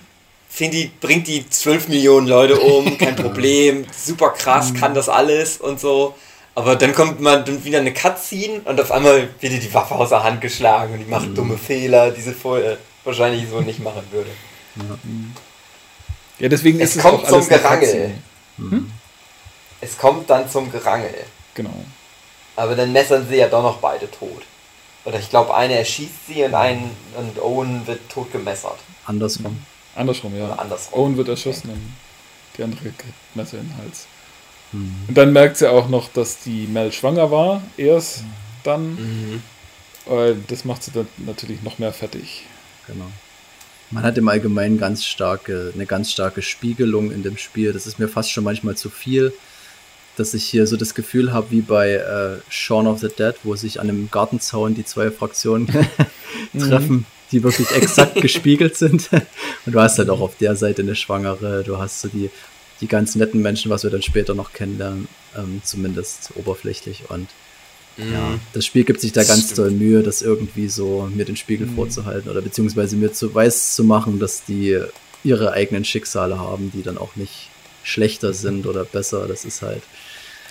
die, 0.59 0.91
bringt 1.01 1.27
die 1.27 1.49
12 1.49 1.87
Millionen 1.87 2.27
Leute 2.27 2.59
um, 2.59 2.97
kein 2.97 3.15
Problem, 3.17 3.85
super 3.95 4.29
krass, 4.29 4.71
mhm. 4.71 4.77
kann 4.77 4.93
das 4.93 5.09
alles 5.09 5.57
und 5.57 5.79
so. 5.79 6.15
Aber 6.55 6.75
dann 6.75 6.93
kommt 6.93 7.19
man 7.19 7.43
dann 7.43 7.63
wieder 7.63 7.79
eine 7.79 7.93
Cutscene 7.93 8.61
und 8.65 8.79
auf 8.79 8.91
einmal 8.91 9.29
wird 9.39 9.53
die 9.53 9.73
Waffe 9.73 9.95
aus 9.95 10.09
der 10.09 10.23
Hand 10.23 10.41
geschlagen 10.41 10.93
und 10.93 10.99
die 10.99 11.09
macht 11.09 11.29
mhm. 11.29 11.35
dumme 11.35 11.57
Fehler, 11.57 12.11
die 12.11 12.21
sie 12.21 12.33
vorher 12.33 12.77
wahrscheinlich 13.03 13.49
so 13.49 13.61
nicht 13.61 13.79
machen 13.79 14.03
würde. 14.11 14.29
Ja, 16.39 16.49
deswegen 16.49 16.79
es 16.79 16.91
ist 16.91 16.97
es 16.97 17.01
kommt 17.01 17.27
zum 17.27 17.47
Gerangel. 17.47 18.11
Hm? 18.57 18.91
Es 19.81 19.97
kommt 19.97 20.29
dann 20.29 20.49
zum 20.49 20.71
Gerangel. 20.71 21.13
Genau. 21.55 21.73
Aber 22.55 22.75
dann 22.75 22.91
messern 22.91 23.27
sie 23.27 23.37
ja 23.37 23.47
doch 23.47 23.63
noch 23.63 23.77
beide 23.77 24.09
tot. 24.09 24.43
Oder 25.05 25.19
ich 25.19 25.29
glaube, 25.29 25.53
eine 25.55 25.77
erschießt 25.77 26.27
sie 26.27 26.43
und 26.43 26.53
ein 26.53 26.91
und 27.17 27.39
Owen 27.41 27.85
wird 27.87 28.07
tot 28.09 28.31
gemessert. 28.31 28.77
Andersrum. 29.05 29.65
Andersrum, 29.95 30.35
ja. 30.35 30.45
Oder 30.45 30.59
andersrum. 30.59 30.99
Owen 30.99 31.17
wird 31.17 31.27
erschossen 31.29 31.69
okay. 31.69 31.77
und 31.77 32.57
die 32.57 32.63
andere 32.63 32.81
kriegt 32.81 33.03
Messer 33.35 33.59
in 33.59 33.67
den 33.67 33.77
Hals. 33.77 34.07
Mhm. 34.71 34.95
Und 35.07 35.17
dann 35.17 35.33
merkt 35.33 35.57
sie 35.57 35.69
auch 35.69 35.89
noch, 35.89 36.09
dass 36.09 36.39
die 36.39 36.67
Mel 36.67 36.91
schwanger 36.91 37.31
war, 37.31 37.61
erst 37.77 38.21
mhm. 38.21 38.27
dann. 38.63 38.95
Mhm. 38.95 39.43
Das 40.47 40.65
macht 40.65 40.83
sie 40.83 40.91
dann 40.91 41.07
natürlich 41.17 41.61
noch 41.63 41.79
mehr 41.79 41.93
fertig. 41.93 42.45
genau. 42.87 43.09
Man 43.93 44.03
hat 44.03 44.17
im 44.17 44.27
Allgemeinen 44.27 44.77
ganz 44.77 45.05
starke, 45.05 45.71
eine 45.73 45.85
ganz 45.85 46.11
starke 46.11 46.41
Spiegelung 46.41 47.11
in 47.11 47.21
dem 47.21 47.37
Spiel. 47.37 47.73
Das 47.73 47.85
ist 47.85 47.99
mir 47.99 48.07
fast 48.07 48.31
schon 48.31 48.43
manchmal 48.43 48.75
zu 48.75 48.89
viel, 48.89 49.33
dass 50.17 50.33
ich 50.33 50.45
hier 50.45 50.65
so 50.65 50.77
das 50.77 50.95
Gefühl 50.95 51.31
habe, 51.31 51.51
wie 51.51 51.61
bei 51.61 51.91
äh, 51.91 52.37
Shaun 52.49 52.87
of 52.87 52.99
the 52.99 53.07
Dead, 53.07 53.35
wo 53.43 53.55
sich 53.55 53.79
an 53.79 53.89
einem 53.89 54.09
Gartenzaun 54.09 54.73
die 54.73 54.83
zwei 54.83 55.11
Fraktionen 55.11 55.67
treffen, 56.57 56.95
mhm. 56.95 57.05
Die 57.33 57.43
wirklich 57.43 57.71
exakt 57.71 58.15
gespiegelt 58.21 58.77
sind. 58.77 59.09
Und 59.65 59.73
du 59.73 59.79
hast 59.79 59.97
halt 59.97 60.09
auch 60.09 60.21
auf 60.21 60.37
der 60.37 60.55
Seite 60.55 60.83
eine 60.83 60.95
Schwangere, 60.95 61.63
du 61.63 61.77
hast 61.77 62.01
so 62.01 62.07
die, 62.07 62.29
die 62.79 62.87
ganz 62.87 63.15
netten 63.15 63.41
Menschen, 63.41 63.69
was 63.69 63.83
wir 63.83 63.89
dann 63.89 64.01
später 64.01 64.35
noch 64.35 64.53
kennenlernen, 64.53 65.07
ähm, 65.35 65.61
zumindest 65.65 66.31
oberflächlich. 66.35 67.09
Und 67.09 67.29
ja, 67.97 68.05
mhm. 68.05 68.39
das 68.53 68.65
Spiel 68.65 68.85
gibt 68.85 69.01
sich 69.01 69.11
da 69.11 69.23
ganz 69.23 69.43
Stimmt. 69.43 69.57
doll 69.57 69.71
Mühe, 69.71 70.03
das 70.03 70.21
irgendwie 70.21 70.67
so 70.67 71.09
mir 71.13 71.25
den 71.25 71.35
Spiegel 71.35 71.67
mhm. 71.67 71.75
vorzuhalten 71.75 72.29
oder 72.29 72.41
beziehungsweise 72.41 72.95
mir 72.95 73.13
zu 73.13 73.33
weiß 73.33 73.75
zu 73.75 73.83
machen, 73.83 74.19
dass 74.19 74.45
die 74.45 74.79
ihre 75.23 75.51
eigenen 75.51 75.85
Schicksale 75.85 76.39
haben, 76.39 76.71
die 76.71 76.83
dann 76.83 76.97
auch 76.97 77.15
nicht 77.15 77.49
schlechter 77.83 78.29
mhm. 78.29 78.33
sind 78.33 78.65
oder 78.65 78.85
besser. 78.85 79.27
Das 79.27 79.45
ist 79.45 79.61
halt. 79.61 79.83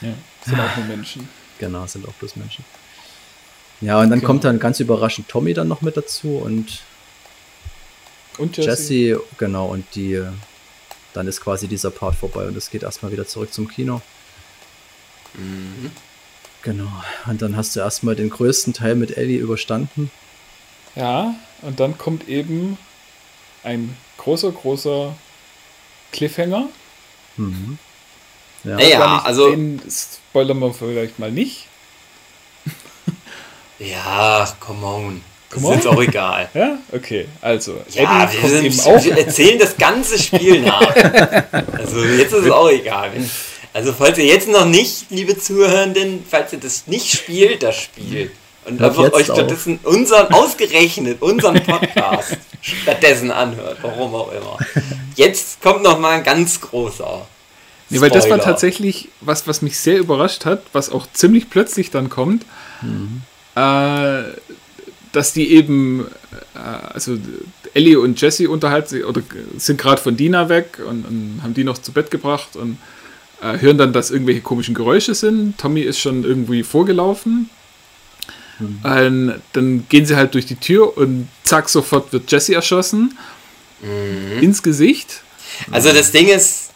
Ja, 0.01 0.15
sind 0.45 0.61
auch 0.61 0.77
nur 0.77 0.87
Menschen. 0.87 1.29
Genau, 1.59 1.87
sind 1.87 2.07
auch 2.07 2.15
bloß 2.15 2.37
Menschen. 2.37 2.65
Ja, 3.83 4.01
und 4.01 4.11
dann 4.11 4.21
genau. 4.21 4.29
kommt 4.29 4.45
dann 4.45 4.59
ganz 4.59 4.81
überraschend 4.81 5.29
Tommy 5.29 5.55
dann 5.55 5.69
noch 5.69 5.83
mit 5.83 5.97
dazu 5.97 6.37
und, 6.37 6.83
und 8.39 8.57
Jesse. 8.57 8.95
Jesse, 8.95 9.21
genau, 9.39 9.67
und 9.67 9.85
die, 9.97 10.23
dann 11.13 11.27
ist 11.27 11.41
quasi 11.41 11.67
dieser 11.67 11.91
Part 11.91 12.15
vorbei 12.15 12.47
und 12.47 12.57
es 12.57 12.71
geht 12.71 12.85
erstmal 12.85 13.11
wieder 13.11 13.27
zurück 13.27 13.53
zum 13.53 13.69
Kino. 13.69 14.01
Mhm. 15.35 15.91
Genau. 16.63 16.91
Und 17.27 17.43
dann 17.43 17.57
hast 17.57 17.75
du 17.75 17.81
erstmal 17.81 18.15
den 18.15 18.31
größten 18.31 18.73
Teil 18.73 18.95
mit 18.95 19.17
Ellie 19.17 19.39
überstanden. 19.39 20.13
Ja, 20.95 21.35
und 21.63 21.81
dann 21.81 21.99
kommt 21.99 22.29
eben 22.29 22.79
ein 23.65 23.97
großer, 24.19 24.53
großer 24.53 25.17
Cliffhanger. 26.13 26.69
Mhm. 27.37 27.79
Ja, 28.63 28.77
naja, 28.77 29.23
also. 29.25 29.51
Den 29.51 29.81
spoilern 29.91 30.61
wir 30.61 30.73
vielleicht 30.73 31.19
mal 31.19 31.33
nicht. 31.33 31.67
Ja, 33.83 34.49
come 34.61 34.87
on. 34.87 35.21
Das 35.51 35.63
ist 35.63 35.71
jetzt 35.71 35.87
auch 35.87 36.01
egal. 36.01 36.49
Ja, 36.55 36.79
okay. 36.93 37.27
Also, 37.41 37.77
ja, 37.91 38.31
wir, 38.33 38.49
sind, 38.49 39.05
wir 39.05 39.19
erzählen 39.19 39.59
das 39.59 39.77
ganze 39.77 40.19
Spiel 40.19 40.63
nach. 40.63 40.95
also, 41.77 42.05
jetzt 42.05 42.33
ist 42.33 42.45
es 42.47 42.51
auch 42.51 42.71
egal. 42.71 43.11
Also 43.75 43.93
falls 43.93 44.19
ihr 44.19 44.27
jetzt 44.27 44.49
noch 44.49 44.67
nicht, 44.67 45.07
liebe 45.11 45.39
Zuhörenden, 45.39 46.25
falls 46.29 46.53
ihr 46.53 46.61
das 46.61 46.87
nicht 46.87 47.11
spielt, 47.11 47.63
das 47.63 47.77
Spiel. 47.77 48.31
Und 48.65 48.81
Hört 48.81 48.97
einfach 48.99 49.13
euch 49.13 49.27
stattdessen 49.27 49.81
auch. 49.83 49.91
unseren, 49.91 50.33
ausgerechnet 50.33 51.21
unseren 51.21 51.63
Podcast 51.63 52.37
stattdessen 52.61 53.31
anhört, 53.31 53.79
warum 53.83 54.15
auch 54.15 54.31
immer. 54.31 54.59
Jetzt 55.17 55.61
kommt 55.61 55.83
noch 55.83 55.99
mal 55.99 56.19
ein 56.19 56.23
ganz 56.23 56.61
großer. 56.61 57.27
Nee, 57.89 58.01
weil 58.01 58.11
das 58.11 58.31
war 58.31 58.39
tatsächlich 58.39 59.09
was, 59.21 59.47
was 59.49 59.63
mich 59.63 59.79
sehr 59.79 59.99
überrascht 59.99 60.45
hat, 60.45 60.63
was 60.73 60.91
auch 60.91 61.07
ziemlich 61.13 61.51
plötzlich 61.51 61.91
dann 61.91 62.09
kommt, 62.09 62.47
mhm. 62.81 63.23
Äh, 63.55 64.23
dass 65.13 65.33
die 65.33 65.53
eben, 65.53 66.07
äh, 66.55 66.59
also 66.59 67.19
Ellie 67.75 67.99
und 67.99 68.21
Jesse 68.21 68.49
unterhalten 68.51 68.89
sich, 68.89 69.05
oder 69.05 69.23
sind 69.57 69.79
gerade 69.81 70.01
von 70.01 70.17
Dina 70.17 70.49
weg 70.49 70.79
und, 70.79 71.05
und 71.05 71.41
haben 71.43 71.55
die 71.55 71.65
noch 71.65 71.79
zu 71.79 71.93
Bett 71.93 72.11
gebracht 72.11 72.57
und 72.57 72.79
äh, 73.43 73.59
hören 73.61 73.79
dann, 73.79 73.93
dass 73.93 74.11
irgendwelche 74.11 74.41
komischen 74.41 74.75
Geräusche 74.75 75.15
sind. 75.15 75.59
Tommy 75.59 75.81
ist 75.83 75.99
schon 75.99 76.25
irgendwie 76.25 76.63
vorgelaufen. 76.63 77.51
Mhm. 78.59 78.81
Ähm, 78.85 79.35
dann 79.53 79.87
gehen 79.89 80.07
sie 80.07 80.17
halt 80.17 80.35
durch 80.35 80.47
die 80.47 80.57
Tür 80.57 80.97
und 80.97 81.29
zack, 81.45 81.69
sofort 81.69 82.13
wird 82.13 82.31
Jesse 82.31 82.55
erschossen. 82.55 83.19
Mhm. 83.83 84.43
Ins 84.43 84.63
Gesicht. 84.63 85.23
Also 85.71 85.93
das 85.93 86.13
Ding 86.13 86.29
ist, 86.29 86.71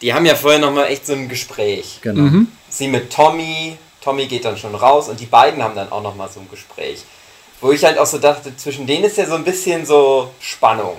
die 0.00 0.14
haben 0.14 0.24
ja 0.26 0.34
vorher 0.34 0.60
nochmal 0.60 0.86
echt 0.86 1.06
so 1.06 1.12
ein 1.12 1.28
Gespräch. 1.28 1.98
Genau. 2.02 2.22
Mhm. 2.22 2.48
Sie 2.68 2.88
mit 2.88 3.10
Tommy, 3.10 3.76
Tommy 4.08 4.26
geht 4.26 4.44
dann 4.44 4.56
schon 4.56 4.74
raus 4.74 5.08
und 5.08 5.20
die 5.20 5.26
beiden 5.26 5.62
haben 5.62 5.74
dann 5.74 5.92
auch 5.92 6.02
nochmal 6.02 6.30
so 6.30 6.40
ein 6.40 6.48
Gespräch. 6.50 7.04
Wo 7.60 7.72
ich 7.72 7.84
halt 7.84 7.98
auch 7.98 8.06
so 8.06 8.18
dachte, 8.18 8.56
zwischen 8.56 8.86
denen 8.86 9.04
ist 9.04 9.18
ja 9.18 9.26
so 9.26 9.34
ein 9.34 9.44
bisschen 9.44 9.84
so 9.84 10.30
Spannung 10.40 10.96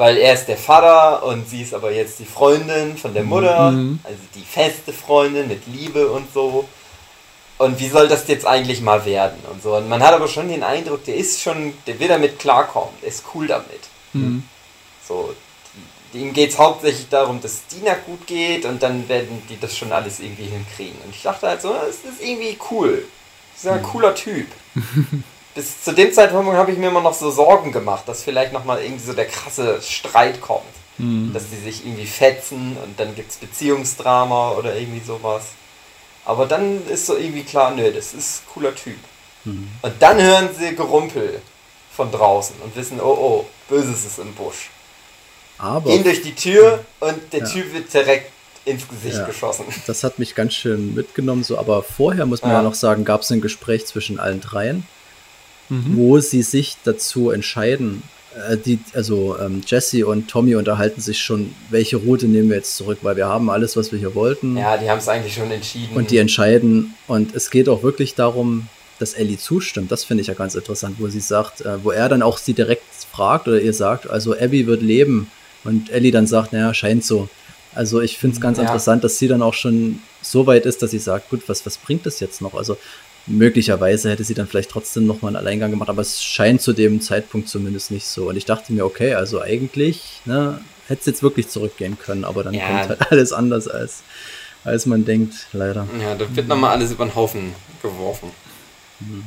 weil 0.00 0.16
er 0.16 0.32
ist 0.32 0.46
der 0.46 0.56
Vater 0.56 1.22
und 1.24 1.46
sie 1.46 1.60
ist 1.60 1.74
aber 1.74 1.92
jetzt 1.92 2.18
die 2.20 2.24
Freundin 2.24 2.96
von 2.96 3.12
der 3.12 3.22
Mutter, 3.22 3.70
mhm. 3.70 4.00
also 4.02 4.18
die 4.34 4.44
feste 4.44 4.94
Freundin 4.94 5.46
mit 5.46 5.66
Liebe 5.66 6.08
und 6.08 6.32
so. 6.32 6.66
Und 7.58 7.78
wie 7.78 7.88
soll 7.88 8.08
das 8.08 8.26
jetzt 8.26 8.46
eigentlich 8.46 8.80
mal 8.80 9.04
werden 9.04 9.38
und 9.52 9.62
so. 9.62 9.76
Und 9.76 9.90
man 9.90 10.02
hat 10.02 10.14
aber 10.14 10.26
schon 10.26 10.48
den 10.48 10.62
Eindruck, 10.62 11.04
der 11.04 11.16
ist 11.16 11.42
schon, 11.42 11.74
der 11.86 12.00
will 12.00 12.08
damit 12.08 12.38
klarkommen, 12.38 12.94
der 13.02 13.10
ist 13.10 13.24
cool 13.34 13.46
damit. 13.46 13.80
Mhm. 14.14 14.44
So, 15.06 15.34
ihm 16.12 16.32
geht 16.32 16.50
es 16.50 16.58
hauptsächlich 16.58 17.08
darum, 17.08 17.40
dass 17.40 17.52
es 17.52 17.66
Dina 17.66 17.94
gut 17.94 18.26
geht 18.26 18.64
und 18.64 18.82
dann 18.82 19.08
werden 19.08 19.42
die 19.48 19.58
das 19.58 19.76
schon 19.76 19.92
alles 19.92 20.20
irgendwie 20.20 20.44
hinkriegen. 20.44 20.98
Und 21.04 21.14
ich 21.14 21.22
dachte 21.22 21.48
halt 21.48 21.62
so, 21.62 21.72
das 21.72 21.96
ist 21.96 22.20
irgendwie 22.20 22.58
cool. 22.70 23.04
Das 23.54 23.64
ist 23.64 23.70
ein 23.70 23.82
mhm. 23.82 23.86
cooler 23.86 24.14
Typ. 24.14 24.46
bis 25.54 25.82
zu 25.82 25.92
dem 25.92 26.12
Zeitpunkt 26.12 26.52
habe 26.52 26.72
ich 26.72 26.78
mir 26.78 26.88
immer 26.88 27.00
noch 27.00 27.14
so 27.14 27.30
Sorgen 27.30 27.72
gemacht, 27.72 28.04
dass 28.06 28.22
vielleicht 28.22 28.52
nochmal 28.52 28.82
irgendwie 28.82 29.04
so 29.04 29.12
der 29.12 29.26
krasse 29.26 29.80
Streit 29.82 30.40
kommt. 30.40 30.64
Mhm. 30.98 31.32
Dass 31.32 31.50
die 31.50 31.56
sich 31.56 31.84
irgendwie 31.84 32.06
fetzen 32.06 32.76
und 32.82 32.98
dann 32.98 33.14
gibt 33.14 33.30
es 33.30 33.36
Beziehungsdrama 33.36 34.52
oder 34.52 34.76
irgendwie 34.76 35.04
sowas. 35.04 35.48
Aber 36.24 36.46
dann 36.46 36.86
ist 36.88 37.06
so 37.06 37.16
irgendwie 37.16 37.42
klar, 37.42 37.72
nö, 37.72 37.90
das 37.92 38.14
ist 38.14 38.42
ein 38.42 38.52
cooler 38.54 38.74
Typ. 38.74 38.98
Mhm. 39.44 39.68
Und 39.82 39.94
dann 40.00 40.20
hören 40.20 40.50
sie 40.56 40.74
Gerumpel 40.74 41.40
von 41.92 42.10
draußen 42.10 42.56
und 42.62 42.76
wissen, 42.76 43.00
oh 43.00 43.16
oh, 43.18 43.46
Böses 43.68 44.04
ist 44.04 44.18
im 44.18 44.34
Busch. 44.34 44.70
Aber 45.60 45.90
Gehen 45.90 46.04
durch 46.04 46.22
die 46.22 46.34
Tür 46.34 46.84
und 47.00 47.18
der 47.32 47.40
ja. 47.40 47.46
Typ 47.46 47.72
wird 47.72 47.92
direkt 47.92 48.32
ins 48.64 48.88
Gesicht 48.88 49.16
ja, 49.16 49.26
geschossen. 49.26 49.64
Das 49.86 50.04
hat 50.04 50.18
mich 50.18 50.34
ganz 50.34 50.54
schön 50.54 50.94
mitgenommen, 50.94 51.44
so, 51.44 51.58
aber 51.58 51.82
vorher 51.82 52.26
muss 52.26 52.42
man 52.42 52.52
ja, 52.52 52.58
ja 52.58 52.62
noch 52.62 52.74
sagen, 52.74 53.04
gab 53.04 53.22
es 53.22 53.30
ein 53.30 53.40
Gespräch 53.40 53.86
zwischen 53.86 54.18
allen 54.18 54.40
dreien 54.40 54.86
mhm. 55.70 55.96
wo 55.96 56.18
sie 56.18 56.42
sich 56.42 56.76
dazu 56.84 57.30
entscheiden. 57.30 58.02
Äh, 58.50 58.58
die, 58.58 58.78
also 58.92 59.38
ähm, 59.38 59.62
Jesse 59.66 60.06
und 60.06 60.28
Tommy 60.28 60.56
unterhalten 60.56 61.00
sich 61.00 61.20
schon, 61.20 61.54
welche 61.70 61.96
Route 61.96 62.26
nehmen 62.26 62.50
wir 62.50 62.56
jetzt 62.56 62.76
zurück, 62.76 62.98
weil 63.02 63.16
wir 63.16 63.26
haben 63.26 63.48
alles, 63.48 63.76
was 63.76 63.92
wir 63.92 63.98
hier 63.98 64.14
wollten. 64.14 64.56
Ja, 64.56 64.76
die 64.76 64.90
haben 64.90 64.98
es 64.98 65.08
eigentlich 65.08 65.34
schon 65.34 65.50
entschieden. 65.50 65.96
Und 65.96 66.10
die 66.10 66.18
entscheiden. 66.18 66.94
Und 67.06 67.34
es 67.34 67.50
geht 67.50 67.68
auch 67.68 67.82
wirklich 67.82 68.14
darum, 68.14 68.68
dass 68.98 69.14
Ellie 69.14 69.38
zustimmt. 69.38 69.90
Das 69.90 70.04
finde 70.04 70.20
ich 70.20 70.26
ja 70.26 70.34
ganz 70.34 70.54
interessant, 70.54 70.96
wo 70.98 71.08
sie 71.08 71.20
sagt, 71.20 71.62
äh, 71.62 71.82
wo 71.82 71.90
er 71.90 72.08
dann 72.08 72.22
auch 72.22 72.36
sie 72.36 72.52
direkt 72.52 72.82
fragt 73.10 73.48
oder 73.48 73.60
ihr 73.60 73.72
sagt, 73.72 74.10
also 74.10 74.34
Abby 74.34 74.66
wird 74.66 74.82
leben. 74.82 75.30
Und 75.64 75.90
Ellie 75.90 76.12
dann 76.12 76.26
sagt, 76.26 76.52
naja, 76.52 76.72
scheint 76.74 77.04
so. 77.04 77.28
Also 77.74 78.00
ich 78.00 78.18
finde 78.18 78.34
es 78.34 78.40
ganz 78.40 78.58
ja. 78.58 78.64
interessant, 78.64 79.04
dass 79.04 79.18
sie 79.18 79.28
dann 79.28 79.42
auch 79.42 79.54
schon 79.54 80.00
so 80.22 80.46
weit 80.46 80.66
ist, 80.66 80.82
dass 80.82 80.90
sie 80.90 80.98
sagt, 80.98 81.30
gut, 81.30 81.42
was, 81.48 81.64
was 81.66 81.76
bringt 81.76 82.06
das 82.06 82.20
jetzt 82.20 82.40
noch? 82.40 82.54
Also 82.54 82.76
möglicherweise 83.26 84.10
hätte 84.10 84.24
sie 84.24 84.34
dann 84.34 84.46
vielleicht 84.46 84.70
trotzdem 84.70 85.06
nochmal 85.06 85.30
einen 85.30 85.44
Alleingang 85.44 85.70
gemacht, 85.70 85.88
aber 85.88 86.02
es 86.02 86.22
scheint 86.22 86.60
zu 86.62 86.72
dem 86.72 87.00
Zeitpunkt 87.00 87.48
zumindest 87.48 87.90
nicht 87.90 88.06
so. 88.06 88.28
Und 88.28 88.36
ich 88.36 88.44
dachte 88.44 88.72
mir, 88.72 88.84
okay, 88.84 89.14
also 89.14 89.40
eigentlich 89.40 90.20
ne, 90.24 90.60
hätte 90.88 91.00
es 91.00 91.06
jetzt 91.06 91.22
wirklich 91.22 91.48
zurückgehen 91.48 91.98
können, 91.98 92.24
aber 92.24 92.42
dann 92.42 92.54
ja. 92.54 92.66
kommt 92.66 92.88
halt 92.88 93.00
alles 93.12 93.32
anders 93.32 93.68
als, 93.68 94.02
als 94.64 94.86
man 94.86 95.04
denkt, 95.04 95.34
leider. 95.52 95.86
Ja, 96.00 96.14
da 96.14 96.34
wird 96.34 96.48
nochmal 96.48 96.72
alles 96.72 96.90
über 96.90 97.04
den 97.04 97.14
Haufen 97.14 97.54
geworfen. 97.82 98.30
Mhm. 99.00 99.24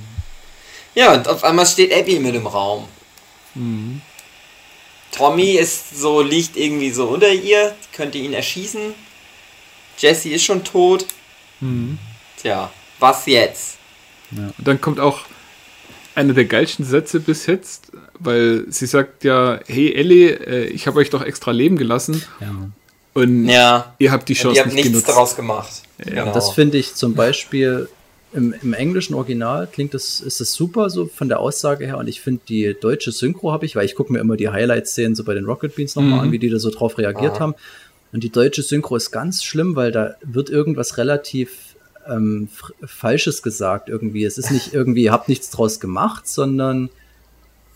Ja, 0.96 1.14
und 1.14 1.28
auf 1.28 1.44
einmal 1.44 1.66
steht 1.66 1.94
Abby 1.94 2.20
mit 2.20 2.36
im 2.36 2.46
Raum. 2.46 2.88
Mhm. 3.56 4.02
Tommy 5.14 5.52
ist 5.52 5.98
so, 5.98 6.22
liegt 6.22 6.58
irgendwie 6.58 6.92
so 6.92 7.08
unter 7.08 7.32
ihr, 7.32 7.74
könnte 7.94 8.18
ihn 8.18 8.34
erschießen. 8.34 8.94
Jesse 9.98 10.30
ist 10.30 10.44
schon 10.44 10.64
tot. 10.64 11.06
Mhm. 11.62 11.98
Tja, 12.38 12.72
was 13.00 13.26
jetzt? 13.28 13.78
Ja. 14.32 14.52
Und 14.58 14.68
dann 14.68 14.82
kommt 14.82 15.00
auch 15.00 15.22
einer 16.16 16.34
der 16.34 16.46
geilsten 16.46 16.86
Sätze 16.86 17.20
bis 17.20 17.46
jetzt, 17.46 17.92
weil 18.20 18.66
sie 18.70 18.86
sagt 18.86 19.24
ja, 19.24 19.60
hey 19.68 19.94
Ellie, 19.94 20.32
äh, 20.32 20.66
ich 20.66 20.88
habe 20.88 21.00
euch 21.00 21.10
doch 21.10 21.22
extra 21.22 21.52
leben 21.52 21.78
gelassen. 21.78 22.24
Ja. 22.40 22.70
Und 23.14 23.46
ja. 23.48 23.94
ihr 24.00 24.12
habt 24.12 24.28
die 24.28 24.34
Chance 24.34 24.58
ihr 24.58 24.64
habt 24.64 24.74
nicht 24.74 24.86
nichts 24.86 24.90
genutzt. 24.90 25.10
daraus 25.10 25.36
gemacht. 25.36 25.84
Ja. 26.00 26.24
Genau. 26.24 26.34
Das 26.34 26.52
finde 26.54 26.80
ich 26.80 26.96
zum 26.96 27.14
Beispiel 27.14 27.88
im, 28.34 28.54
im, 28.62 28.74
englischen 28.74 29.14
Original 29.14 29.68
klingt 29.72 29.94
das, 29.94 30.20
ist 30.20 30.40
das 30.40 30.54
super 30.54 30.90
so 30.90 31.06
von 31.06 31.30
der 31.30 31.40
Aussage 31.40 31.86
her 31.86 31.98
und 31.98 32.08
ich 32.08 32.22
finde 32.22 32.42
die 32.48 32.76
deutsche 32.80 33.12
Synchro 33.12 33.52
habe 33.52 33.66
ich, 33.66 33.76
weil 33.76 33.86
ich 33.86 33.96
gucke 33.96 34.12
mir 34.12 34.20
immer 34.20 34.38
die 34.38 34.50
Highlight-Szenen 34.50 35.16
so 35.16 35.24
bei 35.24 35.34
den 35.34 35.46
Rocket 35.46 35.76
Beans 35.76 35.96
nochmal 35.96 36.20
mhm. 36.20 36.20
an, 36.20 36.32
wie 36.32 36.40
die 36.40 36.50
da 36.50 36.60
so 36.60 36.70
drauf 36.70 36.98
reagiert 36.98 37.34
Aha. 37.34 37.40
haben. 37.40 37.56
Und 38.12 38.24
die 38.24 38.32
deutsche 38.32 38.62
Synchro 38.62 38.96
ist 38.96 39.12
ganz 39.12 39.44
schlimm, 39.44 39.76
weil 39.76 39.92
da 39.92 40.16
wird 40.24 40.50
irgendwas 40.50 40.98
relativ 40.98 41.76
ähm, 42.08 42.50
Falsches 42.86 43.42
gesagt 43.42 43.90
irgendwie. 43.90 44.24
Es 44.24 44.38
ist 44.38 44.52
nicht 44.52 44.74
irgendwie, 44.74 45.04
ihr 45.04 45.12
habt 45.12 45.30
nichts 45.30 45.50
draus 45.50 45.80
gemacht, 45.80 46.28
sondern 46.28 46.90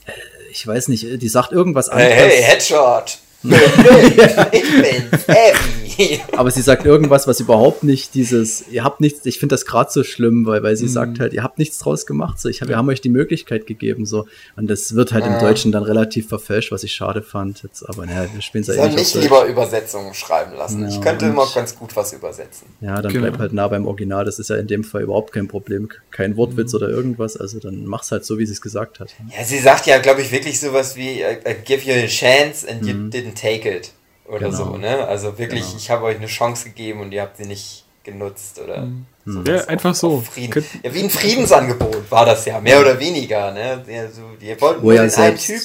äh, 0.05 0.12
ich 0.51 0.66
weiß 0.66 0.89
nicht, 0.89 1.22
die 1.22 1.30
sagt 1.30 1.51
irgendwas 1.51 1.89
anderes. 1.89 2.14
Hey, 2.14 2.30
hey 2.30 2.43
Headshot! 2.43 3.20
ich 3.43 4.82
bin's, 4.82 5.30
Abby. 5.30 5.86
Aber 6.37 6.51
sie 6.51 6.61
sagt 6.61 6.85
irgendwas, 6.85 7.27
was 7.27 7.39
überhaupt 7.39 7.83
nicht 7.83 8.13
dieses, 8.13 8.67
ihr 8.69 8.83
habt 8.83 9.01
nichts, 9.01 9.25
ich 9.25 9.39
finde 9.39 9.53
das 9.53 9.65
gerade 9.65 9.91
so 9.91 10.03
schlimm, 10.03 10.45
weil, 10.45 10.63
weil 10.63 10.75
sie 10.75 10.85
mhm. 10.85 10.89
sagt 10.89 11.19
halt, 11.19 11.33
ihr 11.33 11.43
habt 11.43 11.57
nichts 11.57 11.77
draus 11.79 12.05
gemacht, 12.05 12.39
so, 12.39 12.49
ich 12.49 12.61
hab, 12.61 12.69
wir 12.69 12.77
haben 12.77 12.89
euch 12.89 13.01
die 13.01 13.09
Möglichkeit 13.09 13.67
gegeben, 13.67 14.05
so. 14.05 14.27
Und 14.55 14.69
das 14.69 14.95
wird 14.95 15.13
halt 15.13 15.25
ja. 15.25 15.33
im 15.33 15.39
Deutschen 15.39 15.71
dann 15.71 15.83
relativ 15.83 16.27
verfälscht, 16.29 16.71
was 16.71 16.83
ich 16.83 16.93
schade 16.93 17.21
fand, 17.21 17.63
jetzt, 17.63 17.87
aber 17.87 18.05
naja, 18.05 18.27
wir 18.33 18.41
spielen 18.41 18.63
es 18.63 18.69
eigentlich 18.69 18.95
nicht 18.95 19.15
lieber 19.15 19.45
Übersetzungen 19.45 20.13
schreiben 20.13 20.55
lassen. 20.57 20.81
Ja, 20.81 20.89
ich 20.89 21.01
könnte 21.01 21.25
immer 21.25 21.47
ganz 21.53 21.75
gut 21.75 21.95
was 21.95 22.13
übersetzen. 22.13 22.67
Ja, 22.81 23.01
dann 23.01 23.11
genau. 23.11 23.27
bleib 23.27 23.39
halt 23.39 23.53
nah 23.53 23.67
beim 23.67 23.85
Original, 23.85 24.25
das 24.25 24.39
ist 24.39 24.49
ja 24.49 24.57
in 24.57 24.67
dem 24.67 24.83
Fall 24.83 25.03
überhaupt 25.03 25.33
kein 25.33 25.47
Problem, 25.47 25.89
kein 26.11 26.37
Wortwitz 26.37 26.73
mhm. 26.73 26.77
oder 26.77 26.89
irgendwas, 26.89 27.37
also 27.37 27.59
dann 27.59 27.85
mach's 27.85 28.11
halt 28.11 28.25
so, 28.25 28.37
wie 28.37 28.45
sie 28.45 28.53
es 28.53 28.61
gesagt 28.61 28.99
hat. 28.99 29.13
Ja, 29.35 29.43
sie 29.43 29.59
sagt 29.59 29.87
ja, 29.87 29.97
glaube 29.99 30.21
ich, 30.21 30.31
wirklich 30.31 30.59
sowas 30.59 30.95
wie, 30.95 31.21
I, 31.21 31.37
I 31.47 31.55
give 31.63 31.89
you 31.89 31.93
a 31.93 32.07
chance 32.07 32.67
and 32.69 32.85
you 32.85 32.93
mhm. 32.93 33.09
didn't 33.09 33.35
take 33.35 33.69
it 33.69 33.91
oder 34.28 34.49
genau. 34.49 34.57
so, 34.57 34.78
ne? 34.78 35.07
Also 35.07 35.38
wirklich, 35.38 35.65
genau. 35.65 35.78
ich 35.78 35.89
habe 35.89 36.05
euch 36.05 36.17
eine 36.17 36.28
Chance 36.28 36.65
gegeben 36.65 37.01
und 37.01 37.11
ihr 37.11 37.21
habt 37.21 37.38
sie 37.38 37.45
nicht 37.45 37.86
genutzt 38.03 38.59
oder 38.59 38.84
mhm. 38.84 39.05
so. 39.25 39.41
Ja, 39.43 39.65
einfach 39.65 39.95
so. 39.95 40.21
Frieden. 40.21 40.65
Ja, 40.84 40.93
wie 40.93 41.03
ein 41.03 41.09
Friedensangebot 41.09 42.09
war 42.09 42.25
das 42.25 42.45
ja, 42.45 42.59
mehr 42.59 42.80
oder 42.80 42.99
weniger, 42.99 43.51
ne? 43.51 43.84
Also, 43.88 44.21
die 44.41 44.59
wollten 44.59 44.82
Wo 44.82 44.91
nur 44.91 45.01
den 45.01 45.13
einen 45.13 45.38
Typ 45.38 45.61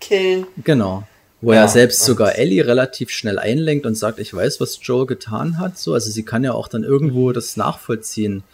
killen. 0.00 0.46
Genau. 0.64 1.04
Wo 1.40 1.52
ja, 1.52 1.62
er 1.62 1.68
selbst 1.68 2.04
sogar 2.04 2.36
Ellie 2.36 2.64
relativ 2.64 3.10
schnell 3.10 3.38
einlenkt 3.38 3.84
und 3.84 3.96
sagt, 3.96 4.20
ich 4.20 4.32
weiß, 4.32 4.60
was 4.60 4.78
Joel 4.80 5.06
getan 5.06 5.58
hat. 5.58 5.76
So, 5.76 5.92
also 5.92 6.10
sie 6.10 6.22
kann 6.22 6.44
ja 6.44 6.52
auch 6.52 6.68
dann 6.68 6.84
irgendwo 6.84 7.32
das 7.32 7.56
nachvollziehen. 7.56 8.44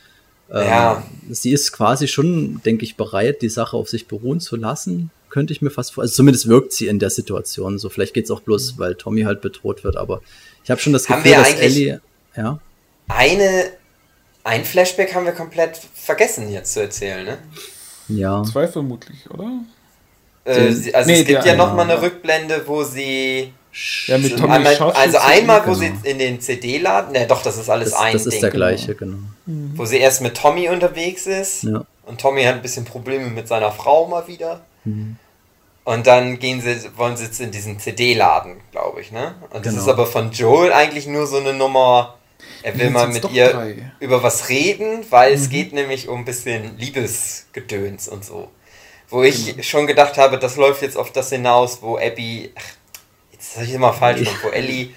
Ähm, 0.51 0.67
ja. 0.67 1.03
sie 1.29 1.53
ist 1.53 1.73
quasi 1.73 2.09
schon, 2.09 2.63
denke 2.65 2.85
ich, 2.85 2.97
bereit, 2.97 3.43
die 3.43 3.51
Sache 3.51 3.77
auf 3.77 3.91
sich 3.91 4.09
beruhen 4.09 4.41
zu 4.41 4.57
lassen 4.57 5.11
könnte 5.31 5.53
ich 5.53 5.63
mir 5.63 5.71
fast 5.71 5.95
vor. 5.95 6.03
Also 6.03 6.15
zumindest 6.15 6.49
wirkt 6.49 6.73
sie 6.73 6.87
in 6.87 6.99
der 6.99 7.11
Situation 7.11 7.79
so. 7.79 7.89
Vielleicht 7.89 8.15
geht 8.15 8.25
es 8.25 8.31
auch 8.31 8.41
bloß, 8.41 8.75
mhm. 8.75 8.79
weil 8.79 8.95
Tommy 8.95 9.23
halt 9.23 9.41
bedroht 9.41 9.85
wird, 9.85 9.97
aber 9.97 10.23
ich 10.65 10.71
habe 10.71 10.81
schon 10.81 10.93
das 10.93 11.07
Gefühl, 11.07 11.33
dass 11.33 11.55
Ellie. 11.55 12.01
Ja. 12.37 12.59
Eine, 13.09 13.71
ein 14.45 14.65
Flashback 14.65 15.15
haben 15.15 15.25
wir 15.25 15.33
komplett 15.33 15.81
vergessen 15.95 16.53
jetzt 16.53 16.75
zu 16.75 16.81
erzählen, 16.81 17.25
ne? 17.25 17.39
Ja. 18.09 18.43
Zwei 18.45 18.69
vermutlich, 18.69 19.29
oder? 19.31 19.61
Äh, 20.45 20.73
sie, 20.73 20.95
also 20.95 21.11
nee, 21.11 21.21
es 21.21 21.27
gibt 21.27 21.45
ja 21.45 21.55
noch 21.55 21.75
mal 21.75 21.83
eine 21.83 22.01
Rückblende, 22.01 22.63
wo 22.67 22.83
sie 22.83 23.53
ja, 24.07 24.19
mit 24.19 24.37
Tommy 24.39 24.55
einmal, 24.55 24.77
also 24.77 25.19
einmal, 25.19 25.61
wo 25.61 25.73
genau. 25.75 25.95
sie 26.03 26.11
in 26.11 26.19
den 26.19 26.41
CD-Laden, 26.41 27.13
ne, 27.13 27.27
doch, 27.27 27.43
das 27.43 27.59
ist 27.59 27.69
alles 27.69 27.91
das, 27.91 28.01
ein 28.01 28.13
Das 28.15 28.27
ist 28.27 28.33
Ding, 28.33 28.41
der 28.41 28.51
gleiche, 28.51 28.95
genau. 28.95 29.19
Wo 29.47 29.85
sie 29.85 29.99
erst 29.99 30.23
mit 30.23 30.37
Tommy 30.37 30.69
unterwegs 30.69 31.27
ist 31.27 31.65
ja. 31.65 31.85
und 32.07 32.21
Tommy 32.21 32.45
hat 32.45 32.55
ein 32.55 32.63
bisschen 32.63 32.85
Probleme 32.85 33.27
mit 33.27 33.47
seiner 33.47 33.71
Frau 33.71 34.07
mal 34.09 34.27
wieder. 34.27 34.61
Mhm. 34.89 35.17
Und 35.85 36.07
dann 36.07 36.39
gehen 36.39 36.61
sie, 36.61 36.77
wollen 36.99 37.17
sie 37.17 37.25
jetzt 37.25 37.41
in 37.41 37.51
diesen 37.51 37.79
CD-Laden, 37.79 38.61
glaube 38.73 39.01
ich, 39.01 39.11
ne? 39.11 39.37
Und 39.49 39.65
das 39.65 39.73
genau. 39.73 39.85
ist 39.85 39.89
aber 39.89 40.07
von 40.07 40.33
Joel 40.33 40.71
eigentlich 40.71 41.07
nur 41.07 41.27
so 41.27 41.39
eine 41.39 41.55
Nummer, 41.55 42.19
er 42.63 42.79
will 42.79 42.91
mal 42.91 43.09
mit 43.09 43.31
ihr 43.31 43.49
drei. 43.49 43.93
über 43.99 44.23
was 44.23 44.51
reden, 44.51 45.05
weil 45.09 45.31
mhm. 45.31 45.43
es 45.43 45.49
geht 45.49 45.73
nämlich 45.73 46.09
um 46.09 46.21
ein 46.21 46.25
bisschen 46.27 46.77
Liebesgedöns 46.77 48.07
und 48.09 48.23
so. 48.23 48.51
Wo 49.09 49.23
ich 49.23 49.47
genau. 49.47 49.63
schon 49.63 49.87
gedacht 49.87 50.19
habe, 50.19 50.39
das 50.39 50.57
läuft 50.57 50.83
jetzt 50.83 50.99
auf 50.99 51.11
das 51.11 51.31
hinaus, 51.31 51.81
wo 51.81 51.97
Abby, 51.97 52.53
ach, 52.55 52.63
jetzt 53.33 53.55
sag 53.55 53.65
ich 53.65 53.73
immer 53.73 53.95
falsch, 53.95 54.21
ja. 54.21 54.33
wo 54.43 54.49
Ellie 54.49 54.91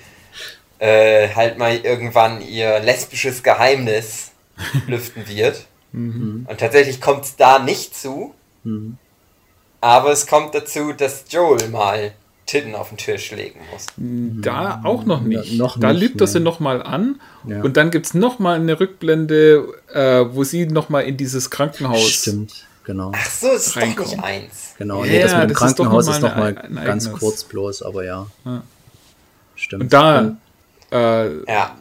äh, 0.80 1.30
halt 1.34 1.58
mal 1.58 1.78
irgendwann 1.78 2.42
ihr 2.42 2.80
lesbisches 2.80 3.44
Geheimnis 3.44 4.32
lüften 4.88 5.26
wird. 5.28 5.68
Mhm. 5.94 6.48
Und 6.50 6.60
tatsächlich 6.60 7.00
kommt 7.00 7.24
es 7.24 7.36
da 7.38 7.60
nicht 7.60 7.96
zu. 7.96 8.34
Mhm. 8.64 8.98
Aber 9.82 10.12
es 10.12 10.28
kommt 10.28 10.54
dazu, 10.54 10.94
dass 10.94 11.26
Joel 11.30 11.68
mal 11.70 12.14
Titten 12.46 12.76
auf 12.76 12.90
den 12.90 12.98
Tisch 12.98 13.32
legen 13.32 13.60
muss. 13.72 13.86
Da 14.44 14.82
auch 14.84 15.06
noch 15.06 15.22
nicht. 15.22 15.54
Ja, 15.54 15.58
noch 15.58 15.80
da 15.80 15.94
nicht, 15.94 16.02
lügt 16.02 16.22
er 16.22 16.28
sie 16.28 16.40
nochmal 16.40 16.84
an 16.84 17.20
ja. 17.48 17.62
und 17.62 17.78
dann 17.78 17.92
gibt 17.92 18.08
es 18.08 18.14
nochmal 18.14 18.56
eine 18.56 18.80
Rückblende, 18.80 19.74
äh, 19.94 20.26
wo 20.34 20.44
sie 20.44 20.66
nochmal 20.66 21.04
in 21.04 21.18
dieses 21.18 21.50
Krankenhaus. 21.50 22.10
Stimmt, 22.10 22.68
genau. 22.84 23.12
Ach 23.16 23.30
so, 23.30 23.48
es 23.48 23.68
ist 23.68 23.78
reinkommt. 23.78 24.10
doch 24.10 24.16
nicht 24.18 24.24
eins. 24.24 24.76
Genau, 24.78 25.04
ja, 25.06 25.12
nee, 25.12 25.22
das 25.22 25.32
mit 25.32 25.42
dem 25.44 25.50
das 25.50 25.58
Krankenhaus 25.58 26.08
ist 26.08 26.22
nochmal 26.22 26.54
noch 26.54 26.70
mal 26.70 26.86
ganz 26.86 27.12
kurz 27.12 27.44
bloß, 27.46 27.84
aber 27.84 28.04
ja. 28.04 28.28
Stimmt. 29.56 29.84
Und 29.84 29.94
da 29.94 30.36
äh, 30.92 31.46
ja. 31.46 31.76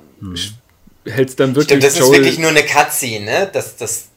hält 1.04 1.28
es 1.30 1.36
dann 1.36 1.56
wirklich. 1.56 1.64
Stimmt, 1.64 1.84
das 1.84 1.98
Joel 1.98 2.12
ist 2.12 2.18
wirklich 2.18 2.38
nur 2.38 2.50
eine 2.50 2.62
Cutscene, 2.62 3.24
ne? 3.24 3.50
Das, 3.52 3.76
das, 3.76 3.78
das 3.78 4.09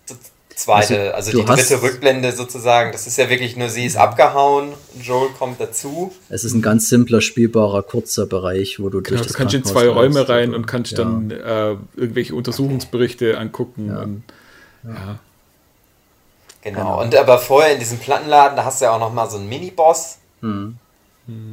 zweite, 0.55 1.13
also, 1.13 1.31
also 1.31 1.39
die 1.39 1.45
dritte 1.45 1.81
Rückblende 1.81 2.31
sozusagen. 2.31 2.91
Das 2.91 3.07
ist 3.07 3.17
ja 3.17 3.29
wirklich 3.29 3.55
nur, 3.55 3.69
sie 3.69 3.85
ist 3.85 3.97
abgehauen, 3.97 4.73
Joel 5.01 5.29
kommt 5.37 5.59
dazu. 5.59 6.13
Es 6.29 6.43
ist 6.43 6.53
ein 6.53 6.61
ganz 6.61 6.89
simpler, 6.89 7.21
spielbarer, 7.21 7.83
kurzer 7.83 8.25
Bereich, 8.25 8.79
wo 8.79 8.89
du 8.89 9.01
genau, 9.01 9.17
durch 9.17 9.21
das 9.21 9.31
Du 9.31 9.37
kannst 9.37 9.53
in 9.55 9.63
zwei 9.63 9.87
Räume 9.87 10.27
rein 10.27 10.53
und 10.53 10.65
kannst 10.65 10.93
ja. 10.93 10.99
dann 10.99 11.31
äh, 11.31 11.75
irgendwelche 11.95 12.35
Untersuchungsberichte 12.35 13.31
okay. 13.31 13.37
angucken. 13.37 13.87
Ja. 13.87 14.01
Und, 14.01 14.23
ja. 14.83 15.19
Genau. 16.61 16.79
genau. 16.79 17.01
und 17.01 17.15
aber 17.15 17.39
vorher 17.39 17.73
in 17.73 17.79
diesem 17.79 17.99
Plattenladen, 17.99 18.55
da 18.55 18.65
hast 18.65 18.81
du 18.81 18.85
ja 18.85 18.91
auch 18.91 18.99
noch 18.99 19.13
mal 19.13 19.29
so 19.29 19.37
einen 19.37 19.49
Mini-Boss. 19.49 20.17
Hm. 20.41 20.77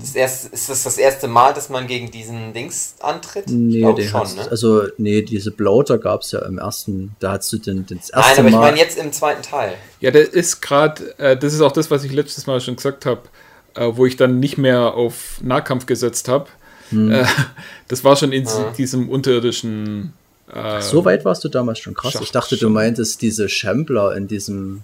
Das 0.01 0.17
erste, 0.17 0.53
ist 0.53 0.69
das 0.69 0.83
das 0.83 0.99
erste 0.99 1.29
Mal, 1.29 1.55
dass 1.55 1.69
man 1.69 1.87
gegen 1.87 2.11
diesen 2.11 2.53
Dings 2.53 2.97
antritt? 2.99 3.45
Nee, 3.49 3.81
den 3.95 4.09
schon, 4.09 4.35
ne? 4.35 4.49
also 4.51 4.83
nee, 4.99 5.23
diese 5.23 5.53
Bloater 5.53 5.99
gab 5.99 6.23
es 6.23 6.33
ja 6.33 6.41
im 6.41 6.59
ersten, 6.59 7.15
da 7.21 7.33
hast 7.33 7.53
du 7.53 7.59
den, 7.59 7.87
den 7.87 7.99
das 7.99 8.11
erste 8.11 8.43
Nein, 8.43 8.55
aber 8.55 8.65
ich 8.65 8.71
meine 8.71 8.79
jetzt 8.79 8.99
im 8.99 9.13
zweiten 9.13 9.43
Teil. 9.43 9.75
Ja, 10.01 10.11
der 10.11 10.33
ist 10.33 10.61
gerade, 10.61 11.17
äh, 11.19 11.37
das 11.37 11.55
ist 11.55 11.61
auch 11.61 11.71
das, 11.71 11.89
was 11.89 12.03
ich 12.03 12.11
letztes 12.11 12.49
Mal 12.49 12.61
schon 12.61 12.75
gesagt 12.75 13.07
habe, 13.07 13.23
äh, 13.77 13.87
wo 13.93 14.07
ich 14.07 14.17
dann 14.17 14.41
nicht 14.41 14.59
mehr 14.59 14.95
auf 14.95 15.41
Nahkampf 15.41 15.87
gesetzt 15.87 16.27
habe. 16.27 16.47
Hm. 16.89 17.13
Äh, 17.13 17.25
das 17.87 18.03
war 18.03 18.17
schon 18.17 18.33
in 18.33 18.47
ja. 18.47 18.73
diesem 18.77 19.09
unterirdischen 19.09 20.15
äh, 20.53 20.81
so 20.83 21.05
weit 21.05 21.25
warst 21.25 21.45
du 21.45 21.49
damals 21.49 21.79
schon 21.79 21.95
krass. 21.95 22.13
Schacht 22.13 22.25
ich 22.25 22.33
dachte, 22.33 22.57
du 22.57 22.71
meintest 22.71 23.23
diese 23.23 23.49
Shambler 23.49 24.17
in 24.17 24.27
diesem 24.27 24.83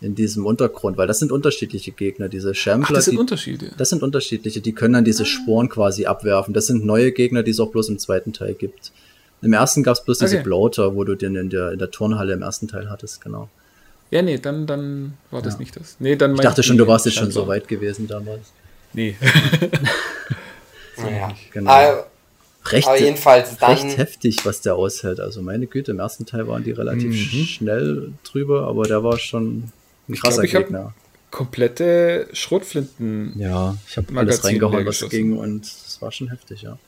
in 0.00 0.14
diesem 0.14 0.44
Untergrund, 0.44 0.98
weil 0.98 1.06
das 1.06 1.18
sind 1.18 1.32
unterschiedliche 1.32 1.92
Gegner, 1.92 2.28
diese 2.28 2.54
Shambler. 2.54 2.88
Ach, 2.90 2.94
das 2.94 3.04
sind 3.06 3.14
die, 3.14 3.18
Unterschiede. 3.18 3.70
Das 3.78 3.90
sind 3.90 4.02
unterschiedliche, 4.02 4.60
die 4.60 4.72
können 4.72 4.94
dann 4.94 5.04
diese 5.04 5.22
ah. 5.22 5.26
Sporen 5.26 5.68
quasi 5.68 6.06
abwerfen. 6.06 6.52
Das 6.52 6.66
sind 6.66 6.84
neue 6.84 7.12
Gegner, 7.12 7.42
die 7.42 7.52
es 7.52 7.60
auch 7.60 7.70
bloß 7.70 7.88
im 7.88 7.98
zweiten 7.98 8.32
Teil 8.32 8.54
gibt. 8.54 8.92
Im 9.42 9.52
ersten 9.52 9.82
gab 9.82 9.96
es 9.96 10.04
bloß 10.04 10.20
okay. 10.20 10.30
diese 10.30 10.42
Bloater, 10.42 10.94
wo 10.94 11.04
du 11.04 11.14
den 11.14 11.36
in 11.36 11.50
der, 11.50 11.72
in 11.72 11.78
der 11.78 11.90
Turnhalle 11.90 12.32
im 12.32 12.42
ersten 12.42 12.68
Teil 12.68 12.90
hattest, 12.90 13.20
genau. 13.20 13.48
Ja, 14.10 14.22
nee, 14.22 14.38
dann, 14.38 14.66
dann 14.66 15.14
war 15.30 15.42
das 15.42 15.54
ja. 15.54 15.60
nicht 15.60 15.76
das. 15.76 15.96
Nee, 15.98 16.16
dann 16.16 16.34
ich 16.34 16.40
dachte 16.40 16.62
schon, 16.62 16.78
du 16.78 16.86
warst 16.86 17.06
jetzt 17.06 17.16
schon 17.16 17.30
so 17.30 17.46
weit 17.46 17.68
gewesen 17.68 18.06
damals. 18.06 18.52
Nee. 18.92 19.16
naja. 20.96 21.32
Genau. 21.52 21.70
Aber, 21.70 22.06
recht, 22.66 22.88
aber 22.88 23.00
jedenfalls 23.00 23.56
dann 23.58 23.70
recht 23.70 23.98
heftig, 23.98 24.44
was 24.44 24.60
der 24.60 24.76
aushält. 24.76 25.20
Also 25.20 25.42
meine 25.42 25.66
Güte, 25.66 25.90
im 25.90 25.98
ersten 25.98 26.26
Teil 26.26 26.46
waren 26.46 26.64
die 26.64 26.72
relativ 26.72 27.10
mhm. 27.10 27.44
schnell 27.44 28.12
drüber, 28.22 28.66
aber 28.68 28.84
der 28.84 29.02
war 29.02 29.18
schon 29.18 29.72
ein 30.08 30.14
krasser 30.14 30.44
ich 30.44 30.50
glaub, 30.50 30.64
Gegner. 30.64 30.94
komplette 31.30 32.28
Schrotflinten. 32.32 33.38
Ja, 33.38 33.76
ich 33.88 33.96
habe 33.96 34.16
alles 34.18 34.44
reingehauen, 34.44 34.86
was 34.86 35.08
ging 35.08 35.36
und 35.36 35.64
es 35.64 35.98
war 36.00 36.12
schon 36.12 36.28
heftig, 36.28 36.62
ja. 36.62 36.78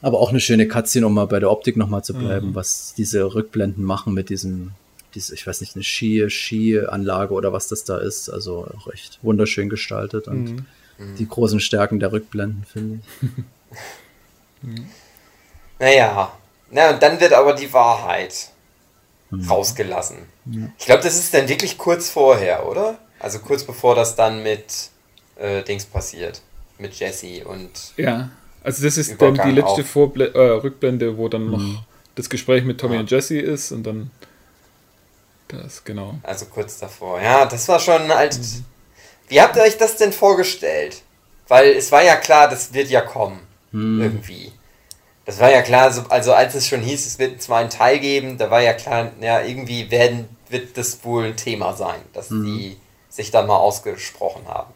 Aber 0.00 0.18
auch 0.18 0.30
eine 0.30 0.40
schöne 0.40 0.66
Cutscene, 0.66 1.06
um 1.06 1.14
mal 1.14 1.26
bei 1.26 1.38
der 1.38 1.50
Optik 1.50 1.76
nochmal 1.76 2.02
zu 2.02 2.12
bleiben, 2.14 2.48
mhm. 2.48 2.54
was 2.56 2.92
diese 2.96 3.34
Rückblenden 3.34 3.84
machen 3.84 4.12
mit 4.12 4.30
diesem, 4.30 4.72
diese, 5.14 5.32
ich 5.34 5.46
weiß 5.46 5.60
nicht, 5.60 5.76
eine 5.76 5.84
Ski, 5.84 6.28
Ski-Anlage 6.28 7.32
oder 7.32 7.52
was 7.52 7.68
das 7.68 7.84
da 7.84 7.98
ist. 7.98 8.28
Also 8.28 8.66
auch 8.76 8.92
echt 8.92 9.20
wunderschön 9.22 9.68
gestaltet 9.68 10.26
und 10.26 10.44
mhm. 10.98 11.16
die 11.18 11.28
großen 11.28 11.60
Stärken 11.60 12.00
der 12.00 12.10
Rückblenden, 12.10 12.64
finde 12.70 12.98
ich. 13.22 13.28
mhm. 14.62 14.86
Naja, 15.78 16.32
na, 16.70 16.90
und 16.90 17.02
dann 17.02 17.20
wird 17.20 17.32
aber 17.32 17.54
die 17.54 17.72
Wahrheit 17.72 18.51
mhm. 19.32 19.48
rausgelassen. 19.48 20.18
Ja. 20.46 20.68
Ich 20.78 20.86
glaube, 20.86 21.02
das 21.02 21.18
ist 21.18 21.34
dann 21.34 21.48
wirklich 21.48 21.78
kurz 21.78 22.10
vorher, 22.10 22.68
oder? 22.68 22.98
Also 23.18 23.40
kurz 23.40 23.64
bevor 23.64 23.94
das 23.94 24.14
dann 24.14 24.42
mit 24.42 24.90
äh, 25.36 25.62
Dings 25.62 25.84
passiert. 25.84 26.40
Mit 26.78 26.94
Jesse 26.94 27.44
und. 27.46 27.70
Ja, 27.96 28.30
also 28.64 28.84
das 28.84 28.96
ist 28.96 29.20
dann 29.20 29.34
die 29.34 29.50
letzte 29.50 29.84
Vorble 29.84 30.32
äh, 30.34 30.38
Rückblende, 30.38 31.16
wo 31.16 31.28
dann 31.28 31.44
mhm. 31.44 31.50
noch 31.50 31.84
das 32.14 32.28
Gespräch 32.28 32.64
mit 32.64 32.78
Tommy 32.78 32.94
ja. 32.94 33.00
und 33.00 33.10
Jesse 33.10 33.38
ist 33.38 33.72
und 33.72 33.84
dann. 33.84 34.10
Das, 35.48 35.84
genau. 35.84 36.14
Also 36.22 36.46
kurz 36.46 36.78
davor. 36.78 37.20
Ja, 37.20 37.46
das 37.46 37.68
war 37.68 37.78
schon 37.78 38.08
halt. 38.08 38.38
Mhm. 38.38 38.64
Wie 39.28 39.40
habt 39.40 39.56
ihr 39.56 39.62
euch 39.62 39.76
das 39.76 39.96
denn 39.96 40.12
vorgestellt? 40.12 41.02
Weil 41.48 41.70
es 41.72 41.92
war 41.92 42.02
ja 42.02 42.16
klar, 42.16 42.48
das 42.48 42.72
wird 42.72 42.88
ja 42.88 43.00
kommen. 43.00 43.40
Mhm. 43.72 44.02
Irgendwie. 44.02 44.52
Das 45.24 45.38
war 45.38 45.50
ja 45.50 45.62
klar, 45.62 45.92
also 46.08 46.32
als 46.32 46.54
es 46.54 46.66
schon 46.66 46.80
hieß, 46.80 47.06
es 47.06 47.18
wird 47.18 47.40
zwar 47.40 47.60
einen 47.60 47.70
Teil 47.70 48.00
geben, 48.00 48.38
da 48.38 48.50
war 48.50 48.60
ja 48.60 48.72
klar, 48.72 49.12
ja, 49.20 49.40
irgendwie 49.40 49.90
werden, 49.90 50.28
wird 50.48 50.76
das 50.76 51.04
wohl 51.04 51.26
ein 51.26 51.36
Thema 51.36 51.74
sein, 51.74 52.00
dass 52.12 52.30
mhm. 52.30 52.44
die 52.44 52.76
sich 53.08 53.30
da 53.30 53.42
mal 53.42 53.56
ausgesprochen 53.56 54.48
haben. 54.48 54.72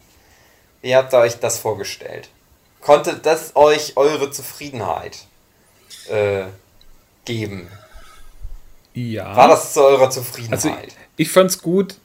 Wie 0.81 0.95
habt 0.95 1.13
ihr 1.13 1.19
euch 1.19 1.39
das 1.39 1.59
vorgestellt? 1.59 2.29
Konnte 2.79 3.19
das 3.21 3.55
euch 3.55 3.97
eure 3.97 4.31
Zufriedenheit 4.31 5.25
äh, 6.09 6.43
geben? 7.25 7.67
Ja. 8.93 9.35
War 9.35 9.49
das 9.49 9.73
zu 9.73 9.83
eurer 9.83 10.09
Zufriedenheit? 10.09 10.53
Also 10.53 10.69
ich, 10.69 10.93
ich 11.17 11.29
fand's 11.29 11.61
gut, 11.61 11.95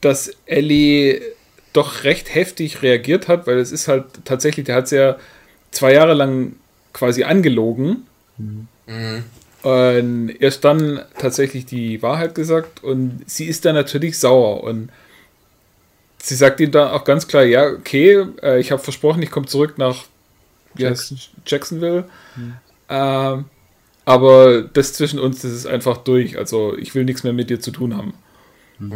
dass 0.00 0.30
Ellie 0.46 1.20
doch 1.72 2.04
recht 2.04 2.34
heftig 2.34 2.82
reagiert 2.82 3.28
hat, 3.28 3.46
weil 3.46 3.58
es 3.58 3.70
ist 3.70 3.86
halt 3.86 4.06
tatsächlich, 4.24 4.66
der 4.66 4.76
hat 4.76 4.84
es 4.84 4.90
ja 4.92 5.18
zwei 5.70 5.92
Jahre 5.92 6.14
lang 6.14 6.56
quasi 6.92 7.24
angelogen. 7.24 8.06
Mhm. 8.38 9.24
Und 9.62 10.30
erst 10.40 10.64
dann 10.64 11.02
tatsächlich 11.18 11.66
die 11.66 12.02
Wahrheit 12.02 12.34
gesagt 12.34 12.82
und 12.82 13.22
sie 13.26 13.44
ist 13.44 13.66
dann 13.66 13.74
natürlich 13.74 14.18
sauer 14.18 14.64
und 14.64 14.90
sie 16.22 16.34
sagt 16.34 16.60
ihm 16.60 16.70
dann 16.70 16.90
auch 16.90 17.04
ganz 17.04 17.28
klar, 17.28 17.44
ja, 17.44 17.66
okay, 17.68 18.26
äh, 18.42 18.58
ich 18.58 18.72
habe 18.72 18.82
versprochen, 18.82 19.22
ich 19.22 19.30
komme 19.30 19.46
zurück 19.46 19.76
nach 19.76 20.04
Jackson. 20.76 21.18
Jacksonville. 21.46 22.04
Mhm. 22.36 22.54
Äh, 22.88 23.44
aber 24.04 24.62
das 24.62 24.94
zwischen 24.94 25.18
uns, 25.18 25.42
das 25.42 25.52
ist 25.52 25.66
einfach 25.66 25.98
durch. 25.98 26.38
Also 26.38 26.76
ich 26.76 26.94
will 26.94 27.04
nichts 27.04 27.22
mehr 27.22 27.32
mit 27.32 27.50
dir 27.50 27.60
zu 27.60 27.70
tun 27.70 27.96
haben. 27.96 28.14
Mhm. 28.78 28.94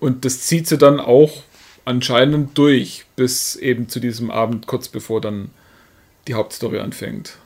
Und 0.00 0.24
das 0.24 0.40
zieht 0.40 0.66
sie 0.66 0.78
dann 0.78 0.98
auch 0.98 1.42
anscheinend 1.84 2.56
durch, 2.58 3.04
bis 3.16 3.54
eben 3.56 3.88
zu 3.88 4.00
diesem 4.00 4.30
Abend, 4.30 4.66
kurz 4.66 4.88
bevor 4.88 5.20
dann 5.20 5.50
die 6.28 6.34
Hauptstory 6.34 6.78
anfängt. 6.78 7.38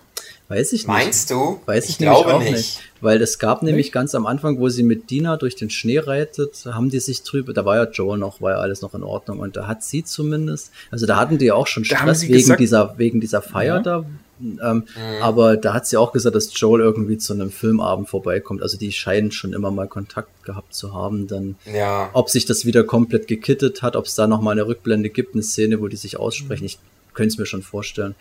Weiß 0.49 0.73
ich 0.73 0.81
nicht. 0.81 0.89
Meinst 0.89 1.31
du? 1.31 1.61
Weiß 1.67 1.85
ich, 1.85 1.91
ich 1.91 1.99
glaube 1.99 2.39
nicht. 2.41 2.53
nicht. 2.53 2.81
Weil 3.01 3.23
es 3.23 3.39
gab 3.39 3.63
nämlich 3.63 3.87
nicht? 3.87 3.93
ganz 3.93 4.17
am 4.17 4.27
Anfang, 4.27 4.59
wo 4.59 4.69
sie 4.69 4.83
mit 4.83 5.09
Dina 5.09 5.37
durch 5.37 5.55
den 5.55 5.71
Schnee 5.71 6.01
reitet, 6.01 6.67
haben 6.67 6.91
die 6.91 6.99
sich 6.99 7.23
drüber, 7.23 7.53
da 7.53 7.65
war 7.65 7.77
ja 7.77 7.85
Joel 7.89 8.19
noch, 8.19 8.41
war 8.41 8.53
ja 8.53 8.59
alles 8.59 8.83
noch 8.83 8.93
in 8.95 9.05
Ordnung 9.05 9.39
und 9.39 9.57
da 9.57 9.69
hat 9.69 9.85
sie 9.85 10.03
zumindest, 10.03 10.73
also 10.91 11.07
da 11.07 11.17
hatten 11.17 11.39
die 11.39 11.47
ja 11.47 11.55
auch 11.55 11.69
schon 11.69 11.85
Stress 11.85 12.23
wegen 12.23 12.33
gesagt, 12.33 12.61
dieser, 12.61 12.99
wegen 12.99 13.21
dieser 13.21 13.43
Feier 13.43 13.77
ja. 13.77 13.83
da, 13.83 14.05
ähm, 14.41 14.59
mhm. 14.59 15.23
Aber 15.23 15.57
da 15.57 15.75
hat 15.75 15.87
sie 15.87 15.97
auch 15.97 16.13
gesagt, 16.13 16.35
dass 16.35 16.59
Joel 16.59 16.81
irgendwie 16.81 17.19
zu 17.19 17.33
einem 17.33 17.51
Filmabend 17.51 18.09
vorbeikommt. 18.09 18.63
Also 18.63 18.79
die 18.79 18.93
scheinen 18.93 19.33
schon 19.33 19.53
immer 19.53 19.71
mal 19.71 19.87
Kontakt 19.87 20.45
gehabt 20.45 20.75
zu 20.75 20.95
haben. 20.95 21.27
Dann, 21.27 21.57
ja. 21.71 22.11
ob 22.13 22.31
sich 22.31 22.47
das 22.47 22.65
wieder 22.65 22.85
komplett 22.85 23.29
gekittet 23.29 23.83
hat, 23.83 23.97
ob 23.97 24.07
es 24.07 24.15
da 24.15 24.27
noch 24.27 24.41
mal 24.41 24.53
eine 24.53 24.67
Rückblende 24.67 25.11
gibt, 25.11 25.35
eine 25.35 25.43
Szene, 25.43 25.81
wo 25.81 25.89
die 25.89 25.97
sich 25.97 26.19
aussprechen. 26.19 26.65
Mhm. 26.65 26.67
Ich 26.67 26.79
könnte 27.15 27.35
es 27.35 27.39
mir 27.39 27.47
schon 27.47 27.63
vorstellen, 27.63 28.15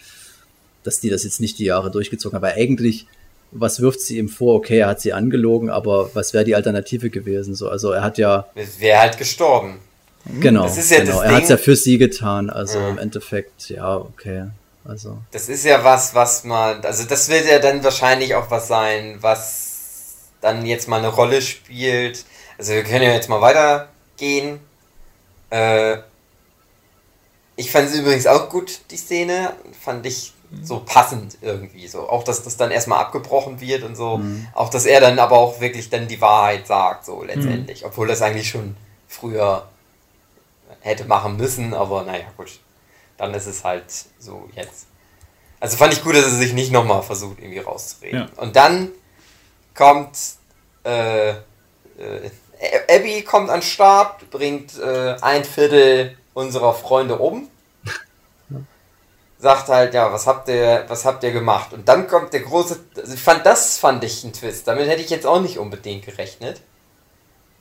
dass 0.83 0.99
die 0.99 1.09
das 1.09 1.23
jetzt 1.23 1.39
nicht 1.39 1.59
die 1.59 1.65
Jahre 1.65 1.91
durchgezogen 1.91 2.35
haben. 2.35 2.45
Aber 2.45 2.55
eigentlich, 2.55 3.07
was 3.51 3.81
wirft 3.81 4.01
sie 4.01 4.17
ihm 4.17 4.29
vor? 4.29 4.55
Okay, 4.55 4.79
er 4.79 4.87
hat 4.87 5.01
sie 5.01 5.13
angelogen, 5.13 5.69
aber 5.69 6.13
was 6.13 6.33
wäre 6.33 6.45
die 6.45 6.55
Alternative 6.55 7.09
gewesen? 7.09 7.55
So, 7.55 7.69
also 7.69 7.91
er 7.91 8.03
hat 8.03 8.17
ja. 8.17 8.47
Wäre 8.79 8.99
halt 8.99 9.17
gestorben. 9.17 9.79
Genau, 10.39 10.67
ja 10.67 10.99
genau. 10.99 11.21
er 11.21 11.35
hat 11.35 11.43
es 11.43 11.49
ja 11.49 11.57
für 11.57 11.75
sie 11.75 11.97
getan. 11.97 12.49
Also 12.49 12.79
ja. 12.79 12.89
im 12.89 12.97
Endeffekt, 12.97 13.69
ja, 13.69 13.97
okay. 13.97 14.47
Also. 14.85 15.17
Das 15.31 15.49
ist 15.49 15.65
ja 15.65 15.83
was, 15.83 16.15
was 16.15 16.43
man, 16.43 16.83
also 16.83 17.03
das 17.03 17.29
wird 17.29 17.45
ja 17.45 17.59
dann 17.59 17.83
wahrscheinlich 17.83 18.35
auch 18.35 18.49
was 18.49 18.67
sein, 18.67 19.17
was 19.21 20.29
dann 20.41 20.65
jetzt 20.65 20.87
mal 20.87 20.97
eine 20.97 21.09
Rolle 21.09 21.41
spielt. 21.41 22.25
Also 22.57 22.73
wir 22.73 22.83
können 22.83 23.03
ja 23.03 23.13
jetzt 23.13 23.29
mal 23.29 23.41
weitergehen. 23.41 24.59
Äh, 25.49 25.97
ich 27.55 27.71
fand 27.71 27.89
es 27.89 27.95
übrigens 27.95 28.25
auch 28.25 28.49
gut, 28.49 28.79
die 28.89 28.97
Szene. 28.97 29.53
Fand 29.79 30.05
ich 30.05 30.33
so 30.63 30.79
passend 30.79 31.37
irgendwie. 31.41 31.87
So. 31.87 32.09
Auch, 32.09 32.23
dass 32.23 32.43
das 32.43 32.57
dann 32.57 32.71
erstmal 32.71 32.99
abgebrochen 32.99 33.61
wird 33.61 33.83
und 33.83 33.95
so. 33.95 34.17
Mhm. 34.17 34.47
Auch, 34.53 34.69
dass 34.69 34.85
er 34.85 34.99
dann 35.01 35.19
aber 35.19 35.37
auch 35.37 35.61
wirklich 35.61 35.89
dann 35.89 36.07
die 36.07 36.21
Wahrheit 36.21 36.67
sagt, 36.67 37.05
so 37.05 37.23
letztendlich. 37.23 37.81
Mhm. 37.81 37.87
Obwohl 37.87 38.07
das 38.07 38.21
eigentlich 38.21 38.49
schon 38.49 38.75
früher 39.07 39.67
hätte 40.81 41.05
machen 41.05 41.37
müssen, 41.37 41.73
aber 41.73 42.03
naja, 42.03 42.25
gut 42.37 42.59
dann 43.19 43.33
ist 43.33 43.45
es 43.45 43.63
halt 43.63 43.83
so 44.17 44.49
jetzt. 44.55 44.87
Also 45.59 45.77
fand 45.77 45.93
ich 45.93 46.01
gut, 46.03 46.15
dass 46.15 46.23
er 46.23 46.31
sich 46.31 46.53
nicht 46.53 46.71
nochmal 46.71 47.03
versucht, 47.03 47.39
irgendwie 47.39 47.59
rauszureden. 47.59 48.19
Ja. 48.19 48.41
Und 48.41 48.55
dann 48.55 48.89
kommt 49.75 50.17
äh, 50.85 51.31
äh, 51.31 51.35
Abby 52.89 53.21
kommt 53.23 53.49
an 53.49 53.59
den 53.59 53.65
Start, 53.65 54.29
bringt 54.31 54.77
äh, 54.79 55.17
ein 55.21 55.43
Viertel 55.43 56.17
unserer 56.33 56.73
Freunde 56.73 57.17
um. 57.17 57.48
Sagt 59.41 59.69
halt, 59.69 59.93
ja, 59.93 60.11
was 60.11 60.27
habt 60.27 60.49
ihr, 60.49 60.83
was 60.87 61.05
habt 61.05 61.23
ihr 61.23 61.31
gemacht? 61.31 61.71
Und 61.73 61.87
dann 61.87 62.07
kommt 62.07 62.33
der 62.33 62.41
große, 62.41 62.77
also 62.97 63.13
ich 63.13 63.21
fand, 63.21 63.45
das 63.45 63.77
fand 63.77 64.03
ich 64.03 64.23
ein 64.23 64.33
Twist. 64.33 64.67
Damit 64.67 64.89
hätte 64.89 65.01
ich 65.01 65.09
jetzt 65.09 65.25
auch 65.25 65.41
nicht 65.41 65.57
unbedingt 65.57 66.05
gerechnet. 66.05 66.61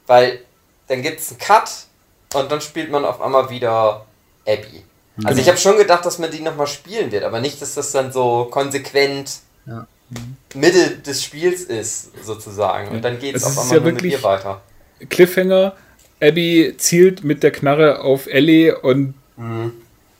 Weil 0.06 0.40
dann 0.88 1.02
gibt 1.02 1.20
es 1.20 1.30
einen 1.30 1.38
Cut 1.38 1.70
und 2.34 2.50
dann 2.50 2.60
spielt 2.60 2.90
man 2.90 3.04
auf 3.04 3.20
einmal 3.20 3.48
wieder 3.50 4.06
Abby. 4.46 4.84
Also 5.18 5.28
genau. 5.28 5.40
ich 5.40 5.48
habe 5.48 5.58
schon 5.58 5.76
gedacht, 5.76 6.04
dass 6.04 6.18
man 6.18 6.30
die 6.30 6.40
nochmal 6.40 6.66
spielen 6.66 7.10
wird, 7.10 7.24
aber 7.24 7.40
nicht, 7.40 7.60
dass 7.60 7.74
das 7.74 7.92
dann 7.92 8.12
so 8.12 8.46
konsequent 8.50 9.40
ja. 9.66 9.86
Mitte 10.54 10.96
des 10.98 11.24
Spiels 11.24 11.62
ist, 11.62 12.24
sozusagen. 12.24 12.88
Und 12.88 13.04
dann 13.04 13.18
geht 13.18 13.34
es 13.34 13.44
auf 13.44 13.58
einmal 13.58 13.78
ja 13.78 13.92
mit 13.92 14.02
ihr 14.02 14.22
weiter. 14.22 14.62
Cliffhanger, 15.08 15.76
Abby 16.20 16.74
zielt 16.78 17.24
mit 17.24 17.42
der 17.42 17.50
Knarre 17.50 18.00
auf 18.00 18.26
Ellie 18.26 18.78
und 18.78 19.14
mhm. 19.36 19.72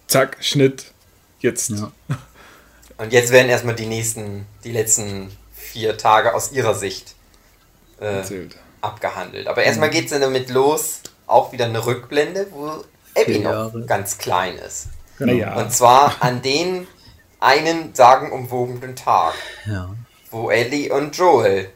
zack, 0.07 0.37
Schnitt. 0.41 0.87
Jetzt. 1.41 1.71
Ja. 1.71 1.93
Und 2.99 3.13
jetzt 3.13 3.31
werden 3.31 3.49
erstmal 3.49 3.75
die 3.75 3.87
nächsten, 3.87 4.47
die 4.65 4.73
letzten 4.73 5.31
vier 5.55 5.97
Tage 5.97 6.35
aus 6.35 6.53
ihrer 6.53 6.75
Sicht 6.75 7.15
äh, 8.01 8.23
abgehandelt. 8.81 9.47
Aber 9.47 9.63
erstmal 9.63 9.89
mhm. 9.89 9.93
geht 9.93 10.05
es 10.07 10.11
dann 10.11 10.21
damit 10.21 10.51
los, 10.51 11.01
auch 11.27 11.53
wieder 11.53 11.67
eine 11.67 11.85
Rückblende, 11.85 12.49
wo 12.51 12.85
Abby 13.17 13.39
noch 13.39 13.73
ganz 13.87 14.19
klein 14.19 14.57
ist. 14.57 14.89
Genau. 15.19 15.33
Ja. 15.33 15.55
Und 15.57 15.73
zwar 15.73 16.17
an 16.21 16.43
den 16.43 16.87
einen 17.41 17.95
sagenumwogenen 17.95 18.97
Tag, 18.97 19.35
ja. 19.67 19.95
wo 20.31 20.51
Ellie 20.51 20.93
und 20.93 21.17
Joel 21.17 21.71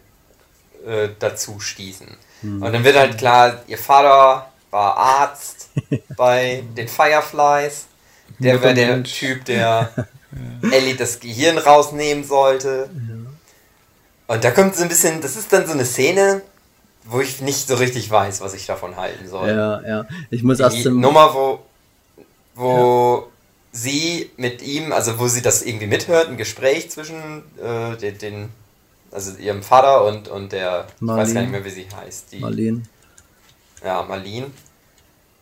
äh, 0.86 1.08
dazu 1.18 1.60
stießen. 1.60 2.16
Hm. 2.40 2.62
Und 2.62 2.72
dann 2.72 2.84
wird 2.84 2.96
halt 2.96 3.18
klar, 3.18 3.62
ihr 3.66 3.78
Vater 3.78 4.50
war 4.70 4.96
Arzt 4.96 5.70
bei 6.16 6.64
den 6.76 6.88
Fireflies. 6.88 7.86
Der 8.42 8.62
wäre 8.62 8.74
der 8.74 9.02
Typ, 9.02 9.44
der 9.44 9.90
Ellie 10.72 10.96
das 10.96 11.20
Gehirn 11.20 11.58
rausnehmen 11.58 12.24
sollte. 12.24 12.88
Und 14.26 14.44
da 14.44 14.50
kommt 14.50 14.74
so 14.74 14.82
ein 14.82 14.88
bisschen, 14.88 15.20
das 15.20 15.36
ist 15.36 15.52
dann 15.52 15.66
so 15.66 15.72
eine 15.72 15.84
Szene, 15.84 16.42
wo 17.04 17.20
ich 17.20 17.40
nicht 17.40 17.68
so 17.68 17.74
richtig 17.74 18.10
weiß, 18.10 18.40
was 18.40 18.54
ich 18.54 18.66
davon 18.66 18.96
halten 18.96 19.28
soll. 19.28 19.48
Ja, 19.48 19.82
ja. 19.86 20.06
Ich 20.30 20.42
muss 20.42 20.60
erst 20.60 20.76
Die 20.76 20.88
Nummer, 20.88 21.34
wo, 21.34 21.60
wo 22.54 23.26
ja. 23.26 23.32
sie 23.72 24.30
mit 24.36 24.62
ihm, 24.62 24.92
also 24.92 25.18
wo 25.18 25.28
sie 25.28 25.42
das 25.42 25.62
irgendwie 25.62 25.86
mithört, 25.86 26.28
ein 26.28 26.36
Gespräch 26.36 26.90
zwischen 26.90 27.42
äh, 27.62 27.96
den, 27.96 28.18
den, 28.18 28.48
also 29.10 29.36
ihrem 29.36 29.62
Vater 29.62 30.04
und, 30.04 30.28
und 30.28 30.52
der, 30.52 30.86
Marlene. 31.00 31.22
ich 31.22 31.28
weiß 31.28 31.34
gar 31.34 31.40
nicht 31.42 31.50
mehr, 31.50 31.64
wie 31.64 31.70
sie 31.70 31.86
heißt. 31.94 32.32
Die, 32.32 32.38
Marlene. 32.38 32.82
Ja, 33.84 34.02
Marlene. 34.02 34.46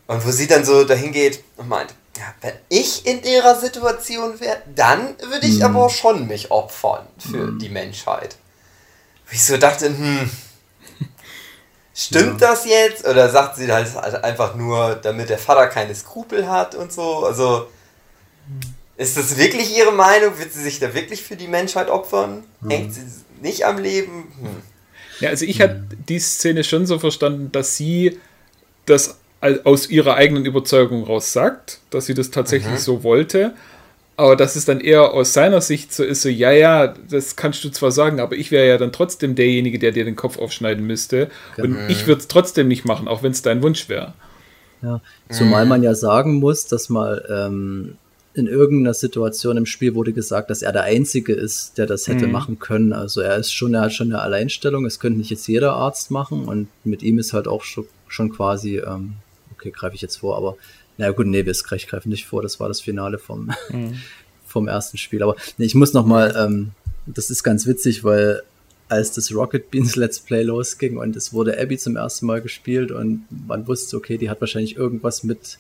Und 0.07 0.27
wo 0.27 0.31
sie 0.31 0.47
dann 0.49 0.65
so 0.65 0.85
dahin 0.85 1.13
geht 1.13 1.45
und 1.57 1.69
meint, 1.69 1.95
ja, 2.17 2.35
wenn 2.41 2.55
ich 2.69 3.07
in 3.07 3.23
ihrer 3.23 3.59
Situation 3.59 4.41
wäre, 4.41 4.63
dann 4.75 5.17
würde 5.21 5.47
ich 5.47 5.57
hm. 5.57 5.63
aber 5.63 5.91
schon 5.91 6.27
mich 6.27 6.51
opfern 6.51 7.07
für 7.19 7.49
hm. 7.49 7.59
die 7.59 7.69
Menschheit. 7.69 8.37
Wo 9.27 9.33
ich 9.33 9.45
so 9.45 9.57
dachte, 9.57 9.87
hm, 9.87 10.31
Stimmt 12.03 12.41
ja. 12.41 12.49
das 12.49 12.65
jetzt? 12.65 13.07
Oder 13.07 13.29
sagt 13.29 13.57
sie 13.57 13.71
halt 13.71 13.95
einfach 14.25 14.55
nur, 14.55 14.95
damit 14.95 15.29
der 15.29 15.39
Vater 15.39 15.67
keine 15.67 15.95
Skrupel 15.95 16.49
hat 16.49 16.75
und 16.75 16.91
so? 16.91 17.27
Also, 17.27 17.69
ist 18.97 19.19
das 19.19 19.37
wirklich 19.37 19.77
ihre 19.77 19.93
Meinung? 19.93 20.39
Wird 20.39 20.51
sie 20.51 20.63
sich 20.63 20.81
da 20.81 20.95
wirklich 20.95 21.23
für 21.23 21.37
die 21.37 21.47
Menschheit 21.47 21.91
opfern? 21.91 22.45
Mhm. 22.63 22.71
Hängt 22.71 22.95
sie 22.95 23.03
nicht 23.43 23.67
am 23.67 23.79
Leben? 23.79 24.33
Hm. 24.41 24.63
Ja, 25.21 25.29
also 25.29 25.45
ich 25.45 25.61
hatte 25.61 25.85
die 26.09 26.21
Szene 26.21 26.65
schon 26.65 26.87
so 26.87 26.99
verstanden, 26.99 27.53
dass 27.53 27.77
sie 27.77 28.19
das 28.87 29.19
aus 29.65 29.89
ihrer 29.89 30.17
eigenen 30.17 30.45
Überzeugung 30.45 31.05
raus 31.05 31.33
sagt, 31.33 31.81
dass 31.91 32.07
sie 32.07 32.15
das 32.15 32.31
tatsächlich 32.31 32.73
mhm. 32.73 32.79
so 32.79 33.03
wollte 33.03 33.55
aber 34.21 34.37
dass 34.37 34.55
es 34.55 34.67
dann 34.67 34.81
eher 34.81 35.15
aus 35.15 35.33
seiner 35.33 35.63
Sicht 35.63 35.95
so 35.95 36.05
ist, 36.05 36.21
so, 36.21 36.29
ja, 36.29 36.51
ja, 36.53 36.95
das 37.09 37.37
kannst 37.37 37.65
du 37.65 37.71
zwar 37.71 37.91
sagen, 37.91 38.21
aber 38.21 38.37
ich 38.37 38.51
wäre 38.51 38.69
ja 38.69 38.77
dann 38.77 38.93
trotzdem 38.93 39.35
derjenige, 39.35 39.79
der 39.79 39.93
dir 39.93 40.05
den 40.05 40.15
Kopf 40.15 40.39
aufschneiden 40.39 40.87
müsste. 40.87 41.31
Genau. 41.57 41.69
Und 41.69 41.91
ich 41.91 42.07
würde 42.07 42.21
es 42.21 42.29
trotzdem 42.29 42.69
nicht 42.69 42.85
machen, 42.85 43.09
auch 43.09 43.23
wenn 43.23 43.33
es 43.33 43.41
dein 43.41 43.63
Wunsch 43.63 43.89
wäre. 43.89 44.13
Ja, 44.83 45.01
zumal 45.31 45.65
man 45.65 45.83
ja 45.83 45.95
sagen 45.95 46.35
muss, 46.35 46.67
dass 46.67 46.91
mal 46.91 47.25
ähm, 47.31 47.97
in 48.35 48.47
irgendeiner 48.47 48.93
Situation 48.93 49.57
im 49.57 49.65
Spiel 49.65 49.95
wurde 49.95 50.13
gesagt, 50.13 50.51
dass 50.51 50.61
er 50.61 50.73
der 50.73 50.83
Einzige 50.83 51.33
ist, 51.33 51.79
der 51.79 51.87
das 51.87 52.07
hätte 52.07 52.27
mhm. 52.27 52.33
machen 52.33 52.59
können. 52.59 52.93
Also 52.93 53.23
er 53.23 53.37
ist 53.37 53.53
schon, 53.55 53.73
er 53.73 53.83
hat 53.83 53.95
schon 53.95 54.13
eine 54.13 54.21
Alleinstellung, 54.21 54.85
es 54.85 55.01
könnte 55.01 55.19
nicht 55.19 55.31
jetzt 55.31 55.49
jeder 55.49 55.73
Arzt 55.73 56.11
machen 56.11 56.45
und 56.45 56.69
mit 56.85 57.03
ihm 57.03 57.19
ist 57.19 57.33
halt 57.33 57.49
auch 57.49 57.63
schon, 57.63 57.87
schon 58.07 58.31
quasi, 58.31 58.79
ähm, 58.79 59.15
okay, 59.61 59.71
greife 59.71 59.95
ich 59.95 60.01
jetzt 60.01 60.17
vor, 60.17 60.37
aber 60.37 60.57
na 60.97 61.11
gut, 61.11 61.27
nee, 61.27 61.45
wir 61.45 61.53
greifen 61.53 62.09
nicht 62.09 62.27
vor, 62.27 62.43
das 62.43 62.61
war 62.61 62.69
das 62.69 62.81
Finale 62.81 63.19
vom, 63.19 63.53
mhm. 63.71 63.95
vom 64.47 64.69
ersten 64.69 64.99
Spiel. 64.99 65.23
Aber 65.23 65.37
nee, 65.59 65.67
ich 65.67 65.75
muss 65.75 65.93
noch 65.93 66.07
mal, 66.07 66.35
ähm, 66.37 66.73
das 67.07 67.31
ist 67.31 67.43
ganz 67.43 67.67
witzig, 67.67 68.05
weil 68.05 68.43
als 68.89 69.13
das 69.13 69.33
Rocket 69.33 69.71
Beans 69.71 69.95
Let's 69.97 70.19
Play 70.19 70.43
losging 70.43 70.99
und 70.99 71.15
es 71.15 71.33
wurde 71.33 71.61
Abby 71.61 71.79
zum 71.79 71.97
ersten 71.97 72.27
Mal 72.27 72.41
gespielt 72.41 72.91
und 72.91 73.25
man 73.47 73.67
wusste, 73.69 73.97
okay, 73.97 74.19
die 74.19 74.29
hat 74.29 74.41
wahrscheinlich 74.41 74.77
irgendwas 74.77 75.23
mit 75.23 75.59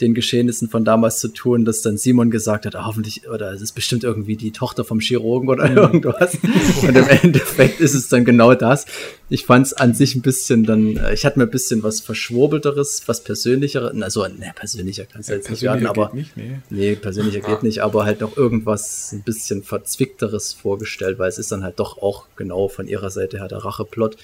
den 0.00 0.14
Geschehnissen 0.14 0.68
von 0.68 0.84
damals 0.84 1.18
zu 1.18 1.28
tun, 1.28 1.64
dass 1.64 1.82
dann 1.82 1.96
Simon 1.98 2.30
gesagt 2.30 2.66
hat, 2.66 2.74
ah, 2.74 2.86
hoffentlich, 2.86 3.28
oder 3.28 3.52
es 3.52 3.60
ist 3.60 3.72
bestimmt 3.72 4.04
irgendwie 4.04 4.36
die 4.36 4.50
Tochter 4.50 4.84
vom 4.84 5.00
Chirurgen 5.00 5.48
oder 5.48 5.68
mhm. 5.68 5.76
irgendwas. 5.76 6.38
Und 6.82 6.96
im 6.96 7.08
Endeffekt 7.08 7.80
ist 7.80 7.94
es 7.94 8.08
dann 8.08 8.24
genau 8.24 8.54
das. 8.54 8.86
Ich 9.28 9.46
fand 9.46 9.66
es 9.66 9.72
an 9.72 9.94
sich 9.94 10.14
ein 10.14 10.22
bisschen 10.22 10.64
dann, 10.64 10.96
äh, 10.96 11.14
ich 11.14 11.24
hatte 11.24 11.38
mir 11.38 11.46
ein 11.46 11.50
bisschen 11.50 11.82
was 11.82 12.00
Verschwurbelteres, 12.00 13.02
was 13.06 13.22
persönlicheres, 13.22 14.00
also, 14.02 14.26
ne, 14.26 14.52
persönlicher 14.54 15.04
kann 15.04 15.20
es 15.20 15.28
ja, 15.28 15.36
jetzt 15.36 15.50
nicht 15.50 15.62
werden, 15.62 15.86
aber, 15.86 16.10
nicht, 16.14 16.36
nee. 16.36 16.60
nee, 16.70 16.94
persönlicher 16.96 17.40
ja. 17.40 17.48
geht 17.48 17.62
nicht, 17.62 17.80
aber 17.80 18.04
halt 18.04 18.20
noch 18.20 18.36
irgendwas 18.36 19.12
ein 19.12 19.22
bisschen 19.22 19.62
verzwickteres 19.62 20.52
vorgestellt, 20.54 21.18
weil 21.18 21.28
es 21.28 21.38
ist 21.38 21.52
dann 21.52 21.62
halt 21.62 21.78
doch 21.78 21.98
auch 22.02 22.26
genau 22.36 22.68
von 22.68 22.88
ihrer 22.88 23.10
Seite 23.10 23.38
her 23.38 23.48
der 23.48 23.58
Racheplot. 23.58 24.16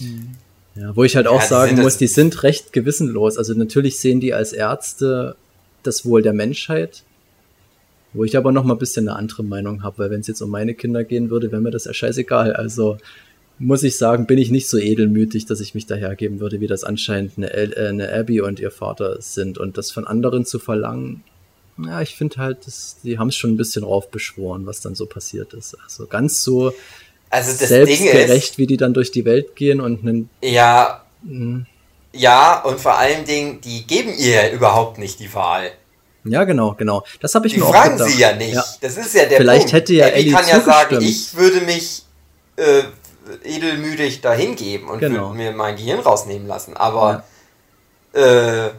Mhm. 0.00 0.32
Ja, 0.76 0.96
wo 0.96 1.04
ich 1.04 1.14
halt 1.14 1.26
auch 1.26 1.40
ja, 1.40 1.46
sagen 1.46 1.80
muss, 1.80 1.98
die 1.98 2.08
sind 2.08 2.42
recht 2.42 2.72
gewissenlos. 2.72 3.38
Also 3.38 3.54
natürlich 3.54 3.98
sehen 3.98 4.20
die 4.20 4.34
als 4.34 4.52
Ärzte 4.52 5.36
das 5.82 6.04
Wohl 6.04 6.22
der 6.22 6.32
Menschheit, 6.32 7.04
wo 8.12 8.24
ich 8.24 8.36
aber 8.36 8.50
noch 8.50 8.64
mal 8.64 8.74
ein 8.74 8.78
bisschen 8.78 9.08
eine 9.08 9.16
andere 9.16 9.44
Meinung 9.44 9.82
habe, 9.82 9.98
weil 9.98 10.10
wenn 10.10 10.20
es 10.20 10.26
jetzt 10.26 10.40
um 10.40 10.50
meine 10.50 10.74
Kinder 10.74 11.04
gehen 11.04 11.30
würde, 11.30 11.52
wäre 11.52 11.62
mir 11.62 11.70
das 11.70 11.84
ja 11.84 11.94
scheißegal. 11.94 12.54
Also 12.54 12.98
muss 13.58 13.84
ich 13.84 13.96
sagen, 13.96 14.26
bin 14.26 14.38
ich 14.38 14.50
nicht 14.50 14.68
so 14.68 14.78
edelmütig, 14.78 15.46
dass 15.46 15.60
ich 15.60 15.74
mich 15.74 15.86
dahergeben 15.86 16.40
würde, 16.40 16.60
wie 16.60 16.66
das 16.66 16.82
anscheinend 16.82 17.36
eine, 17.36 17.52
äh, 17.52 17.88
eine 17.88 18.12
Abby 18.12 18.40
und 18.40 18.58
ihr 18.58 18.72
Vater 18.72 19.20
sind. 19.20 19.58
Und 19.58 19.78
das 19.78 19.92
von 19.92 20.06
anderen 20.06 20.44
zu 20.44 20.58
verlangen, 20.58 21.22
ja, 21.78 22.00
ich 22.00 22.14
finde 22.14 22.36
halt, 22.36 22.66
das, 22.66 22.98
die 23.02 23.18
haben 23.18 23.28
es 23.28 23.36
schon 23.36 23.52
ein 23.52 23.56
bisschen 23.56 23.84
raufbeschworen, 23.84 24.66
was 24.66 24.80
dann 24.80 24.94
so 24.94 25.06
passiert 25.06 25.54
ist. 25.54 25.76
Also 25.82 26.06
ganz 26.06 26.42
so 26.42 26.72
also 27.34 27.50
das 27.58 27.68
selbstgerecht, 27.68 28.28
Ding 28.28 28.36
ist, 28.36 28.58
wie 28.58 28.66
die 28.66 28.76
dann 28.76 28.94
durch 28.94 29.10
die 29.10 29.24
Welt 29.24 29.56
gehen 29.56 29.80
und 29.80 30.02
einen. 30.02 30.30
Ja. 30.42 31.02
Mh. 31.22 31.66
Ja, 32.12 32.60
und 32.60 32.80
vor 32.80 32.96
allen 32.96 33.24
Dingen, 33.24 33.60
die 33.60 33.86
geben 33.86 34.14
ihr 34.16 34.52
überhaupt 34.52 34.98
nicht 34.98 35.18
die 35.18 35.34
Wahl. 35.34 35.72
Ja, 36.24 36.44
genau, 36.44 36.74
genau. 36.74 37.04
Das 37.20 37.34
habe 37.34 37.48
ich 37.48 37.54
die 37.54 37.58
mir 37.58 37.66
auch 37.66 37.72
gedacht. 37.72 37.98
fragen 37.98 38.10
sie 38.10 38.20
ja 38.20 38.34
nicht. 38.34 38.54
Ja. 38.54 38.64
Das 38.80 38.96
ist 38.96 39.14
ja 39.14 39.24
der 39.26 39.38
Vielleicht 39.38 39.62
Punkt. 39.62 39.72
hätte 39.72 39.94
ja 39.94 40.06
Ellie, 40.06 40.32
kann 40.32 40.46
ja 40.46 40.60
sagen, 40.60 41.02
ich 41.02 41.36
würde 41.36 41.60
mich 41.62 42.04
äh, 42.56 42.82
edelmütig 43.42 44.20
dahin 44.20 44.54
geben 44.54 44.88
und 44.88 45.00
genau. 45.00 45.30
würde 45.30 45.36
mir 45.36 45.52
mein 45.52 45.76
Gehirn 45.76 46.00
rausnehmen 46.00 46.46
lassen. 46.46 46.76
Aber 46.76 47.24
ja. 48.14 48.66
äh, 48.66 48.70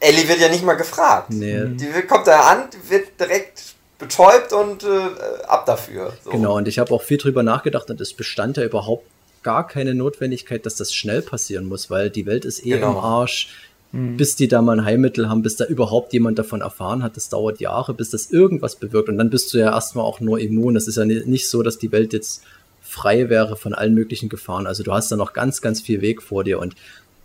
Ellie 0.00 0.28
wird 0.28 0.40
ja 0.40 0.48
nicht 0.48 0.64
mal 0.64 0.74
gefragt. 0.74 1.30
Nee. 1.30 1.64
Die 1.68 1.86
kommt 2.08 2.26
da 2.26 2.40
an, 2.40 2.64
wird 2.88 3.18
direkt 3.18 3.73
betäubt 3.98 4.52
und 4.52 4.84
äh, 4.84 5.44
ab 5.46 5.66
dafür. 5.66 6.12
So. 6.24 6.30
Genau, 6.30 6.56
und 6.56 6.68
ich 6.68 6.78
habe 6.78 6.92
auch 6.92 7.02
viel 7.02 7.18
drüber 7.18 7.42
nachgedacht 7.42 7.90
und 7.90 8.00
es 8.00 8.12
bestand 8.12 8.56
ja 8.56 8.64
überhaupt 8.64 9.06
gar 9.42 9.66
keine 9.66 9.94
Notwendigkeit, 9.94 10.66
dass 10.66 10.76
das 10.76 10.92
schnell 10.92 11.22
passieren 11.22 11.66
muss, 11.66 11.90
weil 11.90 12.10
die 12.10 12.26
Welt 12.26 12.44
ist 12.44 12.64
eh 12.64 12.70
genau. 12.70 12.92
im 12.92 12.96
Arsch. 12.96 13.48
Mhm. 13.92 14.16
Bis 14.16 14.34
die 14.34 14.48
da 14.48 14.60
mal 14.60 14.80
ein 14.80 14.84
Heilmittel 14.84 15.28
haben, 15.28 15.42
bis 15.42 15.54
da 15.54 15.66
überhaupt 15.66 16.12
jemand 16.12 16.36
davon 16.36 16.62
erfahren 16.62 17.04
hat, 17.04 17.16
das 17.16 17.28
dauert 17.28 17.60
Jahre, 17.60 17.94
bis 17.94 18.10
das 18.10 18.30
irgendwas 18.30 18.74
bewirkt. 18.74 19.08
Und 19.08 19.18
dann 19.18 19.30
bist 19.30 19.54
du 19.54 19.58
ja 19.58 19.70
erstmal 19.70 20.04
auch 20.04 20.18
nur 20.18 20.40
immun. 20.40 20.74
Das 20.74 20.88
ist 20.88 20.96
ja 20.96 21.04
nicht 21.04 21.48
so, 21.48 21.62
dass 21.62 21.78
die 21.78 21.92
Welt 21.92 22.12
jetzt 22.12 22.42
frei 22.80 23.28
wäre 23.28 23.56
von 23.56 23.72
allen 23.72 23.94
möglichen 23.94 24.28
Gefahren. 24.28 24.66
Also 24.66 24.82
du 24.82 24.92
hast 24.92 25.12
da 25.12 25.16
noch 25.16 25.32
ganz, 25.32 25.60
ganz 25.60 25.80
viel 25.80 26.00
Weg 26.00 26.22
vor 26.22 26.42
dir. 26.42 26.58
Und 26.58 26.74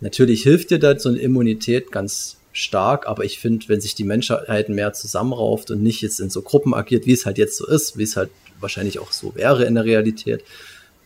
natürlich 0.00 0.44
hilft 0.44 0.70
dir 0.70 0.78
da 0.78 0.96
so 0.96 1.08
eine 1.08 1.18
Immunität 1.18 1.90
ganz 1.90 2.36
stark, 2.52 3.06
aber 3.06 3.24
ich 3.24 3.38
finde, 3.38 3.68
wenn 3.68 3.80
sich 3.80 3.94
die 3.94 4.04
Menschheit 4.04 4.68
mehr 4.68 4.92
zusammenrauft 4.92 5.70
und 5.70 5.82
nicht 5.82 6.02
jetzt 6.02 6.20
in 6.20 6.30
so 6.30 6.42
Gruppen 6.42 6.74
agiert, 6.74 7.06
wie 7.06 7.12
es 7.12 7.26
halt 7.26 7.38
jetzt 7.38 7.56
so 7.56 7.66
ist, 7.66 7.96
wie 7.96 8.02
es 8.02 8.16
halt 8.16 8.30
wahrscheinlich 8.58 8.98
auch 8.98 9.12
so 9.12 9.34
wäre 9.34 9.64
in 9.64 9.74
der 9.74 9.84
Realität, 9.84 10.44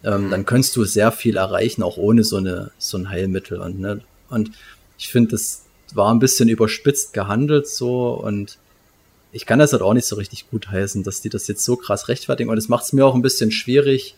ähm, 0.02 0.30
dann 0.30 0.46
könntest 0.46 0.74
du 0.76 0.84
sehr 0.84 1.12
viel 1.12 1.36
erreichen, 1.36 1.82
auch 1.82 1.96
ohne 1.96 2.24
so 2.24 2.38
eine 2.38 2.70
so 2.78 2.96
ein 2.96 3.10
Heilmittel 3.10 3.60
und 3.60 3.78
ne? 3.78 4.00
und 4.30 4.52
ich 4.98 5.08
finde, 5.08 5.32
das 5.32 5.64
war 5.92 6.12
ein 6.12 6.18
bisschen 6.18 6.48
überspitzt 6.48 7.12
gehandelt 7.12 7.68
so 7.68 8.10
und 8.10 8.58
ich 9.32 9.46
kann 9.46 9.58
das 9.58 9.72
halt 9.72 9.82
auch 9.82 9.94
nicht 9.94 10.06
so 10.06 10.16
richtig 10.16 10.50
gut 10.50 10.70
heißen, 10.70 11.02
dass 11.02 11.20
die 11.20 11.28
das 11.28 11.46
jetzt 11.46 11.64
so 11.64 11.76
krass 11.76 12.08
rechtfertigen 12.08 12.50
und 12.50 12.56
es 12.58 12.68
macht 12.68 12.84
es 12.84 12.92
mir 12.92 13.04
auch 13.04 13.14
ein 13.14 13.22
bisschen 13.22 13.50
schwierig, 13.50 14.16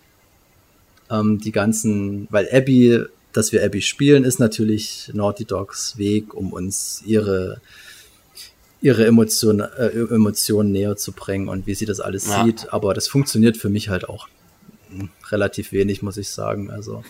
ähm, 1.11 1.39
die 1.39 1.53
ganzen, 1.53 2.29
weil 2.31 2.49
Abby 2.53 3.05
dass 3.37 3.53
wir 3.53 3.65
Abby 3.65 3.83
spielen, 3.83 4.25
ist 4.25 4.39
natürlich 4.39 5.11
Naughty 5.13 5.45
Dogs 5.45 5.99
Weg, 5.99 6.35
um 6.35 6.53
uns 6.53 7.03
ihre 7.05 7.61
ihre 8.81 9.07
Emotionen 9.07 9.61
äh, 9.61 9.89
Emotionen 9.89 10.73
näher 10.73 10.97
zu 10.97 11.13
bringen 11.13 11.49
und 11.49 11.67
wie 11.67 11.75
sie 11.75 11.87
das 11.87 12.01
alles 12.01 12.29
ja. 12.29 12.45
sieht. 12.45 12.73
Aber 12.73 12.95
das 12.95 13.09
funktioniert 13.09 13.57
für 13.57 13.69
mich 13.69 13.89
halt 13.89 14.09
auch 14.09 14.29
relativ 15.31 15.73
wenig, 15.73 16.03
muss 16.03 16.17
ich 16.17 16.29
sagen. 16.29 16.71
Also 16.71 17.03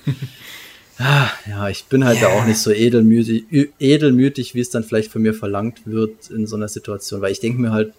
ah, 0.99 1.29
ja, 1.49 1.69
ich 1.69 1.85
bin 1.85 2.05
halt 2.05 2.21
yeah. 2.21 2.31
da 2.31 2.35
auch 2.35 2.47
nicht 2.47 2.59
so 2.59 2.71
edelmütig, 2.71 3.45
edelmütig, 3.79 4.55
wie 4.55 4.61
es 4.61 4.71
dann 4.71 4.85
vielleicht 4.85 5.13
von 5.13 5.23
mir 5.23 5.35
verlangt 5.35 5.87
wird 5.87 6.31
in 6.31 6.47
so 6.47 6.57
einer 6.57 6.69
Situation, 6.69 7.21
weil 7.21 7.33
ich 7.33 7.41
denke 7.41 7.61
mir 7.61 7.73
halt, 7.73 7.93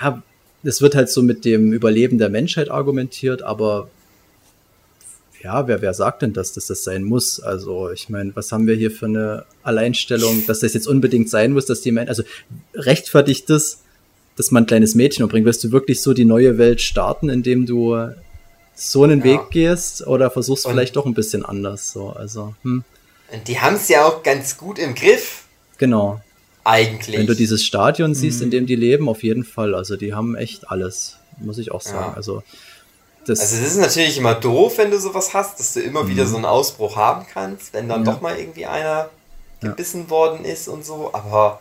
ja, 0.00 0.22
es 0.62 0.82
wird 0.82 0.94
halt 0.94 1.10
so 1.10 1.22
mit 1.22 1.44
dem 1.44 1.72
Überleben 1.72 2.18
der 2.18 2.28
Menschheit 2.28 2.70
argumentiert, 2.70 3.42
aber 3.42 3.88
ja, 5.46 5.68
wer, 5.68 5.80
wer 5.80 5.94
sagt 5.94 6.22
denn 6.22 6.32
das, 6.32 6.52
dass 6.54 6.66
das 6.66 6.82
sein 6.82 7.04
muss? 7.04 7.38
Also, 7.38 7.90
ich 7.92 8.08
meine, 8.08 8.34
was 8.34 8.50
haben 8.50 8.66
wir 8.66 8.74
hier 8.74 8.90
für 8.90 9.06
eine 9.06 9.44
Alleinstellung, 9.62 10.44
dass 10.44 10.58
das 10.58 10.74
jetzt 10.74 10.88
unbedingt 10.88 11.30
sein 11.30 11.52
muss, 11.52 11.66
dass 11.66 11.82
die 11.82 11.92
Menschen, 11.92 12.08
also 12.08 12.24
rechtfertigt 12.74 13.48
das, 13.48 13.78
dass 14.36 14.50
man 14.50 14.64
ein 14.64 14.66
kleines 14.66 14.96
Mädchen 14.96 15.22
umbringt? 15.22 15.46
Wirst 15.46 15.62
du 15.62 15.70
wirklich 15.70 16.02
so 16.02 16.14
die 16.14 16.24
neue 16.24 16.58
Welt 16.58 16.80
starten, 16.80 17.28
indem 17.28 17.64
du 17.64 17.96
so 18.74 19.04
einen 19.04 19.20
ja. 19.20 19.24
Weg 19.24 19.50
gehst 19.50 20.04
oder 20.04 20.32
versuchst 20.32 20.66
Und 20.66 20.72
vielleicht 20.72 20.96
doch 20.96 21.06
ein 21.06 21.14
bisschen 21.14 21.44
anders? 21.44 21.92
So, 21.92 22.10
also, 22.10 22.56
hm. 22.64 22.82
Die 23.46 23.60
haben 23.60 23.76
es 23.76 23.88
ja 23.88 24.04
auch 24.04 24.24
ganz 24.24 24.56
gut 24.56 24.80
im 24.80 24.96
Griff. 24.96 25.44
Genau. 25.78 26.20
Eigentlich. 26.64 27.16
Wenn 27.16 27.28
du 27.28 27.36
dieses 27.36 27.64
Stadion 27.64 28.16
siehst, 28.16 28.40
mhm. 28.40 28.46
in 28.46 28.50
dem 28.50 28.66
die 28.66 28.74
leben, 28.74 29.08
auf 29.08 29.22
jeden 29.22 29.44
Fall. 29.44 29.76
Also, 29.76 29.94
die 29.94 30.12
haben 30.12 30.34
echt 30.34 30.68
alles, 30.68 31.18
muss 31.38 31.58
ich 31.58 31.70
auch 31.70 31.82
sagen. 31.82 32.10
Ja. 32.10 32.14
Also, 32.14 32.42
das 33.26 33.40
also 33.40 33.56
es 33.56 33.72
ist 33.72 33.78
natürlich 33.78 34.18
immer 34.18 34.34
doof, 34.34 34.78
wenn 34.78 34.90
du 34.90 35.00
sowas 35.00 35.34
hast, 35.34 35.58
dass 35.58 35.72
du 35.72 35.80
immer 35.80 36.04
mhm. 36.04 36.08
wieder 36.08 36.26
so 36.26 36.36
einen 36.36 36.44
Ausbruch 36.44 36.96
haben 36.96 37.26
kannst, 37.32 37.72
wenn 37.72 37.88
dann 37.88 38.04
ja. 38.04 38.12
doch 38.12 38.20
mal 38.20 38.38
irgendwie 38.38 38.66
einer 38.66 39.10
gebissen 39.60 40.04
ja. 40.04 40.10
worden 40.10 40.44
ist 40.44 40.68
und 40.68 40.84
so. 40.84 41.10
Aber 41.12 41.60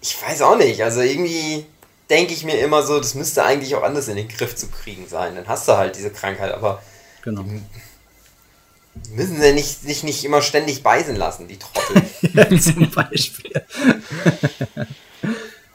ich 0.00 0.20
weiß 0.20 0.42
auch 0.42 0.56
nicht. 0.56 0.82
Also 0.82 1.00
irgendwie 1.00 1.66
denke 2.10 2.34
ich 2.34 2.44
mir 2.44 2.58
immer 2.58 2.82
so, 2.82 2.98
das 2.98 3.14
müsste 3.14 3.44
eigentlich 3.44 3.76
auch 3.76 3.84
anders 3.84 4.08
in 4.08 4.16
den 4.16 4.28
Griff 4.28 4.56
zu 4.56 4.68
kriegen 4.68 5.06
sein. 5.08 5.36
Dann 5.36 5.46
hast 5.46 5.68
du 5.68 5.76
halt 5.76 5.96
diese 5.96 6.10
Krankheit, 6.10 6.52
aber 6.52 6.82
genau. 7.22 7.44
müssen 9.10 9.40
sie 9.40 9.52
nicht, 9.52 9.82
sich 9.82 10.02
nicht 10.02 10.24
immer 10.24 10.42
ständig 10.42 10.82
beißen 10.82 11.14
lassen, 11.14 11.46
die 11.46 11.58
Trottel. 11.58 12.02
ja, 12.34 12.60
zum 12.60 12.90
Beispiel. 12.90 13.52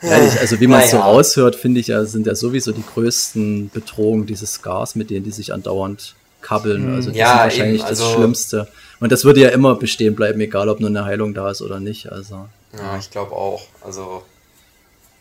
Ehrlich, 0.01 0.39
also 0.39 0.59
wie 0.59 0.67
man 0.67 0.81
es 0.81 0.93
naja. 0.93 1.03
so 1.03 1.09
raushört, 1.09 1.55
finde 1.55 1.81
ich 1.81 1.87
ja, 1.87 2.05
sind 2.05 2.25
ja 2.25 2.33
sowieso 2.33 2.71
die 2.71 2.83
größten 2.83 3.69
Bedrohungen 3.73 4.25
dieses 4.25 4.53
Scars, 4.53 4.95
mit 4.95 5.09
denen 5.09 5.25
die 5.25 5.31
sich 5.31 5.53
andauernd 5.53 6.15
kabbeln. 6.41 6.83
Hm. 6.83 6.95
Also 6.95 7.11
die 7.11 7.17
ja, 7.17 7.27
sind 7.27 7.37
wahrscheinlich 7.39 7.81
eben, 7.81 7.89
also 7.89 8.03
das 8.03 8.13
Schlimmste. 8.13 8.67
Und 8.99 9.11
das 9.11 9.25
würde 9.25 9.41
ja 9.41 9.49
immer 9.49 9.75
bestehen 9.75 10.15
bleiben, 10.15 10.39
egal 10.39 10.69
ob 10.69 10.79
nur 10.79 10.89
eine 10.89 11.05
Heilung 11.05 11.33
da 11.33 11.51
ist 11.51 11.61
oder 11.61 11.79
nicht. 11.79 12.11
Also. 12.11 12.47
Ja, 12.73 12.97
ich 12.97 13.09
glaube 13.09 13.33
auch. 13.33 13.61
Also. 13.81 14.23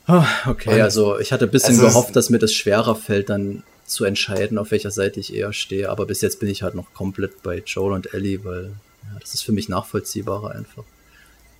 Ah, 0.07 0.27
okay, 0.47 0.81
also 0.81 1.19
ich 1.19 1.33
hatte 1.33 1.45
ein 1.45 1.51
bisschen 1.51 1.75
also 1.75 1.87
gehofft, 1.87 2.17
dass 2.17 2.31
mir 2.31 2.39
das 2.39 2.55
schwerer 2.55 2.95
fällt, 2.95 3.29
dann 3.29 3.63
zu 3.85 4.05
entscheiden, 4.05 4.59
auf 4.59 4.71
welcher 4.71 4.91
Seite 4.91 5.21
ich 5.21 5.35
eher 5.35 5.53
stehe. 5.53 5.91
Aber 5.91 6.07
bis 6.07 6.21
jetzt 6.21 6.41
bin 6.41 6.49
ich 6.49 6.63
halt 6.63 6.75
noch 6.75 6.95
komplett 6.95 7.43
bei 7.43 7.63
Joel 7.67 7.93
und 7.93 8.15
Ellie, 8.15 8.45
weil 8.45 8.65
ja, 8.65 9.19
das 9.21 9.35
ist 9.35 9.43
für 9.43 9.53
mich 9.53 9.69
nachvollziehbarer 9.69 10.53
einfach. 10.53 10.85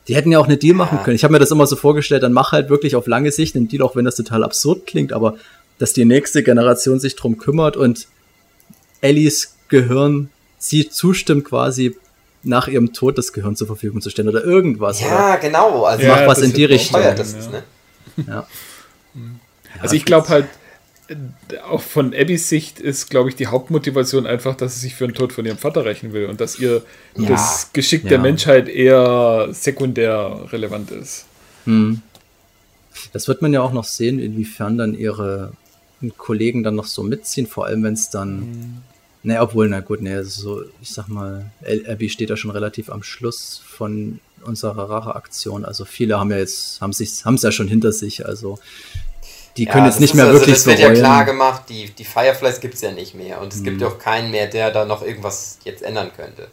Die 0.09 0.17
hätten 0.17 0.33
ja 0.33 0.39
auch 0.39 0.47
eine 0.47 0.57
Deal 0.57 0.75
machen 0.75 1.01
können. 1.05 1.15
Ich 1.15 1.23
habe 1.23 1.33
mir 1.33 1.39
das 1.39 1.51
immer 1.51 1.67
so 1.67 1.77
vorgestellt, 1.77 2.23
dann 2.23 2.33
mach 2.33 2.53
halt 2.53 2.71
wirklich 2.71 2.97
auf 2.97 3.07
lange 3.07 3.31
Sicht 3.31 3.55
einen 3.55 3.69
Deal, 3.69 3.83
auch 3.83 3.95
wenn 3.95 4.07
das 4.07 4.17
total 4.17 4.43
absurd 4.43 4.87
klingt, 4.87 5.13
aber 5.13 5.37
dass 5.79 5.93
die 5.93 6.05
nächste 6.05 6.43
Generation 6.43 6.99
sich 6.99 7.15
drum 7.15 7.39
kümmert 7.39 7.77
und 7.77 8.09
Ellies 9.01 9.55
Gehirn 9.69 10.31
sie 10.59 10.89
zustimmt 10.89 11.45
quasi 11.45 11.97
nach 12.43 12.69
ihrem 12.69 12.93
Tod 12.93 13.19
das 13.19 13.33
Gehirn 13.33 13.55
zur 13.55 13.67
Verfügung 13.67 14.01
zu 14.01 14.11
stellen 14.11 14.29
oder 14.29 14.43
irgendwas. 14.43 15.01
Ja, 15.01 15.07
oder? 15.07 15.37
genau. 15.39 15.85
Also 15.85 16.05
ja, 16.05 16.17
mach 16.17 16.27
was 16.27 16.41
in 16.41 16.53
die 16.53 16.65
Richtung. 16.65 17.01
Das 17.03 17.35
ist, 17.35 17.53
ne? 17.53 17.63
ja. 18.27 18.47
Also 19.81 19.95
ich 19.95 20.05
glaube 20.05 20.29
halt, 20.29 20.47
auch 21.65 21.81
von 21.81 22.15
Abbys 22.15 22.49
Sicht 22.49 22.81
ist, 22.81 23.09
glaube 23.09 23.31
ich, 23.31 23.37
die 23.37 23.47
Hauptmotivation 23.47 24.27
einfach, 24.27 24.55
dass 24.55 24.75
sie 24.75 24.81
sich 24.81 24.95
für 24.95 25.07
den 25.07 25.15
Tod 25.15 25.33
von 25.33 25.47
ihrem 25.47 25.57
Vater 25.57 25.85
rächen 25.85 26.13
will 26.13 26.27
und 26.27 26.41
dass 26.41 26.59
ihr 26.59 26.83
ja, 27.17 27.29
das 27.29 27.71
Geschick 27.73 28.05
ja. 28.05 28.11
der 28.11 28.19
Menschheit 28.19 28.69
eher 28.69 29.49
sekundär 29.53 30.47
relevant 30.53 30.91
ist. 30.91 31.25
Hm. 31.65 32.03
Das 33.13 33.29
wird 33.29 33.43
man 33.43 33.53
ja 33.53 33.63
auch 33.63 33.73
noch 33.73 33.85
sehen, 33.85 34.19
inwiefern 34.19 34.77
dann 34.77 34.95
ihre 34.95 35.53
Kollegen 36.17 36.63
dann 36.63 36.75
noch 36.75 36.87
so 36.87 37.03
mitziehen, 37.03 37.47
vor 37.47 37.67
allem 37.67 37.83
wenn 37.85 37.95
es 37.95 38.11
dann. 38.11 38.41
Hm. 38.41 38.77
Ne, 39.25 39.41
obwohl, 39.41 39.69
na 39.69 39.81
gut, 39.81 40.01
ne, 40.01 40.25
so, 40.25 40.63
ich 40.81 40.91
sag 40.91 41.09
mal, 41.09 41.51
Abby 41.89 42.09
steht 42.09 42.31
da 42.31 42.37
schon 42.37 42.53
relativ 42.53 42.89
am 42.89 43.03
Schluss 43.03 43.61
von 43.67 44.21
unserer 44.45 44.89
Racheaktion. 44.89 45.65
Also 45.65 45.85
viele 45.85 46.21
haben 46.21 46.31
ja 46.31 46.39
jetzt, 46.39 46.81
haben 46.81 46.93
sich, 46.93 47.25
haben 47.25 47.35
es 47.35 47.43
ja 47.43 47.51
schon 47.51 47.67
hinter 47.67 47.91
sich. 47.91 48.25
Also 48.27 48.61
die 49.59 49.67
können 49.67 49.85
ja, 49.85 49.91
jetzt 49.91 50.01
nicht 50.01 50.15
mehr 50.15 50.27
also, 50.27 50.39
wirklich 50.39 50.59
so. 50.59 50.71
Das 50.71 50.81
wird 50.81 50.89
ja 50.89 50.95
klar 50.95 51.25
gemacht, 51.25 51.65
die, 51.69 51.91
die 51.91 52.05
Fireflies 52.05 52.61
gibt 52.61 52.75
es 52.75 52.81
ja 52.81 52.93
nicht 52.93 53.15
mehr. 53.15 53.41
Und 53.41 53.53
es 53.53 53.59
hm. 53.59 53.65
gibt 53.65 53.81
ja 53.81 53.89
auch 53.89 53.99
keinen 53.99 54.31
mehr, 54.31 54.47
der 54.47 54.71
da 54.71 54.85
noch 54.85 55.03
irgendwas 55.03 55.59
jetzt 55.65 55.83
ändern 55.83 56.11
könnte. 56.17 56.47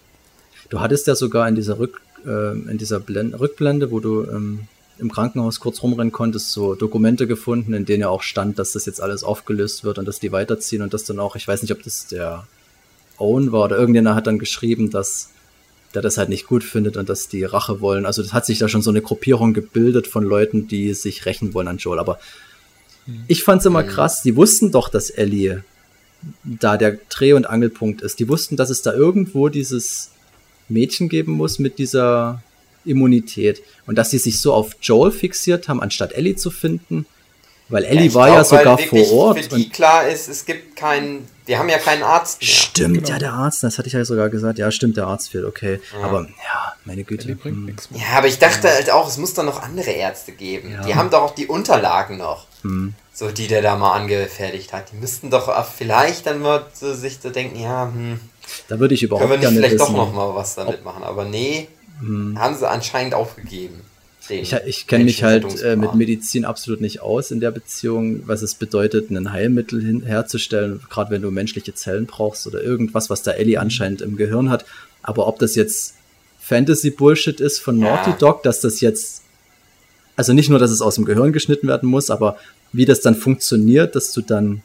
Du 0.69 0.79
hattest 0.79 1.05
ja 1.05 1.15
sogar 1.15 1.47
in 1.47 1.55
dieser 1.55 1.77
Rück, 1.77 2.01
äh, 2.25 2.51
in 2.51 2.77
dieser 2.79 2.99
Blende, 2.99 3.39
Rückblende, 3.39 3.91
wo 3.91 3.99
du 3.99 4.23
ähm, 4.23 4.67
im 4.97 5.11
Krankenhaus 5.11 5.59
kurz 5.59 5.83
rumrennen 5.83 6.11
konntest, 6.11 6.51
so 6.51 6.73
Dokumente 6.73 7.27
gefunden, 7.27 7.73
in 7.73 7.85
denen 7.85 8.01
ja 8.01 8.09
auch 8.09 8.23
stand, 8.23 8.57
dass 8.57 8.71
das 8.71 8.87
jetzt 8.87 9.01
alles 9.01 9.23
aufgelöst 9.23 9.83
wird 9.83 9.99
und 9.99 10.07
dass 10.07 10.19
die 10.19 10.31
weiterziehen 10.31 10.81
und 10.81 10.93
das 10.93 11.03
dann 11.03 11.19
auch, 11.19 11.35
ich 11.35 11.47
weiß 11.47 11.61
nicht, 11.61 11.71
ob 11.71 11.83
das 11.83 12.07
der 12.07 12.47
Owen 13.19 13.51
war 13.51 13.65
oder 13.65 13.77
irgendjemand 13.77 14.15
hat 14.15 14.25
dann 14.25 14.39
geschrieben, 14.39 14.89
dass 14.89 15.29
der 15.93 16.01
das 16.01 16.17
halt 16.17 16.29
nicht 16.29 16.47
gut 16.47 16.63
findet 16.63 16.97
und 16.97 17.07
dass 17.07 17.27
die 17.27 17.43
Rache 17.43 17.81
wollen. 17.81 18.05
Also 18.05 18.23
das 18.23 18.33
hat 18.33 18.45
sich 18.45 18.57
da 18.57 18.67
schon 18.67 18.81
so 18.81 18.89
eine 18.89 19.01
Gruppierung 19.01 19.53
gebildet 19.53 20.07
von 20.07 20.23
Leuten, 20.23 20.67
die 20.67 20.93
sich 20.93 21.25
rächen 21.25 21.53
wollen 21.53 21.67
an 21.67 21.77
Joel. 21.77 21.99
Aber. 21.99 22.19
Ich 23.27 23.43
fand's 23.43 23.65
immer 23.65 23.83
hm. 23.83 23.89
krass, 23.89 24.21
die 24.21 24.35
wussten 24.35 24.71
doch, 24.71 24.89
dass 24.89 25.09
Ellie 25.09 25.63
da 26.43 26.77
der 26.77 26.97
Dreh- 27.09 27.33
und 27.33 27.45
Angelpunkt 27.45 28.01
ist. 28.01 28.19
Die 28.19 28.27
wussten, 28.27 28.55
dass 28.55 28.69
es 28.69 28.81
da 28.81 28.93
irgendwo 28.93 29.49
dieses 29.49 30.11
Mädchen 30.69 31.09
geben 31.09 31.33
muss 31.33 31.59
mit 31.59 31.77
dieser 31.77 32.41
Immunität. 32.83 33.61
Und 33.85 33.97
dass 33.97 34.11
sie 34.11 34.17
sich 34.17 34.41
so 34.41 34.53
auf 34.53 34.75
Joel 34.81 35.11
fixiert 35.11 35.67
haben, 35.67 35.81
anstatt 35.81 36.13
Ellie 36.13 36.35
zu 36.35 36.49
finden. 36.49 37.05
Weil 37.69 37.83
Ellie 37.83 38.07
ja, 38.07 38.13
war 38.13 38.27
glaub, 38.27 38.37
ja 38.37 38.43
sogar 38.43 38.77
vor 38.77 39.11
Ort. 39.11 39.45
Für 39.45 39.57
die 39.57 39.69
klar 39.69 40.07
ist, 40.07 40.27
es 40.27 40.45
gibt 40.45 40.75
keinen, 40.75 41.27
wir 41.45 41.59
haben 41.59 41.69
ja 41.69 41.77
keinen 41.77 42.03
Arzt 42.03 42.41
mehr. 42.41 42.49
Stimmt, 42.49 42.95
genau. 42.95 43.09
ja, 43.09 43.19
der 43.19 43.33
Arzt, 43.33 43.63
das 43.63 43.77
hatte 43.77 43.87
ich 43.87 43.93
ja 43.93 44.03
sogar 44.03 44.29
gesagt. 44.29 44.57
Ja, 44.57 44.71
stimmt, 44.71 44.97
der 44.97 45.07
Arzt 45.07 45.29
fehlt, 45.29 45.45
okay. 45.45 45.79
Ja. 45.93 46.05
Aber 46.05 46.21
ja, 46.21 46.73
meine 46.85 47.03
Güte. 47.03 47.35
bringt 47.35 47.57
hm. 47.57 47.65
nichts 47.65 47.91
mehr. 47.91 48.01
Ja, 48.01 48.17
aber 48.17 48.27
ich 48.27 48.39
dachte 48.39 48.69
halt 48.69 48.89
auch, 48.89 49.07
es 49.07 49.17
muss 49.17 49.33
doch 49.33 49.43
noch 49.43 49.61
andere 49.61 49.91
Ärzte 49.91 50.31
geben. 50.31 50.71
Ja. 50.71 50.81
Die 50.81 50.95
haben 50.95 51.09
doch 51.09 51.21
auch 51.21 51.35
die 51.35 51.47
Unterlagen 51.47 52.17
noch. 52.17 52.47
Hm. 52.63 52.93
So, 53.13 53.31
die 53.31 53.47
der 53.47 53.61
da 53.61 53.75
mal 53.77 53.93
angefertigt 53.93 54.73
hat. 54.73 54.91
Die 54.91 54.97
müssten 54.97 55.29
doch 55.29 55.65
vielleicht 55.65 56.25
dann 56.25 56.41
mal 56.41 56.65
so 56.73 56.93
sich 56.93 57.19
so 57.21 57.29
denken, 57.29 57.59
ja, 57.59 57.85
hm. 57.85 58.19
Da 58.67 58.79
würde 58.79 58.93
ich 58.93 59.03
überhaupt 59.03 59.27
Können 59.27 59.41
wir 59.41 59.49
nicht 59.49 59.57
vielleicht 59.57 59.75
wissen, 59.75 59.93
doch 59.93 60.05
noch 60.05 60.13
mal 60.13 60.35
was 60.35 60.55
damit 60.55 60.83
machen. 60.83 61.03
Aber 61.03 61.25
nee, 61.25 61.67
hm. 61.99 62.37
haben 62.39 62.55
sie 62.55 62.69
anscheinend 62.69 63.13
aufgegeben. 63.13 63.81
Ich, 64.29 64.53
ich 64.53 64.87
kenne 64.87 65.03
mich 65.03 65.23
halt 65.23 65.61
äh, 65.61 65.75
mit 65.75 65.93
Medizin 65.95 66.45
absolut 66.45 66.81
nicht 66.81 67.01
aus 67.01 67.31
in 67.31 67.39
der 67.39 67.51
Beziehung, 67.51 68.23
was 68.25 68.41
es 68.41 68.55
bedeutet, 68.55 69.11
ein 69.11 69.31
Heilmittel 69.31 69.81
hin, 69.81 70.03
herzustellen, 70.03 70.79
gerade 70.89 71.11
wenn 71.11 71.21
du 71.21 71.31
menschliche 71.31 71.73
Zellen 71.73 72.05
brauchst 72.05 72.47
oder 72.47 72.63
irgendwas, 72.63 73.09
was 73.09 73.21
da 73.21 73.31
Ellie 73.31 73.57
mhm. 73.57 73.63
anscheinend 73.63 74.01
im 74.01 74.17
Gehirn 74.17 74.49
hat. 74.49 74.65
Aber 75.03 75.27
ob 75.27 75.39
das 75.39 75.55
jetzt 75.55 75.95
Fantasy-Bullshit 76.39 77.39
ist 77.39 77.59
von 77.59 77.79
ja. 77.79 77.95
Naughty 77.95 78.17
Dog, 78.19 78.43
dass 78.43 78.61
das 78.61 78.81
jetzt, 78.81 79.21
also 80.15 80.33
nicht 80.33 80.49
nur, 80.49 80.59
dass 80.59 80.71
es 80.71 80.81
aus 80.81 80.95
dem 80.95 81.05
Gehirn 81.05 81.33
geschnitten 81.33 81.67
werden 81.67 81.89
muss, 81.89 82.09
aber 82.09 82.37
wie 82.71 82.85
das 82.85 83.01
dann 83.01 83.15
funktioniert, 83.15 83.95
dass 83.95 84.11
du 84.11 84.21
dann 84.21 84.61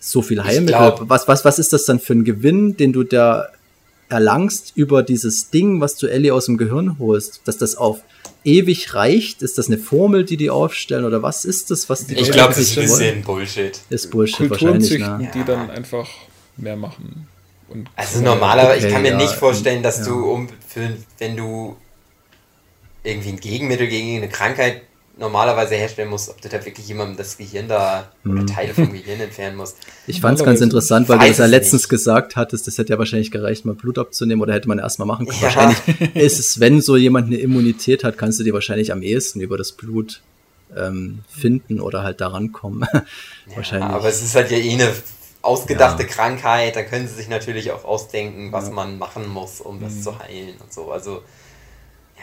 so 0.00 0.20
viel 0.20 0.44
Heilmittel, 0.44 0.76
glaub, 0.76 1.08
was, 1.08 1.26
was, 1.26 1.44
was 1.44 1.58
ist 1.58 1.72
das 1.72 1.86
dann 1.86 1.98
für 1.98 2.12
ein 2.12 2.24
Gewinn, 2.24 2.76
den 2.76 2.92
du 2.92 3.04
da 3.04 3.48
erlangst 4.08 4.72
über 4.74 5.02
dieses 5.02 5.50
Ding, 5.50 5.80
was 5.80 5.96
du 5.96 6.06
Ellie 6.06 6.32
aus 6.32 6.46
dem 6.46 6.58
Gehirn 6.58 6.98
holst, 6.98 7.40
dass 7.44 7.56
das 7.56 7.76
auf 7.76 8.00
ewig 8.44 8.94
reicht? 8.94 9.42
Ist 9.42 9.58
das 9.58 9.66
eine 9.68 9.78
Formel, 9.78 10.24
die 10.24 10.36
die 10.36 10.50
aufstellen 10.50 11.04
oder 11.04 11.22
was 11.22 11.44
ist 11.44 11.70
das, 11.70 11.88
was 11.88 12.06
die 12.06 12.14
Ich 12.14 12.30
glaube, 12.30 12.54
das 12.54 12.58
ist 12.58 12.78
ein 12.78 12.84
bisschen 12.84 13.22
Bullshit. 13.22 13.80
Ist 13.90 14.10
Bullshit 14.10 14.50
wahrscheinlich. 14.50 14.88
Züchten, 14.88 15.18
ne? 15.18 15.30
die 15.34 15.44
dann 15.44 15.70
einfach 15.70 16.08
mehr 16.56 16.76
machen. 16.76 17.26
also 17.96 18.20
normalerweise, 18.20 18.78
okay, 18.78 18.86
ich 18.86 18.92
kann 18.92 19.02
mir 19.02 19.12
ja, 19.12 19.16
nicht 19.16 19.32
vorstellen, 19.32 19.82
dass 19.82 19.98
ja. 19.98 20.04
du 20.06 20.30
um 20.30 20.48
für, 20.66 20.96
wenn 21.18 21.36
du 21.36 21.76
irgendwie 23.02 23.30
ein 23.30 23.40
Gegenmittel 23.40 23.88
gegen 23.88 24.16
eine 24.16 24.28
Krankheit 24.28 24.82
normalerweise 25.16 25.76
herstellen 25.76 26.10
musst, 26.10 26.28
ob 26.28 26.40
du 26.40 26.48
da 26.48 26.64
wirklich 26.64 26.88
jemandem 26.88 27.16
das 27.16 27.36
Gehirn 27.36 27.68
da 27.68 28.10
oder 28.24 28.40
hm. 28.40 28.46
Teile 28.46 28.74
vom 28.74 28.92
Gehirn 28.92 29.20
entfernen 29.20 29.56
musst. 29.56 29.76
Ich 30.06 30.20
fand 30.20 30.38
es 30.38 30.44
ganz 30.44 30.60
interessant, 30.60 31.08
weil 31.08 31.18
du 31.18 31.28
das 31.28 31.38
ja 31.38 31.46
letztens 31.46 31.82
nicht. 31.82 31.88
gesagt 31.90 32.36
hattest, 32.36 32.66
das 32.66 32.78
hätte 32.78 32.92
ja 32.92 32.98
wahrscheinlich 32.98 33.30
gereicht, 33.30 33.64
mal 33.64 33.74
Blut 33.74 33.98
abzunehmen 33.98 34.42
oder 34.42 34.54
hätte 34.54 34.68
man 34.68 34.78
erstmal 34.78 35.06
machen 35.06 35.26
können. 35.26 35.38
Ja. 35.40 35.44
Wahrscheinlich 35.44 36.16
ist 36.16 36.38
es, 36.38 36.60
wenn 36.60 36.80
so 36.80 36.96
jemand 36.96 37.28
eine 37.28 37.36
Immunität 37.36 38.02
hat, 38.02 38.18
kannst 38.18 38.40
du 38.40 38.44
dir 38.44 38.52
wahrscheinlich 38.52 38.92
am 38.92 39.02
ehesten 39.02 39.40
über 39.40 39.56
das 39.56 39.72
Blut 39.72 40.20
ähm, 40.76 41.20
finden 41.28 41.80
oder 41.80 42.02
halt 42.02 42.20
daran 42.20 42.52
kommen. 42.52 42.84
ja, 42.92 43.02
wahrscheinlich. 43.54 43.90
Aber 43.90 44.08
es 44.08 44.22
ist 44.22 44.34
halt 44.34 44.50
ja 44.50 44.58
eh 44.58 44.72
eine 44.72 44.90
ausgedachte 45.42 46.02
ja. 46.02 46.08
Krankheit, 46.08 46.74
da 46.74 46.82
können 46.82 47.06
sie 47.06 47.14
sich 47.14 47.28
natürlich 47.28 47.70
auch 47.70 47.84
ausdenken, 47.84 48.50
was 48.50 48.70
man 48.70 48.98
machen 48.98 49.28
muss, 49.28 49.60
um 49.60 49.80
das 49.80 49.94
mhm. 49.94 50.02
zu 50.02 50.18
heilen 50.18 50.54
und 50.60 50.72
so. 50.72 50.90
Also 50.90 51.22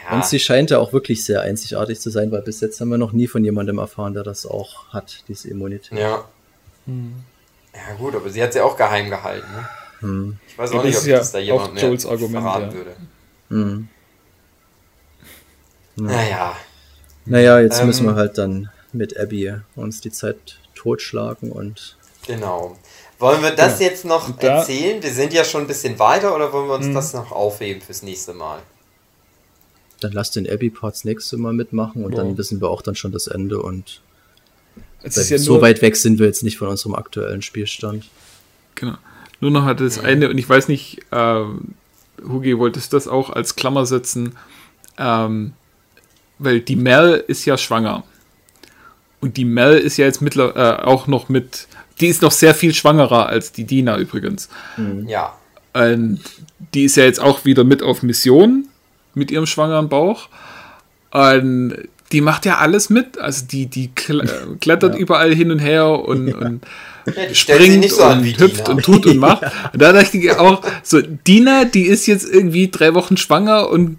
ja. 0.04 0.16
Und 0.16 0.24
sie 0.24 0.40
scheint 0.40 0.70
ja 0.70 0.78
auch 0.78 0.92
wirklich 0.92 1.24
sehr 1.24 1.42
einzigartig 1.42 2.00
zu 2.00 2.10
sein, 2.10 2.32
weil 2.32 2.42
bis 2.42 2.60
jetzt 2.60 2.80
haben 2.80 2.88
wir 2.88 2.98
noch 2.98 3.12
nie 3.12 3.26
von 3.26 3.44
jemandem 3.44 3.78
erfahren, 3.78 4.14
der 4.14 4.22
das 4.22 4.46
auch 4.46 4.88
hat, 4.88 5.24
diese 5.28 5.48
Immunität. 5.48 5.98
Ja. 5.98 6.24
Hm. 6.86 7.14
Ja, 7.74 7.94
gut, 7.96 8.14
aber 8.14 8.28
sie 8.28 8.42
hat 8.42 8.52
sie 8.52 8.60
auch 8.60 8.76
geheim 8.76 9.08
gehalten. 9.08 9.46
Ne? 9.52 9.68
Hm. 10.00 10.38
Ich 10.46 10.58
weiß 10.58 10.72
auch 10.72 10.76
ja, 10.76 10.82
nicht, 10.84 10.98
ob 10.98 11.06
ja 11.06 11.18
das 11.18 11.32
da 11.32 11.38
jemand 11.38 11.74
mehr 11.74 11.84
Argument, 11.84 12.30
verraten 12.32 12.66
ja. 12.66 12.72
würde. 12.72 12.96
Hm. 13.48 13.88
Naja. 15.96 16.56
Naja, 17.24 17.60
jetzt 17.60 17.80
ähm, 17.80 17.86
müssen 17.86 18.06
wir 18.06 18.14
halt 18.14 18.36
dann 18.38 18.70
mit 18.92 19.18
Abby 19.18 19.54
uns 19.76 20.00
die 20.00 20.10
Zeit 20.10 20.58
totschlagen 20.74 21.52
und. 21.52 21.96
Genau. 22.26 22.76
Wollen 23.18 23.42
wir 23.42 23.52
das 23.52 23.78
jetzt 23.78 24.04
noch 24.04 24.36
da, 24.36 24.58
erzählen? 24.58 25.02
Wir 25.02 25.12
sind 25.12 25.32
ja 25.32 25.44
schon 25.44 25.62
ein 25.62 25.66
bisschen 25.66 25.98
weiter 25.98 26.34
oder 26.34 26.52
wollen 26.52 26.68
wir 26.68 26.74
uns 26.74 26.86
hm. 26.86 26.94
das 26.94 27.14
noch 27.14 27.30
aufheben 27.30 27.80
fürs 27.80 28.02
nächste 28.02 28.34
Mal? 28.34 28.60
Dann 30.04 30.12
lass 30.12 30.30
den 30.30 30.48
Abby-Parts 30.48 31.04
nächste 31.04 31.36
Mal 31.36 31.52
mitmachen 31.52 32.04
und 32.04 32.12
ja. 32.12 32.18
dann 32.18 32.36
wissen 32.38 32.60
wir 32.60 32.68
auch 32.68 32.82
dann 32.82 32.94
schon 32.94 33.12
das 33.12 33.26
Ende 33.26 33.60
und 33.60 34.00
ja 35.30 35.38
so 35.38 35.60
weit 35.60 35.82
weg 35.82 35.96
sind 35.96 36.18
wir 36.18 36.26
jetzt 36.26 36.42
nicht 36.42 36.58
von 36.58 36.68
unserem 36.68 36.94
aktuellen 36.94 37.42
Spielstand. 37.42 38.04
Genau. 38.74 38.96
Nur 39.40 39.50
noch 39.50 39.64
hat 39.64 39.80
das 39.80 39.98
eine, 39.98 40.30
und 40.30 40.38
ich 40.38 40.48
weiß 40.48 40.68
nicht, 40.68 41.00
äh, 41.10 41.44
Hugi, 42.22 42.58
wolltest 42.58 42.92
du 42.92 42.96
das 42.96 43.08
auch 43.08 43.30
als 43.30 43.56
Klammer 43.56 43.86
setzen, 43.86 44.36
ähm, 44.98 45.52
weil 46.38 46.60
die 46.60 46.76
Mel 46.76 47.24
ist 47.26 47.44
ja 47.44 47.58
schwanger. 47.58 48.04
Und 49.20 49.36
die 49.36 49.44
Mel 49.44 49.78
ist 49.78 49.96
ja 49.96 50.06
jetzt 50.06 50.22
mittler, 50.22 50.56
äh, 50.56 50.84
auch 50.84 51.06
noch 51.06 51.28
mit, 51.28 51.66
die 52.00 52.06
ist 52.06 52.22
noch 52.22 52.32
sehr 52.32 52.54
viel 52.54 52.74
schwangerer 52.74 53.26
als 53.26 53.52
die 53.52 53.64
Dina 53.64 53.98
übrigens. 53.98 54.48
Mhm. 54.76 55.08
Ja. 55.08 55.36
Und 55.72 56.20
die 56.74 56.84
ist 56.84 56.96
ja 56.96 57.04
jetzt 57.04 57.20
auch 57.20 57.44
wieder 57.44 57.64
mit 57.64 57.82
auf 57.82 58.02
Mission 58.02 58.68
mit 59.14 59.30
ihrem 59.30 59.46
schwangeren 59.46 59.88
Bauch. 59.88 60.28
Und 61.10 61.76
die 62.12 62.20
macht 62.20 62.46
ja 62.46 62.58
alles 62.58 62.90
mit. 62.90 63.18
Also 63.18 63.46
die, 63.46 63.66
die 63.66 63.88
klettert 64.60 64.94
ja. 64.94 65.00
überall 65.00 65.34
hin 65.34 65.50
und 65.50 65.58
her 65.58 65.88
und, 65.88 66.28
ja. 66.28 66.36
und 66.36 66.64
ja, 67.06 67.34
springt 67.34 67.90
so 67.90 68.04
und 68.04 68.24
hüpft 68.24 68.66
Dina. 68.66 68.70
und 68.70 68.82
tut 68.82 69.06
und 69.06 69.18
macht. 69.18 69.42
Und 69.72 69.82
da 69.82 69.92
dachte 69.92 70.18
ich 70.18 70.30
auch, 70.32 70.62
so, 70.84 71.00
Dina, 71.00 71.64
die 71.64 71.82
ist 71.82 72.06
jetzt 72.06 72.24
irgendwie 72.24 72.70
drei 72.70 72.94
Wochen 72.94 73.16
schwanger 73.16 73.70
und 73.70 73.98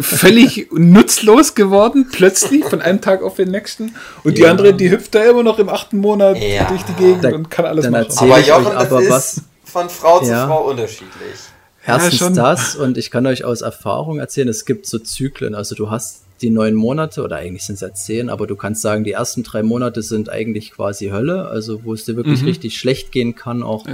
völlig 0.00 0.68
nutzlos 0.72 1.54
geworden, 1.54 2.08
plötzlich 2.12 2.64
von 2.64 2.80
einem 2.80 3.00
Tag 3.00 3.22
auf 3.22 3.36
den 3.36 3.50
nächsten. 3.50 3.94
Und 4.22 4.38
die 4.38 4.46
andere, 4.46 4.74
die 4.74 4.90
hüpft 4.90 5.14
da 5.14 5.24
immer 5.24 5.42
noch 5.42 5.58
im 5.58 5.68
achten 5.68 5.98
Monat 5.98 6.36
durch 6.36 6.82
die 6.82 6.92
Gegend 7.02 7.24
da, 7.24 7.34
und 7.34 7.50
kann 7.50 7.64
alles 7.64 7.88
machen. 7.88 8.06
Aber 8.18 8.38
Jochen, 8.40 8.64
das 8.64 8.74
aber 8.74 9.02
ist 9.02 9.10
was, 9.10 9.40
von 9.64 9.88
Frau 9.88 10.20
zu 10.20 10.32
Frau 10.32 10.70
unterschiedlich. 10.70 11.38
Erstens 11.86 12.20
ja, 12.20 12.30
das 12.30 12.76
und 12.76 12.96
ich 12.96 13.10
kann 13.10 13.26
euch 13.26 13.44
aus 13.44 13.60
Erfahrung 13.60 14.18
erzählen, 14.18 14.48
es 14.48 14.64
gibt 14.64 14.86
so 14.86 14.98
Zyklen. 14.98 15.54
Also 15.54 15.74
du 15.74 15.90
hast 15.90 16.24
die 16.40 16.50
neun 16.50 16.74
Monate 16.74 17.22
oder 17.22 17.36
eigentlich 17.36 17.64
sind 17.64 17.76
es 17.76 17.80
ja 17.80 17.92
zehn, 17.94 18.28
aber 18.28 18.46
du 18.46 18.56
kannst 18.56 18.82
sagen, 18.82 19.04
die 19.04 19.12
ersten 19.12 19.44
drei 19.44 19.62
Monate 19.62 20.02
sind 20.02 20.28
eigentlich 20.28 20.72
quasi 20.72 21.08
Hölle, 21.08 21.48
also 21.48 21.84
wo 21.84 21.94
es 21.94 22.04
dir 22.04 22.16
wirklich 22.16 22.42
mhm. 22.42 22.48
richtig 22.48 22.76
schlecht 22.76 23.12
gehen 23.12 23.34
kann 23.34 23.62
auch. 23.62 23.86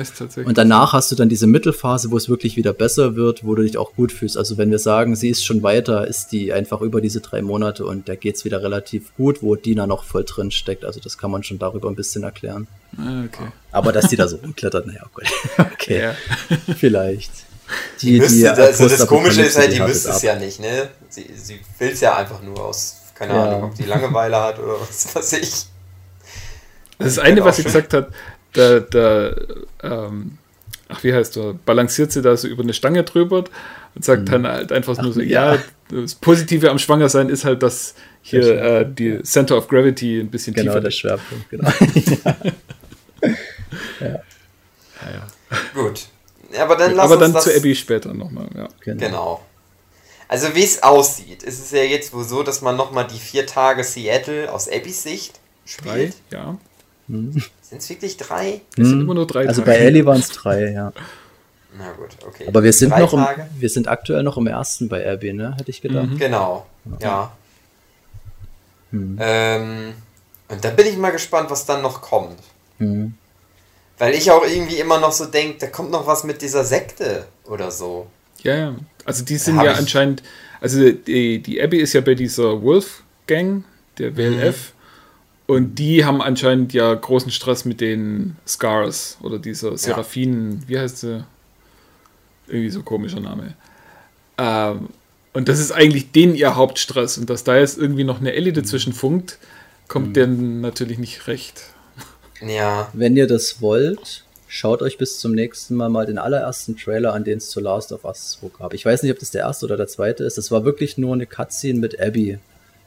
Und 0.45 0.59
danach 0.59 0.93
hast 0.93 1.12
du 1.12 1.17
dann 1.17 1.29
diese 1.29 1.47
Mittelphase, 1.47 2.11
wo 2.11 2.17
es 2.17 2.29
wirklich 2.29 2.57
wieder 2.57 2.73
besser 2.73 3.15
wird, 3.15 3.45
wo 3.45 3.55
du 3.55 3.62
dich 3.62 3.77
auch 3.77 3.95
gut 3.95 4.11
fühlst. 4.11 4.39
Also 4.39 4.57
wenn 4.57 4.71
wir 4.71 4.79
sagen, 4.79 5.17
sie 5.17 5.29
ist 5.29 5.45
schon 5.45 5.62
weiter, 5.62 6.07
ist 6.07 6.33
die 6.33 6.53
einfach 6.53 6.81
über 6.81 7.01
diese 7.01 7.21
drei 7.21 7.43
Monate 7.43 7.85
und 7.85 8.09
da 8.09 8.15
geht 8.15 8.37
es 8.37 8.45
wieder 8.45 8.62
relativ 8.62 9.15
gut, 9.17 9.43
wo 9.43 9.55
Dina 9.55 9.87
noch 9.87 10.05
voll 10.05 10.25
drin 10.25 10.51
steckt. 10.51 10.85
Also 10.85 10.99
das 10.99 11.19
kann 11.19 11.31
man 11.31 11.43
schon 11.43 11.59
darüber 11.59 11.89
ein 11.89 11.97
bisschen 11.97 12.23
erklären. 12.23 12.67
Ah, 12.97 13.25
okay. 13.27 13.49
Aber 13.71 13.93
dass 13.93 14.09
die 14.09 14.17
da 14.17 14.27
so 14.27 14.37
rumklettert, 14.37 14.87
naja, 14.87 15.05
gut. 15.12 15.25
okay. 15.59 16.01
Ja. 16.01 16.15
Vielleicht. 16.75 17.49
Die, 18.01 18.18
die, 18.18 18.28
die 18.28 18.48
also 18.48 18.88
das 18.88 19.06
Komische 19.06 19.42
ist 19.42 19.59
halt, 19.59 19.72
die 19.72 19.80
müsste 19.80 20.10
es 20.10 20.22
ja 20.22 20.36
nicht, 20.36 20.60
ne? 20.60 20.88
Sie, 21.09 21.30
sie 21.36 21.60
will 21.78 21.90
es 21.90 22.01
ja 22.01 22.16
einfach 22.16 22.42
nur 22.42 22.59
aus, 22.59 22.97
keine 23.14 23.34
ja. 23.34 23.44
Ahnung, 23.44 23.64
ob 23.64 23.74
die 23.74 23.84
Langeweile 23.84 24.40
hat 24.40 24.59
oder 24.59 24.80
was 24.80 25.14
weiß 25.14 25.32
ich. 25.34 25.66
Das, 26.98 27.14
das 27.14 27.18
eine, 27.18 27.44
was 27.44 27.56
sie 27.56 27.64
gesagt 27.64 27.94
hat, 27.94 28.09
da, 28.52 28.80
da 28.80 29.34
ähm, 29.82 30.38
ach, 30.88 31.02
wie 31.05 31.14
heißt 31.14 31.36
du, 31.36 31.59
balanciert 31.64 32.12
sie 32.12 32.22
da 32.22 32.36
so 32.36 32.48
über 32.48 32.62
eine 32.62 32.74
Stange 32.74 33.05
drüber 33.05 33.44
und 33.94 34.05
sagt 34.05 34.28
hm. 34.28 34.42
dann 34.42 34.47
halt 34.47 34.72
einfach 34.72 34.97
ach, 34.98 35.02
nur 35.02 35.12
so, 35.12 35.20
ja. 35.20 35.55
ja. 35.55 35.62
das 35.90 36.14
Positive 36.14 36.70
am 36.70 36.78
Schwangersein 36.78 37.28
ist 37.28 37.44
halt, 37.44 37.62
dass 37.62 37.94
hier 38.22 38.62
äh, 38.62 38.86
die 38.88 39.22
Center 39.22 39.56
of 39.56 39.68
Gravity 39.68 40.20
ein 40.20 40.30
bisschen 40.30 40.55
genau, 40.55 40.72
tiefer 40.72 40.80
der 40.80 40.90
Schwerpunkt, 40.90 41.48
genau. 41.51 41.70
ja. 44.01 44.06
ja. 44.06 44.20
ja. 45.02 45.26
Gut, 45.74 46.06
aber 46.59 46.77
dann 46.77 46.94
lass 46.94 47.05
Aber 47.06 47.16
dann 47.16 47.32
das, 47.32 47.44
zu 47.44 47.55
Abby 47.55 47.74
später 47.74 48.14
nochmal, 48.14 48.48
ja. 48.56 48.68
Genau. 48.81 49.06
genau. 49.06 49.40
Also 50.28 50.55
wie 50.55 50.62
es 50.62 50.82
aussieht, 50.82 51.43
ist 51.43 51.59
es 51.59 51.70
ja 51.72 51.82
jetzt 51.82 52.12
wohl 52.12 52.24
so, 52.24 52.43
dass 52.43 52.62
man 52.62 52.77
nochmal 52.77 53.06
die 53.06 53.18
vier 53.18 53.47
Tage 53.47 53.82
Seattle 53.82 54.52
aus 54.52 54.68
Abbys 54.68 55.02
Sicht 55.02 55.40
spielt. 55.64 56.14
Drei, 56.31 56.36
ja. 56.36 56.56
Hm. 57.09 57.43
Sind 57.62 57.78
es 57.82 57.89
wirklich 57.89 58.16
drei? 58.16 58.60
Es 58.77 58.86
sind 58.86 58.93
hm. 58.93 59.01
immer 59.02 59.14
nur 59.14 59.27
drei 59.27 59.48
Also 59.48 59.62
Tage. 59.62 59.72
bei 59.72 59.78
Ellie 59.78 60.06
waren 60.06 60.20
es 60.20 60.28
drei, 60.28 60.70
ja. 60.70 60.93
Na 61.77 61.93
gut, 61.93 62.10
okay. 62.27 62.47
Aber 62.47 62.62
wir 62.62 62.72
sind 62.72 62.90
drei 62.90 63.01
noch 63.01 63.12
im, 63.12 63.24
wir 63.59 63.68
sind 63.68 63.89
aktuell 63.89 64.22
noch 64.22 64.36
im 64.36 64.47
ersten 64.47 64.89
bei 64.89 65.09
Abby, 65.09 65.32
ne? 65.32 65.56
Hätte 65.56 65.70
ich 65.70 65.81
gedacht. 65.82 66.10
Mhm. 66.10 66.18
Genau, 66.18 66.66
ja. 67.01 67.09
ja. 67.09 67.32
Hm. 68.90 69.18
Ähm, 69.20 69.94
und 70.48 70.64
da 70.64 70.70
bin 70.70 70.86
ich 70.86 70.97
mal 70.97 71.10
gespannt, 71.10 71.51
was 71.51 71.66
dann 71.66 71.82
noch 71.82 72.02
kommt. 72.02 72.39
Hm. 72.78 73.14
Weil 74.01 74.14
ich 74.14 74.31
auch 74.31 74.43
irgendwie 74.47 74.77
immer 74.77 74.98
noch 74.98 75.12
so 75.12 75.27
denke, 75.27 75.59
da 75.59 75.66
kommt 75.66 75.90
noch 75.90 76.06
was 76.06 76.24
mit 76.24 76.40
dieser 76.40 76.64
Sekte 76.64 77.27
oder 77.44 77.70
so. 77.70 78.06
Ja, 78.43 78.56
ja. 78.56 78.74
Also 79.05 79.27
die 79.27 79.36
sind 79.36 79.62
ja 79.62 79.72
anscheinend, 79.72 80.22
also 80.59 80.90
die, 80.90 81.40
die 81.40 81.62
Abby 81.62 81.77
ist 81.77 81.93
ja 81.93 82.01
bei 82.01 82.14
dieser 82.14 82.62
Wolf 82.62 83.02
Gang, 83.27 83.62
der 83.98 84.16
WLF. 84.16 84.72
Mhm. 84.72 85.55
Und 85.55 85.74
die 85.74 86.06
haben 86.06 86.22
anscheinend 86.22 86.72
ja 86.72 86.94
großen 86.94 87.31
Stress 87.31 87.66
mit 87.66 87.82
den 87.82 88.36
Scars 88.47 89.18
oder 89.20 89.39
dieser 89.39 89.77
Seraphinen, 89.77 90.60
ja. 90.62 90.68
wie 90.68 90.78
heißt 90.78 90.98
sie? 91.01 91.24
Irgendwie 92.47 92.70
so 92.70 92.82
komischer 92.82 93.20
Name. 93.20 93.55
Ähm, 94.39 94.89
und 95.35 95.48
das 95.51 95.60
ist 95.60 95.72
eigentlich 95.72 96.10
den 96.10 96.35
ihr 96.35 96.56
Hauptstress. 96.56 97.18
Und 97.18 97.28
dass 97.28 97.44
da 97.44 97.59
jetzt 97.59 97.77
irgendwie 97.77 98.05
noch 98.05 98.20
eine 98.20 98.32
Ellie 98.32 98.55
dazwischen 98.55 98.94
funkt, 98.94 99.39
kommt 99.89 100.09
mhm. 100.09 100.14
der 100.14 100.27
natürlich 100.27 100.98
nicht 100.98 101.27
recht. 101.27 101.64
Ja. 102.41 102.91
Wenn 102.93 103.17
ihr 103.17 103.27
das 103.27 103.61
wollt, 103.61 104.25
schaut 104.49 104.83
euch 104.83 104.99
bis 104.99 105.19
zum 105.19 105.33
nächsten 105.33 105.75
Mal 105.75 105.89
mal 105.89 106.07
den 106.07 106.19
allerersten 106.19 106.77
Trailer 106.77 107.12
an, 107.12 107.25
den 107.25 107.39
es 107.39 107.51
zu 107.51 107.61
Last 107.61 107.93
of 107.93 108.05
Us 108.05 108.39
2 108.41 108.59
gab. 108.59 108.75
Ich 108.75 108.85
weiß 108.85 109.03
nicht, 109.03 109.12
ob 109.12 109.19
das 109.19 109.31
der 109.31 109.43
erste 109.43 109.67
oder 109.67 109.77
der 109.77 109.89
zweite 109.89 110.25
ist. 110.25 110.39
Das 110.39 110.51
war 110.51 110.65
wirklich 110.65 110.99
nur 110.99 111.15
eine 111.15 111.27
Cutscene 111.27 111.79
mit 111.79 112.01
Abby. 112.01 112.39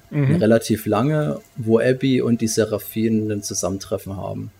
Mhm. 0.09 0.35
Relativ 0.35 0.85
lange, 0.85 1.39
wo 1.55 1.79
Abby 1.79 2.21
und 2.21 2.41
die 2.41 2.47
Seraphinen 2.47 3.31
ein 3.31 3.43
Zusammentreffen 3.43 4.17
haben. 4.17 4.51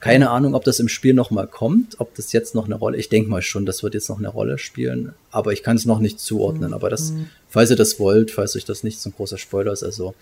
Keine 0.00 0.30
Ahnung, 0.30 0.54
ob 0.54 0.64
das 0.64 0.78
im 0.78 0.88
Spiel 0.88 1.14
nochmal 1.14 1.46
kommt, 1.46 2.00
ob 2.00 2.14
das 2.14 2.32
jetzt 2.32 2.54
noch 2.54 2.66
eine 2.66 2.74
Rolle, 2.74 2.98
ich 2.98 3.08
denke 3.08 3.30
mal 3.30 3.42
schon, 3.42 3.64
das 3.64 3.82
wird 3.82 3.94
jetzt 3.94 4.08
noch 4.08 4.18
eine 4.18 4.28
Rolle 4.28 4.58
spielen, 4.58 5.14
aber 5.30 5.52
ich 5.52 5.62
kann 5.62 5.76
es 5.76 5.86
noch 5.86 6.00
nicht 6.00 6.20
zuordnen. 6.20 6.74
Aber 6.74 6.90
das, 6.90 7.12
mhm. 7.12 7.28
falls 7.48 7.70
ihr 7.70 7.76
das 7.76 7.98
wollt, 7.98 8.30
falls 8.30 8.56
euch 8.56 8.64
das 8.64 8.82
nicht 8.82 9.00
so 9.00 9.10
ein 9.10 9.14
großer 9.16 9.38
Spoiler 9.38 9.72
ist, 9.72 9.82
also 9.82 10.14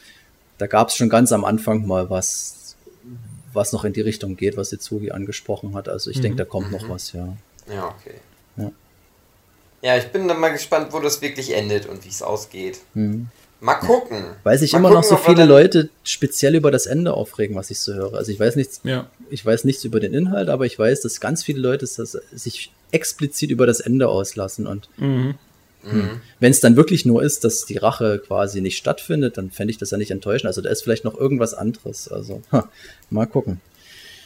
da 0.59 0.67
gab 0.67 0.89
es 0.89 0.97
schon 0.97 1.09
ganz 1.09 1.33
am 1.33 1.45
Anfang 1.45 1.87
mal 1.87 2.09
was, 2.11 2.64
was 3.55 3.73
noch 3.73 3.85
in 3.85 3.93
die 3.93 4.01
Richtung 4.01 4.37
geht, 4.37 4.57
was 4.57 4.73
Itsugi 4.73 5.11
angesprochen 5.11 5.75
hat. 5.75 5.89
Also 5.89 6.11
ich 6.11 6.19
mhm. 6.19 6.23
denke, 6.23 6.39
da 6.39 6.45
kommt 6.45 6.67
mhm. 6.67 6.73
noch 6.73 6.89
was, 6.89 7.13
ja. 7.13 7.37
Ja, 7.73 7.89
okay. 7.89 8.15
Ja. 8.57 8.71
ja. 9.83 9.97
ich 9.97 10.09
bin 10.09 10.29
dann 10.29 10.41
mal 10.41 10.53
gespannt, 10.53 10.93
wo 10.93 11.01
das 11.01 11.23
wirklich 11.23 11.55
endet 11.55 11.87
und 11.87 12.05
wie 12.05 12.09
es 12.09 12.23
ausgeht. 12.23 12.81
Mhm. 12.95 13.29
Mal 13.61 13.77
gucken. 13.77 14.25
Weil 14.43 14.59
sich 14.59 14.75
immer 14.75 14.91
gucken, 14.91 14.97
noch 14.97 15.05
so 15.05 15.17
viele 15.17 15.47
Leute 15.47 15.89
speziell 16.03 16.55
über 16.55 16.71
das 16.71 16.85
Ende 16.85 17.15
aufregen, 17.15 17.57
was 17.57 17.71
ich 17.71 17.81
so 17.81 17.95
höre. 17.95 18.15
Also 18.15 18.31
ich 18.31 18.39
weiß 18.39 18.57
nichts, 18.57 18.81
ja. 18.85 19.09
ich 19.31 19.45
weiß 19.45 19.65
nichts 19.65 19.85
über 19.85 20.01
den 20.01 20.13
Inhalt, 20.13 20.51
aber 20.51 20.67
ich 20.67 20.79
weiß, 20.79 21.01
dass 21.01 21.19
ganz 21.19 21.43
viele 21.43 21.61
Leute 21.61 21.87
sich 21.87 22.73
explizit 22.91 23.51
über 23.51 23.67
das 23.67 23.81
Ende 23.81 24.09
auslassen 24.09 24.67
und 24.67 24.89
mhm. 24.99 25.37
Mhm. 25.85 26.21
Wenn 26.41 26.51
es 26.51 26.61
dann 26.61 26.77
wirklich 26.77 27.05
nur 27.05 27.23
ist, 27.23 27.45
dass 27.45 27.67
die 27.67 27.77
Rache 27.77 28.19
quasi 28.19 28.61
nicht 28.61 28.79
stattfindet, 28.79 29.37
dann 29.37 29.51
fände 29.51 29.71
ich 29.71 29.79
das 29.79 29.91
ja 29.91 29.99
nicht 29.99 30.11
enttäuschend. 30.11 30.47
Also 30.47 30.61
da 30.61 30.71
ist 30.71 30.83
vielleicht 30.83 31.05
noch 31.05 31.19
irgendwas 31.19 31.55
anderes. 31.55 32.09
Also 32.09 32.43
ha, 32.53 32.69
mal 33.11 33.27
gucken. 33.27 33.61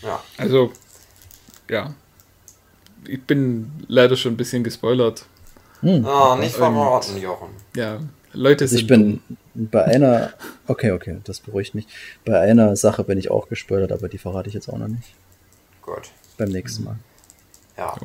Ja. 0.02 0.22
Also, 0.36 0.72
ja. 1.68 1.94
Ich 3.06 3.22
bin 3.22 3.70
leider 3.86 4.16
schon 4.16 4.34
ein 4.34 4.36
bisschen 4.36 4.64
gespoilert. 4.64 5.24
Hm. 5.80 6.04
Oh, 6.04 6.36
nicht 6.36 6.56
verraten, 6.56 7.16
Jochen. 7.18 7.50
Ja, 7.76 8.00
Leute 8.32 8.64
also 8.64 8.76
sind. 8.76 8.82
Ich 8.82 8.86
bin 8.86 9.22
bei 9.54 9.84
einer. 9.84 10.32
Okay, 10.66 10.90
okay, 10.90 11.18
das 11.24 11.40
beruhigt 11.40 11.74
mich. 11.74 11.86
Bei 12.24 12.40
einer 12.40 12.76
Sache 12.76 13.04
bin 13.04 13.18
ich 13.18 13.30
auch 13.30 13.48
gespoilert, 13.48 13.92
aber 13.92 14.08
die 14.08 14.18
verrate 14.18 14.48
ich 14.48 14.54
jetzt 14.54 14.68
auch 14.68 14.78
noch 14.78 14.88
nicht. 14.88 15.14
Gut. 15.82 16.10
Beim 16.36 16.50
nächsten 16.50 16.84
Mal. 16.84 16.98
Ja. 17.76 17.96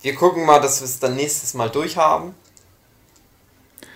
Wir 0.00 0.14
gucken 0.14 0.46
mal, 0.46 0.60
dass 0.60 0.80
wir 0.80 0.86
es 0.86 0.98
dann 0.98 1.16
nächstes 1.16 1.54
Mal 1.54 1.68
durchhaben. 1.68 2.34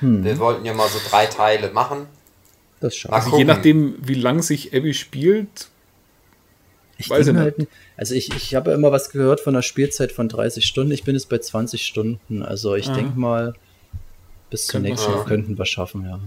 Hm. 0.02 0.24
Wir 0.24 0.38
wollten 0.38 0.66
ja 0.66 0.74
mal 0.74 0.88
so 0.88 0.98
drei 1.08 1.26
Teile 1.26 1.70
machen. 1.70 2.06
Das 2.80 2.96
schafft. 2.96 3.14
Also 3.14 3.38
je 3.38 3.44
nachdem, 3.44 3.94
wie 4.00 4.14
lang 4.14 4.42
sich 4.42 4.74
Abby 4.74 4.92
spielt. 4.92 5.68
Ich 6.98 7.08
weiß 7.08 7.28
ich 7.28 7.34
halt, 7.34 7.56
also 7.96 8.14
ich, 8.14 8.34
ich 8.34 8.54
habe 8.54 8.72
immer 8.72 8.92
was 8.92 9.10
gehört 9.10 9.40
von 9.40 9.54
einer 9.54 9.62
Spielzeit 9.62 10.12
von 10.12 10.28
30 10.28 10.64
Stunden. 10.64 10.92
Ich 10.92 11.04
bin 11.04 11.14
jetzt 11.14 11.28
bei 11.28 11.38
20 11.38 11.84
Stunden. 11.84 12.42
Also 12.42 12.74
ich 12.74 12.88
ah. 12.88 12.94
denke 12.94 13.18
mal, 13.18 13.54
bis 14.50 14.66
zur 14.66 14.80
nächsten 14.80 15.10
Mal 15.10 15.24
könnten 15.24 15.56
wir 15.56 15.64
schaffen, 15.64 16.04
ja. 16.04 16.20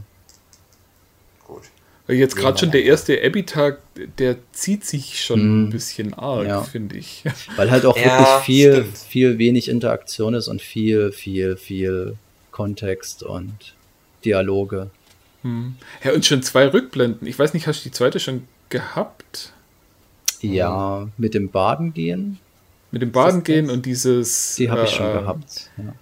Gut. 1.46 1.64
Weil 2.08 2.18
jetzt 2.18 2.36
gerade 2.36 2.58
schon 2.58 2.72
der 2.72 2.84
erste 2.84 3.22
Abby-Tag, 3.22 3.80
der 4.18 4.38
zieht 4.52 4.86
sich 4.86 5.24
schon 5.24 5.40
mm. 5.40 5.64
ein 5.64 5.70
bisschen 5.70 6.14
arg, 6.14 6.48
ja. 6.48 6.64
finde 6.64 6.98
ich. 6.98 7.24
Weil 7.56 7.72
halt 7.72 7.86
auch 7.86 7.98
ja, 7.98 8.20
wirklich 8.20 8.46
viel, 8.46 8.74
stimmt. 8.74 8.98
viel 8.98 9.38
wenig 9.38 9.70
Interaktion 9.70 10.34
ist 10.34 10.48
und 10.48 10.62
viel, 10.62 11.12
viel, 11.12 11.58
viel 11.58 12.18
Kontext 12.56 13.22
und 13.22 13.76
Dialoge. 14.24 14.90
Hm. 15.42 15.76
Ja, 16.06 16.14
und 16.14 16.26
schon 16.26 16.42
zwei 16.42 16.70
Rückblenden. 16.70 17.28
Ich 17.28 17.38
weiß 17.38 17.54
nicht, 17.54 17.68
hast 17.68 17.82
du 17.82 17.90
die 17.90 17.92
zweite 17.92 18.22
schon 18.22 18.48
gehabt? 18.70 19.52
Ja, 20.40 21.02
hm. 21.02 21.12
mit 21.18 21.34
dem 21.34 21.52
Baden 21.52 21.94
gehen. 21.94 22.40
Mit 22.92 23.02
dem 23.02 23.12
Baden 23.12 23.44
gehen 23.44 23.70
und 23.70 23.86
dieses. 23.86 24.56
Die 24.56 24.72
habe 24.72 24.86
ich 24.86 24.94
äh, 24.94 24.96
schon 24.96 25.12
gehabt. 25.12 25.70
Ja. 25.78 25.94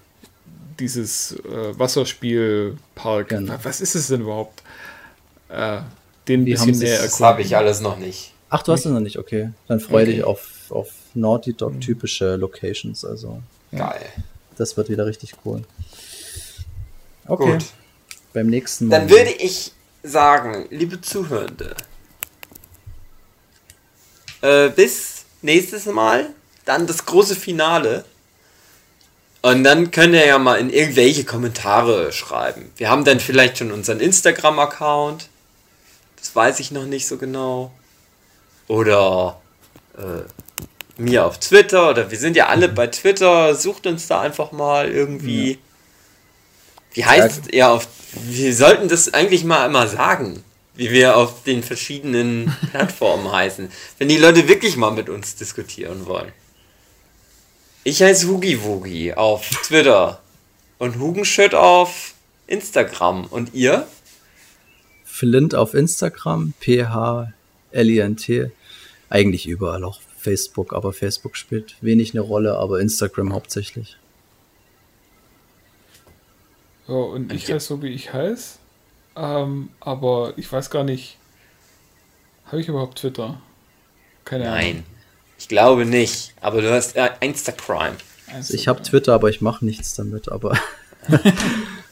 Dieses 0.80 1.32
äh, 1.38 1.80
Wasserspielpark. 1.80 3.30
Genau. 3.30 3.56
Was 3.64 3.82
ist 3.82 3.96
es 3.96 4.10
denn 4.10 4.22
überhaupt? 4.22 4.62
Äh, 5.50 5.80
den 6.28 6.42
ein 6.42 6.46
bisschen 6.46 6.78
näher 6.78 7.02
Das 7.02 7.20
habe 7.20 7.42
ich 7.42 7.58
alles 7.58 7.82
noch 7.82 7.98
nicht. 7.98 8.32
Ach, 8.52 8.62
du 8.62 8.74
hast 8.74 8.86
es 8.86 8.92
noch 8.92 9.00
nicht, 9.00 9.18
okay. 9.18 9.50
Dann 9.68 9.80
freue 9.80 10.04
okay. 10.04 10.14
dich 10.14 10.24
auf, 10.24 10.68
auf 10.70 10.92
Naughty 11.16 11.54
Dog 11.54 11.82
typische 11.82 12.36
Locations. 12.36 13.04
Also. 13.04 13.42
Geil. 13.72 14.06
Das 14.56 14.78
wird 14.78 14.90
wieder 14.90 15.08
richtig 15.08 15.34
cool. 15.46 15.64
Okay. 17.28 17.54
Gut. 17.54 17.66
Beim 18.34 18.48
nächsten 18.48 18.88
Mal. 18.88 19.00
Dann 19.00 19.10
würde 19.10 19.32
ich 19.32 19.72
sagen, 20.02 20.66
liebe 20.70 21.00
Zuhörende, 21.02 21.76
äh, 24.41 24.70
bis 24.70 25.24
nächstes 25.41 25.86
Mal, 25.86 26.30
dann 26.66 26.88
das 26.88 27.06
große 27.06 27.36
Finale. 27.36 28.06
Und 29.41 29.64
dann 29.64 29.91
könnt 29.91 30.14
ihr 30.14 30.26
ja 30.26 30.40
mal 30.40 30.56
in 30.60 30.70
irgendwelche 30.70 31.26
Kommentare 31.26 32.12
schreiben. 32.14 32.72
Wir 32.78 32.90
haben 32.90 33.04
dann 33.04 33.20
vielleicht 33.20 33.58
schon 33.58 33.72
unseren 33.72 34.00
Instagram-Account. 34.00 35.28
Das 36.18 36.34
weiß 36.36 36.62
ich 36.62 36.72
noch 36.72 36.86
nicht 36.86 37.08
so 37.08 37.18
genau. 37.18 37.72
Oder 38.70 39.41
äh, 39.98 41.02
mir 41.02 41.26
auf 41.26 41.40
Twitter. 41.40 41.90
Oder 41.90 42.10
wir 42.10 42.18
sind 42.18 42.38
ja 42.38 42.48
alle 42.48 42.70
bei 42.70 42.88
Twitter. 42.88 43.54
Sucht 43.56 43.86
uns 43.86 44.08
da 44.08 44.22
einfach 44.22 44.54
mal 44.54 44.90
irgendwie. 44.90 45.52
Ja. 45.52 45.58
Wie 46.94 47.06
heißt 47.06 47.53
ja 47.53 47.72
auf. 47.72 47.88
Wir 48.14 48.56
sollten 48.56 48.88
das 48.90 49.14
eigentlich 49.14 49.44
mal 49.44 49.65
immer 49.65 49.88
sagen, 49.88 50.44
wie 50.76 50.91
wir 50.91 51.18
auf 51.18 51.44
den 51.44 51.64
verschiedenen 51.64 52.56
Plattformen 52.72 53.32
heißen. 53.32 53.70
Wenn 53.98 54.10
die 54.10 54.18
Leute 54.18 54.48
wirklich 54.48 54.78
mal 54.78 54.91
mit 54.91 55.10
uns 55.10 55.36
diskutieren 55.36 56.06
wollen. 56.06 56.32
Ich 57.84 58.02
heiße 58.02 58.28
Hugi 58.28 58.64
Wugi 58.64 59.14
auf 59.14 59.49
Twitter 59.65 60.22
und 60.78 60.99
Hugenschütt 60.99 61.53
auf 61.53 62.14
Instagram. 62.48 63.26
Und 63.26 63.53
ihr? 63.53 63.88
Flint 65.03 65.53
auf 65.56 65.74
Instagram, 65.74 66.53
P-H-L-I-N-T. 66.60 68.52
Eigentlich 69.10 69.48
überall 69.48 69.84
auch 69.84 69.99
Facebook, 70.18 70.74
aber 70.74 70.94
Facebook 70.94 71.36
spielt 71.36 71.76
wenig 71.82 72.14
eine 72.14 72.22
Rolle, 72.22 72.56
aber 72.57 72.80
Instagram 72.80 73.34
hauptsächlich. 73.34 73.98
So, 76.88 77.04
und 77.04 77.32
ich 77.32 77.52
heiße 77.52 77.68
so, 77.68 77.82
wie 77.82 77.88
ich 77.90 78.14
heiße. 78.14 78.60
Ähm, 79.16 79.70
aber 79.80 80.34
ich 80.38 80.52
weiß 80.52 80.70
gar 80.70 80.84
nicht. 80.84 81.18
Habe 82.46 82.62
ich 82.62 82.68
überhaupt 82.68 83.00
Twitter? 83.00 83.42
Keine 84.26 84.46
Nein, 84.46 84.72
Ahnung. 84.72 84.84
ich 85.38 85.48
glaube 85.48 85.86
nicht. 85.86 86.34
Aber 86.42 86.62
du 86.62 86.72
hast 86.72 86.96
äh, 86.96 87.10
Instagram. 87.20 87.96
Also 88.34 88.54
ich 88.54 88.68
habe 88.68 88.82
Twitter, 88.82 89.14
aber 89.14 89.30
ich 89.30 89.42
mache 89.42 89.64
nichts 89.64 89.96
damit. 89.96 90.32
Aber 90.32 90.58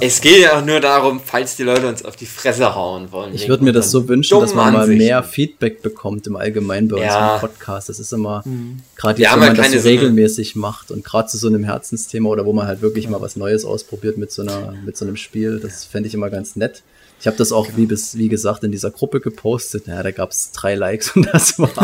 Es 0.00 0.20
geht 0.20 0.40
ja 0.40 0.58
auch 0.58 0.64
nur 0.64 0.80
darum, 0.80 1.20
falls 1.24 1.56
die 1.56 1.62
Leute 1.62 1.86
uns 1.88 2.04
auf 2.04 2.16
die 2.16 2.26
Fresse 2.26 2.74
hauen 2.74 3.12
wollen. 3.12 3.34
Ich 3.34 3.48
würde 3.48 3.64
mir 3.64 3.72
das 3.72 3.90
so 3.90 4.08
wünschen, 4.08 4.40
dass 4.40 4.54
man 4.54 4.72
mal 4.72 4.86
mehr 4.86 5.22
Feedback 5.22 5.82
bekommt 5.82 6.26
im 6.26 6.36
Allgemeinen 6.36 6.88
bei 6.88 6.98
ja. 6.98 7.34
unserem 7.34 7.40
Podcast. 7.40 7.88
Das 7.88 7.98
ist 7.98 8.12
immer, 8.12 8.42
mhm. 8.44 8.78
gerade 8.96 9.20
jetzt, 9.20 9.32
wenn 9.32 9.40
man 9.40 9.56
das 9.56 9.72
so 9.72 9.78
regelmäßig 9.80 10.56
macht 10.56 10.90
und 10.90 11.04
gerade 11.04 11.28
zu 11.28 11.36
so 11.36 11.48
einem 11.48 11.64
Herzensthema 11.64 12.28
oder 12.28 12.46
wo 12.46 12.52
man 12.52 12.66
halt 12.66 12.80
wirklich 12.80 13.04
ja. 13.04 13.10
mal 13.10 13.20
was 13.20 13.36
Neues 13.36 13.64
ausprobiert 13.64 14.16
mit 14.16 14.32
so, 14.32 14.42
einer, 14.42 14.74
mit 14.84 14.96
so 14.96 15.04
einem 15.04 15.16
Spiel, 15.16 15.60
das 15.60 15.84
fände 15.84 16.08
ich 16.08 16.14
immer 16.14 16.30
ganz 16.30 16.56
nett. 16.56 16.82
Ich 17.20 17.26
habe 17.26 17.36
das 17.36 17.50
auch, 17.50 17.66
genau. 17.66 17.78
wie, 17.78 17.86
bis, 17.86 18.16
wie 18.18 18.28
gesagt, 18.28 18.62
in 18.64 18.72
dieser 18.72 18.90
Gruppe 18.90 19.20
gepostet. 19.20 19.86
Naja, 19.86 20.02
da 20.02 20.10
gab 20.10 20.30
es 20.30 20.52
drei 20.52 20.74
Likes 20.74 21.10
und 21.16 21.26
das 21.32 21.58
war's. 21.58 21.72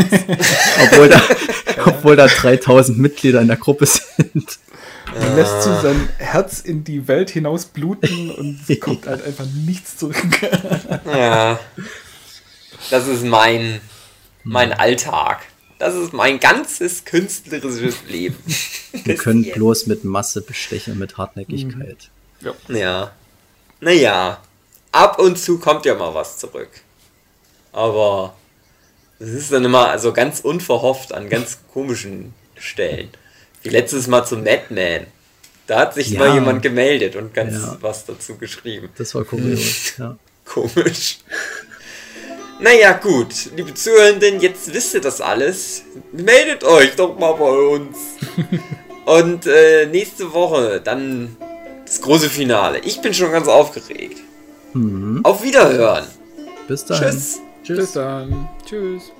obwohl, 0.84 1.08
da, 1.08 1.22
obwohl 1.86 2.16
da 2.16 2.26
3000 2.26 2.98
Mitglieder 2.98 3.40
in 3.40 3.48
der 3.48 3.56
Gruppe 3.56 3.86
sind. 3.86 4.58
Er 5.14 5.34
lässt 5.34 5.62
so 5.62 5.80
sein 5.80 6.08
Herz 6.18 6.60
in 6.60 6.84
die 6.84 7.06
Welt 7.08 7.30
hinaus 7.30 7.66
bluten 7.66 8.30
und 8.30 8.60
es 8.68 8.80
kommt 8.80 9.06
halt 9.06 9.24
einfach 9.24 9.46
nichts 9.46 9.96
zurück. 9.96 10.16
ja. 11.06 11.58
Das 12.90 13.06
ist 13.06 13.24
mein, 13.24 13.80
mein 14.44 14.72
Alltag. 14.72 15.40
Das 15.78 15.94
ist 15.94 16.12
mein 16.12 16.38
ganzes 16.38 17.04
künstlerisches 17.04 17.96
Leben. 18.08 18.36
Wir 19.04 19.16
können 19.16 19.50
bloß 19.50 19.86
mit 19.86 20.04
Masse 20.04 20.40
bestechen, 20.40 20.98
mit 20.98 21.18
Hartnäckigkeit. 21.18 22.10
Ja. 22.40 22.54
ja. 22.68 23.12
Naja. 23.80 24.40
ab 24.92 25.18
und 25.18 25.38
zu 25.38 25.58
kommt 25.58 25.84
ja 25.84 25.94
mal 25.94 26.14
was 26.14 26.38
zurück. 26.38 26.70
Aber 27.72 28.34
es 29.18 29.30
ist 29.30 29.52
dann 29.52 29.64
immer 29.64 29.88
also 29.88 30.12
ganz 30.12 30.40
unverhofft 30.40 31.12
an 31.12 31.28
ganz 31.28 31.58
komischen 31.72 32.34
Stellen. 32.56 33.10
Wie 33.62 33.68
letztes 33.68 34.06
Mal 34.06 34.24
zum 34.24 34.44
Madman. 34.44 35.06
Da 35.66 35.80
hat 35.80 35.94
sich 35.94 36.10
ja. 36.10 36.18
mal 36.18 36.34
jemand 36.34 36.62
gemeldet 36.62 37.16
und 37.16 37.32
ganz 37.32 37.54
ja. 37.54 37.78
was 37.80 38.04
dazu 38.04 38.36
geschrieben. 38.36 38.88
Das 38.98 39.14
war 39.14 39.24
komisch, 39.24 39.94
ja. 39.98 40.16
Komisch. 40.44 41.20
Naja, 42.60 42.92
gut, 42.92 43.50
liebe 43.56 43.72
Zuhörenden, 43.74 44.40
jetzt 44.40 44.72
wisst 44.72 44.94
ihr 44.94 45.00
das 45.00 45.20
alles. 45.20 45.82
Meldet 46.12 46.64
euch 46.64 46.94
doch 46.96 47.18
mal 47.18 47.32
bei 47.32 47.50
uns. 47.50 47.96
Und 49.04 49.46
äh, 49.46 49.86
nächste 49.86 50.32
Woche 50.32 50.80
dann 50.82 51.36
das 51.84 52.00
große 52.00 52.30
Finale. 52.30 52.78
Ich 52.80 53.00
bin 53.00 53.12
schon 53.12 53.32
ganz 53.32 53.48
aufgeregt. 53.48 54.18
Mhm. 54.74 55.20
Auf 55.24 55.42
Wiederhören. 55.42 56.06
Bis 56.68 56.84
dann. 56.84 57.00
Tschüss. 57.02 57.40
Tschüss. 57.64 57.78
Bis 57.78 57.92
dann. 57.92 58.48
Tschüss. 58.64 59.10